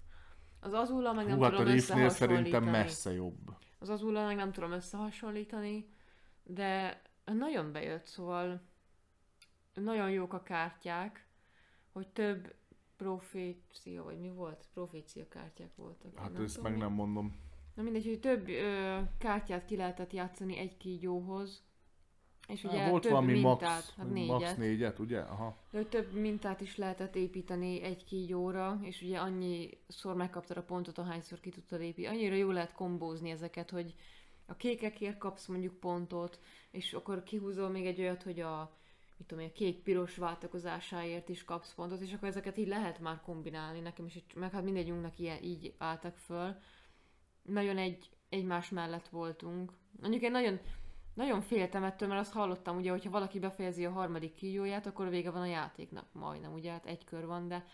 [0.60, 3.56] Az Azula meg nem Hú, hát a tudom Reefnél szerintem messze jobb.
[3.78, 5.88] Az Azula meg nem tudom összehasonlítani,
[6.42, 8.60] de nagyon bejött, szóval
[9.74, 11.26] nagyon jók a kártyák,
[11.92, 12.54] hogy több
[12.96, 14.68] profécia, vagy mi volt?
[14.72, 16.18] Profécia kártyák voltak.
[16.18, 17.44] Hát ezt meg nem mondom.
[17.76, 21.64] Na mindegy, hogy több ö, kártyát ki lehetett játszani egy kígyóhoz.
[22.48, 24.56] És ugye Há, volt több valami mintát, max, hát max négyet.
[24.56, 25.20] négyet, ugye?
[25.20, 25.56] Aha.
[25.70, 31.40] De több mintát is lehetett építeni egy kígyóra, és ugye annyiszor megkaptad a pontot, ahányszor
[31.40, 32.16] ki tudtad építeni.
[32.16, 33.94] Annyira jó lehet kombózni ezeket, hogy
[34.46, 36.38] a kékekért kapsz mondjuk pontot,
[36.70, 38.76] és akkor kihúzol még egy olyat, hogy a
[39.18, 43.20] mit tudom én, a kék-piros váltakozásáért is kapsz pontot, és akkor ezeket így lehet már
[43.20, 43.80] kombinálni.
[43.80, 46.56] Nekem is, meg hát mindegyünknek ilyen, így álltak föl.
[47.46, 49.72] Nagyon egy, egymás mellett voltunk.
[50.00, 50.60] Mondjuk én nagyon,
[51.14, 55.30] nagyon féltem ettől, mert azt hallottam, ugye, hogyha valaki befejezi a harmadik kígyóját, akkor vége
[55.30, 56.06] van a játéknak.
[56.12, 57.64] Majdnem, ugye, hát egy kör van, de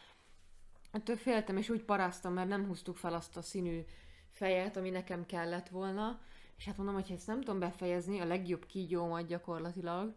[0.91, 3.85] ettől féltem, és úgy paráztam, mert nem húztuk fel azt a színű
[4.31, 6.21] fejet, ami nekem kellett volna.
[6.57, 10.15] És hát mondom, hogy ha ezt nem tudom befejezni, a legjobb kígyómat gyakorlatilag,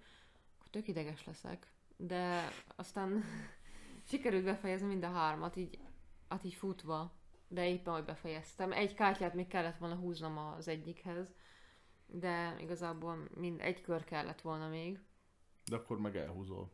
[0.56, 1.68] akkor tök ideges leszek.
[1.98, 3.24] De aztán
[4.10, 5.80] sikerült befejezni mind a hármat, így,
[6.30, 7.12] hát így futva.
[7.48, 8.72] De éppen, hogy befejeztem.
[8.72, 11.34] Egy kártyát még kellett volna húznom az egyikhez,
[12.08, 15.00] de igazából mind egy kör kellett volna még.
[15.66, 16.72] De akkor meg elhúzol.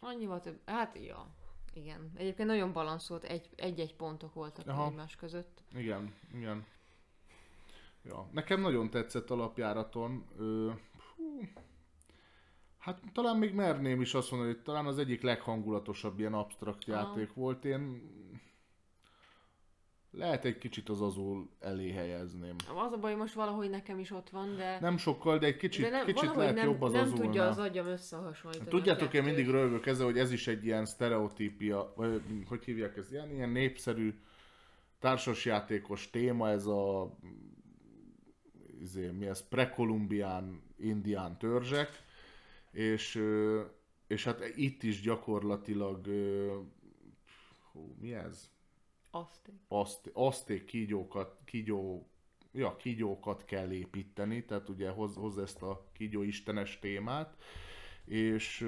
[0.00, 1.34] Annyival több, hát ja,
[1.72, 2.12] igen.
[2.14, 4.86] Egyébként nagyon balanszolt, egy- egy-egy pontok voltak Aha.
[4.86, 5.62] egymás között.
[5.74, 6.66] Igen, igen.
[8.04, 10.26] Ja, nekem nagyon tetszett alapjáraton.
[10.36, 10.72] Ö,
[11.16, 11.40] hú,
[12.78, 16.98] hát talán még merném is azt mondani, hogy talán az egyik leghangulatosabb ilyen absztrakt Aha.
[16.98, 17.64] játék volt.
[17.64, 18.02] Én
[20.10, 22.54] lehet egy kicsit az azul elé helyezném.
[22.86, 25.84] Az a baj, most valahogy nekem is ott van, de, Nem sokkal, de egy kicsit,
[25.84, 27.24] de nem, kicsit lehet nem, jobb az nem azulnál.
[27.24, 28.70] tudja az agyam összehasonlítani.
[28.70, 33.12] Tudjátok, én mindig rögök ezzel, hogy ez is egy ilyen sztereotípia, vagy hogy hívják ezt,
[33.12, 34.14] ilyen, ilyen népszerű
[34.98, 37.16] társasjátékos téma, ez a
[38.80, 42.02] izé, mi ez, prekolumbián indián törzsek,
[42.70, 43.22] és,
[44.06, 46.06] és hát itt is gyakorlatilag
[47.72, 48.50] hú, mi ez?
[49.10, 49.50] Azt.
[49.68, 52.08] Azt, azték kígyókat, kígyó,
[52.52, 57.36] ja, kígyókat kell építeni, tehát ugye hoz, hoz ezt a kígyó istenes témát,
[58.04, 58.66] és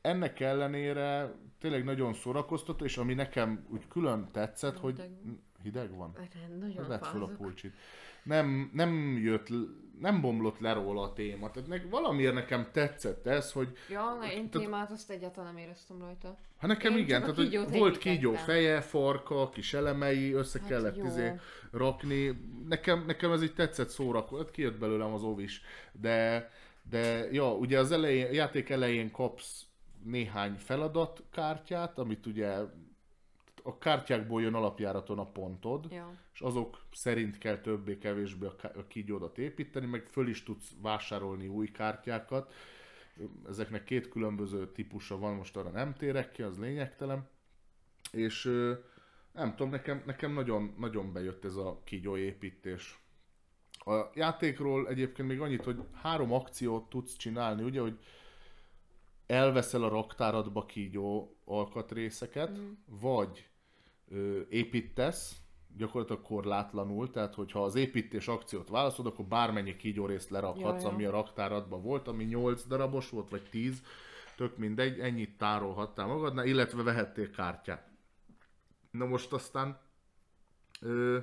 [0.00, 5.42] ennek ellenére tényleg nagyon szórakoztató, és ami nekem úgy külön tetszett, hogy Hideg van.
[5.62, 6.16] hideg van?
[6.16, 7.74] Erre Nagyon Vedd fel a pulcsit.
[8.28, 9.48] Nem, nem jött,
[10.00, 11.50] nem bomlott le róla a téma.
[11.50, 15.62] Tehát ne, valamiért nekem tetszett ez, hogy Ja, na, én Tehát- témát azt egyáltalán nem
[15.62, 16.36] éreztem rajta.
[16.58, 20.96] Hát nekem Én igen, tehát hogy volt kígyó feje, farka, kis elemei, össze Hát kellett
[20.96, 21.04] jó.
[21.06, 21.32] izé
[21.70, 22.40] rakni.
[22.68, 25.62] Nekem, nekem ez így tetszett szórakozó, hát kijött belőlem az ovis.
[25.92, 26.50] De,
[26.90, 29.62] de ja, ugye az elején, játék elején kapsz
[30.04, 32.56] néhány feladatkártyát, amit ugye
[33.68, 36.14] a kártyákból jön alapjáraton a pontod, Ja.
[36.34, 42.52] és azok szerint kell többé-kevésbé a, kígyódat építeni, meg föl is tudsz vásárolni új kártyákat.
[43.48, 47.28] Ezeknek két különböző típusa van, most arra nem térek ki, az lényegtelen.
[48.12, 48.42] És
[49.32, 52.98] nem tudom, nekem, nekem nagyon, nagyon bejött ez a kígyóépítés.
[53.78, 57.98] A játékról egyébként még annyit, hogy három akciót tudsz csinálni, ugye, hogy
[59.26, 62.66] elveszel a raktáradba kígyó alkatrészeket, Mhm.
[62.86, 63.48] vagy
[64.10, 65.36] ö, építesz,
[65.76, 70.94] gyakorlatilag korlátlanul, tehát hogyha az építés akciót választod, akkor bármennyi kígyórészt lerakhatsz, Ja, ja.
[70.94, 73.82] ami a raktáradban volt, ami 8 darabos volt, vagy 10,
[74.36, 77.88] tök mindegy, ennyit tárolhattál magadnál, illetve vehettél kártyát.
[78.90, 79.80] Na most aztán
[80.80, 81.18] ö,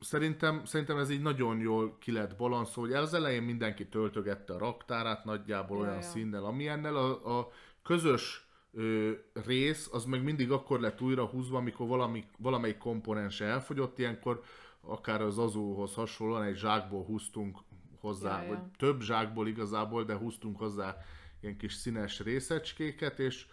[0.00, 4.58] szerintem, szerintem ez így nagyon jól ki lett balanszolva, hogy az elején mindenki töltögette a
[4.58, 6.02] raktárát nagyjából Ja, olyan ja.
[6.02, 7.50] színnel, amilyennel a, a
[7.82, 13.98] közös ö, rész, az meg mindig akkor lett újra húzva, amikor valami, valamelyik komponense elfogyott,
[13.98, 14.42] ilyenkor
[14.80, 17.58] akár az azóhoz hasonlóan egy zsákból húztunk
[18.00, 20.96] hozzá, Ja, vagy több zsákból igazából, de húztunk hozzá
[21.40, 23.46] ilyen kis színes részecskéket, és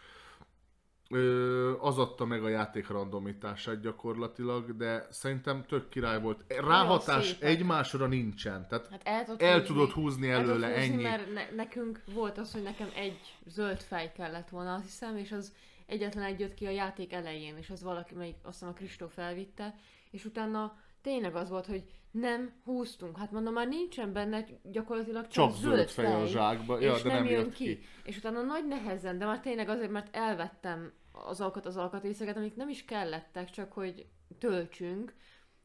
[1.10, 6.44] Ö, az adta meg a játék randomitását gyakorlatilag, de szerintem tök király volt.
[6.48, 9.68] Ráhatás egymásra nincsen, tehát Hát el tudod el húzni.
[9.68, 11.04] tudod húzni El előle, húzni, ennyi.
[11.04, 15.32] Mert ne, nekünk volt az, hogy nekem egy zöld fej kellett volna, azt hiszem, és
[15.32, 15.54] az
[15.86, 19.14] egyetlen egy jött ki a játék elején, és az valaki, melyik azt hiszem a Kristóf
[19.14, 19.76] felvitte,
[20.12, 21.84] és utána tényleg az volt, hogy
[22.20, 23.18] nem húztunk.
[23.18, 27.10] Hát mondom, már nincsen benne gyakorlatilag csak, Csak zöld fej a zsákba, ja, és de
[27.14, 27.64] nem, nem jön jött ki.
[27.66, 27.80] ki.
[28.04, 32.70] És utána nagy nehezen, de már tényleg azért, mert elvettem azokat az alkatrészeket, amik nem
[32.70, 34.06] is kellettek, csak hogy
[34.40, 35.14] töltsünk,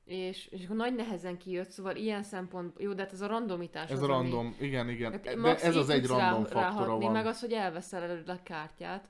[0.04, 3.90] és, és akkor nagy nehezen kijött, szóval ilyen szempont, jó, de hát ez a randomitás
[3.90, 5.12] Ez az, a ami- random, igen, igen.
[5.12, 7.12] Hát De ez az egy random rá- faktora ráhatni, van.
[7.12, 9.08] meg az, hogy elveszel előle a kártyát.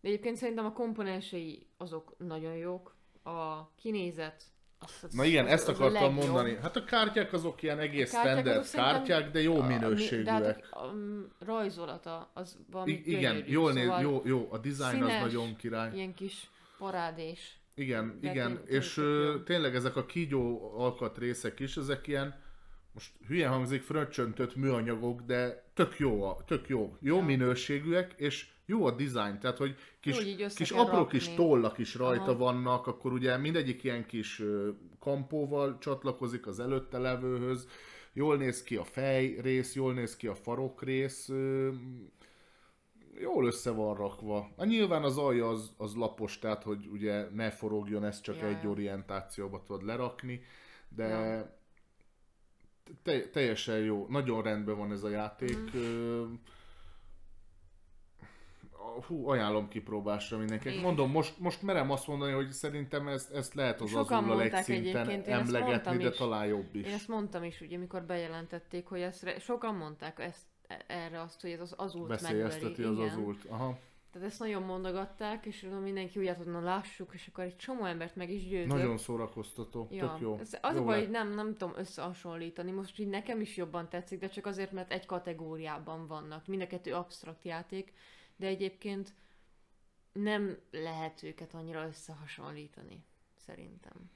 [0.00, 2.96] De egyébként szerintem a komponensei azok nagyon jók.
[3.22, 4.44] A kinézet,
[5.10, 6.58] Na igen, ezt akartam mondani.
[6.62, 8.66] Hát a kártyák azok ilyen egész A kártyák standard
[9.06, 10.24] kártyák, de jó A- minőségűek.
[10.24, 14.22] De hát a, a, a rajzolata az valami I- igen, gyönyörű, jól néz, szóval jó,
[14.24, 15.90] jó, a design színes, az nagyon király.
[15.94, 17.58] Ilyen kis parádés.
[17.74, 22.42] Igen, De igen, tényleg és ö, tényleg ezek a kígyó alkatrészek is, ezek ilyen,
[22.92, 27.22] most hülye hangzik, fröccsöntött műanyagok, de tök jó, a, tök jó, jó Ja.
[27.24, 29.76] minőségűek, és jó a design, tehát hogy
[30.12, 31.18] kis, össze kis apró rakni.
[31.18, 32.36] kis tollak is rajta Aha.
[32.36, 34.42] vannak, akkor ugye mindegyik ilyen kis
[34.98, 37.68] kampóval csatlakozik az előtte levőhöz,
[38.12, 41.28] jól néz ki a fej rész, jól néz ki a farok rész,
[43.20, 44.50] jól össze van rakva.
[44.58, 48.46] Hát nyilván az alja az, az lapos, tehát hogy ugye ne forogjon, ez csak Ja,
[48.46, 50.42] egy orientációba tudod lerakni,
[50.88, 51.58] de Ja.
[53.02, 55.72] te, teljesen jó, nagyon rendben van ez a játék.
[55.72, 56.32] Mhm.
[59.06, 60.80] Hú, ajánlom kipróbásra mindenkinek.
[60.82, 64.36] Mondom, most, most merem azt mondani, hogy szerintem ezt, ezt lehet az Sokan azullal egy
[64.36, 66.16] mondták szinten egyébként, én ezt emlegetni, de is.
[66.16, 66.86] talán jobb is.
[66.86, 71.40] Én ezt mondtam is, ugye, amikor bejelentették, hogy ezt, sokan mondták ezt, e- erre azt,
[71.40, 73.06] hogy ez az azult Veszélyezteti megveri.
[73.06, 73.44] az azult.
[73.48, 73.78] Aha.
[74.14, 77.84] Tehát ezt nagyon mondogatták, és mondom, mindenki úgy hogy na lássuk, és akkor egy csomó
[77.84, 78.76] embert meg is győzött.
[78.76, 80.38] Nagyon szórakoztató, Ja, tök jó.
[80.40, 82.70] Ez, az jó a baj, hogy nem, nem tudom összehasonlítani.
[82.70, 86.46] Most így nekem is jobban tetszik, de csak azért, mert egy kategóriában vannak.
[86.46, 87.92] Mind a kettő absztrakt játék,
[88.36, 89.14] de egyébként
[90.12, 93.04] nem lehet őket annyira összehasonlítani,
[93.36, 94.10] szerintem.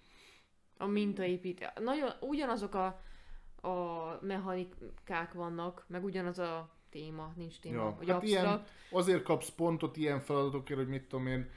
[0.76, 1.72] A mintaépít.
[1.80, 2.86] Nagyon ugyanazok a,
[3.68, 9.48] a mechanikák vannak, meg ugyanaz a téma, nincs téma, Ja, hogy hát ilyen, azért kapsz
[9.50, 11.50] pontot ilyen feladatokért, hogy mit tudom én,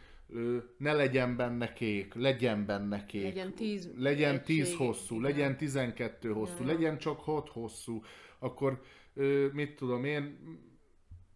[0.77, 3.23] ne legyen benne kék, legyen benne kék.
[3.23, 5.31] Legyen 10 legyen 10 egység, hosszú, igen.
[5.31, 8.03] legyen 12 hosszú, Ja, legyen csak 6 hosszú.
[8.39, 8.81] Akkor
[9.51, 10.37] mit tudom én,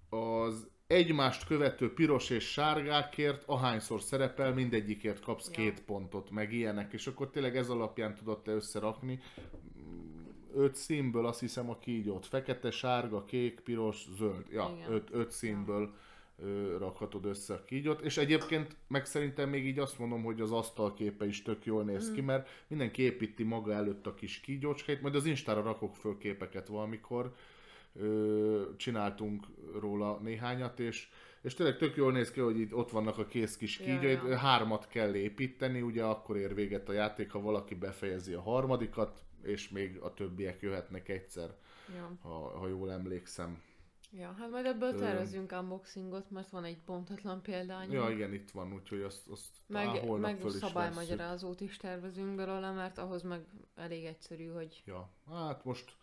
[0.10, 5.52] az egymást követő piros és sárgákért, ahányszor szerepel, mindegyikért kapsz Ja.
[5.53, 9.20] két pontot, meg ilyenek, és akkor tényleg ez alapján tudod te összerakni.
[10.53, 12.26] Öt színből azt hiszem a kígyót.
[12.26, 14.45] Fekete, sárga, kék, piros, zöld.
[14.52, 14.91] Ja, Igen.
[14.94, 15.94] öt, öt színből
[16.44, 18.02] ö, rakhatod össze a kígyót.
[18.02, 22.12] És egyébként meg szerintem még így azt mondom, hogy az asztalképe is tök jól néz
[22.12, 26.68] ki, mert mindenki építi maga előtt a kis kígyócskáit, majd az Instára rakok föl képeket
[26.68, 27.34] valamikor.
[28.78, 29.46] Csináltunk
[29.80, 31.08] róla néhányat, és
[31.42, 34.20] és tényleg tök jól néz ki, hogy itt ott vannak a kész kis Ja, kígyóid,
[34.28, 34.38] ja.
[34.38, 39.70] hármat kell építeni, ugye akkor ér véget a játék, ha valaki befejezi a harmadikat, és
[39.70, 41.56] még a többiek jöhetnek egyszer,
[41.96, 42.12] Ja.
[42.22, 43.62] ha, ha jól emlékszem.
[44.12, 47.92] ja, hát majd ebből tervezünk unboxingot, mert van egy bontatlan példány.
[47.92, 52.72] Ja, igen, itt van, úgyhogy azt, azt Meg, meg föl is szabálymagyarázót is tervezünk belőle,
[52.72, 53.46] mert ahhoz meg
[53.76, 55.96] elég egyszerű, hogy Ja, hát most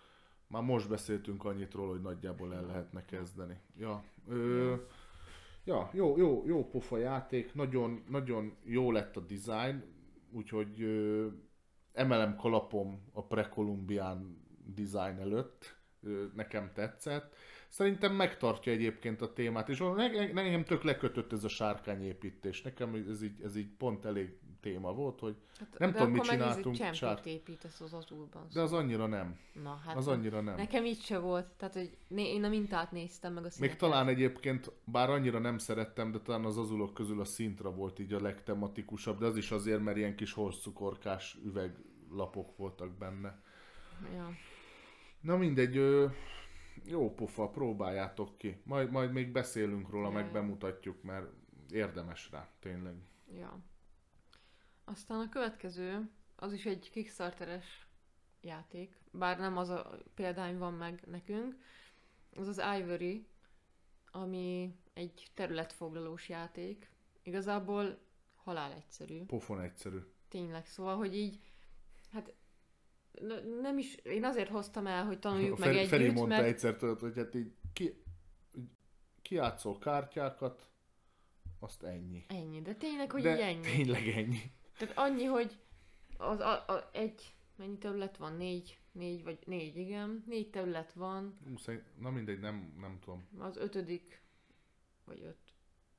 [0.52, 3.60] már most beszéltünk annyit róla, hogy nagyjából el lehetne kezdeni.
[3.76, 4.74] Ja, ö,
[5.64, 9.84] ja jó, jó, jó pofa játék, nagyon, nagyon jó lett a design,
[10.30, 11.26] úgyhogy ö,
[11.92, 17.36] emelem kalapom a prekolumbián design előtt, ö, nekem tetszett.
[17.68, 22.62] Szerintem megtartja egyébként a témát, és ne- ne- nekem tök lekötött ez a sárkányépítés.
[22.62, 26.22] Nekem ez így, ez így pont elég téma volt, hogy Hát, Nem de tudom, mit
[26.22, 28.46] csináltunk, csempét Sár- építesz az azulban.
[28.52, 29.38] de az annyira nem.
[29.62, 30.56] Na, hát Az annyira nem.
[30.56, 31.46] nekem így se volt.
[31.46, 33.78] Tehát, hogy én a mintát néztem meg a Még színeket.
[33.78, 38.12] talán egyébként, bár annyira nem szerettem, de talán az azulok közül a szintra volt így
[38.12, 43.40] a legtematikusabb, de az is azért, mert ilyen kis hosszcukorkás üveglapok voltak benne.
[44.14, 44.28] Ja.
[45.20, 45.74] Na mindegy,
[46.84, 48.60] jó pofa, próbáljátok ki.
[48.64, 51.26] Majd, majd még beszélünk róla, Ja, meg bemutatjuk, mert
[51.70, 52.94] érdemes rá, tényleg.
[53.38, 53.58] ja.
[54.84, 57.86] Aztán a következő, az is egy Kickstarteres
[58.40, 61.56] játék, bár nem az a példány van meg nekünk,
[62.34, 63.26] az az Ivory,
[64.10, 66.90] ami egy területfoglalós játék.
[67.22, 67.98] Igazából
[68.36, 69.24] halál egyszerű.
[69.24, 69.98] Pofon egyszerű.
[70.28, 71.40] Tényleg, szóval, hogy így,
[72.10, 72.34] hát
[73.60, 76.46] nem is, én azért hoztam el, hogy tanuljuk A meg Feri, együtt, Feri mondta mert
[76.46, 78.02] egyszer, tudod, hogy hát így ki,
[79.22, 80.70] kiátszol kártyákat,
[81.58, 82.24] azt ennyi.
[82.28, 83.60] ennyi, de tényleg, hogy De így ennyi.
[83.76, 84.52] tényleg ennyi.
[84.76, 85.58] Tehát annyi, hogy
[86.16, 88.36] az a, a, egy, mennyi terület van?
[88.36, 90.24] Négy, négy vagy négy, igen.
[90.26, 93.28] Négy terület van, szerint- Na mindegy, nem, nem tudom.
[93.38, 94.22] az ötödik,
[95.04, 95.52] vagy öt,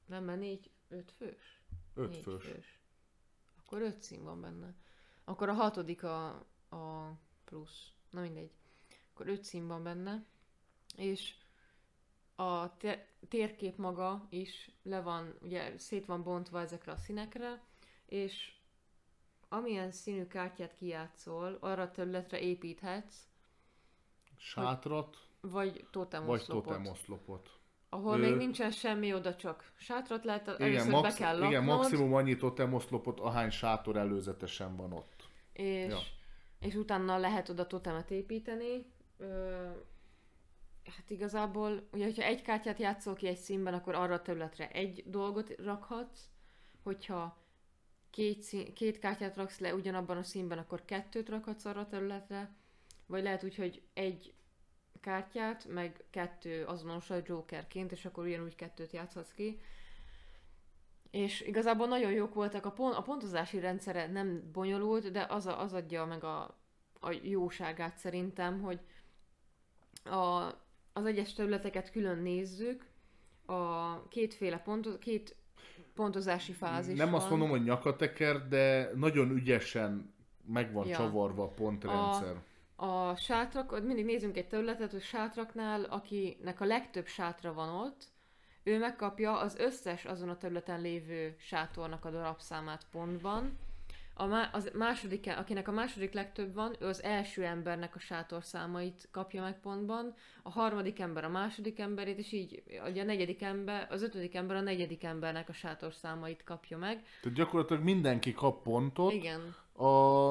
[0.06, 1.62] nem, mert négy, öt fős?
[1.94, 2.44] Öt négy fős.
[2.46, 2.80] fős.
[3.60, 4.76] Akkor öt szín van benne.
[5.24, 6.28] Akkor a hatodik a,
[6.70, 7.92] a plusz.
[8.10, 8.52] Na mindegy.
[9.14, 10.26] Akkor öt szín van benne.
[10.98, 11.36] És
[12.36, 17.64] a tér- térkép maga is le van, ugye szét van bontva ezekre a színekre,
[18.06, 18.54] és
[19.54, 23.16] amilyen színű kártyát kijátszol, arra a területre építhetsz,
[24.38, 27.50] Sátrat, vagy totem vagy oszlopot, totemoszlopot.
[27.90, 31.50] ahol Ö, még nincsen semmi, oda csak sátrat lehet, Igen, először max, be kell laknod,
[31.52, 35.28] igen, maximum annyi totemoszlopot, ahány sátor előzetesen van ott.
[35.54, 36.00] és, Ja.
[36.60, 38.86] és utána lehet oda totemet építeni.
[39.18, 39.66] Ö,
[40.86, 45.04] hát igazából, ugye, hogyha egy kártyát játszol ki egy színben, akkor arra a területre egy
[45.06, 46.30] dolgot rakhatsz,
[46.84, 47.43] hogyha
[48.14, 52.56] két, szín, két kártyát raksz le ugyanabban a színben, akkor kettőt rakhatsz arra a területre,
[53.06, 54.34] vagy lehet úgy, hogy egy
[55.02, 59.60] kártyát, meg kettő azonos a jokerként, és akkor ugyanúgy kettőt játszhatsz ki.
[61.12, 65.62] És igazából nagyon jók voltak, a, pont, a pontozási rendszere nem bonyolult, de az, a,
[65.62, 66.58] az adja meg a,
[67.00, 68.80] a jóságát szerintem, hogy
[70.04, 70.52] a,
[70.94, 72.86] az egyes területeket külön nézzük,
[73.46, 75.36] a kétféle pont, két
[75.96, 77.20] pontozási fázis nem van.
[77.20, 80.14] azt mondom, hogy nyakateker, de nagyon ügyesen
[80.46, 80.98] meg van Ja.
[80.98, 82.36] csavarva a pontrendszer.
[82.76, 88.04] A sátrak, ott mindig nézzünk egy területet, hogy sátraknál, akinek a legtöbb sátra van ott,
[88.64, 93.58] ő megkapja az összes azon a területen lévő sátornak a darabszámát pontban.
[94.16, 99.08] A má- az második, akinek a második legtöbb van, ő az első embernek a sátorszámait
[99.12, 100.14] kapja meg pontban,
[100.44, 104.56] a harmadik ember a második emberét, és így ugye a negyedik ember, az ötödik ember
[104.56, 107.06] a negyedik embernek a sátorszámait kapja meg.
[107.22, 110.30] Tehát gyakorlatilag mindenki kap pontot, Igen, a,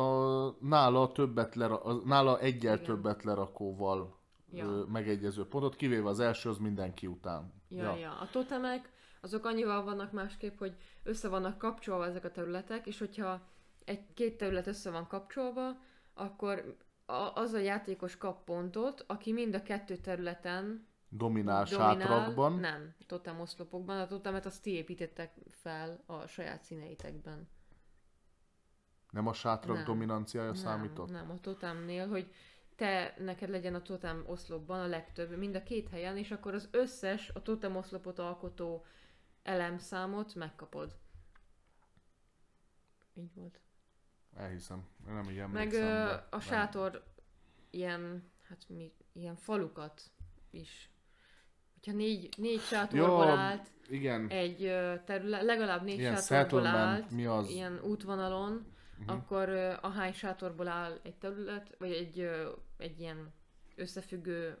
[0.00, 2.86] a nála többet lera, a, nála egyel Igen.
[2.86, 4.18] többet lerakóval
[4.52, 4.84] Ja.
[4.92, 7.52] megegyező pontot, kivéve az első, az mindenki után.
[7.68, 7.96] Ja, ja.
[7.96, 8.10] ja.
[8.10, 8.90] A totemek,
[9.20, 13.48] azok annyival vannak másképp, hogy össze vannak kapcsolva ezek a területek, és hogyha
[13.84, 15.76] egy két terület össze van kapcsolva,
[16.14, 16.76] akkor
[17.06, 22.52] a, az a játékos kap pontot, aki mind a kettő területen Dominál, dominál, sátrakban.
[22.52, 27.48] nem, totem oszlopokban, a totemet azt ti építettek fel a saját színeitekben.
[29.10, 29.84] Nem a sátrak Nem.
[29.84, 31.10] dominanciája nem, számított?
[31.10, 32.32] Nem, a totemnél, hogy
[32.76, 36.68] te, neked legyen a totem oszlopban a legtöbb, mind a két helyen, és akkor az
[36.70, 38.84] összes a totem oszlopot alkotó
[39.42, 40.96] elemszámot megkapod.
[43.14, 43.60] Így volt.
[44.36, 44.86] Elhiszem.
[45.08, 45.82] Én nem így Meg emlékszem.
[45.82, 46.40] ö, de a nem.
[46.40, 47.04] sátor
[47.70, 50.02] ilyen, hát mi, ilyen falukat
[50.50, 50.90] is.
[51.74, 57.10] Hogyha négy, négy sátorból Ja, állt, Igen, egy ö, terület, legalább négy ilyen sátorból állt,
[57.10, 57.48] mi az?
[57.48, 58.66] ilyen útvonalon,
[58.98, 59.08] Mhm.
[59.10, 63.32] akkor ö, ahány sátorból áll egy terület, vagy egy, ö, egy ilyen
[63.76, 64.58] összefüggő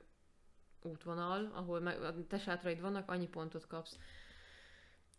[0.82, 3.98] útvonal, ahol meg, a te sátraid vannak, annyi pontot kapsz.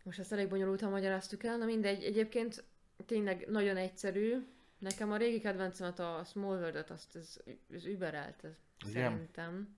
[0.02, 2.64] Most ezt elég bonyolultan magyaráztuk el, na mindegy, egyébként
[3.06, 4.46] tényleg nagyon egyszerű.
[4.78, 7.36] Nekem a régi kedvencemet a Small World-et, azt ez,
[7.74, 9.10] ez überelt, ez Igen.
[9.10, 9.76] szerintem.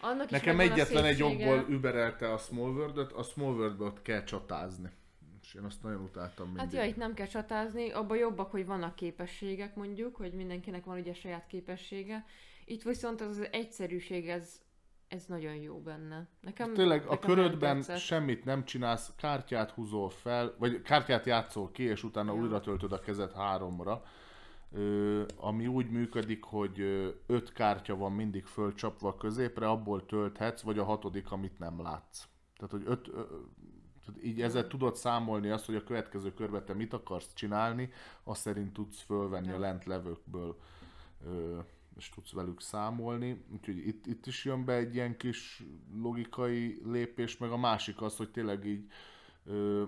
[0.00, 4.90] Annak Nekem egyetlen egy okból überelte a Small World-öt, a Small world kell csatázni.
[5.42, 6.62] És én azt nagyon utáltam mindig.
[6.62, 10.98] Hát ja, itt nem kell csatázni, abban jobbak, hogy vannak képességek mondjuk, hogy mindenkinek van
[10.98, 12.24] ugye saját képessége.
[12.64, 14.60] Itt viszont az, az egyszerűség, ez,
[15.08, 16.28] ez nagyon jó benne.
[16.40, 21.70] Nekem, Tényleg a nekem nagyon körödben semmit nem csinálsz, kártyát húzol fel, vagy kártyát játszol
[21.70, 22.40] ki, és utána Ja.
[22.40, 24.02] újra töltöd a kezed háromra.
[24.72, 26.80] Ö, ami úgy működik, hogy
[27.26, 32.24] öt kártya van mindig fölcsapva a középre, abból tölthetsz, vagy a hatodik, amit nem látsz.
[32.56, 33.22] Tehát, hogy öt, ö,
[34.04, 37.90] Tehát így ezzel tudod számolni azt, hogy a következő körben te mit akarsz csinálni,
[38.24, 40.58] azt szerint tudsz fölvenni a lentlevőkből,
[41.26, 41.58] ö,
[41.96, 43.44] és tudsz velük számolni.
[43.52, 45.62] Úgyhogy itt, itt is jön be egy ilyen kis
[46.02, 48.86] logikai lépés, meg a másik az, hogy tényleg így
[49.44, 49.84] ö,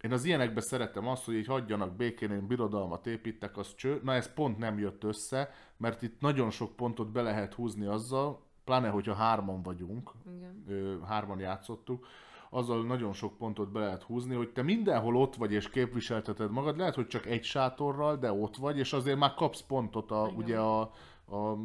[0.00, 4.00] én az ilyenekbe szeretem azt, hogy így hagyjanak békén, én birodalmat építek, az cső.
[4.02, 8.46] Na ez pont nem jött össze, mert itt nagyon sok pontot be lehet húzni azzal,
[8.64, 10.64] pláne hogyha hárman vagyunk, Igen.
[10.68, 12.06] ö, hárman játszottuk,
[12.50, 16.76] azzal nagyon sok pontot be lehet húzni, hogy te mindenhol ott vagy és képviselteted magad,
[16.76, 20.42] lehet, hogy csak egy sátorral, de ott vagy, és azért már kapsz pontot a, Igen.
[20.42, 20.92] ugye a,
[21.32, 21.58] a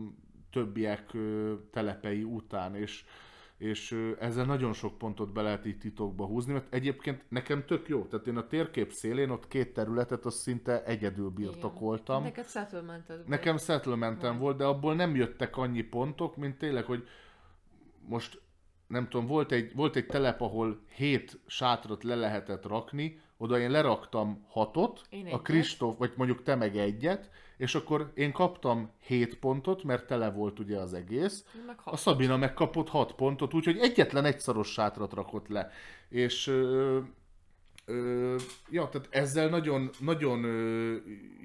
[0.52, 1.18] többiek
[1.72, 3.06] telepei után, és,
[3.58, 8.06] és ezzel nagyon sok pontot be lehet így titokba húzni, mert egyébként nekem tök jó,
[8.06, 12.24] tehát én a térkép szélén ott két területet azt szinte egyedül birtokoltam.
[12.24, 14.40] Neked settlemented Nekem settlementem Vagy.
[14.40, 17.08] volt, de abból nem jöttek annyi pontok, mint tényleg, hogy
[18.08, 18.42] most
[18.88, 23.72] nem tudom, volt egy, volt egy telep, ahol hét sátrat le lehetett rakni, oda én
[23.72, 25.42] leraktam hatot, Én a.
[25.42, 30.60] Kristóf, vagy mondjuk te meg egyet, és akkor én kaptam hét pontot, mert tele volt
[30.60, 31.98] ugye az egész, Meg a.
[31.98, 35.72] Szabina megkapott 6 pontot, úgyhogy egyetlen egy szaros sátrat rakott le.
[36.10, 37.00] És ö,
[37.86, 38.36] ö,
[38.70, 40.96] ja, tehát ezzel nagyon, nagyon ö,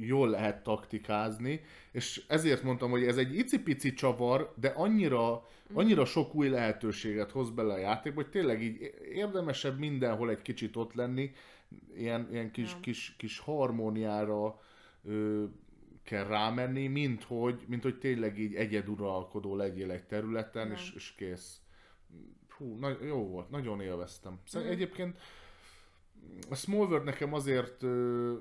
[0.00, 1.60] jól lehet taktikázni,
[1.92, 7.50] és ezért mondtam, hogy ez egy icipici csavar, de annyira, annyira sok új lehetőséget hoz
[7.50, 11.32] bele a játékba, hogy tényleg így érdemesebb mindenhol egy kicsit ott lenni,
[11.96, 12.80] ilyen, ilyen kis, Ja.
[12.80, 14.60] kis, kis harmóniára
[15.04, 15.44] ö,
[16.02, 21.60] kell rámenni, mint hogy, mint hogy tényleg így egyeduralkodó legyél egy területen, és, és kész.
[22.56, 24.38] Hú, na, jó volt, nagyon élveztem.
[24.44, 24.76] Szóval Mhm.
[24.76, 25.18] egyébként
[26.50, 28.34] a Small World nekem azért ö,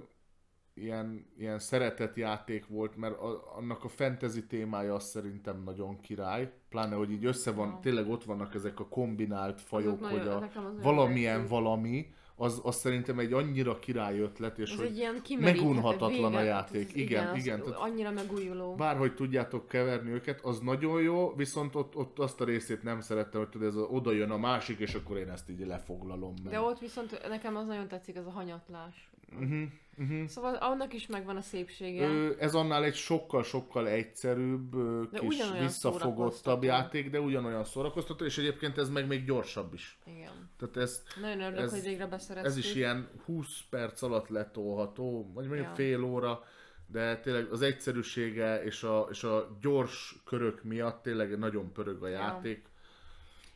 [0.74, 6.54] ilyen, ilyen szeretett játék volt, mert a, annak a fantasy témája az szerintem nagyon király.
[6.70, 7.80] Pláne, hogy így össze van, Ja.
[7.82, 11.50] tényleg ott vannak ezek a kombinált fajok, nagyon- hogy a nagyon valamilyen tetszik.
[11.52, 16.42] valami, az, az szerintem egy annyira király ötlet, és Ez hogy egy ilyen megunhatatlan a
[16.42, 16.90] játék.
[16.90, 18.76] ez- Igen, az igen, tehát- Annyira megújuló.
[18.76, 23.40] bárhogy tudjátok keverni őket, az nagyon jó, viszont ott, ott azt a részét nem szerettem,
[23.42, 26.34] hogy tudod, ez a, oda jön a másik, és akkor én ezt így lefoglalom.
[26.44, 26.52] Meg.
[26.54, 29.10] De ott viszont nekem az nagyon tetszik, ez a hanyatlás.
[29.34, 29.62] Uh-huh,
[29.98, 30.26] uh-huh.
[30.28, 32.06] Szóval annak is megvan a szépsége.
[32.08, 34.76] Ö, ez annál egy sokkal-sokkal egyszerűbb,
[35.12, 40.00] De kis visszafogottabb játék, de ugyanolyan szórakoztató, és egyébként ez meg még gyorsabb is.
[40.06, 40.50] Igen.
[40.58, 42.52] Tehát ez, Nagyon örülök, Ez- hogy végre beszereztük.
[42.52, 45.74] ez is ilyen 20 perc alatt letolható, vagy mondjuk Ja.
[45.76, 46.44] fél óra,
[46.88, 52.08] de tényleg az egyszerűsége és a, és a gyors körök miatt tényleg nagyon pörög a
[52.08, 52.66] játék.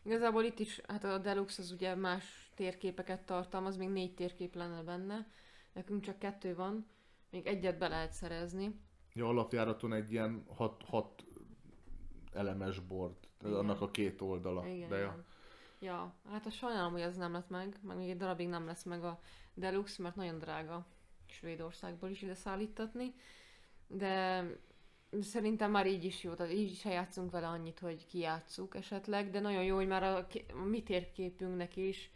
[0.03, 4.81] Igazából itt is, hát a Deluxe az ugye más térképeket tartalmaz, még négy térkép lenne
[4.81, 5.27] benne.
[5.75, 6.85] Nekünk csak kettő van,
[7.29, 8.79] még egyet be lehet szerezni.
[9.13, 11.25] Ja, alapjáraton egy ilyen hat, hat
[12.33, 13.53] elemes ez Igen.
[13.53, 14.67] annak a két oldala.
[14.67, 15.25] Igen, de ja.
[15.79, 18.83] Ja, hát a sajnálom, hogy ez nem lett meg, meg még egy darabig nem lesz
[18.83, 19.19] meg a
[19.53, 20.85] Deluxe, mert nagyon drága
[21.25, 23.13] Svédországból is ide szállítatni,
[23.87, 24.45] de
[25.21, 29.39] szerintem már így is jó, tehát így is játszunk vele annyit, hogy kijátszuk esetleg, de
[29.39, 32.11] nagyon jó, hogy már a, a mi térképünknek is,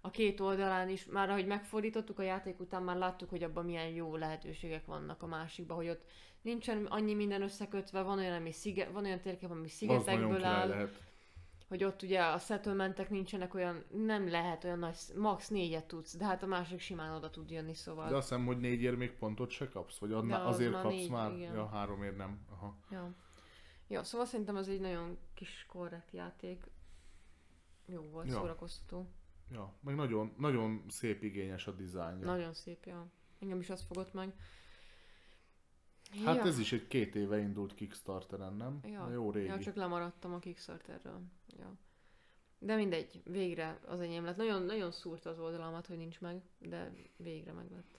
[0.00, 3.88] a két oldalán is, már ahogy megfordítottuk a játék után, már láttuk, hogy abban milyen
[3.88, 6.04] jó lehetőségek vannak a másikban, hogy ott
[6.42, 10.68] nincsen annyi minden összekötve, van olyan, ami szige, van olyan térkép, ami Az szigetekből áll,
[10.68, 11.02] lehet.
[11.68, 16.24] hogy ott ugye a settlementek nincsenek olyan, nem lehet olyan nagy, max négyet tudsz, de
[16.24, 18.08] hát a másik simán oda tud jönni, szóval.
[18.08, 21.10] De azt hiszem, hogy négyért még pontot se kapsz, vagy adna, az azért kapsz négy,
[21.10, 21.32] már?
[21.32, 21.54] igen.
[21.54, 22.46] Ja, háromért nem.
[22.50, 22.76] Aha.
[22.90, 23.14] Ja.
[23.88, 26.64] ja, szóval szerintem ez egy nagyon kis korrekt játék.
[27.86, 28.32] Jó volt, Ja.
[28.32, 29.08] szórakoztató.
[29.52, 32.26] Ja, meg nagyon, nagyon szép igényes a dizájnja.
[32.26, 33.06] Nagyon szép, ja.
[33.38, 34.34] Engem is az fogott meg.
[36.24, 36.42] Hát ja.
[36.42, 38.80] ez is egy két éve indult Kickstarteren, nem?
[38.82, 39.10] Ja.
[39.12, 39.46] Jó régi.
[39.46, 41.20] Ja, csak lemaradtam a Kickstarterről.
[41.58, 41.72] Ja.
[42.58, 44.36] De mindegy, végre az enyém lett.
[44.36, 47.98] Nagyon, nagyon szúrta az oldalamat, hogy nincs meg, de végre meg lett.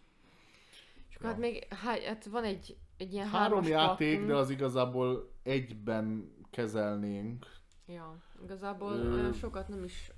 [1.09, 1.31] És akkor Ja.
[1.31, 4.27] hát még, há, hát van egy, egy ilyen Három játék, pakkunk.
[4.31, 7.45] de az igazából egyben kezelnénk.
[7.85, 10.11] Ja, igazából Ö- olyan sokat nem is...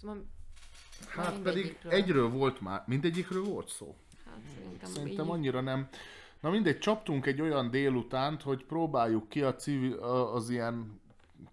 [0.00, 0.26] Szóval,
[1.06, 3.94] Hát pedig egyről volt már, mindegyikről volt szó.
[4.24, 5.88] hát szerintem, Szerintem így, annyira nem.
[6.40, 9.94] Na mindegy, csaptunk egy olyan délutánt, hogy próbáljuk ki a civil,
[10.34, 11.00] az ilyen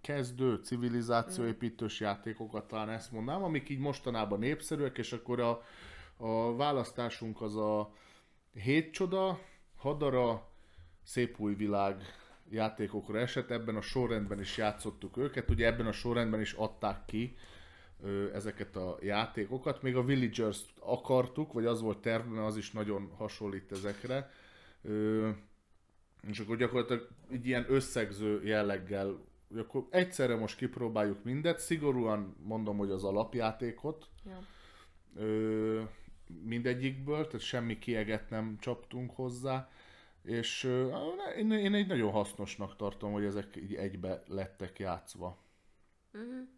[0.00, 5.62] kezdő civilizációépítős játékokat, talán ezt mondanám, amik így mostanában népszerűek, és akkor a,
[6.16, 7.92] a választásunk az a
[8.62, 9.40] hét csoda,
[9.76, 10.48] hadara,
[11.02, 12.02] szép új világ
[12.50, 17.36] játékokra esett, ebben a sorrendben is játszottuk őket, ugye ebben a sorrendben is adták ki
[18.32, 19.82] ezeket a játékokat.
[19.82, 24.30] Még a Villagers akartuk, vagy az volt tervben, az is nagyon hasonlít ezekre.
[26.28, 29.24] És akkor gyakorlatilag egy ilyen összegző jelleggel,
[29.56, 34.38] akkor egyszerre most kipróbáljuk mindet, szigorúan mondom, hogy az alapjátékot, Ja.
[35.14, 35.82] ö,
[36.44, 39.70] mindegyikből, tehát semmi kieget nem csaptunk hozzá,
[40.22, 40.96] és ö,
[41.36, 45.38] én, én egy nagyon hasznosnak tartom, hogy ezek így egybe lettek játszva.
[46.12, 46.48] Uh-huh.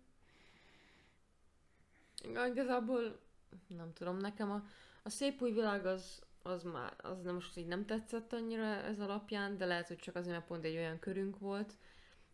[2.51, 3.19] Igazából
[3.67, 4.63] nem tudom, nekem a,
[5.03, 9.01] a szép új világ az, az már, az nem most így nem tetszett annyira ez
[9.01, 11.75] alapján, de lehet, hogy csak azért, mert pont egy olyan körünk volt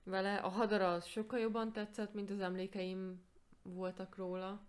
[0.03, 0.35] vele.
[0.37, 3.23] A hadara az sokkal jobban tetszett, mint az emlékeim
[3.63, 4.61] voltak róla.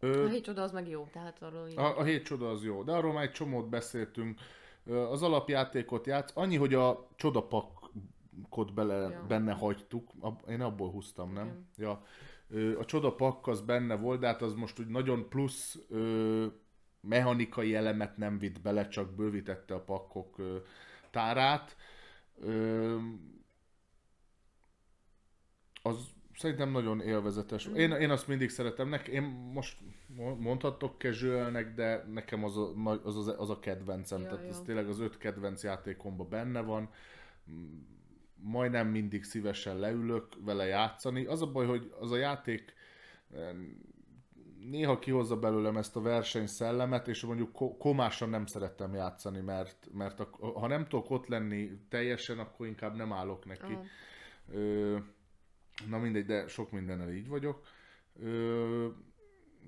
[0.00, 1.78] Ö, A hét csoda az meg jó, tehát arról így...
[1.78, 4.40] a, a hét csoda az jó, de arról már egy csomót beszéltünk.
[4.86, 9.24] Az alapjátékot játsz, annyi, hogy a csodapakot bele, Ja.
[9.28, 10.10] benne hagytuk,
[10.48, 11.46] én abból húztam, nem?
[11.46, 11.68] Igen.
[11.76, 12.04] Ja.
[12.78, 16.46] A csodapakk az benne volt, de hát az most úgy nagyon plusz ö,
[17.00, 20.56] mechanikai elemet nem vitt bele, csak bővítette a pakkok ö,
[21.10, 21.76] tárát.
[22.40, 22.96] Ö,
[25.82, 25.96] az
[26.36, 27.66] szerintem nagyon élvezetes.
[27.66, 28.88] Én, én azt mindig szeretem.
[28.88, 29.22] Nek, én
[29.52, 32.72] most mo- mondhatok casualnek, de nekem az a,
[33.04, 34.20] az, az, az a kedvencem.
[34.20, 34.64] Ja, Tehát ez ja.
[34.64, 36.90] tényleg az öt kedvenc játékomban benne van.
[38.36, 41.24] Majdnem mindig szívesen leülök vele játszani.
[41.24, 42.74] Az a baj, hogy az a játék
[43.34, 43.54] eh,
[44.70, 50.20] néha kihozza belőlem ezt a versenyszellemet, és mondjuk ko- komásan nem szerettem játszani, mert, mert
[50.20, 53.78] a, ha nem tudok ott lenni teljesen, akkor inkább nem állok neki.
[54.52, 54.96] Ö,
[55.88, 57.66] na mindegy, de sok mindennel így vagyok.
[58.22, 58.86] Ö,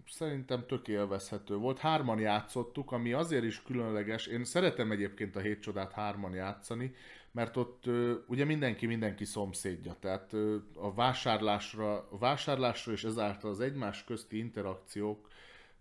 [0.08, 1.78] szerintem tök élvezhető volt.
[1.78, 4.26] Hárman játszottuk, ami azért is különleges.
[4.26, 6.94] Én szeretem egyébként a hét csodát hárman játszani,
[7.36, 7.84] mert ott
[8.26, 9.96] ugye mindenki mindenki szomszédja.
[10.00, 10.32] Tehát
[10.74, 15.28] a vásárlásra, a vásárlásra és ezáltal az egymás közti interakciók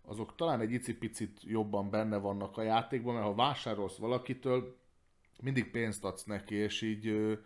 [0.02, 4.78] azok talán egy icipicit jobban benne vannak a játékban, mert ha vásárolsz valakitől,
[5.42, 7.38] mindig pénzt adsz neki, és így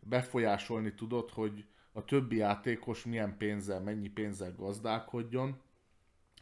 [0.00, 5.60] befolyásolni tudod, hogy a többi játékos milyen pénzzel, mennyi pénzzel gazdálkodjon.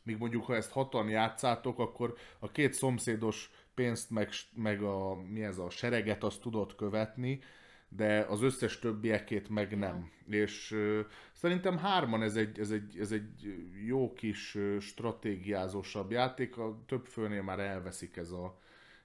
[0.02, 3.50] Míg mondjuk, ha ezt hatan játszátok, akkor a két szomszédos
[3.82, 7.40] pénzt, meg, meg a, mi ez a sereget, azt tudod követni,
[7.88, 10.10] de az összes többiekét meg nem.
[10.26, 11.00] És ö,
[11.32, 13.54] szerintem hárman ez egy, ez, egy, ez egy
[13.86, 18.58] jó kis ö, stratégiázósabb játék, a több főnél már elveszik ez a,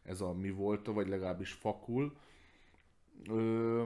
[0.04, 2.18] ez a mi volt, vagy legalábbis fakul.
[3.30, 3.86] Ö,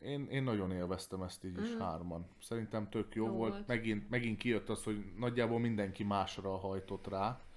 [0.00, 2.26] én, én nagyon élveztem ezt így is hárman.
[2.40, 3.52] Szerintem tök jó, Jó volt.
[3.52, 3.66] volt.
[3.66, 7.47] Megint, megint kijött az, hogy nagyjából mindenki másra hajtott rá.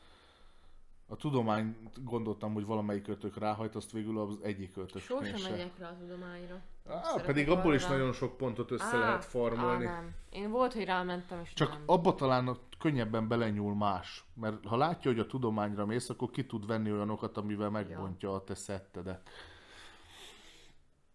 [1.11, 5.89] A tudományt gondoltam, hogy valamelyik ötök ráhajt, azt végül az egyik ötök Sosem megyek rá
[5.89, 6.61] a tudományra.
[6.87, 7.89] Á, pedig abból is rá.
[7.89, 9.85] nagyon sok pontot össze Á, lehet farmolni.
[9.85, 10.15] Á, nem.
[10.29, 11.83] Én volt, hogy rámentem, és Csak nem.
[11.85, 14.25] abba talán könnyebben belenyúl más.
[14.33, 18.43] Mert ha látja, hogy a tudományra mész, akkor ki tud venni olyanokat, amivel megbontja a
[18.43, 19.29] te szettedet.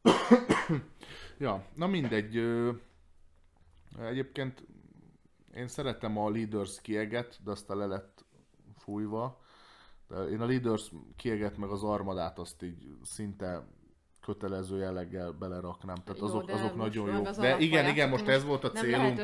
[1.39, 2.36] ja, na mindegy.
[3.98, 4.66] Egyébként
[5.55, 8.24] én szeretem a Leaders kieget, de aztán le lett
[8.78, 9.44] fújva.
[10.11, 13.66] Én a Leaders kieget meg az armadát azt így szinte
[14.20, 15.97] kötelező jelleggel beleraknám.
[15.97, 17.27] Tehát Jó, azok, azok nagyon jók.
[17.27, 19.19] az De igen, igen, most ez volt a célunk.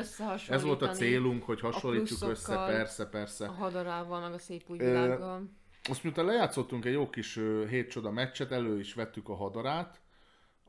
[0.47, 3.47] Ez volt a célunk, hogy hasonlítsuk össze, persze, persze.
[3.47, 5.49] A hadarával, meg a szép új világgal.
[5.89, 10.01] Azt miután lejátszottunk egy jó kis ö, hét csoda meccset, elő is vettük a hadarát,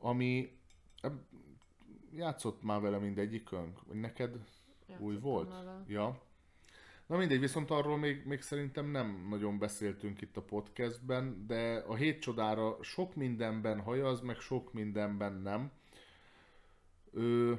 [0.00, 0.58] ami
[2.12, 4.40] játszott már vele mindegyikünk, vagy neked új
[4.88, 5.48] Játszottam volt?
[5.48, 5.84] vele.
[5.86, 6.20] Ja.
[7.06, 11.94] Na mindegy, viszont arról még, még szerintem nem nagyon beszéltünk itt a podcastben, de a
[11.94, 15.72] hét csodára sok mindenben hajaz, meg sok mindenben nem.
[17.12, 17.54] Ö,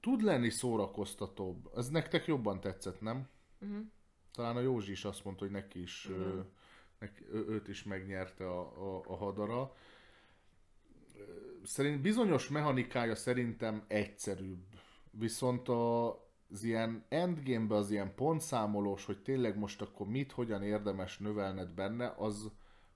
[0.00, 1.70] tud lenni szórakoztatóbb.
[1.76, 3.28] Ez nektek jobban tetszett, nem?
[3.60, 3.86] Uh-huh.
[4.32, 6.50] Talán a Józsi is azt mondta, hogy neki is, Igen.
[6.98, 9.74] neki, ő- őt is megnyerte a, a, a hadara.
[11.64, 14.64] Szerint bizonyos mechanikája szerintem egyszerűbb.
[15.10, 16.08] Viszont a,
[16.52, 22.14] az ilyen endgame az ilyen pontszámolós, hogy tényleg most akkor mit, hogyan érdemes növelned benne,
[22.16, 22.50] az,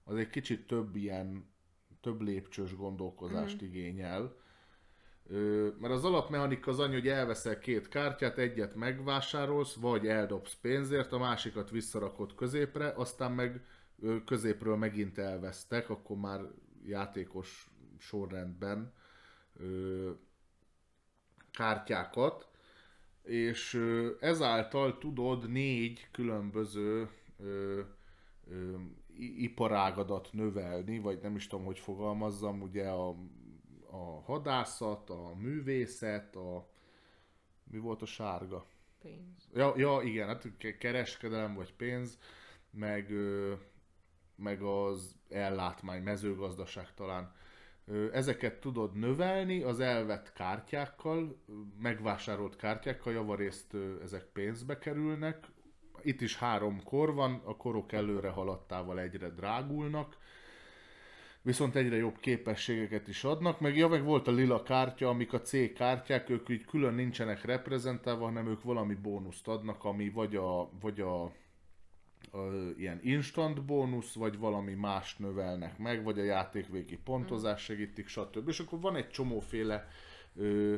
[0.04, 1.50] az egy kicsit több ilyen,
[2.00, 3.66] több lépcsős gondolkozást mm.
[3.66, 4.36] igényel.
[5.28, 11.12] Ö, mert az alapmechanika az annyi, hogy elveszel két kártyát, egyet megvásárolsz, vagy eldobsz pénzért,
[11.12, 13.64] a másikat visszarakod középre, aztán meg
[14.00, 16.40] ö, középről megint elvesztek, akkor már
[16.84, 18.92] játékos sorrendben
[19.56, 20.10] ö,
[21.50, 22.48] kártyákat,
[23.26, 23.82] és
[24.20, 27.08] ezáltal tudod négy különböző
[27.38, 27.80] ö,
[28.50, 28.74] ö,
[29.18, 33.08] iparágadat növelni, vagy nem is tudom, hogy fogalmazzam, ugye a,
[33.90, 36.68] a hadászat, a művészet, a
[37.70, 38.66] mi volt a sárga?
[39.02, 39.48] Pénz.
[39.54, 42.18] Ja, ja igen, hát ke- kereskedelem vagy pénz,
[42.70, 43.12] meg,
[44.36, 47.34] meg az ellátmány, mezőgazdaság talán.
[48.12, 51.36] Ezeket tudod növelni az elvett kártyákkal,
[51.80, 55.46] megvásárolt kártyákkal, javarészt ezek pénzbe kerülnek.
[56.02, 60.16] Itt is három kor van, a korok előre haladtával egyre drágulnak,
[61.42, 65.40] viszont egyre jobb képességeket is adnak, meg ja, meg volt a lila kártya, amik a
[65.40, 70.70] C kártyák, ők így külön nincsenek reprezentálva, hanem ők valami bónuszt adnak, ami vagy a,
[70.80, 71.32] vagy a,
[72.76, 78.48] ilyen instant bónusz, vagy valami mást növelnek meg, vagy a játékvégi pontozás segítik, stb.
[78.48, 79.88] És akkor van egy csomóféle
[80.36, 80.74] ö,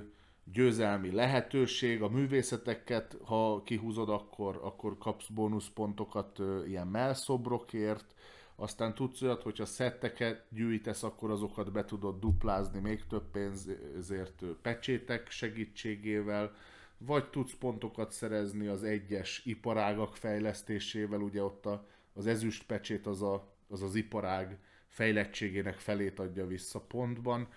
[0.53, 8.15] győzelmi lehetőség, a művészeteket, ha kihúzod, akkor, akkor kapsz bónuszpontokat ö, ilyen melszobrokért,
[8.61, 15.31] aztán tudsz olyat, hogyha szetteket gyűjtesz, akkor azokat be tudod duplázni még több pénzért pecsétek
[15.31, 16.55] segítségével,
[16.99, 23.23] vagy tudsz pontokat szerezni az egyes iparágak fejlesztésével, ugye ott a, az ezüst pecsét az,
[23.23, 24.59] a, az az iparág
[24.89, 27.49] fejlettségének felét adja vissza pontban,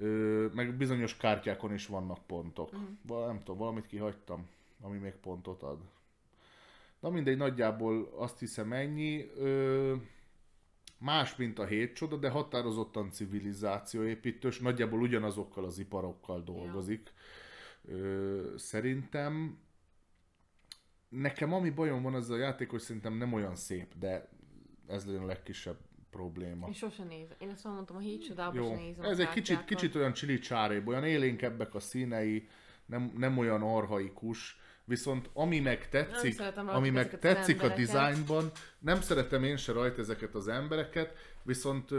[0.00, 2.76] Ö, meg bizonyos kártyákon is vannak pontok.
[2.76, 2.84] Mm.
[3.06, 4.48] Val, nem tudom, valamit kihagytam,
[4.80, 5.78] ami még pontot ad.
[7.00, 9.30] Na mindegy, nagyjából azt hiszem ennyi.
[9.36, 9.94] Ö,
[10.98, 17.12] más, mint a hét csoda, de határozottan civilizációépítős, nagyjából ugyanazokkal az iparokkal dolgozik.
[17.84, 19.58] Ö, szerintem
[21.08, 24.28] nekem ami bajom van ezzel a játék, hogy szerintem nem olyan szép, de
[24.86, 25.78] ez legyen a legkisebb
[26.10, 26.66] probléma.
[26.66, 27.36] Én sosem nézem.
[27.38, 29.04] Én ezt mondtam, a hét csodában Jó, nézem.
[29.04, 32.48] ez egy kicsit, kicsit olyan csili csárébb, olyan élénkebbek a színei,
[32.86, 38.50] nem, nem olyan arhaikus, viszont ami meg tetszik, szeretem ami meg az tetszik a dizájnban,
[38.78, 41.90] nem szeretem én se rajta ezeket az embereket, viszont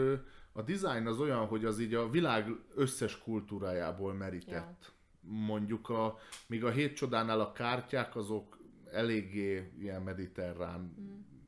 [0.51, 4.93] a dizájn az olyan, hogy az így a világ összes kultúrájából merített.
[5.21, 6.17] Mondjuk a,
[6.47, 8.57] míg a hét csodánál a kártyák azok
[8.91, 10.93] eléggé ilyen mediterrán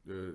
[0.05, 0.27] ö,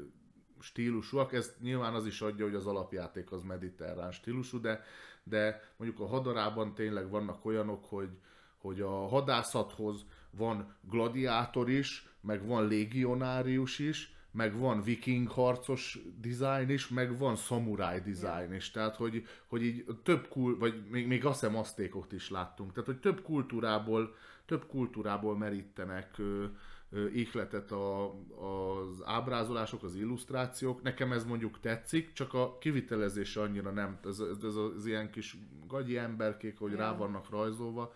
[0.60, 4.82] stílusúak, ezt nyilván az is adja, hogy az alapjáték az mediterrán stílusú, de,
[5.23, 8.10] de mondjuk a hadarában tényleg vannak olyanok, hogy,
[8.56, 16.70] hogy a hadászathoz van gladiátor is, meg van légionárius is, meg van viking harcos dizájn
[16.70, 18.70] is, meg van szamuráj dizájn is.
[18.70, 22.72] Tehát, hogy, hogy így több kul, vagy még, még azt hiszem asztékot is láttunk.
[22.72, 24.14] Tehát, hogy több kultúrából,
[24.46, 26.44] több kultúrából merítenek ö,
[26.90, 30.82] ö, ihletet a, az ábrázolások, az illusztrációk.
[30.82, 33.98] Nekem ez mondjuk tetszik, csak a kivitelezése annyira nem.
[34.05, 35.36] Ez, ez, ez az ilyen kis
[35.66, 36.78] gagyi emberkék, hogy Ja.
[36.78, 37.94] rá vannak rajzolva.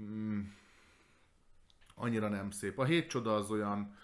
[0.00, 0.40] Mm,
[1.94, 2.78] annyira nem szép.
[2.78, 3.94] A hét csoda az olyan,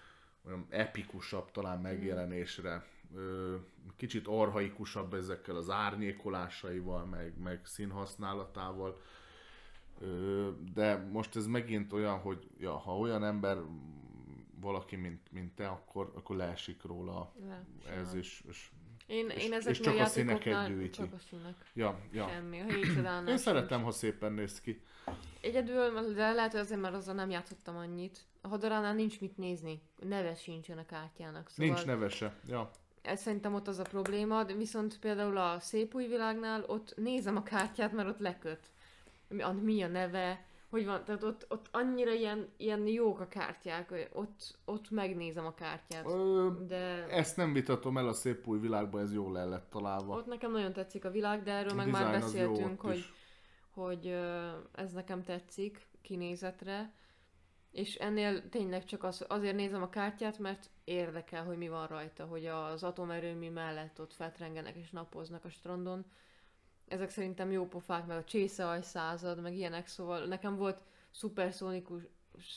[0.47, 2.85] olyan epikusabb talán megjelenésre.
[3.95, 9.01] Kicsit arhaikusabb ezekkel az árnyékolásaival, meg, meg színhasználatával.
[10.73, 13.57] De most ez megint olyan, hogy ja, ha olyan ember
[14.59, 18.43] valaki, mint, mint te, akkor, akkor leesik róla Le, ez is.
[18.49, 18.69] És,
[19.07, 20.89] Én, és- én és ezeknél csak a színeket gyűjti.
[20.89, 21.55] csak a színek.
[21.73, 22.27] ja, ja.
[22.27, 22.59] Semmi.
[22.59, 24.81] A hét csodánál Én szeretem, ha szépen néz ki.
[25.41, 28.19] Egyedül, de lehet, hogy azért, mert azzal nem játszottam annyit.
[28.45, 29.81] A hadaránál nincs mit nézni.
[30.01, 31.49] Neve sincsen a kártyának.
[31.49, 32.33] Szóval Nincs nevese.
[32.47, 32.69] Ja.
[33.01, 37.35] ez szerintem ott az a probléma, de viszont például a szép új világnál ott nézem
[37.35, 38.71] a kártyát, mert ott leköt.
[39.59, 44.09] Mi a, neve, hogy van, tehát ott, ott annyira ilyen, ilyen jók a kártyák, hogy
[44.13, 46.05] ott, ott megnézem a kártyát.
[46.05, 50.15] Ö, De Ezt nem vitatom el, a szép új világban ez jól el lett találva.
[50.17, 53.05] ott nekem nagyon tetszik a világ, de erről A meg már beszéltünk, hogy,
[53.69, 56.93] hogy ö, ez nekem tetszik kinézetre,
[57.73, 62.25] és ennél tényleg csak az, azért nézem a kártyát, mert érdekel, hogy mi van rajta,
[62.25, 66.05] hogy az atomerőmű mellett ott feltrengenek és napoznak a strandon.
[66.87, 72.01] Ezek szerintem jó pofák, meg a csészeaj század, meg ilyenek, szóval nekem volt szuperszónikus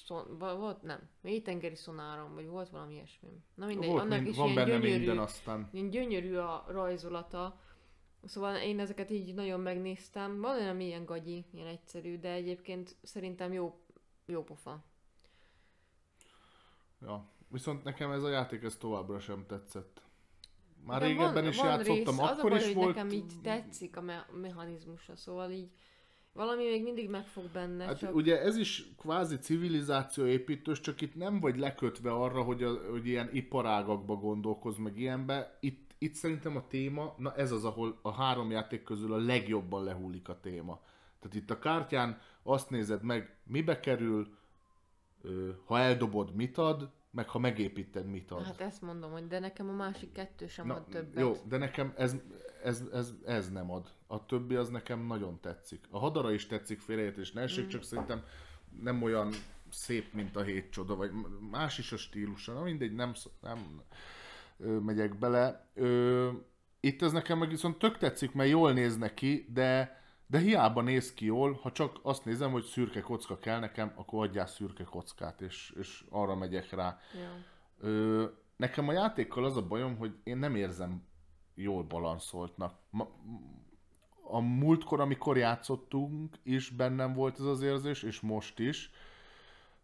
[0.05, 3.29] szon, volt, nem, mélytengeri szonárom, vagy volt valami ilyesmi.
[3.55, 5.69] Na mindegy, Volt, annak mind, is van ilyen benne gyönyörű, minden aztán.
[5.73, 7.61] ilyen gyönyörű a rajzolata.
[8.25, 10.41] Szóval én ezeket így nagyon megnéztem.
[10.41, 13.81] Van olyan ilyen gagyi, ilyen egyszerű, de egyébként szerintem jó,
[14.27, 14.85] jó pofa.
[17.01, 17.31] Ja.
[17.49, 20.03] Viszont nekem ez a játék ez továbbra sem tetszett.
[20.85, 22.95] Már De régebben is játszottam, az a akkor baj, is volt...
[22.95, 25.71] nekem így tetszik a me- mechanizmusa, szóval így
[26.37, 28.15] valami még mindig megfog benne, Hát csak...
[28.15, 33.29] ugye ez is kvázi civilizációépítős, csak itt nem vagy lekötve arra, hogy, a, hogy ilyen
[33.33, 35.59] iparágakba gondolkoz, meg ilyenbe.
[35.61, 39.85] Itt, itt szerintem a téma, na ez az, ahol a három játék közül a legjobban
[39.85, 40.81] lehúlik a téma.
[41.21, 44.37] Tehát itt a kártyán azt nézed meg, mibe kerül,
[45.65, 48.45] ha eldobod, mit ad, meg ha megépíted, mit ad.
[48.45, 51.21] Hát ezt mondom, hogy de nekem a másik kettő sem ad többet.
[51.21, 52.17] Jó, de nekem ez,
[52.63, 53.93] ez, ez, ez nem ad.
[54.07, 55.87] A többi az nekem nagyon tetszik.
[55.91, 57.69] A hadara is tetszik félreértés, ne essék, Mm.
[57.69, 58.25] csak szerintem
[58.83, 59.33] nem olyan
[59.71, 61.11] szép, mint a hét csoda, vagy
[61.51, 63.81] más is a stílusa, na mindegy, nem, nem
[64.59, 65.69] ö, megyek bele.
[65.75, 66.31] Ö,
[66.81, 71.15] itt ez nekem meg viszont tök tetszik, mert jól néz neki, de, de hiába néz
[71.15, 75.41] ki jól, ha csak azt nézem, hogy szürke kocka kell nekem, akkor adjál szürke kockát,
[75.41, 76.99] és, és arra megyek rá.
[77.15, 77.31] Ja.
[77.79, 78.25] Ö,
[78.57, 81.07] nekem a játékkal az a bajom, hogy én nem érzem
[81.55, 82.79] jól balanszoltnak.
[82.91, 83.09] Ma,
[84.23, 88.91] a múltkor, amikor játszottunk, is bennem volt ez az érzés, és most is.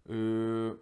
[0.02, 0.72] Ö,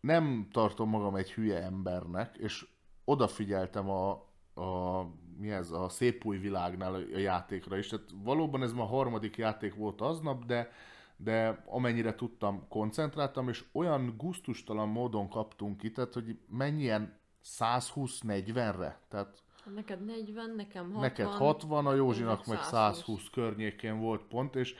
[0.00, 2.66] nem tartom magam egy hülye embernek, és
[3.04, 4.10] odafigyeltem a,
[4.54, 5.06] a
[5.40, 7.88] mi ez, a szép új világnál a játékra is.
[7.88, 10.72] Tehát valóban ez ma a harmadik játék volt aznap, de,
[11.16, 19.42] de amennyire tudtam, koncentráltam, és olyan guztustalan módon kaptunk ki, tehát hogy mennyien 120-40-re, tehát
[19.74, 21.00] Neked 40, nekem 60.
[21.00, 22.96] Neked 60, a Józsinak meg 120.
[22.96, 24.74] 120 környékén volt pont, és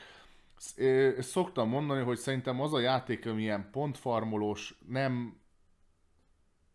[1.19, 5.41] szoktam mondani, hogy szerintem az a játék, ami ilyen pontfarmolós, nem,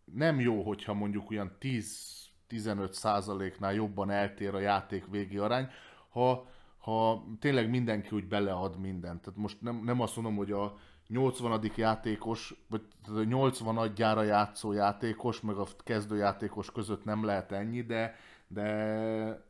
[0.05, 5.69] nem jó, hogyha mondjuk olyan 10 15%-nál jobban eltér a játék végi arány,
[6.09, 6.47] ha,
[6.77, 9.21] ha tényleg mindenki úgy belead mindent.
[9.21, 10.77] Tehát most nem, nem azt mondom, hogy a
[11.07, 11.71] 80.
[11.75, 18.15] játékos, vagy a 80 adjára játszó játékos, meg a kezdőjátékos között nem lehet ennyi, de,
[18.47, 19.45] de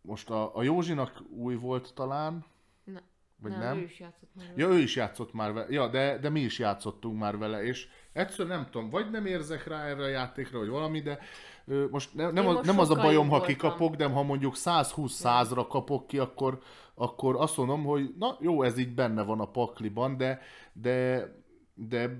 [0.00, 2.44] most a, a Józsinak új volt talán,
[3.42, 3.60] vagy nem?
[3.60, 3.76] nem?
[3.76, 4.56] Ő is játszott már vele.
[4.56, 7.88] Ja, ő is játszott már vele, ja, de, de mi is játszottunk már vele, és
[8.12, 11.18] egyszerűen nem tudom, vagy nem érzek rá erre a játékra, vagy valami, de
[11.90, 13.48] most ne, nem, az, most nem az a bajom, ha voltam.
[13.48, 16.58] kikapok, de ha mondjuk 120-100-ra kapok ki, akkor,
[16.94, 20.40] akkor azt mondom, hogy na jó, ez így benne van a pakliban, de,
[20.72, 21.28] de,
[21.74, 22.10] de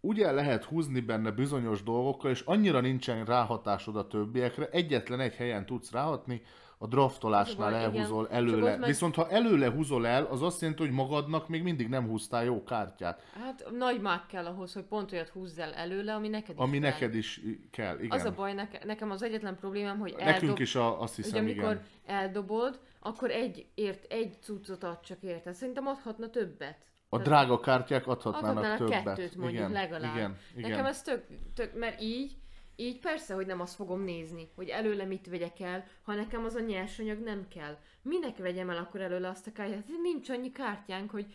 [0.00, 5.66] ugye lehet húzni benne bizonyos dolgokkal, és annyira nincsen ráhatásod a többiekre, egyetlen egy helyen
[5.66, 6.42] tudsz ráhatni,
[6.82, 7.82] a draftolásnál igen.
[7.82, 8.76] elhúzol Csak előle.
[8.76, 12.44] meg- Viszont ha előle húzol el, az azt jelenti, hogy magadnak még mindig nem húztál
[12.44, 13.22] jó kártyát.
[13.40, 16.78] Hát nagy mák kell ahhoz, hogy pont olyat húzz el előle, ami neked is Ami
[16.78, 16.90] kell.
[16.90, 17.40] neked is
[17.70, 18.18] kell, igen.
[18.18, 21.24] Az a baj, neke, nekem az egyetlen problémám, hogy Nekünk eldob, is a, azt hogy
[21.24, 21.82] hiszem, amikor igen.
[22.06, 25.52] eldobod, akkor egy, ért, egy cuccot ad csak érte.
[25.52, 26.78] Szerintem adhatna többet.
[27.08, 29.02] A Tehát drága kártyák adhatnának adhatnának többet.
[29.16, 30.16] kettőt mondjuk igen, legalább.
[30.16, 30.70] Igen, igen.
[30.70, 32.36] Nekem ez tök, tök, mert így,
[32.76, 36.54] így persze, hogy nem azt fogom nézni, hogy előle mit vegyek el, ha nekem az
[36.54, 37.78] a nyersanyag nem kell.
[38.02, 39.88] Minek vegyem el akkor előle azt a kártyát?
[40.02, 41.26] Nincs annyi kártyánk, hogy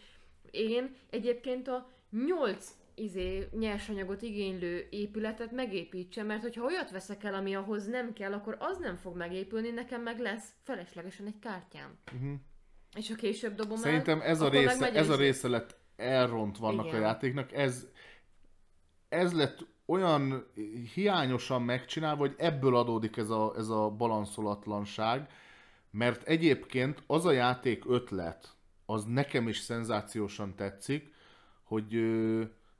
[0.51, 1.89] én egyébként a
[2.25, 8.33] nyolc izé, nyersanyagot igénylő épületet megépítsem, mert hogyha olyat veszek el, ami ahhoz nem kell,
[8.33, 11.97] akkor az nem fog megépülni, nekem meg lesz feleslegesen egy kártyám.
[12.11, 12.33] Mhm.
[12.97, 16.57] És ha később dobom Szerintem el, ez a, része, ez a is- része lett elront
[16.57, 16.97] vannak Igen.
[16.97, 17.51] a játéknak.
[17.53, 17.87] Ez,
[19.09, 20.47] ez lett olyan
[20.93, 25.29] hiányosan megcsinálva, hogy ebből adódik ez a, ez a balanszolatlanság,
[25.91, 28.55] mert egyébként az a játék ötlet,
[28.85, 31.13] az nekem is szenzációsan tetszik,
[31.63, 31.87] hogy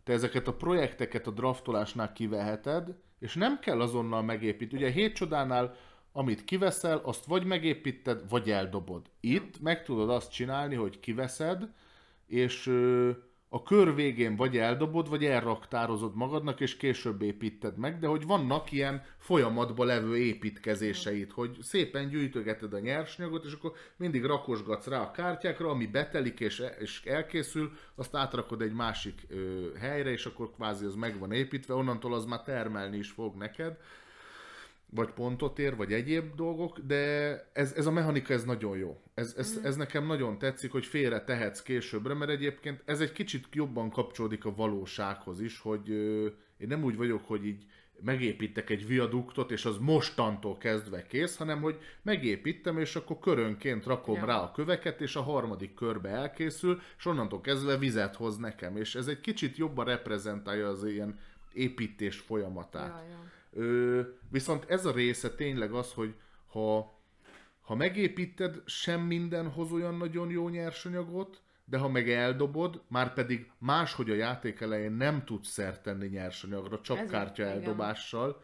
[0.04, 4.82] te ezeket a projekteket a draftolásnál kiveheted, és nem kell azonnal megépíteni.
[4.82, 5.76] Ugye a hét csodánál,
[6.12, 9.10] amit kiveszel, azt vagy megépíted, vagy eldobod.
[9.20, 11.74] Itt meg tudod azt csinálni, hogy kiveszed,
[12.26, 12.72] és
[13.50, 18.72] a kör végén vagy eldobod, vagy elraktározod magadnak, és később építed meg, de hogy vannak
[18.72, 25.12] ilyen folyamatban levő építkezéseid, hogy szépen gyűjtögeted a nyersanyagot, és akkor mindig rakosgatsz rá a
[25.12, 30.86] kártyákra, ami betelik és, és elkészül, azt átrakod egy másik ö, helyre, és akkor kvázi
[30.86, 33.78] az meg van építve, onnantól az már termelni is fog neked
[34.90, 36.98] vagy pontot ér, vagy egyéb dolgok, de
[37.54, 39.02] ez, ez a mechanika ez nagyon jó.
[39.14, 43.48] Ez, ez, ez nekem nagyon tetszik, hogy félre tehetsz későbbre, mert egyébként ez egy kicsit
[43.52, 46.26] jobban kapcsolódik a valósághoz is, hogy ö,
[46.58, 47.66] én nem úgy vagyok, hogy így
[48.02, 54.16] megépítek egy viaduktot, és az mostantól kezdve kész, hanem hogy megépítem, és akkor körönként rakom
[54.16, 54.26] Ja.
[54.26, 58.96] rá a köveket, és a harmadik körbe elkészül, és onnantól kezdve vizet hoz nekem, és
[58.96, 61.20] ez egy kicsit jobban reprezentálja az ilyen
[61.54, 62.88] építés folyamatát.
[62.88, 63.36] Ja, ja.
[63.58, 66.16] Ö, viszont ez a része tényleg az, hogy
[66.48, 67.00] ha,
[67.62, 73.52] ha megépíted, sem minden hoz olyan nagyon jó nyersanyagot, de ha meg eldobod, már pedig
[73.58, 77.56] máshogy a játék elején nem tudsz szert tenni nyersanyagra, csak Ez kártya igen.
[77.56, 78.44] eldobással,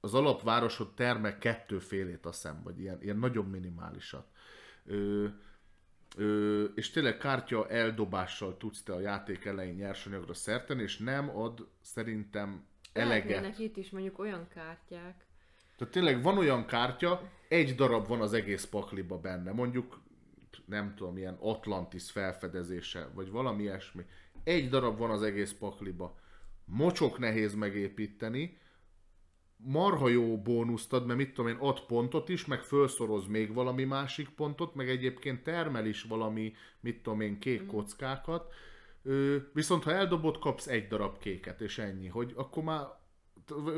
[0.00, 4.26] az alapvárosod termel kettőfélét a szem, vagy ilyen, ilyen nagyon minimálisat.
[4.84, 5.26] Ö,
[6.16, 11.36] ö, és tényleg kártya eldobással tudsz te a játék elején nyersanyagra szert tenni, és nem
[11.36, 13.28] ad szerintem eleget.
[13.28, 15.26] Lehetnének itt is mondjuk olyan kártyák,
[15.76, 20.00] Tehát tényleg van olyan kártya, egy darab van az egész pakliba benne, mondjuk
[20.66, 24.02] nem tudom, ilyen Atlantis felfedezése, vagy valami ilyesmi.
[24.44, 26.18] Egy darab van az egész pakliba.
[26.64, 28.58] Mocsok nehéz megépíteni,
[29.56, 33.84] marha jó bónuszt ad, mert mit tudom én, ad pontot is, meg felszoroz még valami
[33.84, 38.52] másik pontot, meg egyébként termel is valami, mit tudom én, kék kockákat.
[38.52, 38.69] Ö,
[39.52, 42.82] viszont ha eldobod, kapsz egy darab kéket, és ennyi, hogy akkor már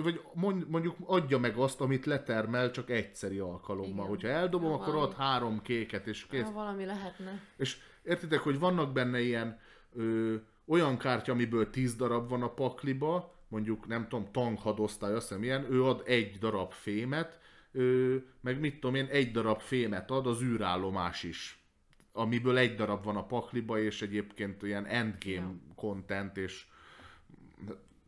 [0.02, 3.90] vagy mond- mondjuk adja meg azt, amit letermel csak egyszeri alkalommal.
[3.92, 4.06] Igen.
[4.06, 5.10] Hogyha eldobom, Ja, akkor valami.
[5.12, 6.42] ad három kéket, és kész.
[6.44, 7.40] Ha valami lehetne.
[7.56, 9.58] És értitek, hogy vannak benne ilyen
[9.94, 10.34] ö,
[10.66, 15.72] olyan kártya, amiből 10 darab van a pakliba, mondjuk nem tudom, tankhadosztály, azt hiszem ilyen,
[15.72, 17.38] ő ad egy darab fémet,
[17.72, 21.61] ö, meg mit tudom én, egy darab fémet ad az űrállomás is,
[22.12, 25.54] amiből egy darab van a pakliba, és egyébként ilyen endgame Ja.
[25.74, 26.66] content, és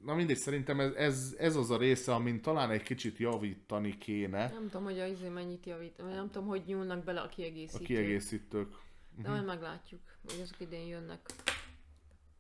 [0.05, 4.49] na mindegy, szerintem ez, ez, ez az a része, amin talán egy kicsit javítani kéne
[4.51, 7.87] Nem tudom, hogy a izé mennyit javít, nem tudom, hogy nyúlnak bele a a kiegészítők.
[7.87, 8.75] kiegészítők.
[9.23, 11.21] De majd meglátjuk, hogy azok idén jönnek.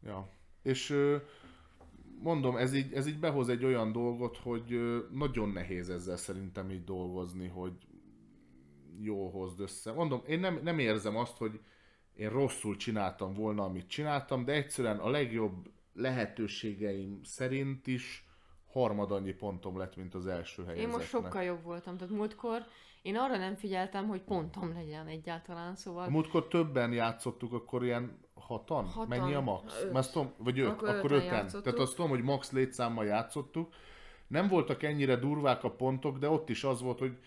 [0.02, 0.28] Ja.
[0.62, 0.96] És
[2.22, 4.80] mondom, ez így, ez így behoz egy olyan dolgot, hogy
[5.12, 7.72] nagyon nehéz ezzel szerintem így dolgozni, hogy
[9.00, 9.92] jól hozd össze.
[9.92, 11.60] Mondom, én nem, nem érzem azt, hogy
[12.16, 18.26] én rosszul csináltam volna, amit csináltam, de egyszerűen a legjobb lehetőségeim szerint is
[18.72, 20.96] harmad annyi pontom lett, mint az első Én helyezetnek.
[20.98, 22.66] most sokkal jobb voltam, tehát múltkor
[23.04, 26.04] én arra nem figyeltem, hogy pontom legyen egyáltalán, szóval...
[26.04, 28.84] A múltkor többen játszottuk, akkor ilyen hatan?
[28.84, 29.18] Hatan.
[29.18, 29.82] Mennyi a max?
[29.82, 29.92] Öt.
[29.92, 31.62] Mert tudom, vagy öt, akkor, Akkor öten öten.
[31.62, 33.72] Tehát azt tudom, hogy max létszámmal játszottuk.
[34.26, 37.18] Nem voltak ennyire durvák a pontok, de ott is az volt, hogy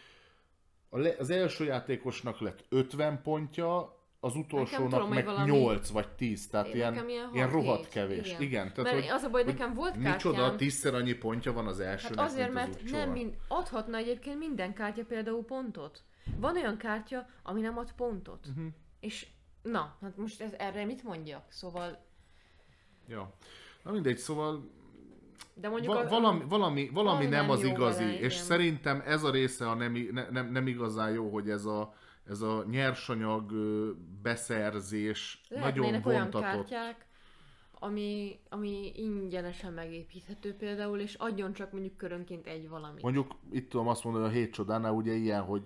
[0.90, 6.48] le, az első játékosnak lett 50 pontja, az utolsónak tudom, meg valami- 8 vagy 10,
[6.50, 8.28] tehát Én ilyen, ilyen ilyen rohadt kevés.
[8.28, 8.74] Igen, Igen.
[8.74, 10.58] tehát Mert hogy, az a baj, hogy nekem volt micsoda, kártyám.
[10.58, 13.06] tízszer annyi pontja van az elsőnek, Hát azért, az mert utcsónak.
[13.06, 16.04] nem mind, adhatna egyébként minden kártya például pontot.
[16.40, 18.48] Van olyan kártya, ami nem ad pontot.
[18.56, 18.68] Mhm.
[19.00, 19.28] És
[19.62, 21.44] na, hát most ez, erre mit mondjak?
[21.52, 22.06] Szóval,
[23.08, 23.34] Ja.
[23.84, 24.70] Na mindegy, szóval
[25.54, 28.46] de mondjuk Va- valami, valami, valami valami nem nem az igazi, vele, és igen.
[28.46, 31.94] szerintem ez a része a nem, ne, nem, nem igazán jó, hogy ez a,
[32.30, 33.52] ez a nyersanyag
[34.22, 36.70] beszerzés nagyon lehetnének olyan vontatott.
[36.70, 37.06] kártyák,
[37.80, 43.02] ami, ami ingyenesen megépíthető például, és adjon csak mondjuk körönként egy valamit.
[43.02, 45.62] Mondjuk itt tudom azt mondani, hogy a hét csodánál ugye ilyen, hogy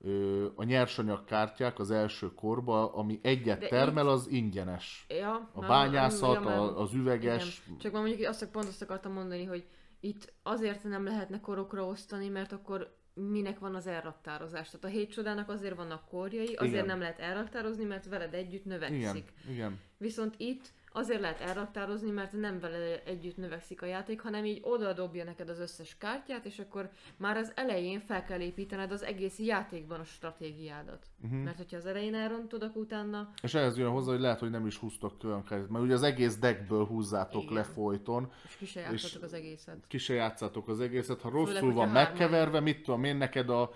[0.00, 5.06] ö, a nyersanyag kártyák az első korba, ami egyet De termel, az ingyenes.
[5.08, 7.78] Ja, A bányászat, a, az üveges, Igen.
[7.78, 9.64] Csak már mondjuk azt pont azt akartam mondani, hogy
[10.00, 14.70] itt azért nem lehetne korokra osztani, mert akkor minek van az elraktározás.
[14.70, 16.86] Tehát a hét csodának azért vannak korjai, azért Igen.
[16.86, 19.32] nem lehet elraktározni, mert veled együtt növekszik.
[19.44, 19.80] igen, igen.
[19.98, 24.92] Viszont itt azért lehet elraktározni, mert nem vele együtt növekszik a játék, hanem így oda
[24.92, 29.38] dobja neked az összes kártyát, és akkor már az elején fel kell építened az egész
[29.38, 31.06] játékban a stratégiádat.
[31.22, 31.42] Uh-huh.
[31.42, 34.66] Mert hogyha az elején elrontod, akkor utána És ehhez jön hozzá, hogy lehet, hogy nem
[34.66, 37.54] is húztok olyan kártyát, mert ugye az egész deckből húzzátok Igen.
[37.54, 39.76] le folyton, és ki se játszhatok az egészet.
[39.88, 43.70] ki se játszátok az egészet, ha rosszul hogyha van megkeverve, mit tudom én, neked a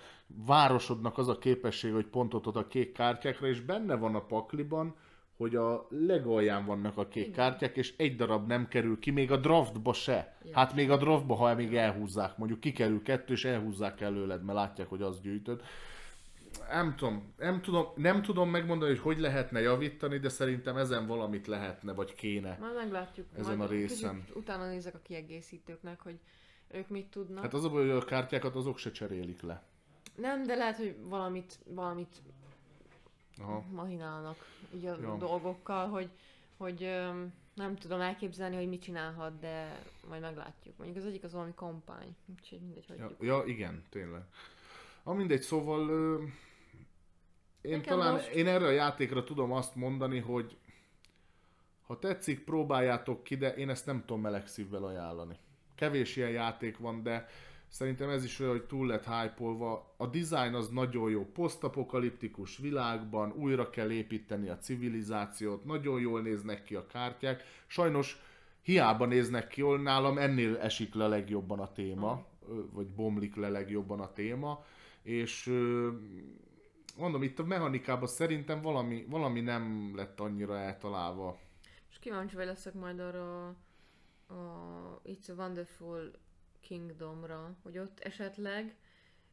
[0.45, 4.95] városodnak az a képesség, hogy pontot ad a kék kártyákra, és benne van a pakliban,
[5.41, 7.35] hogy a legalján vannak a kék Igen.
[7.35, 10.37] kártyák, és egy darab nem kerül ki, még a draftba se.
[10.43, 10.51] Ja.
[10.53, 14.89] Hát még a draftba, ha még elhúzzák, mondjuk kikerül kettő, és elhúzzák előled, mert látják,
[14.89, 15.61] hogy az gyűjtöd.
[16.69, 21.47] Nem tudom, nem tudom, nem tudom megmondani, hogy hogy lehetne javítani, de szerintem ezen valamit
[21.47, 22.57] lehetne, vagy kéne.
[22.59, 23.27] Majd meglátjuk.
[23.37, 24.23] Ezen Majd a részen.
[24.33, 26.19] Utána nézek a kiegészítőknek, hogy
[26.71, 27.43] ők mit tudnak.
[27.43, 29.63] Hát az a baj, hogy a kártyákat azok se cserélik le.
[30.15, 32.21] Nem, de lehet, hogy valamit, valamit
[33.41, 33.63] Aha.
[33.71, 34.35] mahinálnak
[34.75, 35.15] így a Ja.
[35.15, 36.09] dolgokkal, hogy,
[36.57, 40.77] hogy öm, nem tudom elképzelni, hogy mit csinálhat, de majd meglátjuk.
[40.77, 44.21] Mondjuk az egyik az valami kampány, úgyhogy mindegy, hogy Ja, ja, igen, tényleg.
[45.03, 46.23] Ha mindegy, szóval ö,
[47.61, 50.57] én Nekem talán, most- én erre a játékra tudom azt mondani, hogy
[51.81, 55.37] ha tetszik, próbáljátok ki, de én ezt nem tudom meleg szívvel ajánlani.
[55.75, 57.27] Kevés ilyen játék van, de
[57.71, 59.43] szerintem ez is olyan, hogy túl lett hype
[59.97, 66.63] A design az nagyon jó, posztapokaliptikus világban, újra kell építeni a civilizációt, nagyon jól néznek
[66.63, 67.43] ki a kártyák.
[67.67, 68.17] Sajnos
[68.61, 72.25] hiába néznek ki jól, nálam ennél esik le legjobban a téma,
[72.71, 74.65] vagy bomlik le legjobban a téma,
[75.01, 75.45] és
[76.97, 81.37] mondom, itt a mechanikában szerintem valami, valami nem lett annyira eltalálva.
[81.89, 83.47] És kíváncsi vagy leszek majd arra
[84.27, 86.11] a It's a Wonderful
[86.61, 88.75] Kingdomra, hogy ott esetleg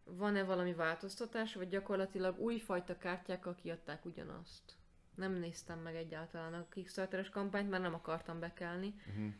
[0.04, 4.76] van-e valami változtatás, vagy gyakorlatilag újfajta kártyákkal kiadták ugyanazt.
[5.14, 8.94] Nem néztem meg egyáltalán a Kickstarteres kampányt, mert nem akartam bekelni.
[9.08, 9.32] Uh-huh.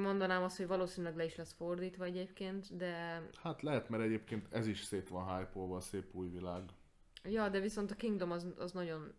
[0.00, 4.66] Mondanám azt, hogy valószínűleg le is lesz fordítva egyébként, de Hát lehet, mert egyébként ez
[4.66, 6.62] is szét van hype a szép új világ.
[7.24, 9.12] Ja, de viszont a Kingdom az, az nagyon,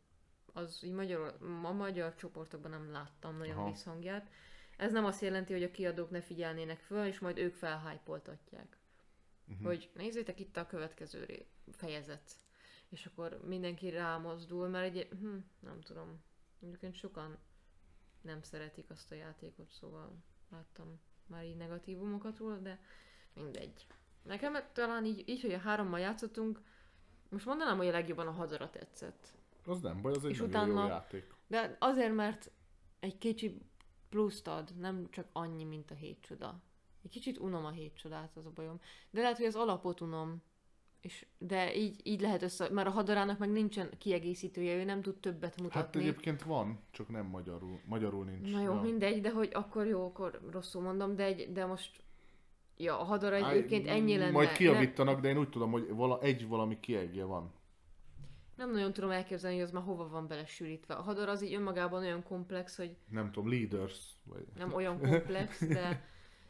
[0.54, 3.58] az így magyar, a magyar csoportokban nem láttam nagyon.
[3.58, 3.70] Aha.
[3.70, 4.30] visszhangját.
[4.78, 8.78] Ez nem azt jelenti, hogy a kiadók ne figyelnének föl, és majd ők felhájpoltatják.
[9.48, 9.66] Uh-huh.
[9.66, 12.32] Hogy nézzétek itt a következő fejezet.
[12.90, 16.24] És akkor mindenki rámozdul, mert egy, hm, nem tudom,
[16.62, 17.38] egyébként sokan
[18.22, 20.16] nem szeretik azt a játékot, szóval
[20.52, 22.80] láttam már így negatívumokat róla, de
[23.34, 23.86] mindegy.
[24.22, 26.62] Nekem talán így, így, hogy a hárommal játszottunk,
[27.30, 29.34] most mondanám, hogy a legjobban a hadara tetszett.
[29.66, 31.34] Az nem baj, az egy És nagyon jó utána- játék.
[31.48, 32.52] De azért, mert
[33.00, 33.62] egy kicsi
[34.10, 36.62] pluszt ad, nem csak annyi, mint a hét csoda.
[37.04, 38.80] Egy kicsit unom a hét csodát, az a bajom.
[39.10, 40.42] De lehet, hogy az alapot unom.
[41.02, 45.16] És, de így, így lehet össze, mert a hadarának meg nincsen kiegészítője, ő nem tud
[45.16, 46.02] többet Hát mutatni.
[46.02, 47.80] egyébként van, csak nem magyarul.
[47.86, 48.52] Magyarul nincs.
[48.52, 48.82] Na jó, ja.
[48.82, 52.04] mindegy, de hogy akkor jó, akkor rosszul mondom, de, egy, de most
[52.78, 54.32] ja, a hadara Á, egyébként ennyi lenne.
[54.32, 57.52] Majd kiavítanak, de én úgy tudom, hogy vala, egy valami kiegje van.
[58.58, 60.94] Nem nagyon tudom elképzelni, hogy az már hova van belesűrítve.
[60.94, 64.12] A hadara az így önmagában olyan komplex, hogy Nem tudom, Leaders.
[64.24, 64.46] Vagy...
[64.56, 66.04] nem olyan komplex, de,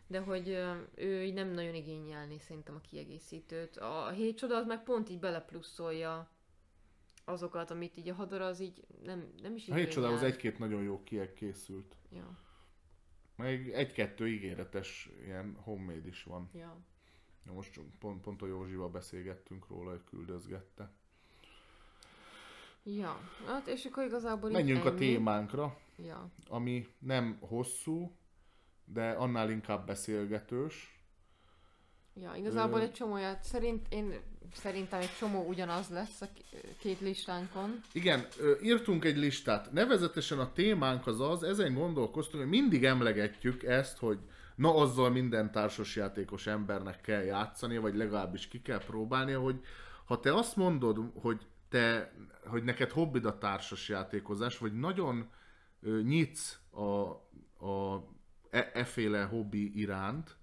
[0.08, 0.48] de hogy
[0.96, 3.78] ő így nem nagyon igényelni szerintem a kiegészítőt.
[3.78, 6.30] A hét csoda az meg pont így belepluszolja
[7.26, 10.36] azokat, amit így a hadara az így nem, nem is A hét csodához igényel.
[10.36, 11.96] egy-két nagyon jó kieg készült.
[12.12, 12.38] Ja,
[13.36, 16.50] Meg egy-kettő ígéretes ilyen homemade is van.
[16.54, 16.78] ja.
[17.44, 20.92] Na most pont, pont a Józsival beszélgettünk róla, hogy küldözgette.
[22.96, 26.30] Ja, hát és akkor igazából Menjünk a témánkra, Ja.
[26.50, 28.12] ami nem hosszú,
[28.86, 31.02] de annál inkább beszélgetős.
[32.22, 34.14] Ja, igazából Ö- egy csomóját, szerint, én
[34.54, 36.28] szerintem egy csomó ugyanaz lesz a
[36.80, 37.82] két listánkon.
[37.92, 38.28] Igen,
[38.64, 39.72] írtunk egy listát.
[39.72, 44.20] Nevezetesen a témánk az az, ezen gondolkoztunk, hogy mindig emlegetjük ezt, hogy
[44.56, 49.60] na azzal minden társasjátékos embernek kell játszani, vagy legalábbis ki kell próbálnia, hogy
[50.06, 52.14] ha te azt mondod, hogy te,
[52.46, 55.30] hogy neked hobbid a társasjátékozás, vagy nagyon
[56.04, 56.82] nyitsz a,
[57.68, 58.04] a
[58.50, 60.38] e, eféle hobbi iránt,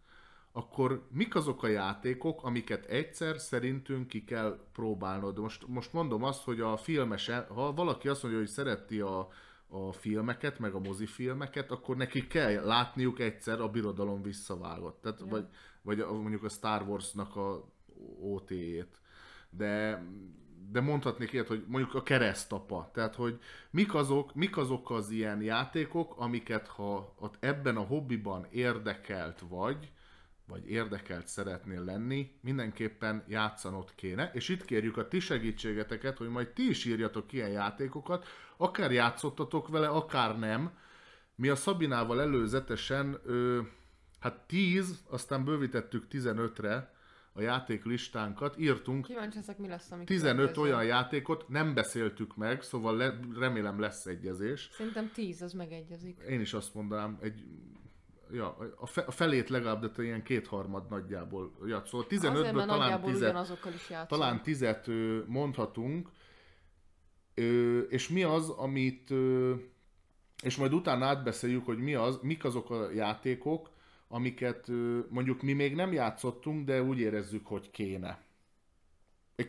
[0.52, 5.38] akkor mik azok a játékok, amiket egyszer szerintünk ki kell próbálnod?
[5.38, 9.28] Most, most mondom azt, hogy a filmes, ha valaki azt mondja, hogy szereti a,
[9.66, 15.01] a filmeket, meg a mozifilmeket, akkor neki kell látniuk egyszer a birodalom visszavágott.
[15.01, 15.26] Tehát, Ja.
[15.26, 15.46] vagy,
[15.82, 17.72] vagy mondjuk a Star Wars-nak a
[18.20, 19.01] OT-jét.
[19.51, 20.05] De,
[20.70, 22.91] de mondhatnék ilyet, hogy mondjuk a keresztapa.
[22.93, 23.39] Tehát, hogy
[23.70, 29.93] mik azok, mik azok az ilyen játékok, amiket ha ott ebben a hobbiban érdekelt vagy,
[30.47, 36.49] vagy érdekelt szeretnél lenni, mindenképpen játszanod kéne, és itt kérjük a ti segítségeteket, hogy majd
[36.49, 38.27] ti is írjatok ilyen játékokat,
[38.57, 40.78] akár játszottatok vele, akár nem.
[41.35, 43.61] Mi a Szabinával előzetesen, ö,
[44.20, 46.93] hát 10, aztán bővítettük 15-re
[47.36, 50.66] a játéklistánkat, írtunk Kíváncsi leszek, mi lesz, amikor 15 következő.
[50.66, 54.69] olyan játékot, nem beszéltük meg, szóval le, remélem lesz egyezés.
[54.73, 56.20] Szerintem 10, az megegyezik.
[56.28, 57.44] Én is azt mondanám, egy,
[58.32, 61.52] ja, a, fe, a felét legalább, de ilyen kétharmad nagyjából.
[61.66, 64.19] Ja, szóval Azért, 15-ből mert talán nagyjából 10 ugyanazokkal is játszom.
[64.19, 64.90] talán tizet
[65.27, 66.09] mondhatunk,
[67.89, 69.11] és mi az, amit,
[70.43, 73.70] és majd utána átbeszéljük, hogy mi az, mik azok a játékok,
[74.15, 74.69] amiket
[75.09, 78.23] mondjuk mi még nem játszottunk, de úgy érezzük, hogy kéne.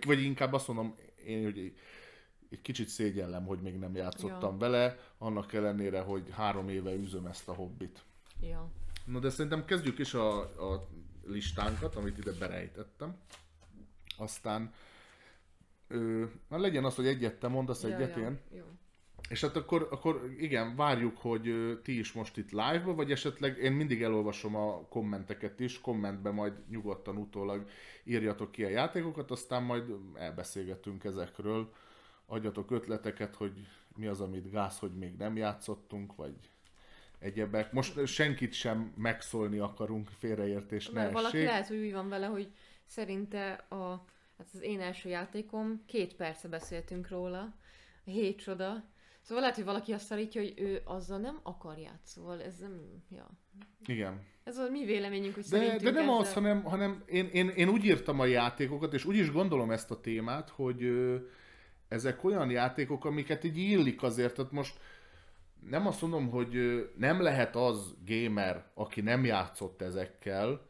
[0.06, 4.58] Vagy inkább azt mondom, én, hogy egy- kicsit szégyellem, hogy még nem játszottam Ja.
[4.58, 8.04] vele, annak ellenére, hogy három éve üzöm ezt a hobbit.
[8.42, 8.70] Ja.
[9.06, 10.40] Na de szerintem kezdjük is a,
[10.74, 10.88] a
[11.26, 13.18] listánkat, amit ide berejtettem.
[14.18, 14.74] Aztán
[15.88, 18.40] ö, na legyen az, hogy egyet te mondasz, egyet ja, én.
[18.52, 18.66] Jó.
[19.30, 23.72] És hát akkor, akkor igen, várjuk, hogy ti is most itt live-ba, vagy esetleg én
[23.72, 27.69] mindig elolvasom a kommenteket is, kommentbe majd nyugodtan utólag
[28.03, 29.84] írjatok ki a játékokat, aztán majd
[30.15, 31.73] elbeszélgetünk ezekről,
[32.26, 36.35] adjatok ötleteket, hogy mi az, amit gáz, hogy még nem játszottunk, vagy
[37.19, 37.72] egyebek.
[37.72, 41.49] Most senkit sem megszólni akarunk, félreértés ne Mert valaki essék.
[41.49, 42.52] lehet, hogy úgy van vele, hogy
[42.85, 44.06] szerinte a,
[44.38, 47.53] hát az én első játékom, két perce beszéltünk róla,
[48.03, 48.84] hét csoda.
[49.26, 52.41] Szóval lehet, hogy valaki azt állítja, hogy ő azzal nem akar játszol.
[52.41, 53.30] Ez nem, ja.
[53.85, 54.22] Igen.
[54.43, 56.18] Ez a mi véleményünk, hogy De, de nem ezzel...
[56.18, 59.91] az, hanem, hanem én, én, én úgy írtam a játékokat, és úgy is gondolom ezt
[59.91, 61.15] a témát, hogy ö,
[61.88, 64.80] ezek olyan játékok, amiket így illik azért, tehát most
[65.69, 70.61] nem azt mondom, hogy ö, nem lehet az gamer, aki nem játszott ezekkel,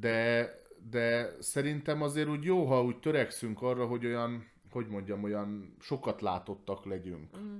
[0.00, 0.50] de,
[0.90, 6.20] de szerintem azért úgy jó, ha úgy törekszünk arra, hogy olyan, hogy mondjam, olyan sokat
[6.20, 7.32] látottak legyünk.
[7.32, 7.56] Mhm.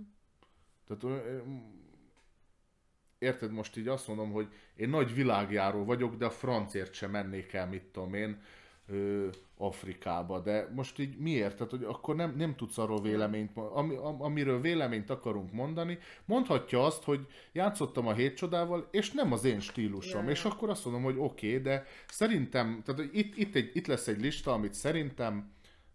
[0.99, 1.21] Tehát
[3.19, 7.53] érted, most így azt mondom, hogy én nagy világjáró vagyok, de a francért sem mennék
[7.53, 8.43] el, mit tudom én,
[8.87, 10.41] ö, Afrikába.
[10.41, 11.57] De most így miért?
[11.57, 16.85] Tehát, hogy akkor nem, nem tudsz arról véleményt, ami, am- amiről véleményt akarunk mondani, mondhatja
[16.85, 20.25] azt, hogy játszottam a hét csodával, és nem az én stílusom.
[20.25, 23.87] Ja, És akkor azt mondom, hogy oké, okay, de szerintem, tehát itt, itt, egy, itt
[23.87, 25.53] lesz egy lista, amit szerintem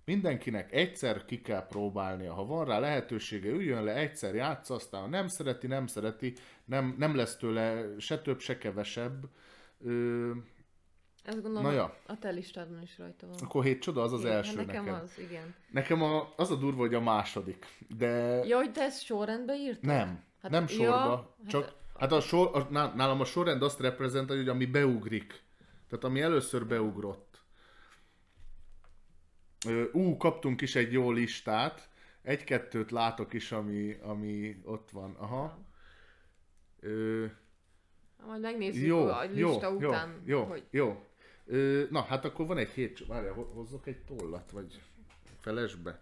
[0.08, 2.34] mindenkinek egyszer ki kell próbálnia.
[2.34, 6.34] Ha van rá lehetősége, üljön le, egyszer játsza, aztán ha nem szereti, nem szereti,
[6.66, 9.24] nem, nem lesz tőle se több, se kevesebb.
[9.86, 10.32] Ö,
[11.24, 11.96] Ezt gondolom, Na ja.
[12.06, 13.36] a te listádon is rajta van.
[13.44, 15.02] Akkor hét csoda az az Igen, első hát nekem neked.
[15.02, 15.56] az, igen.
[15.72, 17.66] Nekem a, az a durva, hogy a második.
[17.98, 18.08] De
[18.46, 19.84] Ja, hogy te ezt sorrendbe írtad?
[19.84, 21.36] nem, Hát, nem ja, sorba.
[21.42, 25.42] hát- csak, hát a sor, a, ná- nálam a sorrend azt reprezentálja, hogy ami beugrik.
[25.90, 27.27] Tehát ami először beugrott.
[29.94, 31.90] Ú, kaptunk is egy jó listát.
[32.22, 35.16] Egy-kettőt látok is, ami, ami ott van.
[35.20, 35.60] Aha.
[36.80, 37.26] Ö,
[38.28, 41.04] Majd megnézzük jó, a jó, lista jó, után, jó, hogy jó.
[41.46, 43.14] Ö, na, hát akkor van egy hét csoda.
[43.14, 44.82] Várjál, ho- hozzak egy tollat, vagy
[45.40, 46.02] felesbe.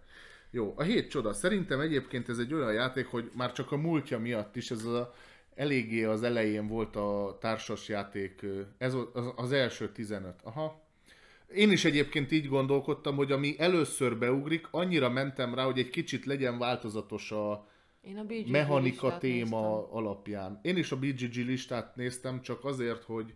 [0.50, 1.32] Jó, a hét csoda.
[1.32, 5.14] Szerintem egyébként ez egy olyan játék, hogy már csak a múltja miatt is ez a,
[5.54, 8.46] eléggé az elején volt a társasjáték,
[8.78, 10.34] ez az, az első 15.
[10.42, 10.84] Aha.
[11.54, 16.24] Én is egyébként így gondolkodtam, hogy ami először beugrik, annyira mentem rá, hogy egy kicsit
[16.24, 17.66] legyen változatos a,
[18.00, 19.96] én a BGG mechanika téma néztem.
[19.96, 20.58] alapján.
[20.62, 23.34] Én is a BGG listát néztem, csak azért, hogy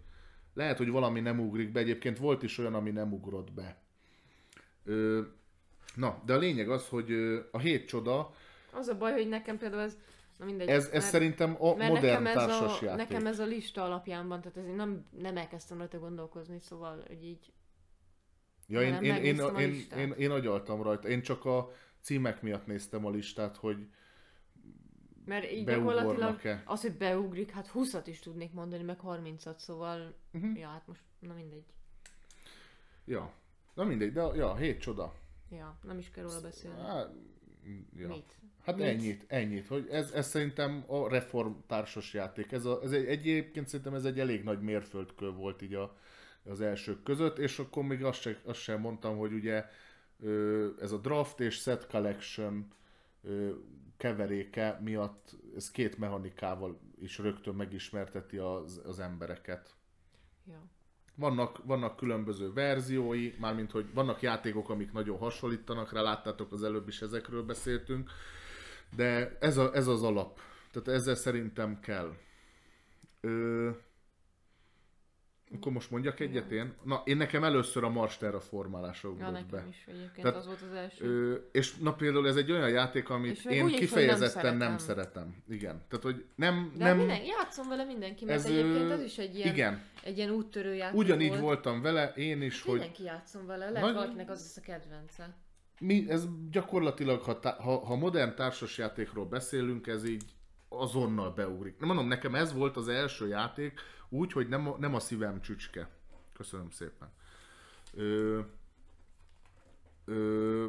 [0.55, 1.81] lehet, hogy valami nem ugrik be.
[1.81, 3.77] Egyébként volt is olyan, ami nem ugrott be.
[4.85, 5.21] Ö,
[5.95, 7.13] na, de a lényeg az, hogy
[7.51, 8.35] a hét csoda,
[8.73, 9.97] Az a baj, hogy nekem például ez,
[10.39, 10.69] na mindegy.
[10.69, 12.97] ez, ez szerintem a mert modern nekem ez, a, játék.
[12.97, 17.25] nekem ez a lista alapján van, tehát ezért nem, nem elkezdtem rajta gondolkozni, szóval, hogy
[17.25, 17.53] így
[18.71, 19.99] ja, én, én, én, én, listát.
[19.99, 21.09] én, én agyaltam rajta.
[21.09, 23.87] Én csak a címek miatt néztem a listát, hogy
[25.25, 30.57] Mert így gyakorlatilag az, hogy beugrik, hát 20-at is tudnék mondani, meg 30-at, szóval, Mhm.
[30.57, 31.65] ja, hát most, na mindegy.
[33.05, 33.33] ja,
[33.75, 35.15] na mindegy, de ja, hét csoda.
[35.51, 36.81] Ja, nem is kell róla beszélni.
[36.81, 37.09] Hát,
[37.97, 38.09] ja.
[38.09, 38.39] Mit?
[38.65, 38.85] Hát Mit?
[38.87, 42.53] ennyit, ennyit, hogy ez, ez szerintem a reform társas játék.
[42.53, 45.97] Ez, a, ez egy, egyébként szerintem ez egy elég nagy mérföldkő volt így a,
[46.45, 49.65] az elsők között, és akkor még azt, se, azt sem mondtam, hogy ugye
[50.81, 52.73] ez a draft és set collection
[53.97, 59.75] keveréke miatt ez két mechanikával is rögtön megismerteti az, az embereket.
[60.47, 60.63] Ja.
[61.15, 66.89] Vannak, vannak különböző verziói, mármint hogy vannak játékok, amik nagyon hasonlítanak rá, láttátok az előbb
[66.89, 68.11] is ezekről beszéltünk,
[68.97, 70.41] de ez, a, ez az alap.
[70.71, 72.15] Tehát ezzel szerintem kell.
[73.21, 73.71] Ö...
[75.55, 76.73] Akkor most mondjak egyet én?
[76.85, 79.65] Na, én nekem először a Mars Terraformálásra Ja, ugrott nekem be.
[79.69, 81.05] is egyébként Tehát, az volt az első.
[81.05, 85.13] Ö, és na például ez egy olyan játék, amit én úgy kifejezetten nem nem szeretem.
[85.13, 85.43] szeretem.
[85.49, 85.83] Igen.
[85.89, 86.73] Tehát, hogy nem...
[86.77, 89.83] De nem minden, játszom vele mindenki, mert ez, egyébként ez is egy ilyen, Igen.
[90.05, 91.41] egy ilyen úttörő játék Ugyanígy volt.
[91.41, 95.37] voltam vele, én is, hogy Mindenki játszom vele, lehet Nagy- valakinek az lesz a kedvence.
[95.81, 100.25] mi, ez gyakorlatilag, ha, tá- ha, ha modern társasjátékról beszélünk, ez így
[100.69, 101.79] azonnal beugrik.
[101.79, 103.81] Nem mondom, nekem ez volt az első játék,
[104.11, 105.89] úgy, hogy nem a, nem a szívem csücske.
[106.33, 107.13] Köszönöm szépen.
[107.95, 108.41] Ö,
[110.05, 110.67] ö,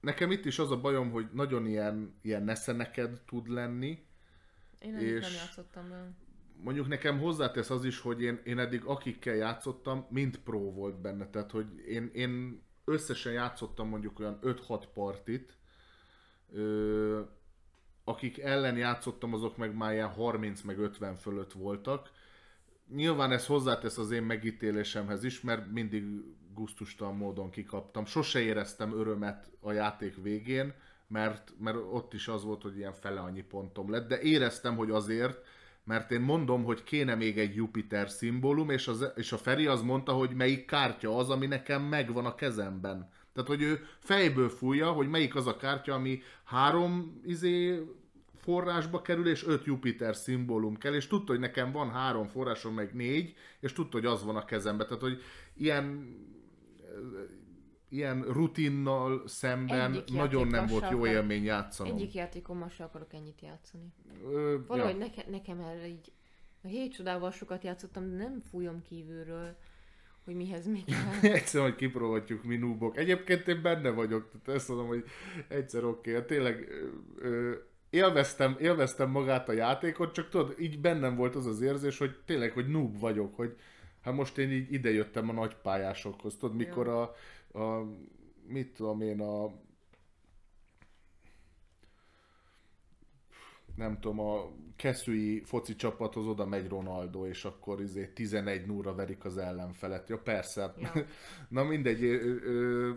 [0.00, 4.04] nekem itt is az a bajom, hogy nagyon ilyen, ilyen neszeneked tud lenni.
[4.78, 6.10] Én eddig És- nem játszottam vele.
[6.62, 11.30] Mondjuk nekem hozzátesz az is, hogy én, én eddig akikkel játszottam, mind pro volt benne.
[11.30, 15.56] Tehát, hogy én, én összesen játszottam mondjuk olyan 5-6 partit,
[16.52, 17.20] ö,
[18.04, 22.10] akik ellen játszottam, azok meg már ilyen 30 meg 50 fölött voltak.
[22.94, 26.04] Nyilván ez hozzátesz az én megítélésemhez is, mert mindig
[26.54, 28.04] gusztustalan módon kikaptam.
[28.04, 30.74] Sose éreztem örömet a játék végén,
[31.08, 34.90] mert, mert ott is az volt, hogy ilyen fele annyi pontom lett, de éreztem, hogy
[34.90, 35.46] azért,
[35.84, 39.82] mert én mondom, hogy kéne még egy Jupiter szimbólum, és, az, és a Feri az
[39.82, 43.08] mondta, hogy melyik kártya az, ami nekem megvan a kezemben.
[43.32, 47.82] Tehát, hogy ő fejből fújja, hogy melyik az a kártya, ami három izé
[48.40, 52.94] forrásba kerül, és öt Jupiter szimbólum kell, és tudta, hogy nekem van három forrásom, meg
[52.94, 54.86] négy, és tudta, hogy az van a kezemben.
[54.86, 55.22] Tehát, hogy
[55.54, 56.16] ilyen
[57.90, 61.14] ilyen rutinnal szemben Egyik nagyon nem volt jó sem.
[61.14, 61.96] élmény játszanom.
[61.96, 63.92] Egyik játékommal sem akarok ennyit játszani.
[64.24, 64.98] Ö, Valahogy ja.
[64.98, 66.12] neke, nekem erre így...
[66.62, 69.56] A hét csodával sokat játszottam, de nem fújom kívülről,
[70.24, 71.32] hogy mihez mi kell.
[71.32, 72.96] Egyszer, hogy kipróbáljuk mi núbok.
[72.96, 75.04] Egyébként én benne vagyok, tehát ezt mondom, hogy
[75.48, 76.24] egyszer oké, okay.
[76.24, 76.88] tényleg ö,
[77.28, 77.54] ö,
[77.90, 82.52] élveztem, élveztem magát a játékot, csak tudod, így bennem volt az az érzés, hogy tényleg,
[82.52, 83.56] hogy noob vagyok, hogy
[84.00, 87.02] hát most én így idejöttem a nagy pályásokhoz, tudod, mikor a,
[87.58, 87.84] a
[88.46, 89.52] mit tudom én, a
[93.76, 99.24] nem tudom, a keszűi foci csapathoz oda megy Ronaldo, és akkor izé 11 0 verik
[99.24, 100.08] az ellenfelet.
[100.08, 100.74] Ja, persze.
[100.78, 100.92] Ja.
[101.48, 102.92] Na mindegy, ö, ö,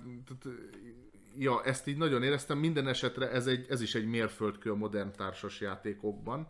[1.38, 2.58] ja, ezt így nagyon éreztem.
[2.58, 6.48] Minden esetre ez, egy, ez is egy mérföldkő a modern társas játékokban,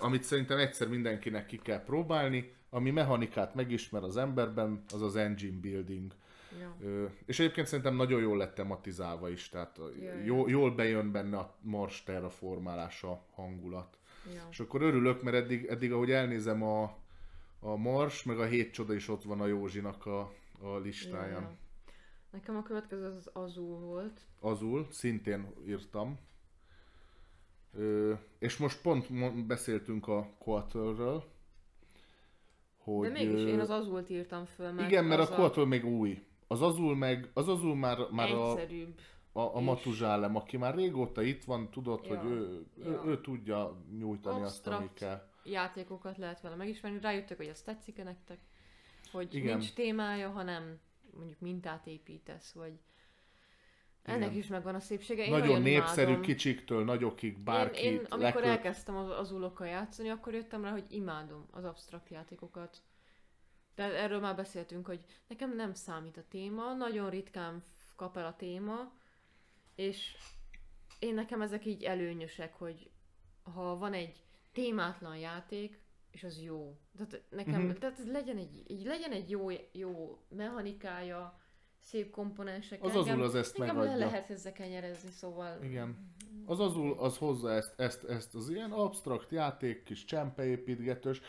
[0.00, 2.54] amit szerintem egyszer mindenkinek ki kell próbálni.
[2.70, 6.12] Ami mechanikát megismer az emberben, az az engine building.
[6.60, 6.76] ja.
[7.26, 11.54] És egyébként szerintem nagyon jól lett tematizálva is, tehát Ja, jó, jól bejön benne a
[11.60, 13.98] Mars terraformálása hangulat.
[14.34, 14.46] Ja.
[14.50, 16.82] És akkor örülök, mert eddig, eddig ahogy elnézem a,
[17.60, 21.30] a Mars, meg a Hét Csoda is ott van a Józsinak a, a listáján.
[21.30, 21.56] Ja, ja.
[22.36, 24.20] Nekem a következő az az Azul volt.
[24.40, 26.18] Azul, szintén írtam.
[27.74, 31.24] Ö, és most pont beszéltünk a Quarterről,
[32.78, 33.06] hogy...
[33.06, 36.26] De mégis én az Azult írtam föl, mert Igen, mert a Quarter még új.
[36.46, 38.98] Az Azul meg, az Azul már, már a, egyszerűbb.
[39.32, 43.02] a, a és- Matuzsálem, aki már régóta itt van, tudod, Ja, hogy ő, ő, ja.
[43.06, 45.28] ő tudja nyújtani azt, ami kell.
[45.44, 47.00] játékokat lehet vele megismerni.
[47.00, 48.38] Rájöttek, hogy ez tetszik-e nektek,
[49.12, 49.34] hogy.
[49.34, 49.56] Igen.
[49.56, 50.78] nincs témája, hanem
[51.16, 52.80] mondjuk mintát építesz, vagy
[54.02, 54.38] ennek Igen.
[54.38, 55.24] is megvan a szépsége.
[55.24, 56.22] Én Nagyon népszerű, imádom.
[56.22, 57.82] kicsiktől nagyokig, bárki.
[57.82, 58.44] Én, én amikor leköt.
[58.44, 62.82] elkezdtem az azulokkal játszani, akkor jöttem rá, hogy imádom az absztrakt játékokat.
[63.74, 67.62] De erről már beszéltünk, hogy nekem nem számít a téma, nagyon ritkán
[67.96, 68.92] kap el a téma,
[69.74, 70.16] és
[70.98, 72.90] én nekem ezek így előnyösek, hogy
[73.42, 75.78] ha van egy témátlan játék,
[76.16, 76.76] és az jó.
[76.96, 77.62] Tehát nekem, Mhm.
[77.62, 77.74] mm-hmm.
[77.78, 81.40] tehát legyen egy, így legyen egy jó, jó mechanikája,
[81.80, 82.82] szép komponensek.
[82.82, 84.06] Az engem, Azul az ezt engem le megadja.
[84.06, 85.62] lehet ezzel kenyerezni, szóval...
[85.62, 86.14] Igen.
[86.46, 91.20] Az azul az hozza ezt, ezt, ezt az ilyen absztrakt játék, kis csempeépítgetős.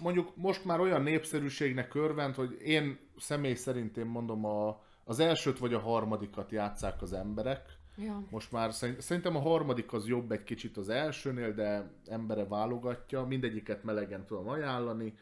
[0.00, 5.58] Mondjuk most már olyan népszerűségnek örvend, hogy én személy szerint én mondom a, az elsőt
[5.58, 7.78] vagy a harmadikat játszák az emberek.
[8.00, 8.22] Ja.
[8.30, 13.24] Most már szerint- szerintem a harmadik az jobb egy kicsit az elsőnél, de embere válogatja,
[13.24, 15.14] mindegyiket melegen tudom ajánlani.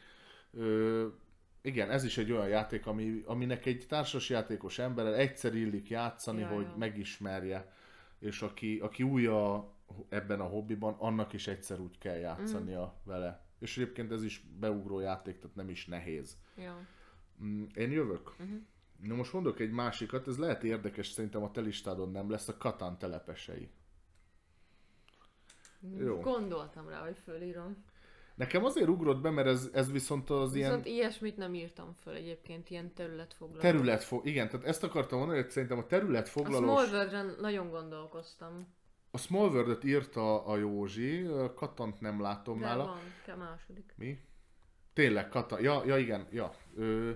[0.52, 1.06] Ö,
[1.62, 6.46] igen, ez is egy olyan játék, ami, aminek egy társasjátékos emberrel egyszer illik játszani, Ja,
[6.48, 6.74] hogy ja.
[6.78, 7.72] megismerje.
[8.18, 9.72] És aki, aki új a,
[10.08, 13.10] ebben a hobbiban, annak is egyszer úgy kell játszania Mhm.
[13.10, 13.42] vele.
[13.58, 16.36] És egyébként ez is beugró játék, tehát nem is nehéz.
[16.56, 16.76] Ja.
[17.42, 18.34] Mm, Én jövök.
[18.38, 18.54] Mhm.
[19.02, 22.56] Na most mondok egy másikat, ez lehet érdekes, szerintem a te listádon nem lesz, a
[22.56, 23.70] Katán telepesei.
[25.98, 26.20] Jó.
[26.20, 27.84] Gondoltam rá, hogy fölírom.
[28.34, 32.14] Nekem azért ugrott be, mert ez, ez viszont az Viszont ilyen ilyesmit nem írtam föl
[32.14, 33.60] egyébként, ilyen területfoglaló.
[33.60, 34.26] területfog...
[34.26, 36.86] Igen, tehát ezt akartam mondani, hogy szerintem a A területfoglalós...
[36.88, 38.66] Small World-en nagyon gondolkoztam.
[39.10, 42.84] A Small World-et írta a Józsi, a Katant nem látom De nála.
[42.84, 43.94] van, kell második.
[43.96, 44.20] Mi?
[44.92, 45.60] Tényleg, Katan.
[45.62, 46.54] Ja, ja igen, ja.
[46.76, 47.10] Ö,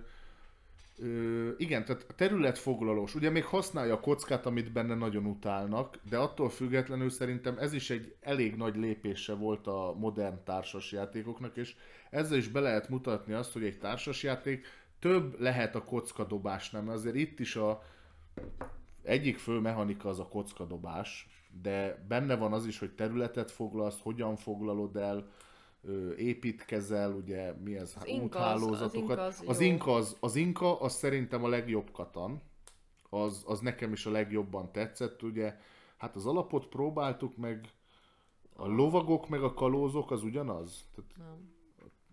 [0.99, 3.15] ö, igen, tehát területfoglalós.
[3.15, 7.91] Ugye még használja a kockát, amit benne nagyon utálnak, de attól függetlenül szerintem ez is
[7.91, 11.75] egy elég nagy lépése volt a modern társasjátékoknak, és
[12.11, 14.67] ezzel is be lehet mutatni azt, hogy egy társasjáték
[14.99, 16.89] több lehet a kockadobás, nem?
[16.89, 17.83] Azért itt is a
[19.03, 21.29] egyik fő mechanika az a kockadobás,
[21.63, 25.31] de benne van az is, hogy területet foglalsz, hogyan foglalod el,
[26.17, 29.19] építkezel, ugye mi ez, Az az- úthálózatokat.
[29.19, 32.43] az Inka az az, inka az, az Inka az szerintem a legjobb katan,
[33.11, 35.57] az, az nekem is a legjobban tetszett, ugye,
[35.97, 37.69] hát az alapot próbáltuk meg,
[38.57, 40.89] a lovagok meg a kalózok az ugyanaz?
[40.95, 41.51] Tehát Nem.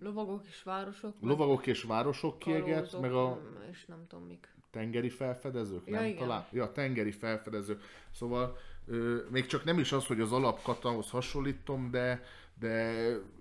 [0.02, 1.14] Lovagok és városok.
[1.22, 3.40] lovagok és városok kieget, meg a
[3.72, 4.54] És nem tudom mik.
[4.72, 6.18] tengeri felfedezők, Ja, nem igen.
[6.18, 6.46] talán?
[6.52, 7.82] Ja, tengeri felfedezők.
[8.12, 12.22] Szóval ö, még csak nem is az, hogy az alapkatához hasonlítom, de,
[12.60, 12.94] de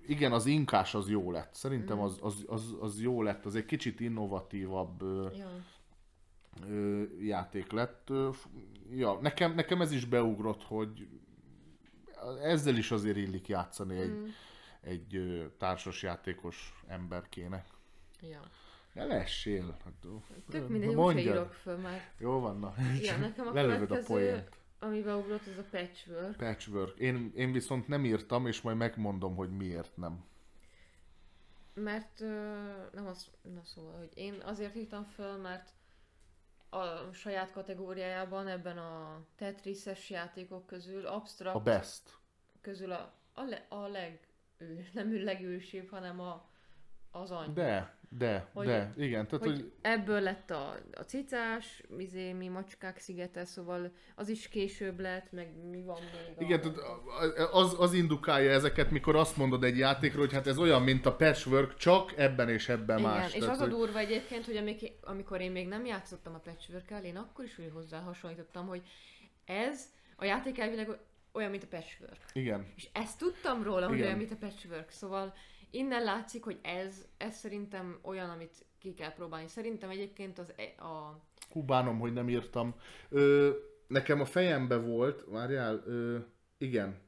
[0.07, 1.53] igen, az inkás az jó lett.
[1.53, 5.01] Szerintem az, az, az, az jó lett, az egy kicsit innovatívabb
[5.37, 5.49] Ja.
[6.69, 8.09] ö, játék lett.
[8.91, 11.07] Ja, nekem, nekem ez is beugrott, hogy
[12.41, 14.25] ezzel is azért illik játszani egy, Mm.
[14.81, 17.67] egy ö, társas játékos emberkének.
[18.21, 18.39] ja.
[18.93, 19.77] Ne lessél.
[19.83, 19.93] Hát,
[20.49, 22.09] Tök mindegy, úgyse írok föl már.
[22.17, 22.73] Jó van, na.
[23.01, 24.49] Ja, nekem a Lelövöd a poént.
[24.79, 26.35] Ami beugrott, az a patchwork.
[26.37, 26.99] Patchwork.
[26.99, 30.25] Én, én viszont nem írtam, és majd megmondom, hogy miért nem.
[31.73, 32.19] Mert
[32.93, 35.73] nem az, na szóval, hogy én azért írtam föl, mert
[36.69, 42.17] a saját kategóriájában ebben a Tetris-es játékok közül absztrakt A best.
[42.61, 44.27] közül a, a, le, a leg,
[44.57, 46.49] ő, nem ő legősibb, hanem a,
[47.11, 47.53] az anyja.
[47.53, 52.47] De, de, Hogy- de, igen, tehát, hogy, hogy, ebből lett a, a cicás, izé, mi
[52.47, 55.99] macskák szigete, szóval az is később lett, meg mi van
[56.37, 60.47] még igen, a, tehát az, az indukálja ezeket, mikor azt mondod egy játékról, hogy hát
[60.47, 63.33] ez olyan, mint a patchwork, csak ebben és ebben Igen, más.
[63.33, 66.39] és tehát, az a hogy, durva egyébként, hogy amik, amikor én még nem játszottam a
[66.39, 68.81] patchwork én akkor is úgy hozzá hasonlítottam, hogy
[69.45, 70.97] ez a játék elvileg
[71.31, 72.17] olyan, mint a patchwork.
[72.33, 74.05] igen, És ezt tudtam róla, hogy Igen.
[74.07, 74.89] olyan, mint a patchwork.
[74.89, 75.33] Szóval
[75.71, 79.47] innen látszik, hogy ez, ez szerintem olyan, amit ki kell próbálni.
[79.47, 81.19] Szerintem egyébként az e- a...
[81.51, 82.75] hú, bánom, hogy nem írtam.
[83.09, 83.51] Ö,
[83.87, 86.17] nekem a fejembe volt, várjál, ö,
[86.57, 86.99] igen,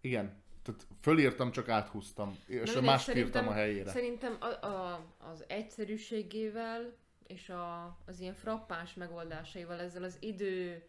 [0.00, 3.90] igen, tehát fölírtam, csak áthúztam, és a mindegy, mást írtam a helyére.
[3.90, 10.88] Szerintem a, a, az egyszerűségével és a, az ilyen frappáns megoldásaival, ezzel az idő,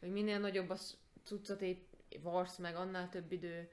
[0.00, 0.76] hogy minél nagyobb a
[1.24, 3.70] cuccot épp varsz meg, annál több idő,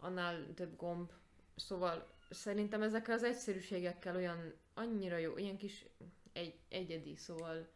[0.00, 1.10] annál több gomb.
[1.58, 5.84] Szóval szerintem ezekkel az egyszerűségekkel olyan annyira jó, ilyen kis
[6.32, 7.68] egy, egyedi, szóval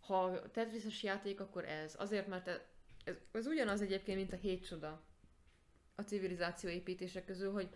[0.00, 1.94] ha Tetrises játék, akkor ez.
[1.98, 2.60] Azért, mert ez,
[3.04, 5.02] ez, ez ugyanaz egyébként, mint a hét csoda
[5.94, 7.68] a civilizáció építése közül, hogy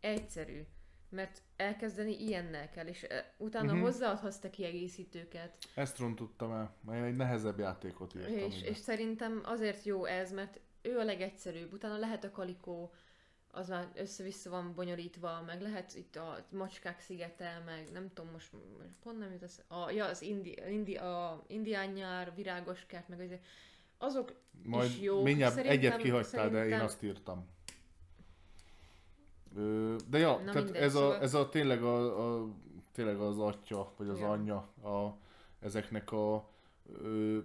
[0.00, 0.62] egyszerű,
[1.08, 3.80] mert elkezdeni ilyennel kell, és eh, utána uh-huh.
[3.80, 8.68] hozzáadhatsz te kiegészítőket, Ezt rontottam el, mert én egy nehezebb játékot írtam és, ide.
[8.68, 12.92] és szerintem azért jó ez, mert ő a legegyszerűbb, utána lehet a kalikó,
[13.52, 18.52] az már össze-vissza van bonyolítva, meg lehet itt a macskák szigete, meg nem tudom, most,
[18.82, 19.74] most pont nem jut eszembe.
[19.74, 23.44] a, ja, az indi, indi, a indián nyár, virágos kert, meg azért,
[23.98, 24.32] azok
[24.64, 25.24] Majd is jók.
[25.24, 27.46] mindjárt Szerintem- egyet kihagytál, de én szerintem- azt írtam.
[30.08, 32.48] De ja, Na tehát mindegy, ez, a, szóval- ez a tényleg, a, a,
[32.92, 34.30] tényleg az atya, vagy az Ja.
[34.30, 35.16] anyja a,
[35.60, 36.48] ezeknek a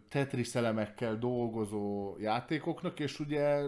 [0.09, 3.67] Tetris elemekkel dolgozó játékoknak, és ugye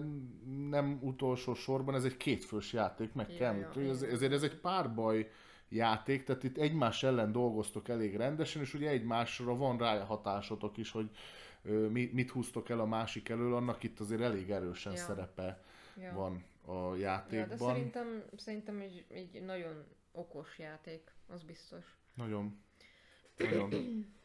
[0.69, 4.55] nem utolsó sorban ez egy kétfős játék, meg Ja, kell ja, ez, ezért ez egy
[4.55, 5.29] párbaj
[5.69, 11.09] játék, tehát itt egymás ellen dolgoztok elég rendesen, és ugye egymásra van ráhatásotok is, hogy
[11.63, 14.97] ö, mi, mit húztok el a másik elől, annak itt azért elég erősen Ja.
[14.99, 15.63] szerepe
[16.01, 16.13] ja.
[16.13, 17.57] van a Ja, de játékban.
[17.57, 21.97] szerintem, szerintem egy, egy nagyon okos játék, az biztos.
[22.13, 22.59] Nagyon.
[23.37, 23.69] Nagyon.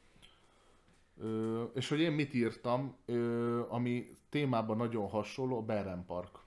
[1.17, 6.39] Ö, és hogy én mit írtam, ö, ami témában nagyon hasonló, a Beren Park.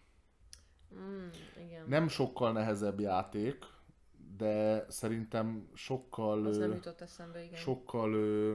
[0.96, 1.28] Mm,
[1.66, 1.86] igen.
[1.88, 3.66] Nem sokkal nehezebb játék,
[4.38, 7.60] de szerintem sokkal, az ö, nem jutott eszembe, igen.
[7.60, 8.54] sokkal ö,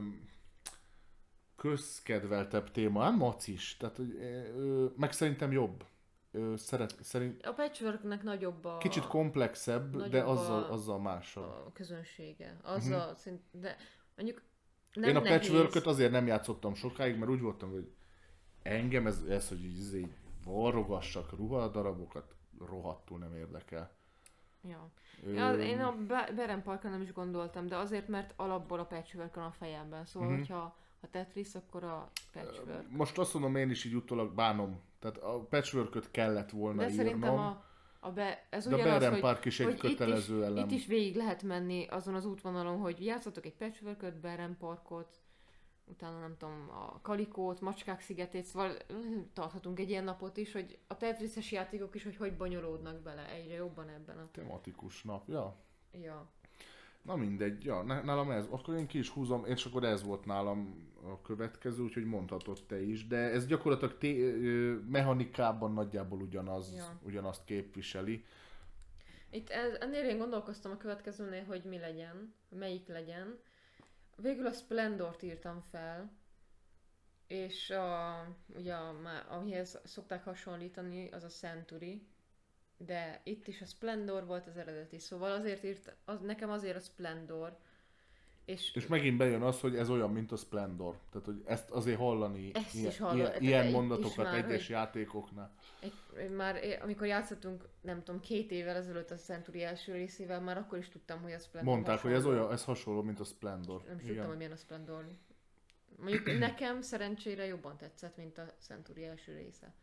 [1.57, 5.85] közkedveltebb téma, nem macis, tehát hogy, ö, meg szerintem jobb.
[6.33, 11.67] Ö, szeret, szerint, A patchworknek nagyobb a, kicsit komplexebb, de nagyobb azzal, a- azzal másabb.
[11.67, 12.57] a közönsége.
[12.63, 13.17] Azzal uh-huh.
[13.17, 13.77] szint, de
[14.17, 14.43] mondjuk
[14.95, 17.91] nem Én a patchwork azért nem játszottam sokáig, mert úgy voltam, hogy
[18.63, 23.91] engem ez, ez hogy így, izé így varrogassak ruhadarabokat, rohadtul nem érdekel.
[24.69, 24.91] Ja.
[25.35, 29.35] Ja, én a Be- Beren Parkra nem is gondoltam, de azért, mert alapból a patchwork
[29.35, 30.05] van a fejemben.
[30.05, 30.39] Szóval, Mhm.
[30.41, 30.49] uh-huh.
[30.57, 32.91] hogyha ha Tetris, akkor a patchwork.
[32.91, 34.81] Most azt mondom, én is így utólag bánom.
[34.99, 37.65] Tehát a patchwork kellett volna De írnom, szerintem a,
[38.01, 40.65] a be, ez de ugyanaz, Beren hogy, Park is egy hogy kötelező itt is, elem.
[40.65, 45.21] Itt is végig lehet menni azon az útvonalon, hogy játszatok egy patchwork Beren Parkot,
[45.85, 48.77] utána nem tudom, a Kalikót, Macskák szigetét, szóval
[49.33, 53.55] tarthatunk egy ilyen napot is, hogy a Tetrises játékok is, hogy hogy bonyolódnak bele egyre
[53.55, 54.29] jobban ebben a...
[54.31, 55.57] Tematikus nap, ja.
[55.93, 56.31] Ja.
[57.03, 60.25] Na mindegy, ja, ná- nálam ez, akkor én ki is húzom, és akkor ez volt
[60.25, 66.99] nálam a következő, úgyhogy mondhatod te is, de ez gyakorlatilag té- mechanikában nagyjából ugyanaz, Ja.
[67.03, 68.25] ugyanazt képviseli.
[69.31, 73.39] Itt ez, ennél én gondolkoztam a következőnél, hogy mi legyen, melyik legyen.
[74.17, 76.13] Végül a Splendort írtam fel,
[77.27, 78.15] és a,
[78.47, 78.95] ugye, a,
[79.29, 82.03] amihez szokták hasonlítani, az a Century,
[82.87, 86.81] de itt is a Splendor volt az eredeti, szóval azért írt, az, nekem azért a
[86.81, 87.57] Splendor,
[88.45, 90.99] és, És megint bejön az, hogy ez olyan, mint a Splendor.
[91.11, 93.19] Tehát, hogy ezt azért hallani, Ezt ilyen, is hallani.
[93.19, 95.55] ilyen, Tehát ilyen mondatokat már, egyes hogy- játékoknál.
[95.81, 100.79] egy, már amikor játszottunk, nem tudom, két évvel ezelőtt a Century első részével, már akkor
[100.79, 102.39] is tudtam, hogy a Splendor Mondták, hogy ez hasonló.
[102.41, 103.83] olyan, ez hasonló, mint a Splendor.
[103.87, 105.07] Nem is tudtam, hogy milyen a Splendor.
[105.97, 109.75] Mondjuk nekem szerencsére jobban tetszett, mint a Century első része.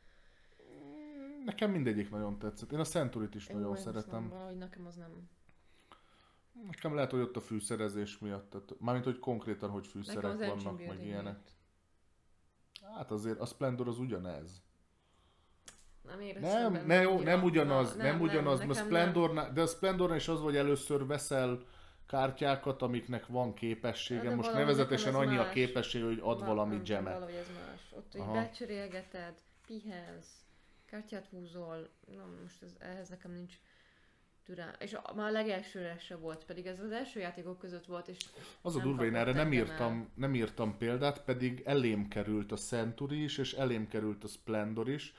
[1.47, 2.71] Nekem mindegyik nagyon tetszett.
[2.71, 4.19] Én a Centurit is nagyon én azt szeretem.
[4.19, 5.29] mondom, Valahogy nekem az nem.
[6.65, 10.87] Nekem lehet, hogy ott a fűszerezés miatt, tehát, mármint, hogy konkrétan, hogy fűszerek az vannak,
[10.87, 11.23] meg ilyenek.
[11.23, 11.51] miatt.
[12.97, 14.61] Hát azért a Splendor az ugyanez.
[16.03, 19.67] Nem éreztem Nem, ne, jó, nem ugyanaz, Na, nem, ugyanaz, mert nekem Splendornál, de a
[19.67, 21.59] Splendornál is az, hogy először veszel
[22.05, 24.29] kártyákat, amiknek van képessége.
[24.29, 25.53] De Most nevezetesen annyi a más.
[25.53, 27.13] képesség, hogy ad Va- valami nem gemet.
[27.13, 27.91] Valahogy ez más.
[27.91, 28.31] Ott, Aha.
[28.33, 29.33] becserélgeted,
[29.67, 30.45] pihensz,
[30.89, 31.89] kártyát húzol.
[32.15, 33.59] Na, most ez, ehhez nekem nincs
[34.43, 34.73] türelem.
[34.79, 38.17] És a, már a legelsőre se volt, pedig ez az első játékok között volt, és
[38.61, 43.23] Az a durva, én erre nem írtam, nem írtam példát, pedig elém került a Century
[43.23, 45.13] is, és elém került a Splendor is,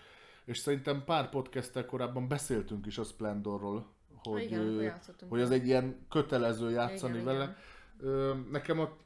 [0.44, 3.86] és szerintem pár podcasttel korábban beszéltünk is a Splendorról,
[4.22, 5.30] hogy, hogy, igen, játszottunk.
[5.30, 7.56] hogy az egy ilyen kötelező játszani Igen, vele.
[8.00, 8.47] igen.
[8.50, 8.97] Nekem a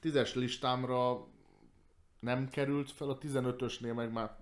[0.00, 1.26] tízes listámra
[2.20, 4.41] nem került fel, a 15-ösnél meg már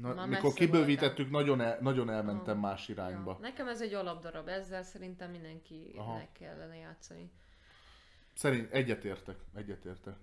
[0.00, 2.68] Na, Már mikor kibővítettük, nagyon, el, nagyon elmentem Aha.
[2.68, 3.30] más irányba.
[3.30, 3.38] Ja.
[3.40, 6.22] Nekem ez egy alapdarab, ezzel szerintem mindenkinek Aha.
[6.32, 7.30] kellene játszani.
[8.34, 10.14] Szerint egyetértek, egyetértek.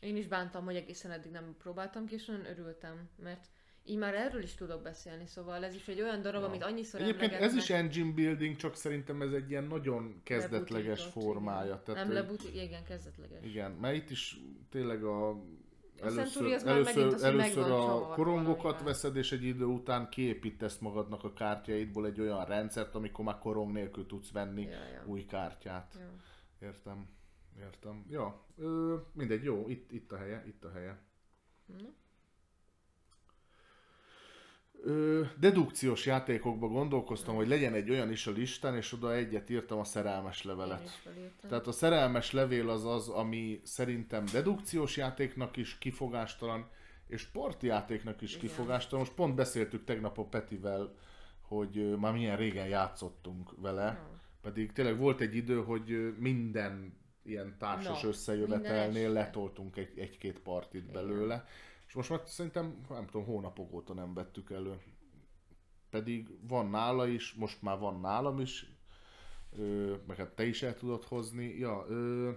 [0.00, 3.46] Én is bántam, hogy egészen eddig nem próbáltam ki, és nagyon örültem, mert
[3.84, 6.48] így már erről is tudok beszélni, szóval ez is egy olyan darab, Ja.
[6.48, 11.64] amit annyiszor Egyébként ez is engine building, csak szerintem ez egy ilyen nagyon kezdetleges formája.
[11.64, 11.80] Igen.
[11.84, 13.44] Tehát, nem lebutik, igen, kezdetleges.
[13.44, 14.36] Igen, mert itt is
[14.70, 15.42] tényleg a
[16.00, 18.84] Century az először, az, először a korongokat valamivel.
[18.84, 23.72] veszed, és egy idő után kiépítesz magadnak a kártyáidból egy olyan rendszert, amikor már korong
[23.72, 25.02] nélkül tudsz venni Ja, ja.
[25.06, 25.94] új kártyát.
[25.98, 26.10] Ja.
[26.68, 27.08] Értem.
[27.60, 28.04] Értem.
[28.10, 30.98] Ja, ö, mindegy, jó, itt, itt a helye, itt a helye.
[31.66, 31.88] Na.
[34.82, 39.78] Ö, dedukciós játékokba gondolkoztam, hogy legyen egy olyan is a listán, és oda egyet írtam
[39.78, 41.02] a szerelmes levelet.
[41.48, 46.68] Tehát a szerelmes levél az az, ami szerintem dedukciós játéknak is kifogástalan,
[47.06, 48.40] és parti játéknak is Igen.
[48.40, 49.04] kifogástalan.
[49.04, 50.94] Most pont beszéltük tegnap a Petivel,
[51.40, 54.20] hogy már milyen régen játszottunk vele, Ja.
[54.42, 60.92] pedig tényleg volt egy idő, hogy minden ilyen társas Na, összejövetelnél letoltunk egy, egy-két partit
[60.92, 61.44] belőle,
[61.88, 64.80] és most már szerintem, nem tudom, hónapok óta nem vettük elő.
[65.90, 68.66] Pedig van nála is, most már van nálam is,
[69.58, 71.58] ö, meg hát te is el tudod hozni.
[71.58, 72.30] Ja, ö,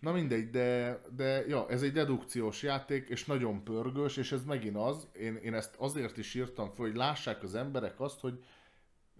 [0.00, 4.76] na mindegy, de, de ja, ez egy dedukciós játék, és nagyon pörgős, és ez megint
[4.76, 8.44] az, én, én ezt azért is írtam fel, hogy lássák az emberek azt, hogy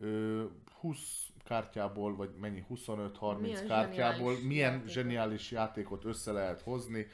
[0.00, 0.44] ö,
[0.80, 4.92] 20 kártyából, vagy mennyi, 25-30 Milyen kártyából zseniális milyen játékot.
[4.92, 7.06] zseniális játékot össze lehet hozni.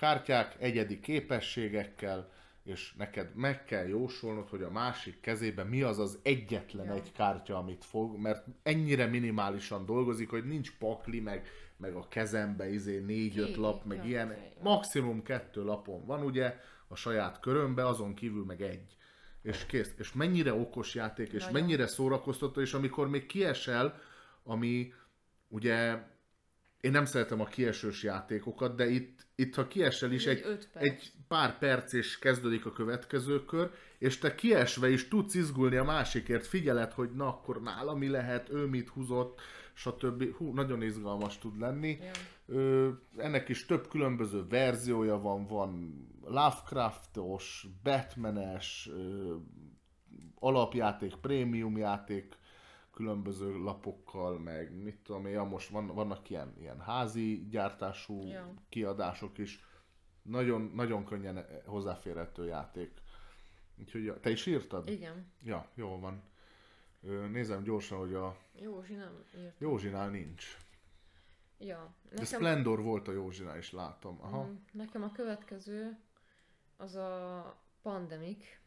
[0.00, 2.30] Kártyák egyedi képességekkel,
[2.64, 6.94] és neked meg kell jósolnod, hogy a másik kezében mi az az egyetlen Ja.
[6.94, 12.70] egy kártya, amit fog, mert ennyire minimálisan dolgozik, hogy nincs pakli, meg, meg a kezembe
[12.70, 14.28] izé négy-öt lap, meg ja, ilyen.
[14.28, 14.62] jó.
[14.62, 16.56] Maximum kettő lapon van ugye
[16.88, 18.96] a saját körömbe, azon kívül meg egy.
[19.42, 19.94] És kész.
[19.98, 21.60] És mennyire okos játék, és Nagyon.
[21.60, 24.00] mennyire szórakoztató, és amikor még kiesel,
[24.42, 24.92] ami
[25.48, 25.98] ugye
[26.80, 31.12] én nem szeretem a kiesős játékokat, de itt, itt ha kiesel is Egy egy, egy
[31.28, 36.46] pár perc és kezdődik a következő kör, és te kiesve is tudsz izgulni a másikért,
[36.46, 39.40] figyeled, hogy na akkor nála mi lehet, ő mit húzott,
[39.72, 40.36] stb.
[40.36, 41.98] Hú, nagyon izgalmas tud lenni.
[42.00, 42.10] Ja.
[42.46, 49.34] Ö, ennek is több különböző verziója van, van Lovecraftos, Batmanes, ö,
[50.38, 52.36] alapjáték, prémium játék,
[53.00, 58.54] különböző lapokkal, meg mit tudom én, ja, most van, vannak ilyen, ilyen házi gyártású Ja.
[58.68, 59.64] kiadások is.
[60.22, 62.90] Nagyon, nagyon könnyen hozzáférhető játék.
[63.78, 64.88] Úgyhogy te is írtad?
[64.88, 65.32] Igen.
[65.42, 66.22] Ja, jó van.
[67.30, 69.60] Nézem gyorsan, hogy a Józsi nem írt.
[69.60, 70.56] Józsinál nincs.
[71.58, 71.94] Ja.
[72.14, 74.18] De Splendor volt a Józsinál is, látom.
[74.20, 74.44] Aha.
[74.44, 75.98] Mm, Nekem a következő
[76.76, 78.59] az a Pandemic.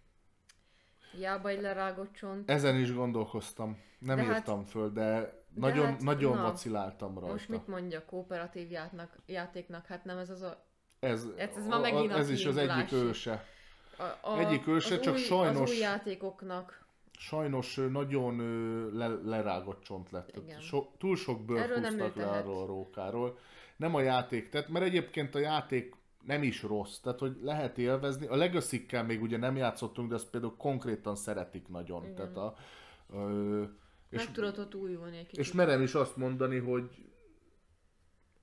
[1.16, 2.50] Hiába egy lerágott csont.
[2.50, 3.78] Ezen is gondolkoztam.
[4.00, 7.32] Nem De hát- írtam föl, de nagyon, hát, nagyon na, vaciláltam rajta.
[7.32, 9.86] Most mit mondja kooperatív játéknak, játéknak?
[9.86, 10.66] Hát nem ez az a...
[11.00, 13.46] Ez, Ez- ez már megint a ez is az egyik őse.
[13.98, 16.82] a, a Egyik őse, csak új, sajnos- Az új játékoknak.
[17.18, 18.36] Sajnos nagyon
[18.98, 20.28] le, lerágott csont lett.
[20.28, 20.60] Tehát Igen.
[20.60, 23.38] So, túl sok bőrt nem húztak le arról a rókáról.
[23.76, 25.96] Nem a játék tett, mert egyébként a játék
[26.26, 28.28] nem is rossz, tehát hogy lehet élvezni.
[28.28, 32.04] A legacy még ugye nem játszottunk, de azt például konkrétan szeretik nagyon.
[32.04, 32.16] Igen.
[32.16, 32.56] Tehát a,
[33.14, 33.64] ö,
[34.10, 35.46] és, Meg tudod ott újulni egy kicsit.
[35.46, 36.90] és merem is azt mondani, hogy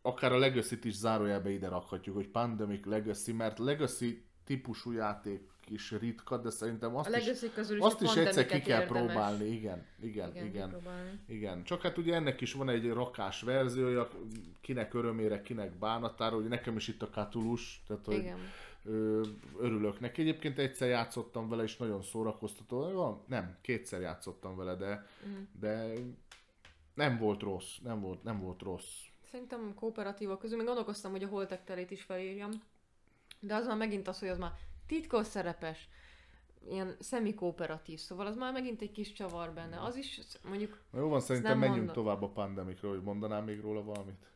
[0.03, 5.91] akár a legacy is zárójelbe ide rakhatjuk, hogy Pandemic Legacy, mert Legacy típusú játék is
[5.91, 9.05] ritka, de szerintem azt a is, közül is azt is egyszer ki kell érdemes.
[9.05, 10.77] próbálni, igen, igen, Igen, igen.
[11.27, 14.09] Igen, csak hát ugye ennek is van egy rakás verziója,
[14.61, 18.39] kinek örömére, kinek bánatára, hogy nekem is itt a katulus, tehát hogy Igen.
[18.85, 19.23] ö,
[19.61, 20.21] örülök neki.
[20.21, 23.25] Egyébként egyszer játszottam vele, és nagyon szórakoztató.
[23.29, 25.43] Nem, kétszer játszottam vele, de, Mm.
[25.61, 25.93] de
[26.95, 28.89] nem volt rossz, nem volt, nem volt rossz.
[29.31, 32.51] Szerintem kooperatívak közül még gondolkoztam, hogy a holtek terét is felírjam.
[33.41, 34.53] De az már megint az, hogy az már
[34.91, 35.89] titkos szerepes,
[36.69, 39.83] ilyen szemi-kooperatív, szóval az már megint egy kis csavar benne.
[39.83, 40.81] Az is mondjuk...
[40.91, 41.95] Na jó van, szerintem menjünk mondom.
[42.05, 44.27] tovább a pandemikről, hogy mondanám még róla valamit.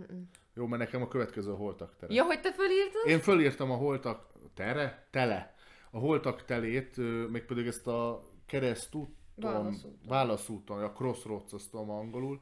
[0.00, 0.28] Mm-mm.
[0.54, 2.14] Jó, mert nekem a következő a holtak tere.
[2.14, 3.06] Ja, hogy te felírtad?
[3.06, 5.54] Én fölírtam a holtak tere, tele.
[5.90, 6.96] A holtak telét,
[7.30, 9.98] még pedig ezt a keresztúton, Válaszúton.
[10.06, 12.40] válaszúton, a crossroads, azt tudom angolul.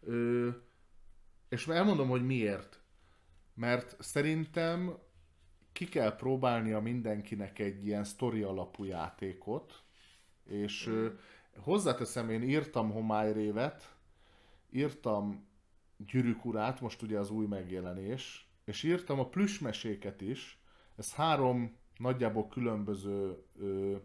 [0.00, 0.48] Ö,
[1.48, 2.80] és elmondom, hogy miért.
[3.54, 4.98] Mert szerintem
[5.74, 9.82] ki kell próbálnia mindenkinek egy ilyen sztori alapú játékot,
[10.44, 11.06] és mm.
[11.56, 13.94] hozzáteszem, én írtam homályrévet,
[14.70, 15.46] írtam
[15.96, 20.58] Gyűrűk urát, most ugye az új megjelenés, és írtam a plüsmeséket is,
[20.96, 23.96] ez három nagyjából különböző ö,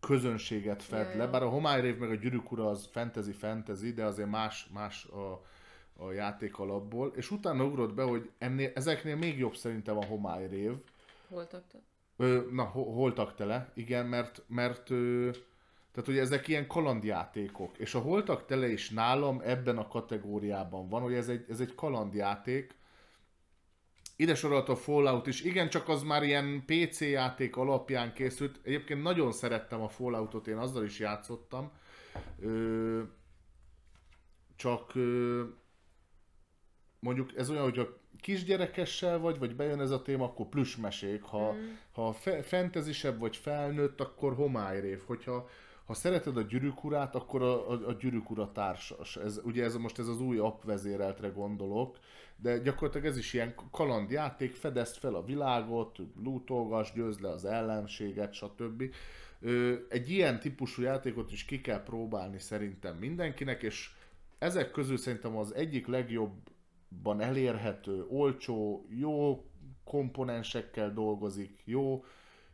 [0.00, 4.28] közönséget fed Ja, le, bár a homályrév meg a Gyűrűk ura az fantasy-fantasy, de azért
[4.28, 5.42] más, más a,
[5.98, 10.72] a játék alapból, és utána ugrott be, hogy ennél, ezeknél még jobb szerintem a homályrév,
[11.28, 11.78] Voltak te.
[12.16, 15.30] Ö, na, ho- holtak tele, igen, mert, mert ö,
[15.92, 21.02] tehát ugye ezek ilyen kalandjátékok, és a holtak tele is nálam ebben a kategóriában van,
[21.02, 22.74] hogy ez egy, ez egy kalandjáték,
[24.16, 28.60] ide sorolta a Fallout is, igen, csak az már ilyen PC játék alapján készült.
[28.62, 31.72] Egyébként nagyon szerettem a Falloutot, én azzal is játszottam.
[32.40, 33.02] Ö,
[34.56, 35.42] csak ö,
[37.04, 41.22] mondjuk ez olyan, hogy a kisgyerekessel vagy, vagy bejön ez a téma, akkor plüsmesék.
[41.22, 41.58] Ha, mm.
[41.92, 45.02] ha fe, fentezisebb vagy felnőtt, akkor homályrév.
[45.06, 45.48] Hogyha
[45.84, 49.16] ha szereted a gyűrűk urát, akkor a, a, a gyűrűk ura társas.
[49.16, 51.98] Ez, ugye ez most ez az új app vezéreltre gondolok,
[52.36, 58.32] de gyakorlatilag ez is ilyen kalandjáték, fedezd fel a világot, lootolgass, győzd le az ellenséget,
[58.32, 58.82] stb.
[59.88, 63.90] Egy ilyen típusú játékot is ki kell próbálni szerintem mindenkinek, és
[64.38, 65.86] ezek közül szerintem az egyik
[66.94, 69.44] legjobban elérhető, olcsó, jó
[69.84, 72.04] komponensekkel dolgozik, jó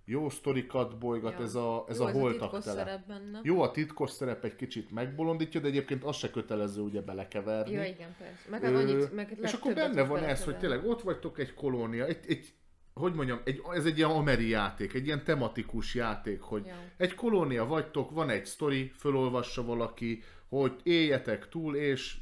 [0.05, 1.45] jó sztorikat bolygat, ja.
[1.45, 3.05] ez a, ez Jó, a a holtak titkos tele.
[3.09, 3.41] benne.
[3.43, 7.73] Jó, a titkos szerep egy kicsit megbolondítja, de egyébként az se kötelező ugye belekeverni.
[7.73, 8.51] Ja, igen, persze.
[8.51, 12.07] Meg hát annyit, meg és akkor benne van ez, hogy tényleg ott vagytok egy kolónia,
[12.07, 12.53] egy, egy
[12.95, 16.75] hogy mondjam, egy, ez egy ilyen ameri játék, egy ilyen tematikus játék, hogy Ja.
[16.97, 22.17] egy kolónia vagytok, van egy sztori, fölolvassa valaki, hogy éljetek túl, és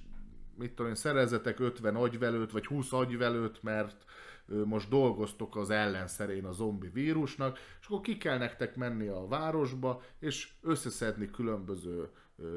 [0.59, 4.05] mit tudom én, szerezzetek 50 agyvelőt, vagy 20 agyvelőt, mert
[4.65, 10.03] most dolgoztok az ellenszerén a zombi vírusnak, és akkor ki kell nektek menni a városba,
[10.19, 12.09] és összeszedni különböző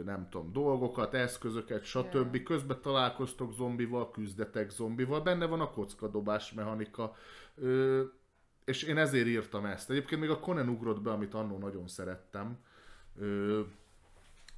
[0.06, 2.36] nem tudom, dolgokat, eszközöket, stb.
[2.36, 2.44] Ja.
[2.44, 7.16] Közben találkoztok zombival, küzdetek zombival, benne van a kockadobás mechanika,
[8.66, 9.90] és én ezért írtam ezt.
[9.90, 12.58] Egyébként még a Conan ugrott be, amit annó nagyon szerettem,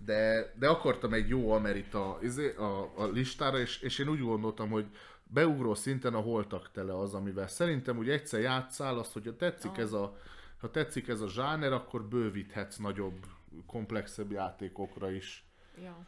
[0.05, 4.69] de, de akartam egy jó amerita izé, a, a listára, és, és én úgy gondoltam,
[4.69, 4.85] hogy
[5.23, 9.77] beugró szinten a holtak tele az, amivel szerintem úgy egyszer játszál, azt, hogyha tetszik Ah.
[9.77, 10.17] ez a
[10.63, 13.25] ha tetszik ez a zsáner, akkor bővíthetsz nagyobb,
[13.65, 15.45] komplexebb játékokra is.
[15.81, 16.05] Ja.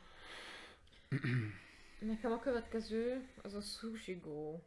[1.99, 4.59] Nekem a következő az a Sushi Go.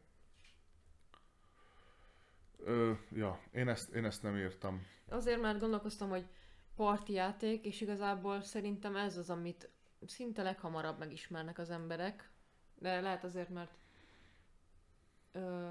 [2.64, 4.86] Ö, ja, én ezt, én ezt nem írtam.
[5.08, 6.24] Azért mert gondolkoztam, hogy
[6.78, 9.70] parti játék, és igazából szerintem ez az, amit
[10.06, 12.30] szinte leghamarabb megismernek az emberek.
[12.78, 13.70] De lehet azért, mert
[15.32, 15.66] ö,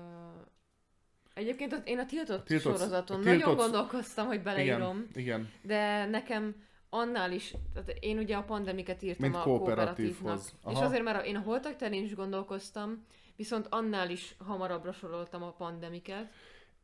[1.33, 4.97] Egyébként ott én a tiltott, tiltott- sorozaton a nagyon tiltott- gondolkoztam, hogy beleírom.
[5.09, 5.51] Igen, igen.
[5.61, 6.55] De nekem
[6.89, 10.39] annál is, tehát én ugye a pandemiket írtam Mint a kooperatívnak.
[10.69, 13.05] És azért, mert én a holtak terén is gondolkoztam,
[13.35, 16.31] viszont annál is hamarabbra soroltam a pandemiket.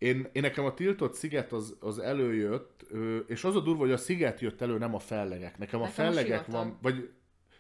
[0.04, 2.86] Én, én nekem a tiltott sziget az, az előjött,
[3.28, 5.58] és az a durva, hogy a sziget jött elő, nem a fellegek.
[5.58, 6.54] Nekem a Nekem a fellegek sivatag.
[6.54, 7.10] van, vagy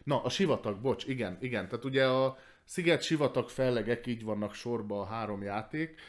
[0.03, 1.67] na, a sivatag, bocs, igen, igen.
[1.67, 5.99] Tehát ugye a sziget, sivatag, fellegek így vannak sorba a három játék.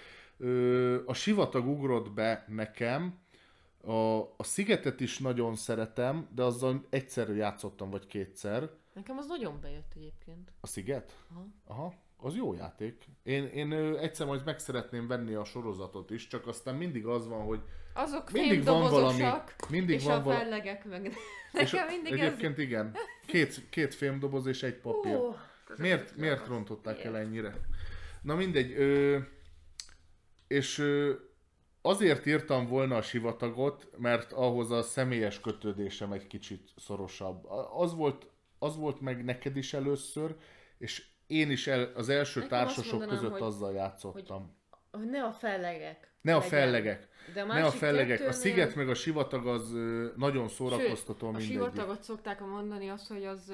[1.06, 3.18] A sivatag ugrott be nekem,
[3.80, 8.70] a, a szigetet is nagyon szeretem, de azzal egyszer játszottam, vagy kétszer.
[8.94, 10.52] Nekem az nagyon bejött egyébként.
[10.60, 11.16] A sziget?
[11.30, 11.46] Aha.
[11.66, 13.04] Aha, az jó játék.
[13.22, 17.44] Én, én egyszer majd meg szeretném venni a sorozatot is, csak aztán mindig az van,
[17.44, 17.60] hogy
[17.94, 19.24] Azok mindig van valami,
[19.68, 21.06] mindig és van a fellegek meg...
[21.52, 22.18] és Nekem mindig ez...
[22.18, 22.96] egyébként igen,
[23.26, 25.16] két, két fémdoboz és egy papír.
[25.16, 25.34] Ó,
[25.76, 27.60] miért, miért rontották el ennyire?
[28.22, 29.18] Na mindegy, ö,
[30.46, 31.12] és ö,
[31.82, 37.46] azért írtam volna a sivatagot, mert ahhoz a személyes kötődésem egy kicsit szorosabb.
[37.76, 38.26] Az volt,
[38.58, 40.36] az volt meg neked is először,
[40.78, 44.56] és én is el, az első Nekem társasok mondanám, között hogy- azzal játszottam.
[44.90, 46.12] hogy ne a fellegek.
[46.20, 46.50] Ne a legyen.
[46.50, 47.08] fellegek.
[47.34, 48.26] De a Ne a fellegek.
[48.28, 49.70] A sziget meg a sivatag az
[50.16, 51.50] nagyon szórakoztató Sőt, a mindegyik.
[51.52, 53.52] sivatagot szokták mondani azt, hogy az,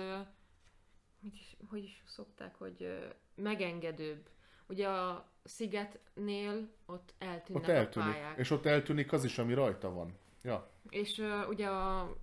[1.23, 2.99] hogy is, hogy is szokták, hogy
[3.35, 4.29] megengedőbb.
[4.69, 8.09] Ugye a szigetnél ott eltűnnek Ott a eltűnik.
[8.13, 8.39] pályák.
[8.39, 10.19] És ott eltűnik az is, ami rajta van.
[10.43, 10.71] Ja.
[10.89, 12.17] És ugye a,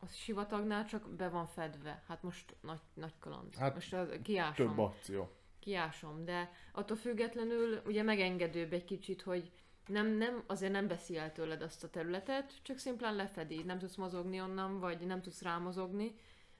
[0.00, 2.02] a sivatagnál csak be van fedve.
[2.06, 3.54] Hát most nagy, nagy kaland.
[3.54, 4.66] Hát most az, kiásom.
[4.66, 5.30] Több akció.
[5.58, 9.50] kiásom, de attól függetlenül ugye megengedőbb egy kicsit, hogy
[9.86, 13.96] nem, nem, azért nem veszi el tőled azt a területet, csak szimplán lefedi, nem tudsz
[13.96, 16.14] mozogni onnan, vagy nem tudsz rámozogni,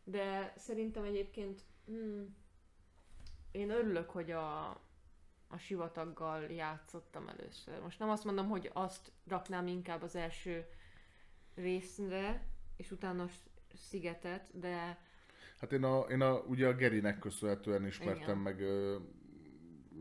[0.05, 2.36] de szerintem egyébként hmm,
[3.51, 4.69] én örülök, hogy a,
[5.49, 7.81] a sivataggal játszottam először.
[7.81, 10.67] Most nem azt mondom, hogy azt raknám inkább az első
[11.55, 12.47] részre,
[12.81, 13.28] és utána
[13.75, 14.99] szigetet, de
[15.60, 18.36] Hát én, a, én a, ugye a Gerinek köszönhetően ismertem Igen.
[18.39, 18.97] meg ö,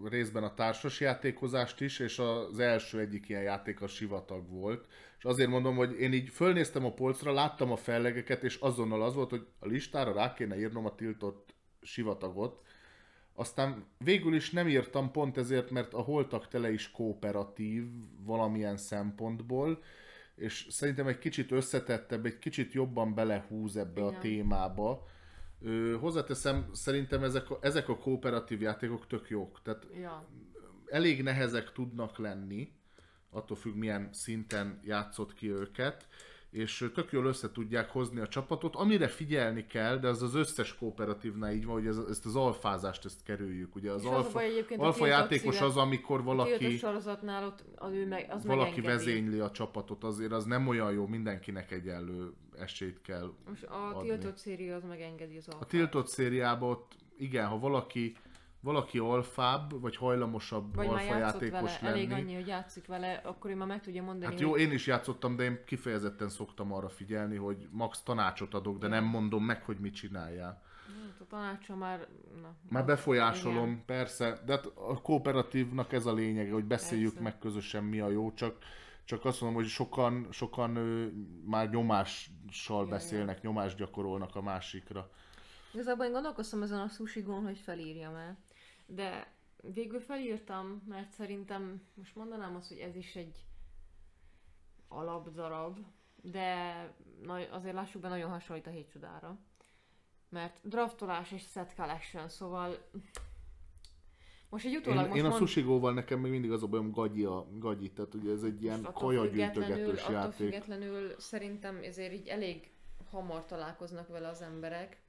[0.10, 4.88] részben a társas játékozást is, és az első egyik ilyen játék a sivatag volt.
[5.18, 9.14] És azért mondom, hogy én így fölnéztem a polcra, láttam a fellegeket, és azonnal az
[9.14, 12.62] volt, hogy a listára rá kéne írnom a tiltott sivatagot.
[13.34, 17.84] Aztán végül is nem írtam pont ezért, mert a holtak tele is kooperatív
[18.24, 19.84] valamilyen szempontból,
[20.40, 24.20] és szerintem egy kicsit összetettebb, egy kicsit jobban belehúz ebbe a Igen.
[24.20, 25.08] témába.
[25.62, 29.62] Ö, hozzáteszem, szerintem ezek a, ezek a kooperatív játékok tök jók.
[29.64, 30.28] Tehát ja,
[30.86, 32.72] elég nehezek tudnak lenni,
[33.30, 36.08] attól függ milyen szinten játszott ki őket,
[36.52, 40.76] és tök jól össze tudják hozni a csapatot, amire figyelni kell, de az az összes
[40.76, 43.76] kooperatívnál így van, hogy ez, ezt az alfázást ezt kerüljük.
[43.76, 46.24] Ugye az, És az a alfa, baj egyébként a alfa játékos szíve- az, amikor A
[46.24, 48.88] valaki, sorozatnál ott az ő meg, az valaki megengedi.
[49.06, 54.10] vezényli a csapatot, azért az nem olyan jó, mindenkinek egyenlő esélyt kell Most a adni.
[54.10, 55.68] tiltott széria az megengedi az A alfát.
[55.68, 58.16] tiltott szériában ott, igen, ha valaki,
[58.62, 62.22] valaki alfább, vagy hajlamosabb Vagy alfa játékos vele, elég lenni.
[62.22, 64.88] annyi, hogy játszik vele, akkor ő már meg tudja mondani, Hát jó, hogy én is
[64.88, 69.64] játszottam, de én kifejezetten szoktam arra figyelni, hogy max tanácsot adok, de nem mondom meg,
[69.64, 70.62] hogy mit csináljál.
[71.12, 72.08] hát a tanácsa már...
[72.42, 73.86] Na, Már befolyásolom, igen.
[73.86, 77.24] persze, de hát a kooperatívnak ez a lényege, hogy beszéljük Persze.
[77.30, 78.58] meg közösen mi a jó, csak,
[79.04, 81.08] csak azt mondom, hogy sokan, sokan ö,
[81.46, 85.10] már nyomással Ja, beszélnek, nyomást gyakorolnak a másikra.
[85.74, 88.38] Igazából én gondolkoztam ezen a sushi hogy felírjam el.
[88.92, 93.46] De végül felírtam, mert szerintem most mondanám azt, hogy ez is egy
[94.88, 95.80] alapdarab,
[96.22, 96.74] de
[97.50, 99.40] azért lássuk be, nagyon hasonlít a hét csodára.
[100.30, 102.78] Mert draftolás és set collection, szóval
[104.50, 106.92] most egy Én, utólag most én a mond- sushigóval nekem még mindig az a bajom
[106.92, 110.34] gagyi a gagyi, tehát ugye ez egy ilyen Attól kajagyűjtögetős attól játék.
[110.34, 112.72] függetlenül szerintem ezért így elég
[113.10, 115.02] hamar találkoznak vele az emberek.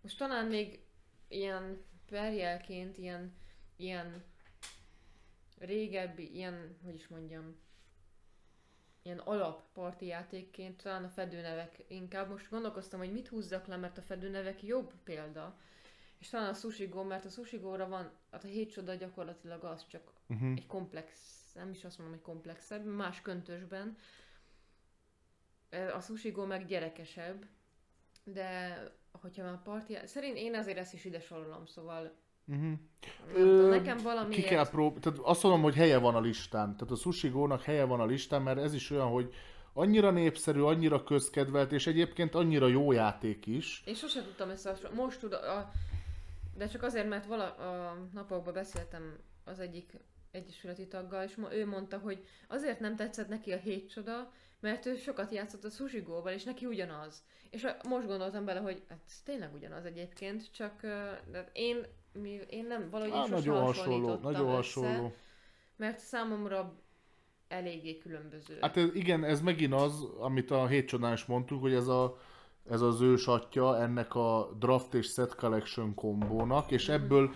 [0.00, 0.80] Most talán még
[1.28, 3.34] ilyen perjelként, ilyen,
[3.76, 4.24] ilyen
[5.58, 7.56] régebbi, ilyen, hogy is mondjam,
[9.02, 12.30] ilyen alap parti játékként, talán a fedőnevek inkább.
[12.30, 15.58] Most gondolkoztam, hogy mit húzzak le, mert a fedőnevek jobb példa.
[16.18, 19.64] És talán a Sushi Go, mert a Sushi Go-ra van, hát a hét csoda gyakorlatilag
[19.64, 20.52] az csak Uh-huh.
[20.56, 21.10] egy komplex,
[21.54, 23.96] nem is azt mondom, hogy komplexebb, más köntösben.
[25.94, 27.46] A Sushi Go meg gyerekesebb,
[28.24, 28.82] de
[29.20, 32.12] hogyha már parti, szerint én azért ezt is ide sorolom, szóval
[32.50, 32.72] Uh-huh.
[33.32, 34.46] tudom, nekem Ki valamiért...
[34.46, 36.76] kell prób- tehát azt mondom, hogy helye van a listán.
[36.76, 39.34] Tehát a Sushi Go-nak helye van a listán, mert ez is olyan, hogy
[39.72, 43.82] annyira népszerű, annyira közkedvelt, és egyébként annyira jó játék is.
[43.86, 45.70] Én sosem tudtam ezt most tud, a,
[46.56, 49.92] de csak azért, mert vala, a napokban beszéltem az egyik
[50.30, 54.86] egyesületi taggal, és ma ő mondta, hogy azért nem tetszett neki a hét csoda, mert
[54.86, 57.22] ő sokat játszott a Sushi Go-val, és neki ugyanaz.
[57.50, 60.80] És most gondoltam bele, hogy hát tényleg ugyanaz egyébként, csak
[61.30, 65.14] de én, mi, én nem, valahogy Á, nagyon hasonló, nagyon össze, hasonló.
[65.76, 66.74] mert számomra
[67.48, 68.58] eléggé különböző.
[68.60, 72.18] Hát ez, igen, ez megint az, amit a hét csodán is mondtuk, hogy ez, a,
[72.70, 77.32] ez az ős atya ennek a draft és set collection kombónak, és ebből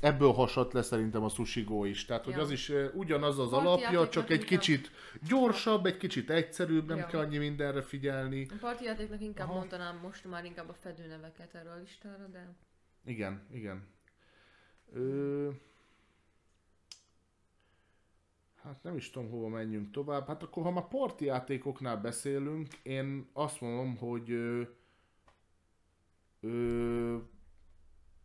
[0.00, 2.04] ebből hasadt le szerintem a Sushi Go is.
[2.04, 2.40] Tehát, hogy Ja.
[2.40, 4.90] az is ugyanaz az Parti alapja, játéknak csak egy inkább- kicsit
[5.28, 7.06] gyorsabb, egy kicsit egyszerűbb, nem Ja.
[7.06, 8.46] kell annyi mindenre figyelni.
[8.50, 9.58] A partijátéknak inkább Aha.
[9.58, 12.54] mondanám most már inkább a fedőneveket erről a listára, de...
[13.04, 13.86] Igen, igen.
[14.92, 15.48] Ö...
[18.62, 20.26] Hát nem is tudom, hova menjünk tovább.
[20.26, 24.62] Hát akkor, ha már parti játékoknál beszélünk, én azt mondom, hogy ö...
[26.40, 27.16] Ö...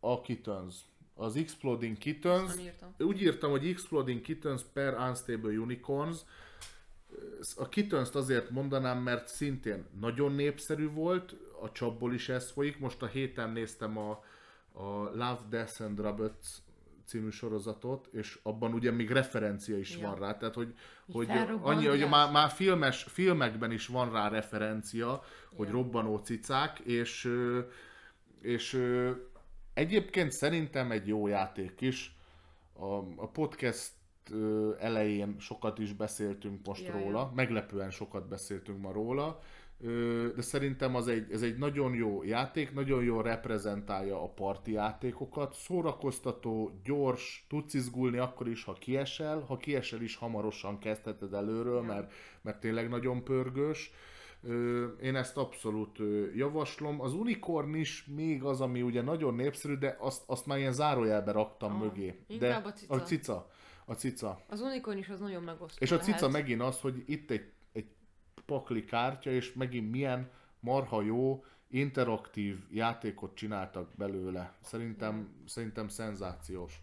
[0.00, 0.74] a Kittens.
[1.18, 2.58] Az Exploding Kittens.
[2.60, 2.94] Írtam.
[2.98, 6.16] Úgy írtam, hogy Exploding Kittens per Unstable Unicorns.
[7.56, 12.78] A kittens azért mondanám, mert szintén nagyon népszerű volt, a csapból is ez folyik.
[12.78, 14.10] Most a héten néztem a,
[14.72, 16.46] a Love, Death and Robots
[17.06, 20.08] című sorozatot, és abban ugye még referencia is Ja.
[20.08, 20.74] van rá, tehát hogy,
[21.12, 21.28] hogy
[21.60, 25.22] annyi, hogy már, már filmes, filmekben is van rá referencia,
[25.56, 25.72] hogy Ja.
[25.72, 27.32] robbanó cicák, és,
[28.40, 28.82] és
[29.76, 32.16] egyébként szerintem egy jó játék is.
[32.72, 33.90] A, a podcast
[34.78, 37.32] elején sokat is beszéltünk most Ja, róla, ja.
[37.34, 39.40] meglepően sokat beszéltünk ma róla,
[40.34, 45.54] de szerintem az egy, ez egy nagyon jó játék, nagyon jól reprezentálja a parti játékokat,
[45.54, 51.86] szórakoztató, gyors, tudsz izgulni akkor is, ha kiesel, ha kiesel is hamarosan kezdheted előről, Ja.
[51.92, 53.90] mert, mert tényleg nagyon pörgős.
[55.02, 55.98] Én ezt abszolút
[56.34, 57.00] javaslom.
[57.00, 61.32] Az unicorn is még az, ami ugye nagyon népszerű, de azt, azt már ilyen zárójelbe
[61.32, 61.84] raktam Aha.
[61.84, 62.20] mögé.
[62.38, 62.94] De a cica.
[62.94, 63.50] A cica.
[63.84, 64.40] A cica.
[64.48, 66.12] Az unicorn is az nagyon megosztó És a lehet.
[66.12, 67.86] cica megint az, hogy itt egy, egy
[68.46, 74.54] pakli kártya, és megint milyen marha jó, interaktív játékot csináltak belőle.
[74.60, 76.80] Szerintem, szerintem szenzációs.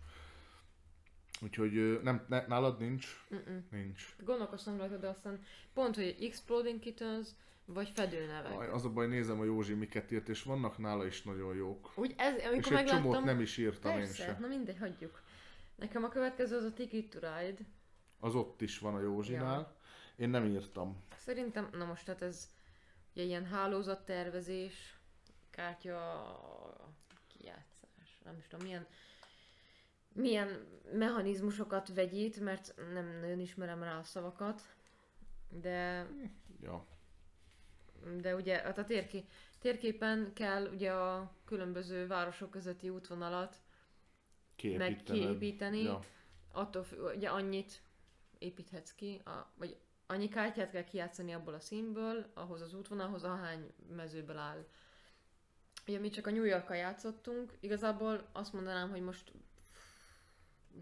[1.42, 3.26] Úgyhogy nem, ne, nálad nincs?
[3.34, 3.68] Mm-mm.
[3.72, 4.16] Nincs.
[4.24, 7.28] Gondolkoztam rajta, de aztán pont, hogy Exploding Kittens,
[7.66, 8.60] vagy fedőnevek.
[8.60, 11.92] Aj, Az a baj, nézem a Józsi miket írt, és vannak nála is nagyon jók.
[11.96, 13.04] Úgy ez, amikor és egy megláttam...
[13.04, 14.38] csomót nem is írtam én Persze, se.
[14.40, 15.22] na mindegy, hagyjuk.
[15.76, 17.62] Nekem a következő az a Ticket to Ride.
[18.20, 19.76] Az ott is van a Józsinál.
[20.16, 21.04] Én nem írtam.
[21.18, 22.50] Szerintem, na most tehát ez
[23.14, 24.98] ugye ilyen hálózattervezés,
[25.50, 26.26] kártya
[27.28, 28.88] kijátszás, nem is tudom milyen.
[30.14, 34.62] Milyen mechanizmusokat vegyít, mert nem nagyon ismerem rá a szavakat,
[35.50, 36.08] de,
[36.62, 36.86] Ja.
[38.22, 39.26] de ugye hát a térké,
[39.60, 43.62] térképen kell ugye a különböző városok közötti útvonalat
[44.78, 46.00] meg kiépíteni, Ja.
[46.52, 46.86] attól
[47.16, 47.82] ugye annyit
[48.40, 53.74] építhetsz ki, a, vagy annyi kártyát kell kijátszani abból a színből, ahhoz az útvonalhoz, ahány
[53.96, 54.66] mezőből áll.
[55.88, 59.32] Ugye mi csak a New York-kal játszottunk, igazából azt mondanám, hogy most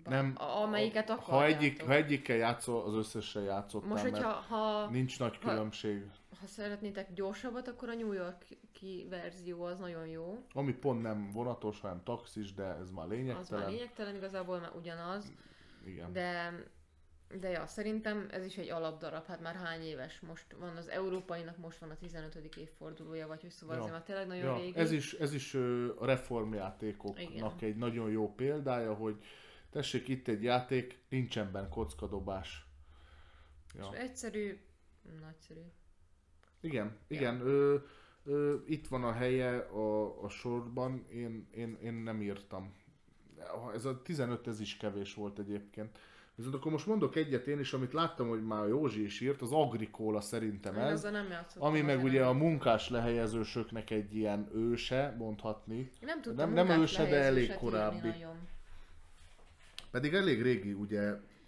[0.04, 1.40] Nem, amelyiket ha, akarjátok.
[1.40, 6.04] ha, egyik, ha egyikkel játszol, az összesen játszottál, Most, hogyha ha, nincs nagy ha- különbség.
[6.40, 10.44] ha szeretnétek gyorsabbat, akkor a New York-ki verzió az nagyon jó.
[10.54, 13.62] Ami pont nem vonatos, hanem taxis, de ez már Az lényegtelen.
[13.64, 15.34] már lényegtelen, igazából már ugyanaz.
[15.86, 16.14] Igen.
[16.14, 16.54] De,
[17.40, 21.58] de ja, szerintem ez is egy alapdarab, hát már hány éves most van, az európainak
[21.58, 22.36] most van a 15.
[22.58, 23.82] évfordulója, vagy hogy szóval Ja.
[23.82, 24.78] azért már tényleg nagyon Ja, régi.
[24.78, 25.54] ez is, ez is
[26.00, 27.54] a reformjátékoknak Igen.
[27.60, 29.16] egy nagyon jó példája, hogy
[29.72, 32.66] tessék itt egy játék, nincsen benne kockadobás.
[33.78, 33.90] Ja.
[33.92, 34.60] És egyszerű,
[35.22, 35.60] nagyszerű.
[36.62, 37.40] Igen, igen.
[37.42, 37.76] Ö,
[38.26, 42.74] ö, itt van a helye a, a sorban, én, én, én nem írtam.
[43.74, 46.00] Ez a 15 ez is kevés volt egyébként.
[46.36, 49.52] Viszont akkor most mondok egyet én is, amit láttam, hogy már Józsi is írt, az
[49.52, 51.04] Agricola szerintem Én ez.
[51.04, 51.26] nem.
[51.58, 55.90] Ami meg ugye a munkás lehelyezősöknek egy ilyen őse, mondhatni.
[56.02, 58.08] Nem tudtam nem- nem őse, de elég korábbi.
[58.08, 58.36] nagyon.
[59.92, 61.02] Pedig elég régi ugye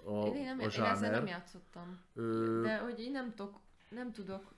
[0.06, 1.28] a, Én, nem, a én ezzel nem zsáner.
[1.28, 2.00] játszottam.
[2.14, 4.54] Ö, De hogy én nem tudok, nem tudok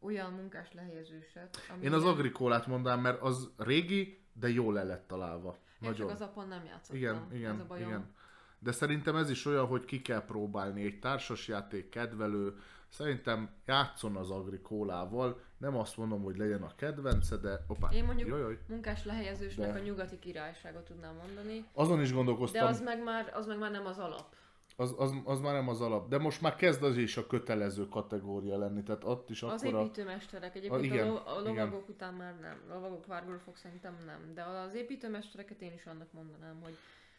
[0.00, 4.82] olyan munkás lehelyezőset, ami Én az ilyen- Agricolát mondanám, mert az régi, de jól le
[4.82, 5.50] lett találva.
[5.50, 5.96] Én Nagyon.
[5.96, 6.96] csak az apon nem játszottam.
[6.96, 7.88] Igen, ez a igen, bajom.
[7.88, 8.14] igen.
[8.58, 10.84] De szerintem ez is olyan, hogy ki kell próbálni.
[10.84, 12.56] Egy társasjáték kedvelő,
[12.88, 15.40] szerintem játszon az Agricólával.
[15.58, 17.64] Nem azt mondom, hogy legyen a kedvence, de...
[17.66, 22.14] Opá, Én mondjuk jaj, munkás lehelyezősnek De- a nyugati királyságot tudnám mondani, Azon is de
[22.14, 24.34] gondolkoztam, az meg már, az meg már nem az alap.
[24.76, 26.08] az, az, az már nem az alap.
[26.08, 29.74] De most már kezd az is a kötelező kategória lenni, tehát ott is Az akkor
[29.74, 29.80] a...
[29.80, 31.54] építőmesterek, egyébként igen, a, lo- a igen.
[31.64, 32.60] lovagok után már nem.
[32.70, 34.34] A lovagok várgulófok szerintem nem.
[34.34, 36.76] De az építőmestereket én is annak mondanám, hogy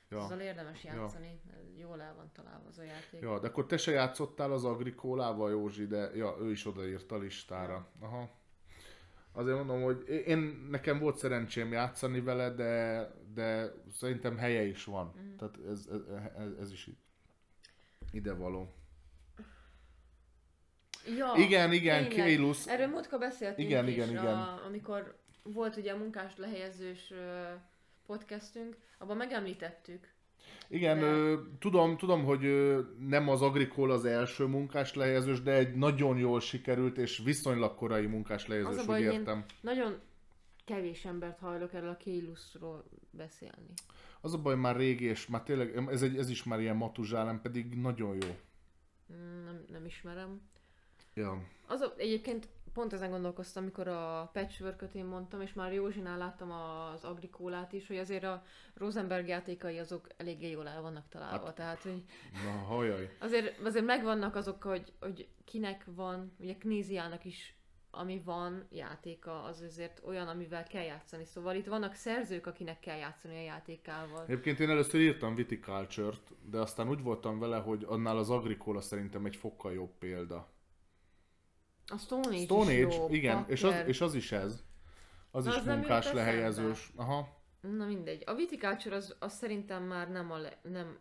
[0.09, 0.17] ja.
[0.17, 0.23] Ja.
[0.23, 1.41] azzal érdemes játszani.
[1.77, 3.21] Jól el van találva az a játék.
[3.21, 7.17] Ja, de akkor te se játszottál az Agricólával, Józsi, de ja, ő is odaírt a
[7.17, 7.88] listára.
[7.99, 8.29] Aha.
[9.31, 15.13] Azért mondom, hogy én, nekem volt szerencsém játszani vele, de, de szerintem helye is van.
[15.19, 15.35] Mm.
[15.35, 15.88] Tehát ez,
[16.38, 16.89] ez, ez, is
[18.11, 18.73] ide való.
[21.17, 22.09] Ja, igen, igen.
[22.09, 22.67] Keylus.
[22.67, 24.25] Erről múltkor beszéltünk Igen, is, igen, igen.
[24.25, 27.13] A, amikor volt ugye a munkás lehelyezős
[28.09, 30.07] podcastünk, abban megemlítettük.
[30.67, 35.51] Igen, de- ö, tudom, tudom, hogy ö, nem az Agricol az első munkás lehelyezős, de
[35.51, 39.45] egy nagyon jól sikerült és viszonylag korai munkás lehelyezős, Az a úgy baj, értem.
[39.61, 39.99] Nagyon
[40.65, 43.73] kevés embert hajlok erről a Kéluszról beszélni.
[44.21, 47.41] Az a baj, már régi, és már tényleg, ez, egy, ez is már ilyen matuzsálem,
[47.41, 48.38] pedig nagyon jó.
[49.13, 50.41] Mm, Nem, nem ismerem.
[51.13, 51.43] Ja.
[51.67, 56.51] Az a, egyébként pont ezen gondolkoztam, amikor a patchwork én mondtam, és már Józsinál láttam
[56.51, 61.45] az agrikólát is, hogy azért a Rosenberg játékai azok eléggé jól el vannak találva.
[61.45, 62.03] Hát, Tehát, hogy
[62.45, 63.15] Na, hajaj.
[63.19, 67.59] azért, azért megvannak azok, hogy, hogy kinek van, ugye Knéziának is
[67.91, 71.25] ami van játéka, az azért olyan, amivel kell játszani.
[71.25, 74.23] Szóval itt vannak szerzők, akinek kell játszani a játékával.
[74.27, 79.25] Egyébként én először írtam Viticulture-t, de aztán úgy voltam vele, hogy annál az Agricola szerintem
[79.25, 80.48] egy fokkal jobb példa.
[81.90, 84.64] A Stone Age Stone Age, jó, igen, és az, és az is ez.
[85.32, 86.92] Az Na, is az munkás lehelyezős.
[86.95, 87.38] Aha.
[87.61, 88.24] Na mindegy.
[88.26, 90.98] A Viticulture az, az szerintem már nem a le, nem...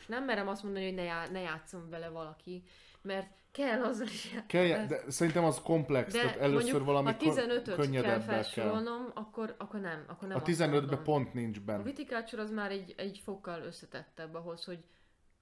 [0.00, 2.62] És nem merem azt mondani, hogy ne, já, ne játszom vele valaki,
[3.02, 7.62] mert kell azzal is Kell, de szerintem az komplex, de tehát először valami ha 15-öt
[7.62, 8.26] kell könnyedebbel kell.
[8.26, 11.02] felsorolnom, akkor, akkor nem, akkor nem A azt 15-ben mondom.
[11.02, 11.82] pont nincs A benne.
[11.82, 14.84] Viticulture az már egy, egy fokkal összetettebb ahhoz, hogy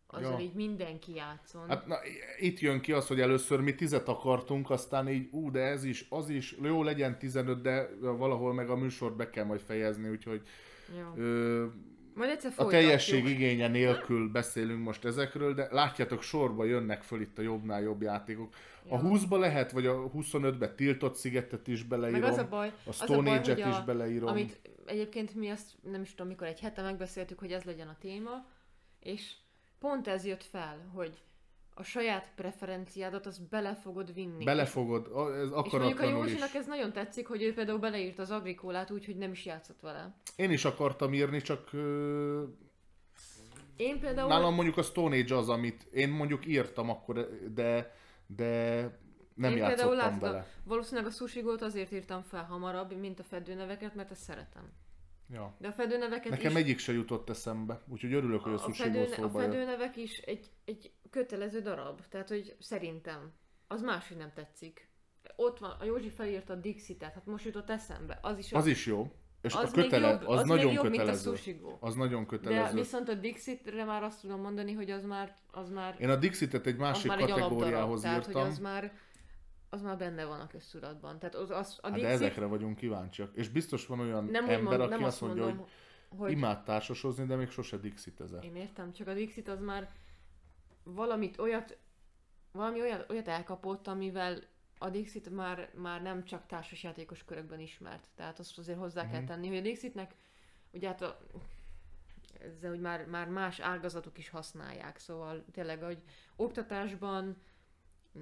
[0.07, 0.39] azzal Ja.
[0.39, 1.69] így mindenki játszon.
[1.69, 1.97] Hát na,
[2.41, 6.07] itt jön ki az, hogy először mi tizet akartunk, aztán így, ú, de ez is,
[6.09, 10.43] az is, jó legyen 15, de valahol meg a műsort be kell majd fejezni, úgyhogy
[11.17, 11.67] ö,
[12.15, 17.39] Majd egyszer a teljesség igénye nélkül beszélünk most ezekről, de látjátok, sorba jönnek föl itt
[17.39, 18.55] a jobbnál jobb játékok.
[18.89, 19.01] A Ja.
[19.03, 23.01] 20-ba lehet, vagy a 25-be tiltott szigetet is beleírom, Meg az a baj, a az
[23.01, 24.29] a Stone baj, is a- beleírom.
[24.29, 27.97] Amit egyébként mi ezt nem is tudom, mikor egy hete megbeszéltük, hogy ez legyen a
[28.01, 28.47] téma,
[29.01, 29.33] és
[29.79, 31.23] pont ez jött fel, hogy
[31.75, 34.45] a saját preferenciádat azt bele fogod vinni.
[34.45, 36.31] Belefogod, a- ez és mondjuk a akaratlanul is.
[36.31, 39.81] Józsinak ez nagyon tetszik, hogy ő például beleírt az agrikólát úgy, hogy nem is játszott
[39.81, 40.15] vele.
[40.37, 42.43] Én is akartam írni, csak ö,
[43.77, 44.29] Én például...
[44.29, 47.95] nálam mondjuk a Stone Age az, amit én mondjuk írtam akkor, de,
[48.27, 48.81] de
[49.35, 50.47] nem én játszottam látod, vele.
[50.65, 54.73] Valószínűleg a sushi azért írtam fel hamarabb, mint a fedőneveket, mert ezt szeretem.
[55.33, 55.55] Ja.
[55.59, 56.57] De a fedőneveket Nekem is...
[56.57, 60.19] egyik se jutott eszembe, úgyhogy örülök, hogy a a, sushi fedő, a szóba fedőnevek is
[60.19, 62.01] egy, egy kötelező darab.
[62.09, 63.33] Tehát, hogy szerintem.
[63.67, 64.89] Az máshogy nem tetszik.
[65.37, 68.19] Ott van, a Józsi felírta a Dixitet, hát most jutott eszembe.
[68.23, 69.13] Az is, a, Az is jó.
[69.43, 71.31] És az a kötele, jobb, az, az nagyon jobb, kötelező.
[71.31, 72.75] mint a sushi Az nagyon De kötelező.
[72.77, 76.67] viszont a Dixitre már azt tudom mondani, hogy az már, az már, Én a Dixitet
[76.67, 77.53] egy másik már egy alapdarab.
[77.53, 78.51] kategóriához Tehát, hogy írtam.
[78.51, 78.93] az már,
[79.69, 81.19] az már benne van a köztudatban.
[81.19, 83.35] Tehát az, az, a Hát de Dixit, ezekre vagyunk kíváncsiak.
[83.37, 85.59] És biztos van olyan nem, ember, mond, aki nem azt mondja, mondom,
[86.09, 88.45] hogy, hogy imád társasozni, de még sose Dixitezett.
[88.45, 89.93] Én értem, csak a Dixit az már
[90.83, 91.79] valamit olyat,
[92.53, 94.39] valami olyat, olyat elkapott, amivel
[94.79, 98.07] a Dixit már, már nem csak társasjátékos körökben ismert.
[98.15, 99.29] Tehát azt azért hozzá kell Mhm.
[99.29, 100.15] tenni, hogy a Dixitnek
[100.71, 101.19] ugye hát a,
[102.41, 106.03] ezzel, hogy már, már más ágazatok is használják, szóval tényleg, hogy
[106.37, 107.37] oktatásban,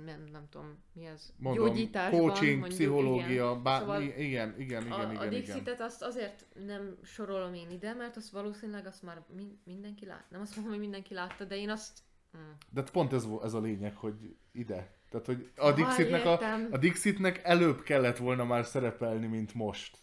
[0.05, 3.62] nem, nem tudom, mi ez, Mondom, gyógyításban, coaching, mondjuk, pszichológia, igen.
[3.62, 5.28] bár, Szóval igen, igen, igen, a, igen, a igen.
[5.28, 10.24] Dixitet azt azért nem sorolom én ide, mert azt valószínűleg azt már min- mindenki lát.
[10.31, 11.98] Nem azt mondom, hogy mindenki látta, de én azt...
[12.36, 12.50] Mm.
[12.70, 14.92] De pont ez, ez a lényeg, hogy ide.
[15.10, 16.39] Tehát, hogy a Dixitnek, a,
[16.70, 19.98] a Dixitnek előbb kellett volna már szerepelni, mint most.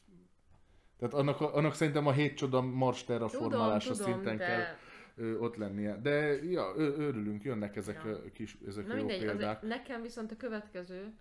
[0.97, 4.45] Tehát annak, a- annak szerintem a hét csoda Mars terraformálása tudom, szinten de...
[4.45, 4.63] kell
[5.21, 5.97] ö, ott lennie.
[6.01, 8.11] De ja, ö, örülünk, jönnek ezek Ja.
[8.11, 9.57] a kis ezek Na a jó mindegy, példák.
[9.57, 11.13] azért nekem viszont a következő,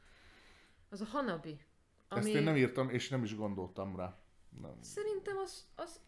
[0.91, 1.61] az a Hanabi.
[2.09, 4.19] Ezt én nem írtam, és nem is gondoltam rá.
[4.63, 4.77] Nem.
[4.81, 6.01] Szerintem az, az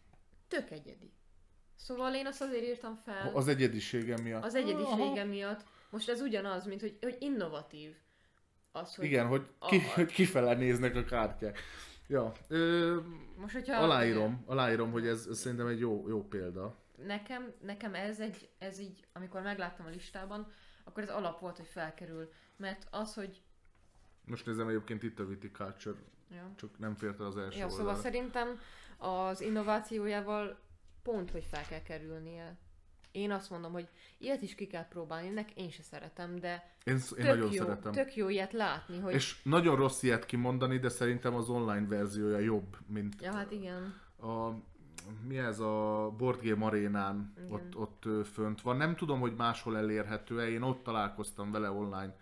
[0.48, 1.12] tök egyedi.
[1.76, 4.44] Szóval én azt azért írtam fel, Az egyedisége miatt.
[4.44, 5.64] az egyedisége miatt.
[5.90, 7.94] Most ez ugyanaz, mint hogy, hogy innovatív.
[8.72, 11.58] Az, hogy Igen, hogy, ki, a- hogy kifele néznek a kártyák.
[12.06, 12.96] Ja, ö,
[13.36, 16.76] Most, hogyha aláírom, aláírom, hogy ez, ez szerintem egy jó, jó példa.
[17.06, 20.52] Nekem, nekem ez egy, ez így, amikor megláttam a listában,
[20.84, 22.32] akkor ez alap volt, hogy felkerül.
[22.56, 23.42] Mert az, hogy...
[24.24, 25.98] Most nézem egyébként itt a Viticulture,
[26.34, 28.02] Ja, csak nem fért el az első ja szóval oldalra.
[28.02, 28.60] szerintem
[28.98, 30.58] az innovációjával
[31.02, 32.56] pont, hogy fel kell kerülnie.
[33.12, 33.88] Én azt mondom, hogy
[34.18, 37.62] ilyet is ki kell próbálni, nek én se szeretem, de Én, én tök, nagyon jó,
[37.62, 37.92] szeretem.
[37.92, 39.14] tök jó ilyet látni, hogy...
[39.14, 44.00] És nagyon rossz ilyet kimondani, de szerintem az online verziója jobb, mint Ja, hát igen.
[44.18, 44.50] a
[45.28, 47.52] mi ez a Board Game Arénán Igen.
[47.52, 48.76] ott, ott fönt van.
[48.76, 52.16] Nem tudom, hogy máshol elérhető-e, én ott találkoztam vele online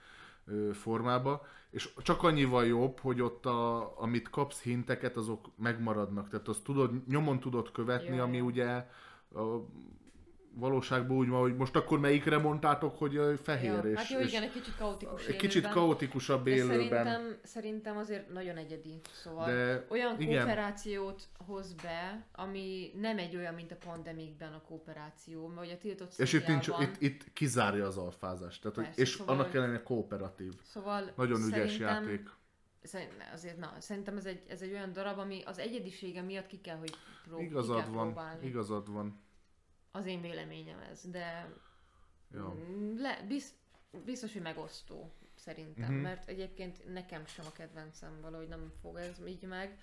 [0.73, 6.28] formába, és csak annyival jobb, hogy ott a, amit kapsz hinteket, azok megmaradnak.
[6.28, 8.86] Tehát azt tudod, nyomon tudod követni, Ja, ami ugye
[9.34, 9.42] a
[10.55, 14.29] valóságban úgy van, hogy most akkor melyikre mondtátok, hogy fehér, ja, és, hát jó, és
[14.29, 17.05] igen, egy kicsit kaotikus egy kicsit kaotikusabb élőben.
[17.05, 19.01] Szerintem, szerintem azért nagyon egyedi.
[19.12, 20.37] Szóval De olyan igen.
[20.37, 26.19] kooperációt hoz be, ami nem egy olyan, mint a pandemikben a kooperáció, vagy a tiltott
[26.19, 28.62] És itt, nincs, itt, itt kizárja az alfázást.
[28.62, 30.53] Tehát, hogy, Persze, és szóval- annak ellenére kooperatív.
[30.62, 32.29] Szóval Nagyon ügyes játék.
[33.33, 36.77] Azért, na, szerintem ez egy, ez egy olyan darab, ami az egyedisége miatt ki kell,
[36.77, 38.47] hogy prób- ki Igazad kell van, próbálni.
[38.47, 39.20] igazad van.
[39.91, 41.55] Az én véleményem ez, de
[42.35, 42.55] Ja.
[42.55, 43.55] mm, le, biz,
[44.05, 45.93] biztos, hogy megosztó szerintem, Mhm.
[45.93, 46.02] uh-huh.
[46.02, 49.78] mert egyébként nekem sem a kedvencem valahogy nem fog ez így meg.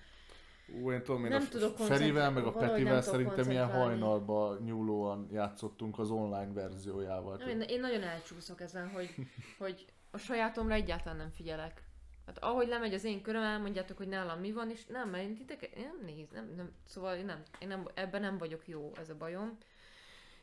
[0.80, 5.28] Ú, én tudom, én Nem a tudok Ferivel, meg a Petivel szerintem ilyen hajnalba nyúlóan
[5.32, 7.36] játszottunk az online verziójával.
[7.36, 9.14] Nem, én, én nagyon elcsúszok ezen, hogy,
[9.58, 11.82] hogy a sajátomra egyáltalán nem figyelek.
[12.26, 15.34] Hát ahogy lemegy az én köröm, elmondjátok, hogy nálam mi van, és nem, mert én
[15.34, 18.92] titeket, én nem néz, nem, nem, szóval én nem, én nem, ebben nem vagyok jó,
[18.98, 19.58] ez a bajom.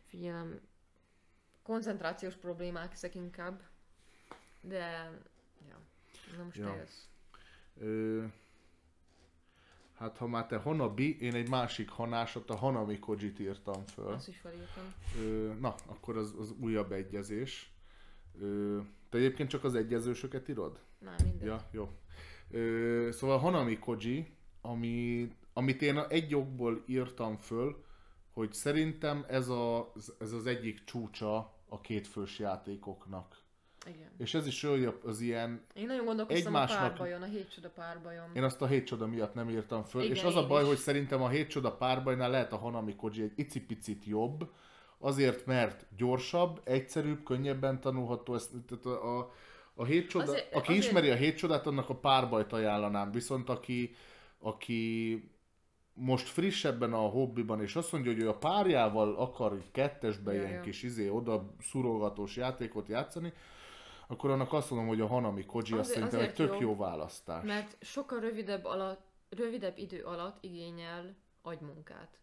[0.06, 0.60] Figyelem,
[1.64, 3.62] koncentrációs problémák ezek inkább,
[4.62, 5.12] de,
[5.70, 5.78] ja,
[6.38, 6.66] na most Ja.
[6.72, 7.04] te jössz.
[7.80, 8.24] Ö,
[9.98, 14.08] hát ha már te Hanabi, én egy másik hanásot, a Hanami Kojit írtam föl.
[14.14, 14.94] Azt is felírtam.
[15.20, 17.72] Ö, na, akkor az, az újabb egyezés.
[18.40, 20.80] Ö, te egyébként csak az egyezősöket írod?
[21.00, 21.48] Na, mindegy.
[21.48, 21.90] Ja, jó.
[22.52, 27.84] Ö, szóval Hanami Koji, ami, amit én egy okból írtam föl,
[28.36, 33.44] hogy szerintem ez, a, ez az egyik csúcsa a kétfős játékoknak.
[33.88, 34.10] Igen.
[34.18, 37.70] És ez is olyan, az ilyen, Én nagyon gondolkoztam Egymásnak- a párbajon, a hét csoda
[37.70, 38.30] párbajon.
[38.36, 40.68] én azt a hét csoda miatt nem írtam föl, Igen, és az a baj, is.
[40.68, 44.50] hogy szerintem a hét csoda párbajnál lehet a Hanami Koji egy icipicit jobb,
[44.98, 49.32] azért, mert gyorsabb, egyszerűbb, könnyebben tanulható, ezt, tehát a, a,
[49.76, 53.50] a hét csoda, Azért- aki azért- ismeri a hét csodát, annak a párbajt ajánlanám, viszont
[53.50, 53.96] aki,
[54.40, 55.14] aki
[55.96, 60.48] most frissebben a hobbiban, és azt mondja, hogy ő a párjával akar így kettesbe Ja,
[60.48, 63.34] ilyen kis izé, oda szurogatós játékot játszani,
[64.08, 67.44] akkor annak azt mondom, hogy a Hanami Koji azt szerintem egy tök jó, jó választás.
[67.46, 72.20] Mert sokkal rövidebb, alatt, rövidebb idő alatt igényel agymunkát.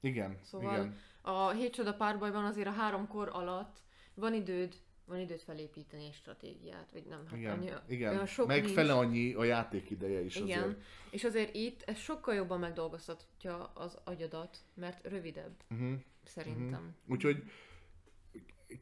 [0.00, 0.96] Igen, Szóval igen.
[1.22, 3.82] a hét csoda párbajban azért a háromkor alatt
[4.14, 4.74] van időd
[5.06, 8.12] van időt felépíteni egy stratégiát, vagy nem, hát Igen, annyi, igen.
[8.12, 8.76] olyan sok meg nincs.
[8.76, 10.78] annyi a játék ideje is Igen, azért.
[11.10, 15.92] és azért itt ez sokkal jobban megdolgoztatja az agyadat, mert rövidebb, Uh-huh.
[16.24, 16.94] szerintem.
[17.08, 17.42] Úgyhogy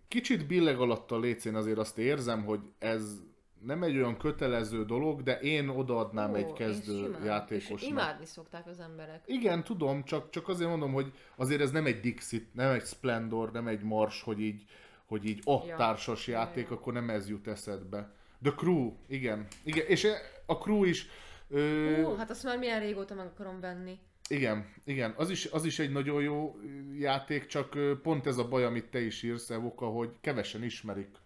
[0.08, 3.22] kicsit billeg alatt a lécén azért azt érzem, hogy ez
[3.60, 7.20] nem egy olyan kötelező dolog, de én odaadnám Ó, egy kezdő simán.
[7.20, 7.90] És játékosnak.
[7.90, 9.22] imádni szokták az emberek.
[9.26, 13.52] Igen, tudom, csak, csak azért mondom, hogy azért ez nem egy Dixit, nem egy Splendor,
[13.52, 14.64] nem egy Mars, hogy így,
[15.10, 15.76] hogy így a Ja.
[15.76, 16.74] társas Ja, játék, ja.
[16.76, 18.12] akkor nem ez jut eszedbe.
[18.42, 19.46] The Crew, igen.
[19.64, 19.86] igen.
[19.86, 20.06] És
[20.46, 21.06] a Crew is,
[21.48, 23.98] ö, Ó, hát azt már milyen régóta meg akarom venni.
[24.28, 26.56] igen, igen, az is, az is egy nagyon jó
[26.98, 31.16] játék, csak pont ez a baj, amit te is írsz, Evoka, hogy kevesen ismerik.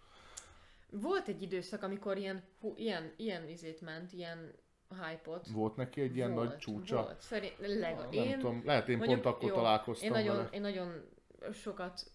[0.89, 4.51] Volt egy időszak, amikor ilyen, hú, ilyen, ilyen izét ment, ilyen
[4.89, 5.47] hype-ot.
[5.47, 6.95] Volt neki egy ilyen volt, nagy csúcsa?
[7.03, 10.35] Volt, szerint, leg, Nem én, tudom, lehet én mondjuk, pont akkor jó, találkoztam én nagyon,
[10.35, 10.49] vele.
[10.51, 11.01] én nagyon
[11.53, 12.11] sokat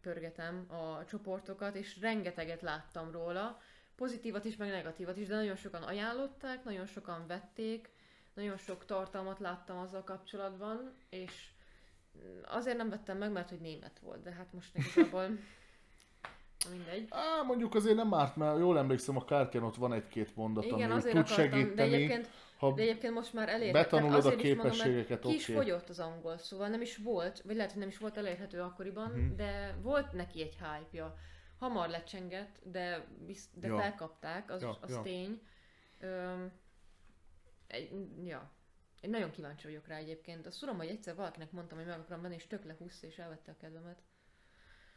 [0.00, 3.60] pörgetem a csoportokat, és rengeteget láttam róla,
[3.96, 7.90] pozitívat is, meg negatívat is, de nagyon sokan ajánlották, nagyon sokan vették,
[8.34, 11.48] nagyon sok tartalmat láttam azzal kapcsolatban, és
[12.44, 15.28] azért nem vettem meg, mert hogy német volt, de hát most igazából
[16.70, 17.06] mindegy.
[17.10, 20.90] Á, mondjuk azért nem árt, mert jól emlékszem, a kártyán ott van egy-két mondat, Igen,
[20.90, 21.94] ami azért tud akartam, de segíteni.
[21.94, 23.72] egyébként, ha de egyébként most már elérhető.
[23.84, 25.52] betanulod a azért is mondom, képességeket, Ki is oké.
[25.54, 29.10] fogyott az angol, szóval nem is volt, vagy lehet, hogy nem is volt elérhető akkoriban,
[29.10, 29.36] Mhm.
[29.36, 31.14] de volt neki egy hype-ja.
[31.58, 33.78] Hamar lecsengett, de, bizt, de Ja.
[33.78, 35.02] felkapták, az, Ja, az ja.
[35.02, 35.40] tény.
[36.00, 36.52] Öm,
[37.66, 37.90] egy,
[38.24, 38.50] ja.
[39.00, 40.46] Én nagyon kíváncsi vagyok rá egyébként.
[40.46, 43.50] Azt tudom, hogy egyszer valakinek mondtam, hogy meg akarom venni, és tök lehúzta, és elvette
[43.50, 43.98] a kedvemet.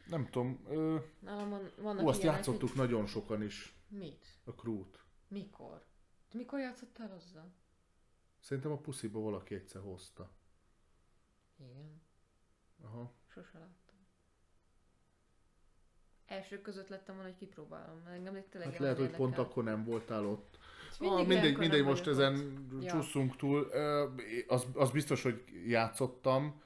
[0.06, 3.76] Nem tudom, ö, Nálam van, vannak ú, azt ilyenek, játszottuk nagyon sokan is.
[3.88, 4.26] Mit?
[4.46, 5.00] a Crew-t.
[5.28, 5.84] Mikor?
[6.34, 7.52] Mikor játszottál azzal?
[8.40, 10.32] Szerintem a pusziba valaki egyszer hozta.
[11.60, 12.02] Igen.
[12.84, 13.12] Aha.
[13.28, 13.96] Sose láttam.
[16.26, 17.98] Elsők között lettem volna, hogy kipróbálom.
[18.04, 20.58] mert Engem tényleg Hát lehet, hogy pont akkor nem voltál ott.
[20.92, 22.86] És Ah, mindig mindegy, ilyenkor mindegy, nem most ezen ott.
[22.86, 23.62] Csúszunk túl.
[24.48, 26.62] Az, az biztos, hogy játszottam.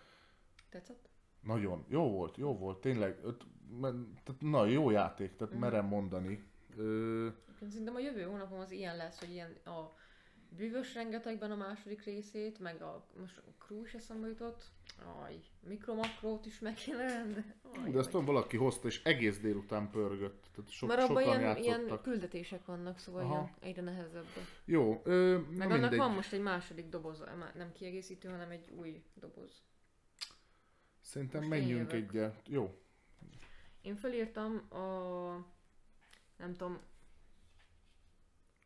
[0.69, 1.09] Tetszett?
[1.41, 1.85] Nagyon.
[1.87, 3.19] Jó volt, jó volt, tényleg.
[4.39, 5.61] Na, jó játék, tehát Mhm.
[5.63, 6.43] merem mondani.
[6.77, 7.27] Ö,
[7.69, 9.93] Szerintem a jövő hónapom az ilyen lesz, hogy ilyen a
[10.49, 14.63] bűvös rengetegben a második részét, meg a most a crew is eszembe jutott.
[15.23, 17.91] Aj, mikromakrót is meg kéne rendelni.
[17.91, 20.45] De ezt tudom, valaki hozta, és egész délután pörgött.
[20.55, 23.33] Tehát so, Mert abban ilyen, ilyen küldetések vannak, szóval Aha.
[23.33, 24.25] ilyen egyre nehezebb.
[24.65, 25.97] Jó, ö, Meg na annak mindegy.
[25.97, 27.23] van most egy második doboz,
[27.53, 29.63] nem kiegészítő, hanem egy új doboz.
[31.01, 32.41] Szerintem Most menjünk egyet.
[32.47, 32.79] Jó.
[33.81, 35.54] Én felírtam a...
[36.37, 36.79] nem tudom...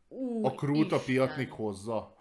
[0.07, 2.15] Úr A krút a piatnik hozza.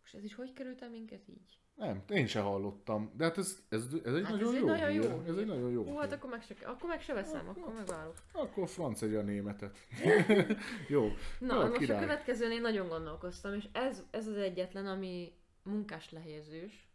[0.00, 1.58] Most ez is hogy került el minket így?
[1.74, 3.12] Nem, én se hallottam.
[3.16, 5.02] De hát ez, ez, ez egy Hát nagyon ez jó nagyon hír.
[5.02, 7.72] jó Ez egy nagyon jó Hú, hát akkor meg se, akkor meg se veszem, akkor
[7.74, 8.14] megvárok.
[8.32, 9.78] Akkor franc egy a németet.
[10.88, 11.08] jó.
[11.38, 11.96] Na, Jó, most király.
[11.96, 15.32] a következőn én nagyon gondolkoztam, és ez, ez az egyetlen, ami
[15.62, 16.88] munkás lehelyezős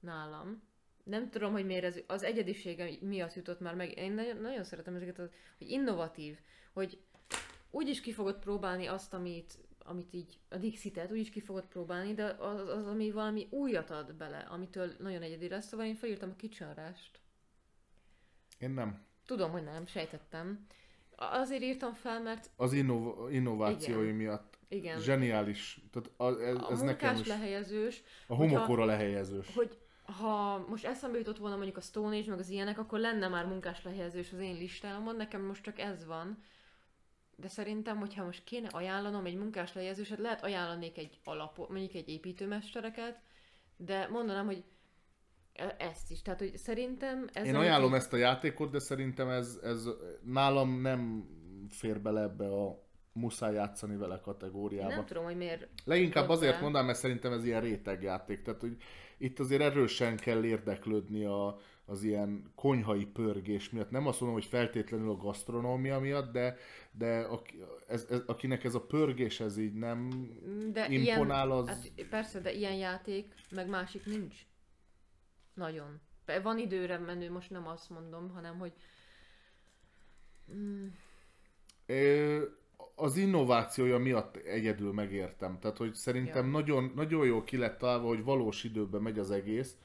[0.00, 0.62] nálam.
[1.04, 3.98] Nem tudom, hogy miért ez az egyedisége miatt jutott már meg.
[3.98, 6.38] Én nagyon, nagyon szeretem ezeket, az, hogy innovatív,
[6.76, 6.98] hogy
[7.70, 11.66] úgy is ki fogod próbálni azt, amit, amit így, a Dixitet úgy is ki fogod
[11.66, 15.66] próbálni, de az, az, ami valami újat ad bele, amitől nagyon egyedi lesz.
[15.66, 17.20] Szóval én felírtam a Kitchen Rush-t.
[18.58, 19.04] Én nem.
[19.26, 20.66] Tudom, hogy nem, sejtettem.
[21.16, 24.16] Azért írtam fel, mert Az innov- innovációi Igen.
[24.16, 25.80] miatt igen, zseniális.
[25.90, 29.54] Tehát a, ez, a ez nekem is lehelyezős, a homokora lehelyezős.
[29.54, 33.28] hogy ha most eszembe jutott volna mondjuk a Stone Age, meg az ilyenek, akkor lenne
[33.28, 36.38] már munkás lehelyezős az én listámon, nekem most csak ez van.
[37.36, 42.08] De szerintem, hogyha most kéne ajánlanom egy munkás lehelyezőset, lehet ajánlanék egy alapot, mondjuk egy
[42.08, 43.20] építőmestereket,
[43.76, 44.64] de mondanám, hogy
[45.52, 46.22] e- ezt is.
[46.22, 47.46] Tehát, hogy szerintem ez...
[47.46, 49.88] Én ajánlom ezt a játékot, de szerintem ez, ez
[50.22, 51.28] nálam nem
[51.68, 54.94] fér bele ebbe a muszáj játszani vele kategóriába.
[54.94, 55.68] Nem tudom, hogy miért.
[55.84, 56.60] Leginkább azért el.
[56.60, 58.42] mondom, mert szerintem ez ilyen rétegjáték.
[58.42, 58.76] Tehát, hogy
[59.18, 63.90] itt azért erősen kell érdeklődni a, az ilyen konyhai pörgés miatt.
[63.90, 66.56] Nem azt mondom, hogy feltétlenül a gasztronómia miatt, de,
[66.90, 70.08] de aki, ez, ez, akinek ez a pörgés ez így nem
[70.72, 71.68] De imponál, ilyen, az...
[71.68, 74.46] Hát persze, de ilyen játék, meg másik nincs.
[75.54, 76.00] Nagyon.
[76.42, 78.72] Van időre menő, most nem azt mondom, hanem hogy
[80.52, 80.86] mm,
[81.86, 82.42] Ö,
[82.94, 85.58] az innovációja miatt egyedül megértem.
[85.58, 86.50] Tehát, hogy szerintem Ja.
[86.50, 89.76] nagyon, nagyon jól ki lett találva, hogy valós időben megy az egész,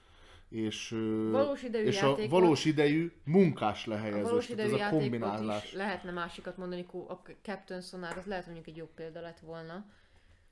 [0.51, 0.89] és,
[1.31, 4.23] valós idejű és a valós idejű munkás a lehelyezés.
[4.23, 5.63] valós Tehát idejű ez a kombinálás.
[5.63, 9.85] is lehetne másikat mondani, a Captain Sonar az lehet, mondjuk egy jobb példa lett volna.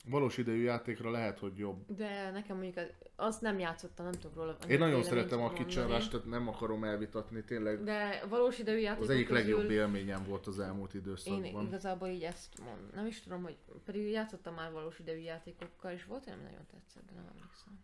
[0.06, 1.84] Valós idejű játékra lehet, hogy jobb.
[1.96, 4.56] De nekem mondjuk az, azt nem játszottam, nem tudok róla.
[4.68, 5.52] Én nagyon szeretem a.
[5.52, 7.84] Kitchen Rush, tehát nem akarom elvitatni, tényleg.
[7.84, 11.66] De valós idejű játékok Az egyik közül legjobb élményem volt az elmúlt Én időszakban.
[11.66, 12.94] igazából így ezt mond.
[12.94, 17.06] Nem is tudom, hogy pedig játszottam már valós idejű játékokkal, és volt ami nagyon tetszett,
[17.06, 17.80] de nem emlékszem.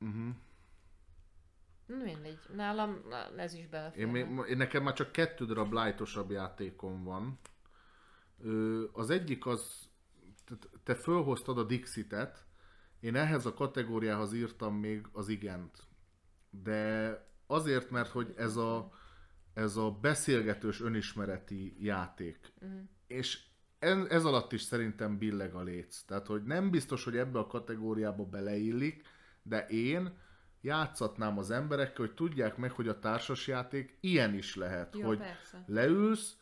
[0.00, 0.34] Uh-huh.
[1.88, 3.02] Mindegy, nálam
[3.36, 4.00] ez is belefér.
[4.02, 7.38] Én, még- én nekem már csak kettő darab lightosabb játékom van.
[8.42, 9.88] Ö, az egyik az,
[10.82, 12.44] te fölhoztad a Dixitet,
[13.00, 15.86] én ehhez a kategóriához írtam még az igent.
[16.50, 17.12] De
[17.46, 18.92] azért, mert hogy ez a,
[19.54, 22.52] ez a beszélgetős önismereti játék.
[22.60, 22.78] Mhm.
[23.06, 23.46] És
[23.78, 26.02] ez, ez alatt is szerintem billeg a léc.
[26.02, 29.02] Tehát, hogy nem biztos, hogy ebbe a kategóriába beleillik,
[29.42, 30.18] de én
[30.68, 34.96] játszatnám az emberekkel, hogy tudják meg, hogy a társasjáték ilyen is lehet.
[34.98, 35.64] Jó, hogy persze.
[35.66, 36.36] leülsz,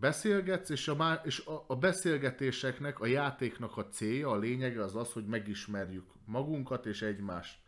[0.00, 4.96] beszélgetsz, és, a, má- és a, a beszélgetéseknek, a játéknak a célja, a lényege az
[4.96, 7.58] az, hogy megismerjük magunkat és egymást.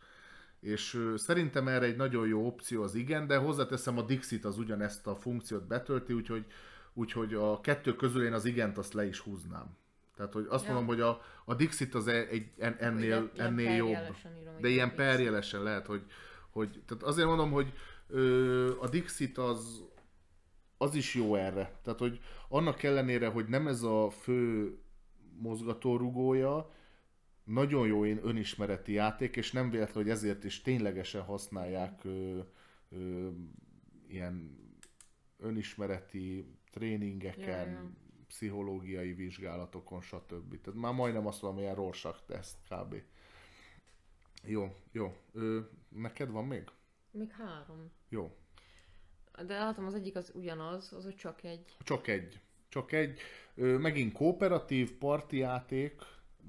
[0.59, 4.57] És ö, szerintem erre egy nagyon jó opció az igen, de hozzáteszem a Dixit az
[4.57, 6.45] ugyanezt a funkciót betölti, úgyhogy,
[6.93, 9.77] úgyhogy a kettő közül én az igent azt le is húznám.
[10.15, 10.73] Tehát, hogy azt Ja.
[10.73, 13.89] mondom, hogy a, a Dixit az e- egy, en, ennél, ilyen ennél jobb.
[13.89, 14.15] írom,
[14.61, 16.05] De ilyen perjelesen lehet, hogy,
[16.49, 17.73] hogy tehát azért mondom, hogy
[18.07, 19.83] ö, a Dixit az,
[20.77, 21.79] az is jó erre.
[21.83, 24.73] Tehát, hogy annak ellenére, hogy nem ez a fő
[25.37, 26.71] mozgatórugója,
[27.43, 32.39] nagyon jó én önismereti játék, és nem véletlen, hogy ezért is ténylegesen használják ö,
[32.89, 33.29] ö,
[34.07, 34.59] ilyen
[35.37, 37.89] önismereti tréningeken, Ja, ja.
[38.31, 40.61] Pszichológiai vizsgálatokon, stb.
[40.61, 42.95] Tehát már majdnem azt mondom, ilyen Rorschach teszt kb.
[44.43, 45.15] Jó, jó.
[45.33, 46.63] Ö, neked van még?
[47.11, 47.91] Még három.
[48.09, 48.35] Jó.
[49.45, 51.75] De látom az egyik az ugyanaz, az hogy csak egy.
[51.83, 52.39] Csak egy.
[52.69, 53.19] Csak egy.
[53.55, 56.01] Ö, megint kooperatív parti játék,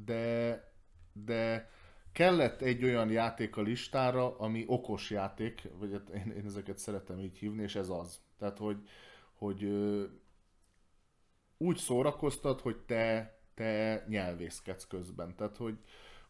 [0.04, 0.72] de,
[1.12, 1.70] de
[2.12, 7.18] kellett egy olyan játék a listára, ami okos játék, vagy hát én, én ezeket szeretem
[7.18, 8.20] így hívni, és ez az.
[8.38, 8.88] Tehát, hogy,
[9.32, 9.62] hogy
[11.62, 15.34] úgy szórakoztat, hogy te, te nyelvészkedsz közben.
[15.36, 15.76] Tehát, hogy,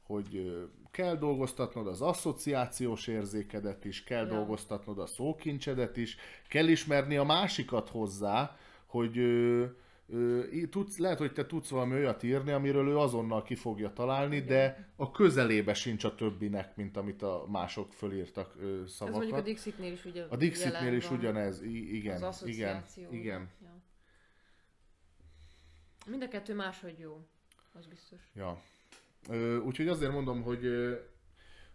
[0.02, 0.56] hogy
[0.90, 4.34] kell dolgoztatnod az asszociációs érzékedet is, kell Ja.
[4.34, 6.16] dolgoztatnod a szókincsedet is,
[6.48, 9.64] kell ismerni a másikat hozzá, hogy ö,
[10.08, 14.40] ö, tudsz, lehet, hogy te tudsz valami olyat írni, amiről ő azonnal ki fogja találni,
[14.40, 18.88] de a közelébe sincs a többinek, mint amit a mások fölírtak ö, Ez mondjuk a
[18.88, 19.44] szavakat.
[19.44, 23.48] Dixitnél is ugye A Dixitnél is ugyanez, igen, az igen, igen.
[26.06, 27.26] Mind a kettő máshogy jó.
[27.72, 28.20] Az biztos.
[28.34, 28.62] Ja.
[29.28, 30.94] Ö, úgyhogy azért mondom, hogy ö,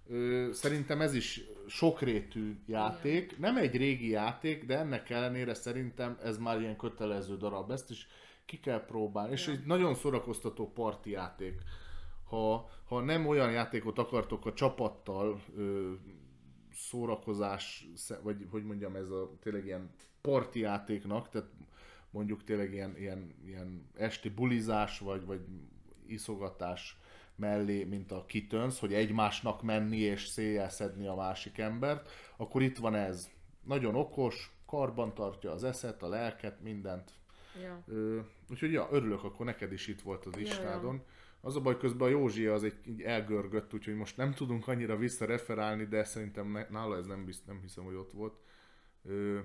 [0.08, 3.38] ö, szerintem ez is sokrétű játék.
[3.38, 7.72] Nem egy régi játék, de ennek ellenére szerintem ez már ilyen kötelező darab.
[7.72, 8.08] Ezt is
[8.46, 9.32] ki kell próbálni.
[9.32, 9.54] És Ja.
[9.54, 11.62] egy nagyon szórakoztató parti játék.
[12.24, 15.94] Ha, ha nem olyan játékot akartok a csapattal ö,
[16.74, 17.88] szórakozás,
[18.24, 19.90] vagy hogy mondjam, ez a tényleg ilyen
[20.22, 21.50] parti játéknak, tehát
[22.18, 25.42] mondjuk tényleg ilyen, ilyen, ilyen esti bulizás, vagy, vagy
[26.08, 27.00] iszogatás
[27.36, 32.78] mellé, mint a kitönsz, hogy egymásnak menni és széjjel szedni a másik embert, akkor itt
[32.78, 33.30] van ez.
[33.64, 37.12] Nagyon okos, karban tartja az eszet, a lelket, mindent.
[37.62, 37.84] Ja.
[37.88, 41.04] Ö, úgyhogy ja, örülök, akkor neked is itt volt az Ja, listádon.
[41.42, 44.98] Az a baj, közben a Józsi az egy így elgörgött, úgyhogy most nem tudunk annyira
[44.98, 48.40] visszareferálni, de szerintem ne, nála ez nem, bizt, nem hiszem, hogy ott volt.
[49.04, 49.40] Ö,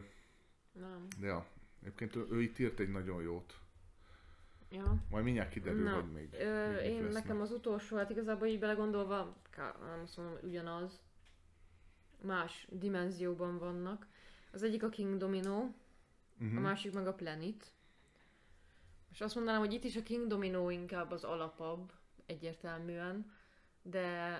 [0.72, 1.06] Nem.
[1.20, 1.46] de ja,
[1.82, 3.56] egyébként ő, ő itt írt egy nagyon jót.
[4.70, 4.96] Ja.
[5.10, 7.22] Majd mindjárt kiderül, Na, hogy még, Ö, még én lesznek.
[7.22, 11.00] nekem az utolsó, hát igazából így belegondolva, nem azt mondom, ugyanaz.
[12.20, 14.06] Más dimenzióban vannak.
[14.52, 15.70] Az egyik a King Domino,
[16.36, 16.56] Mhm.
[16.56, 17.72] a másik meg a Planet.
[19.12, 21.92] És azt mondanám, hogy itt is a King Domino inkább az alapabb,
[22.26, 23.32] egyértelműen,
[23.82, 24.36] de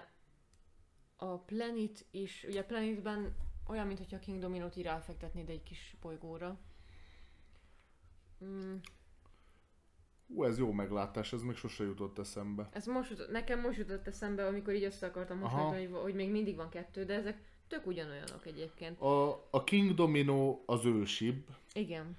[1.16, 3.34] a Planet is, ugye a Planetben
[3.66, 6.58] olyan, mintha a King Dominót így ráfektetnéd egy kis bolygóra.
[8.44, 8.74] Mm,
[10.38, 12.68] ez jó meglátás, ez még sose jutott eszembe.
[12.72, 16.30] ez most, jutott- nekem most jutott eszembe, amikor így össze akartam hasonlítani, hogy, hogy még
[16.30, 17.38] mindig van kettő, de ezek
[17.68, 19.00] tök ugyanolyanok egyébként.
[19.00, 21.46] A, a King Domino az ősibb.
[21.72, 22.16] Igen.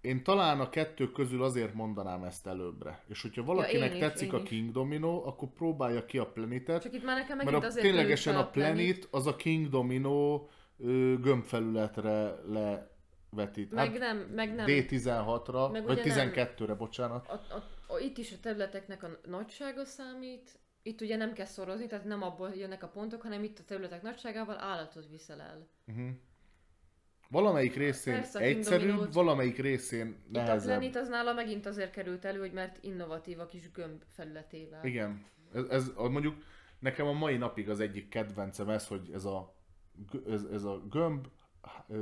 [0.00, 3.04] Én talán a kettő közül azért mondanám ezt előbbre.
[3.08, 4.42] És hogyha valakinek én is, tetszik a.
[4.42, 6.82] King Domino, akkor próbálja ki a Planetet.
[6.82, 10.46] Csak itt már nekem Mert a, azért ténylegesen a fel Planet az a King Domino
[11.20, 12.40] gömbfelületre
[13.30, 13.72] levetít.
[13.72, 14.66] Meg Hát nem, meg nem.
[14.68, 16.30] D16-ra, Meg vagy ugye nem.
[16.34, 17.28] 12-re, bocsánat.
[17.28, 21.86] A, a, a, itt is a területeknek a nagysága számít, itt ugye nem kell szorozni,
[21.86, 25.68] tehát nem abból jönnek a pontok, hanem itt a területek nagyságával állatot viszel el.
[25.86, 26.08] Uh-huh.
[27.30, 30.94] Valamelyik részén Persze, egyszerűbb, valamelyik részén Itt a nehezebb.
[30.94, 34.84] Az nála megint azért került elő, hogy mert innovatív a kis gömb felületével.
[34.84, 35.24] Igen.
[35.52, 36.36] Ez, ez mondjuk
[36.78, 39.54] nekem a mai napig az egyik kedvencem ez, hogy ez a,
[40.26, 41.26] ez, ez a gömb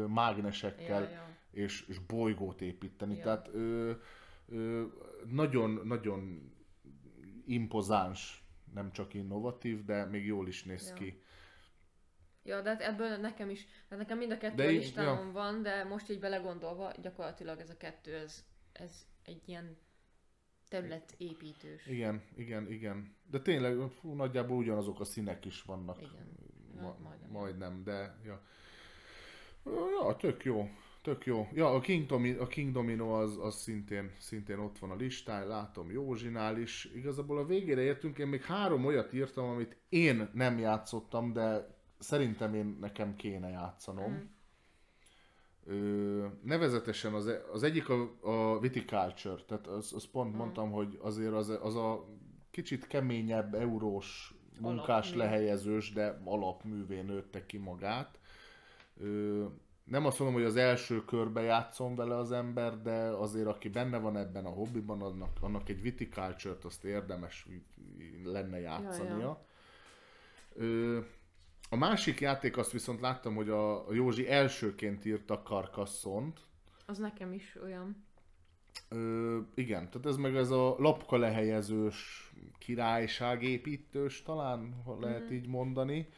[0.08, 1.36] mágnesekkel Ja, ja.
[1.50, 3.16] És, és bolygót építeni.
[3.16, 3.22] Ja.
[3.22, 3.92] Tehát ö,
[4.48, 4.84] ö,
[5.30, 6.52] nagyon, nagyon
[7.46, 10.94] impozáns, nem csak innovatív, de még jól is néz Ja.
[10.94, 11.20] ki.
[12.42, 15.84] Ja, de hát ebből nekem is, tehát nekem mind a kettő De listámon van, de
[15.84, 19.76] most így belegondolva, gyakorlatilag ez a kettő, ez, ez egy ilyen
[20.68, 21.86] területépítős.
[21.86, 23.16] Igen, igen, igen.
[23.30, 25.98] De tényleg fú, nagyjából ugyanazok a színek is vannak.
[26.02, 26.34] Igen.
[26.74, 27.30] Ma, Ja, majdnem.
[27.30, 28.42] majdnem, de ja.
[29.66, 30.68] Ja, tök jó.
[31.02, 31.48] Tök jó.
[31.52, 35.46] Ja, a King, Domi, a King Domino az, az szintén, szintén ott van a listán,
[35.46, 36.90] látom Józsinál is.
[36.94, 42.54] Igazából a végére értünk, én még három olyat írtam, amit én nem játszottam, de szerintem
[42.54, 44.12] én nekem kéne játszanom.
[44.12, 44.24] Mm.
[45.66, 50.36] Ö, nevezetesen az, az egyik a, a Viticulture, tehát az, az pont Mm.
[50.36, 52.08] mondtam, hogy azért az, az a
[52.50, 55.18] kicsit keményebb eurós munkás Alapmű.
[55.18, 58.18] lehelyezős, de alapművé nőtte ki magát.
[59.00, 59.44] Ö,
[59.84, 63.98] nem azt mondom, hogy az első körbe játszom vele az ember, de azért aki benne
[63.98, 67.46] van ebben a hobbiban, annak, annak egy Viticulture-t azt érdemes
[68.24, 69.18] lenne játszania.
[69.18, 69.44] ja.
[70.54, 70.98] Ö,
[71.70, 76.40] a másik játék azt viszont láttam, hogy a, a Józsi elsőként írta Carcassonne-t.
[76.86, 78.04] Az nekem is olyan.
[78.88, 85.32] Ö, igen, tehát ez meg ez a lapka lehelyezős királyságépítős, talán ha lehet Mhm.
[85.32, 86.08] így mondani.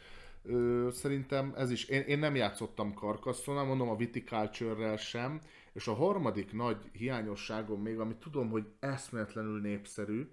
[0.48, 5.40] Ö, szerintem ez is, én, én nem játszottam Carcassonne, mondom a Viticulture-rel sem,
[5.72, 10.28] és a harmadik nagy hiányosságom még, amit tudom, hogy eszméletlenül népszerű,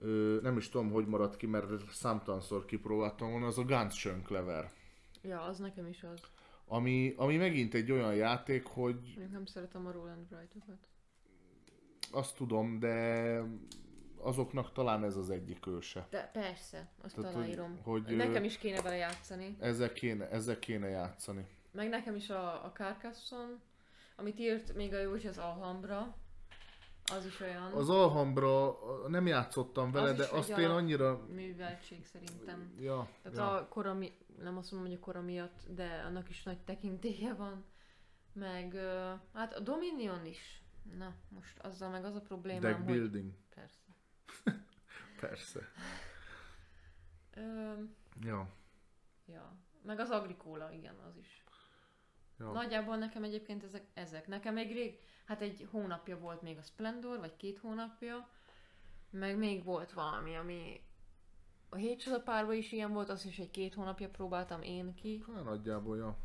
[0.00, 4.70] ö, nem is tudom, hogy maradt ki, mert számtalanszor kipróbáltam volna, az a Guns Schönklever.
[5.22, 6.20] Ja, az nekem is az.
[6.66, 10.78] Ami, ami megint egy olyan játék, hogy Még nem szeretem a Roland Wright-okat.
[12.12, 13.40] azt tudom, de
[14.24, 16.06] azoknak talán ez az egyik őse.
[16.10, 17.78] De persze, azt Tehát, aláírom.
[17.82, 19.56] hogy- hogy, nekem is kéne vele játszani.
[19.60, 21.46] Ezzel kéne, ezzel kéne játszani.
[21.70, 23.56] Meg nekem is a, a Carcassonne,
[24.16, 26.16] amit írt még a Józsi az Alhambra,
[27.12, 28.76] az is olyan Az Alhambra
[29.08, 31.26] nem játszottam vele, Az de azt én annyira...
[31.32, 32.74] műveltség szerintem.
[32.80, 33.50] Ja, Tehát ja.
[33.50, 34.12] a kora mi...
[34.42, 37.64] nem azt mondom, hogy a kora miatt, de annak is nagy tekintélye van.
[38.32, 38.76] Meg
[39.32, 40.62] hát a Dominion is.
[40.98, 42.84] Na, most azzal meg az a problémám, Deck hogy...
[42.84, 43.24] building.
[43.32, 43.43] Persze.
[45.28, 45.60] Persze.
[47.34, 47.72] Ö,
[48.22, 48.48] Ja.
[49.26, 49.52] ja.
[49.82, 51.44] Meg az Agricola, igen, az is.
[52.38, 52.52] ja.
[52.52, 54.26] Nagyjából nekem egyébként ezek, ezek.
[54.26, 58.28] Nekem még rég, hát egy hónapja volt még a Splendor, vagy két hónapja,
[59.10, 60.80] meg még volt valami, ami
[61.68, 62.04] a hét
[62.50, 65.24] is ilyen volt, azt is egy két hónapja próbáltam én ki.
[65.34, 66.16] Hát nagyjából, ja.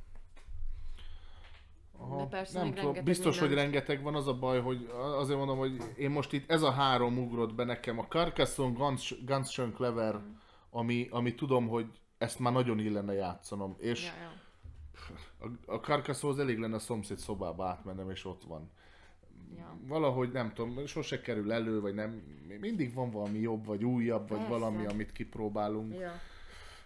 [2.17, 3.71] De persze nem még tudom, rengeteg biztos, hogy mindent.
[3.71, 7.17] rengeteg van, az a baj, hogy azért mondom, hogy én most itt ez a három
[7.17, 10.19] ugrott be nekem, a Carcassonne, Guns, Guns Clever, Mm.
[10.69, 11.85] ami, ami tudom, hogy
[12.17, 15.47] ezt már nagyon illene játszanom, és Ja, ja.
[15.67, 18.71] a, a Carcassonne elég lenne a szomszéd szobába átmennem, és ott van.
[19.57, 19.77] Ja.
[19.87, 22.21] Valahogy nem tudom, sose kerül elő, vagy nem,
[22.59, 24.53] mindig van valami jobb, vagy újabb, vagy Persze.
[24.53, 25.93] valami, amit kipróbálunk.
[25.99, 26.11] ja.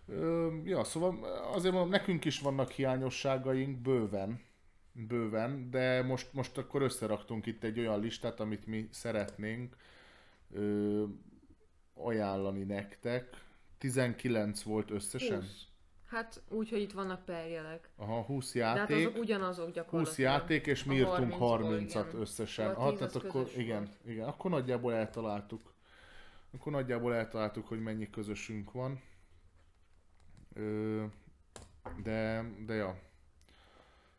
[0.07, 1.17] Ö, ja, szóval
[1.53, 4.41] azért mondom, nekünk is vannak hiányosságaink, bőven,
[4.93, 9.75] bőven, de most, most akkor összeraktunk itt egy olyan listát, amit mi szeretnénk
[10.51, 11.03] ö,
[11.93, 13.41] ajánlani nektek.
[13.77, 15.39] 19 volt összesen?
[15.39, 15.67] 20.
[16.05, 17.89] Hát úgy, hogy itt vannak perjelek.
[17.95, 19.07] Aha, 20 De hát játék.
[19.07, 20.31] azok ugyanazok 20 gyakorlatilag.
[20.31, 22.19] játék, és mi írtunk 30-ból, 30-at igen.
[22.19, 22.75] összesen.
[22.75, 25.73] 10 tehát akkor, igen, igen, akkor nagyjából eltaláltuk.
[26.53, 29.01] Akkor nagyjából eltaláltuk, hogy mennyi közösünk van.
[30.53, 31.03] Ö,
[32.03, 32.99] de, de ja.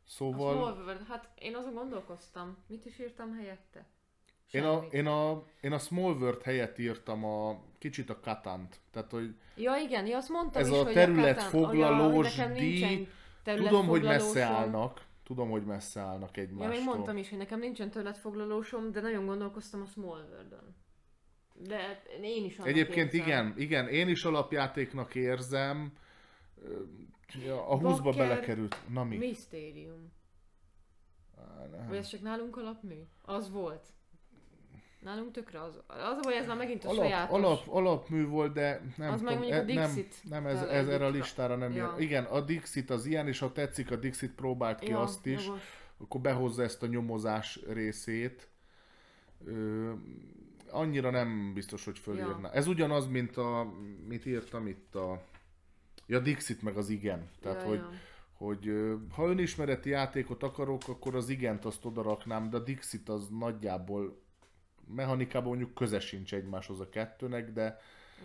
[0.07, 2.57] A Szóval Smallworld, hát én azon gondolkoztam.
[2.67, 3.87] Mit is írtam helyette?
[4.51, 8.81] én a, én, a, én a Small World helyett írtam a kicsit a Katant.
[8.91, 13.09] Tehát, hogy Ja igen, ja, azt mondtam Ez is, a területfoglalós ja, díj,
[13.45, 15.05] tudom, hogy messze állnak.
[15.25, 16.77] Tudom, hogy messze állnak Ja, egymástól.
[16.77, 20.77] még mondtam is, hogy nekem nincsen területfoglalósom, de nagyon gondolkoztam a Small World-ön.
[21.55, 23.27] De én is Egyébként érzem.
[23.29, 25.93] igen, igen, én is alapjátéknak érzem.
[27.45, 28.77] Ja, a 20-ba Bakker- belekerült.
[28.89, 29.17] Na mi?
[29.17, 30.13] Mysterium.
[31.39, 31.89] Á, nem.
[31.89, 32.95] Vagy ez csak nálunk alapmű?
[33.23, 33.87] Az volt.
[35.01, 35.81] Nálunk tökre az.
[35.87, 37.37] Az a baj, ez már megint a Alap, sajátos.
[37.39, 40.63] alap, alapmű volt, de nem Az meg tudom, mondjuk a e- nem, Dixit nem ez,
[40.63, 41.85] ez erre a listára nem Ja.
[41.85, 42.01] jön.
[42.01, 45.47] Igen, a Dixit az ilyen, és ha tetszik a Dixit, próbált ki ja, azt is,
[45.47, 45.61] jogos.
[45.99, 48.49] akkor behozza ezt a nyomozás részét.
[49.45, 49.93] Ö,
[50.71, 52.51] annyira nem biztos, hogy fölírna.
[52.53, 53.73] Ez ugyanaz, mint a,
[54.09, 55.23] mit írtam itt a,
[56.07, 57.31] ja, Dixit meg az igen.
[57.41, 57.91] Tehát, ja, hogy, ja.
[58.33, 58.71] hogy
[59.11, 64.23] ha önismereti játékot akarok, akkor az igent azt odaraknám, de a Dixit az nagyjából
[64.95, 67.79] mechanikában mondjuk köze sincs egymáshoz a kettőnek, de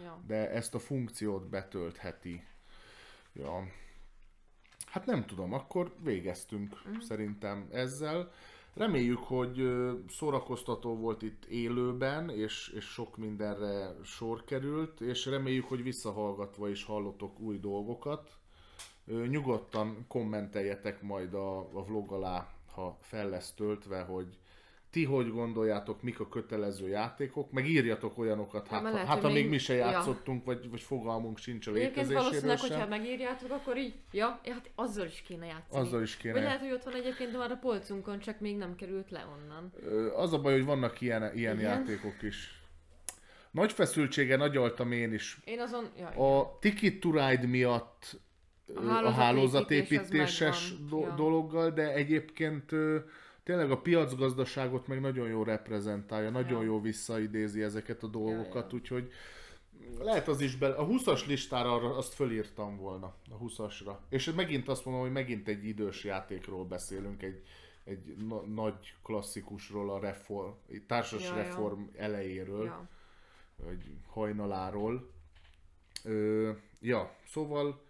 [0.03, 0.23] Ja.
[0.27, 2.43] de ezt a funkciót betöltheti.
[3.33, 3.67] Ja.
[4.85, 7.01] Hát nem tudom, akkor végeztünk uh-huh.
[7.01, 8.31] szerintem ezzel.
[8.79, 9.69] Reméljük, hogy
[10.09, 16.83] szórakoztató volt itt élőben, és, és sok mindenre sor került, és reméljük, hogy visszahallgatva is
[16.83, 18.31] hallottok új dolgokat.
[19.05, 24.37] Nyugodtan kommenteljetek majd a, a vlog alá, ha fel lesz töltve, hogy
[24.91, 29.35] ti hogy gondoljátok, mik a kötelező játékok, meg írjatok olyanokat, hát, lehet, hát ha még
[29.41, 29.89] még- mi se ja.
[29.89, 32.89] játszottunk, vagy, vagy fogalmunk sincs a Egyébként létezéséről valószínűleg, hogyha sem.
[32.89, 35.85] megírjátok, akkor így, ja, ja, hát azzal is kéne játszani.
[35.85, 36.33] Azzal is kéne.
[36.33, 39.73] Vagy lehet, hogy ott van egyébként már a polcunkon, csak még nem került le onnan.
[40.15, 41.69] Az a baj, hogy vannak ilyen, ilyen Igen.
[41.69, 42.61] játékok is.
[43.51, 45.37] Nagy feszültségen agyaltam én is.
[45.45, 48.19] Én azon, ja, A Ticket to Ride miatt
[48.75, 51.15] A hálózatépítéses megvan, do- ja.
[51.15, 52.71] dologgal, de egyébként
[53.49, 56.65] tényleg a piacgazdaságot meg nagyon jó reprezentálja, nagyon Ja.
[56.65, 58.77] jó visszaidézi ezeket a dolgokat, ja.
[58.77, 59.11] úgyhogy
[59.99, 63.95] lehet az is be, a 20-as listára arra azt fölírtam volna, a 20-asra.
[64.09, 67.43] És megint azt mondom, hogy megint egy idős játékról beszélünk, egy,
[67.83, 70.51] egy na- nagy klasszikusról, a reform,
[70.87, 71.43] társas Ja, ja.
[71.43, 72.87] reform elejéről Ja.
[73.55, 75.09] vagy hajnaláról.
[76.03, 77.81] Ö, ja, szóval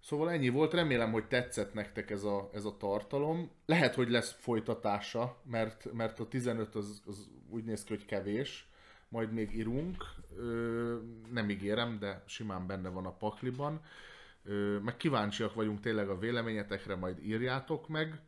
[0.00, 3.50] Szóval ennyi volt, remélem, hogy tetszett nektek ez a, ez a tartalom.
[3.66, 8.68] Lehet, hogy lesz folytatása, mert, mert a 15 az, az úgy néz ki, hogy kevés.
[9.08, 10.04] Majd még írunk,
[10.36, 10.96] Ö,
[11.32, 13.80] nem ígérem, de simán benne van a pakliban.
[14.44, 18.20] Ö, meg kíváncsiak vagyunk tényleg a véleményetekre, majd írjátok meg.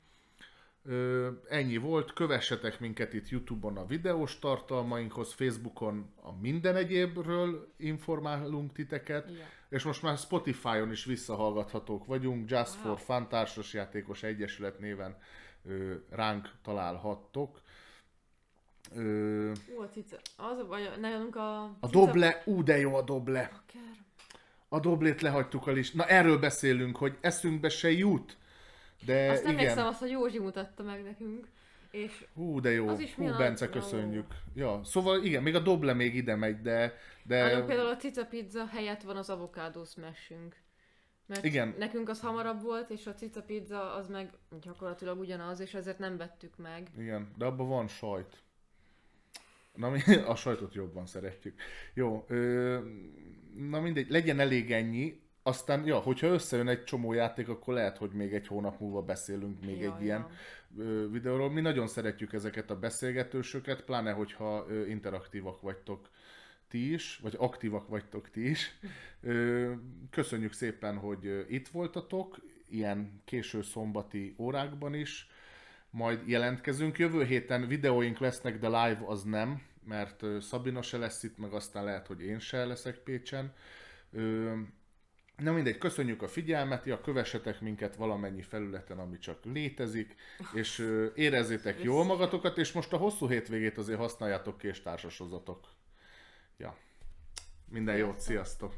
[0.84, 8.72] Ö, ennyi volt, kövessetek minket itt Youtube-on a videós tartalmainkhoz, Facebookon a minden egyébről informálunk
[8.72, 9.44] titeket, Ja.
[9.72, 15.16] És most már Spotify-on is visszahallgathatók vagyunk, Just for Fun Társasjátékos Egyesület néven
[15.64, 17.60] ö, ránk találhattok.
[18.94, 20.16] Ö, Ú, a cica.
[20.36, 21.62] Az a baj, nálunk a...
[21.62, 23.40] a cica- doble, ú de jó a doble.
[23.40, 23.96] Akár.
[24.68, 25.94] A doblét lehagytuk a list.
[25.94, 28.36] Na erről beszélünk, hogy eszünkbe se jut.
[29.04, 29.64] De Azt nem igen.
[29.64, 31.48] emlékszem azt, hogy Józsi mutatta meg nekünk.
[31.90, 32.88] És Hú, de jó.
[32.88, 34.26] Az is Hú, Bence, köszönjük.
[34.54, 36.94] Ja, szóval igen, még a doble még ide megy, de...
[37.24, 37.42] de...
[37.42, 40.56] nálunk például a cica pizza helyett van az avokádó smashünk.
[41.26, 41.74] Mert Igen.
[41.78, 46.16] nekünk az hamarabb volt, és a cica pizza az meg gyakorlatilag ugyanaz, és ezért nem
[46.16, 46.90] vettük meg.
[46.98, 48.42] Igen, de abban van sajt.
[49.74, 50.00] Na, mi
[50.32, 51.60] a sajtot jobban szeretjük.
[51.94, 52.78] Jó, ö,
[53.54, 55.20] na mindegy, legyen elég ennyi.
[55.42, 59.64] Aztán, ja, hogyha összejön egy csomó játék, akkor lehet, hogy még egy hónap múlva beszélünk
[59.64, 60.26] még Ja, egy ilyen
[60.76, 60.84] ja.
[60.84, 61.50] ö, videóról.
[61.50, 66.08] Mi nagyon szeretjük ezeket a beszélgetősöket, pláne hogyha ö, interaktívak vagytok
[66.72, 68.78] ti is, vagy aktívak vagytok ti is.
[70.10, 72.36] Köszönjük szépen, hogy itt voltatok,
[72.68, 75.30] ilyen késő szombati órákban is.
[75.90, 76.98] Majd jelentkezünk.
[76.98, 81.84] Jövő héten videóink lesznek, de live az nem, mert Szabina se lesz itt, meg aztán
[81.84, 83.52] lehet, hogy én se leszek Pécsen.
[85.36, 90.14] Na mindegy, köszönjük a figyelmet, ja, kövessetek minket valamennyi felületen, ami csak létezik,
[90.54, 95.80] és érezzétek jól magatokat, és most a hosszú hétvégét azért használjátok ki és társasozatok.
[96.62, 96.76] Ja.
[97.68, 98.74] Minden jót, sziasztok!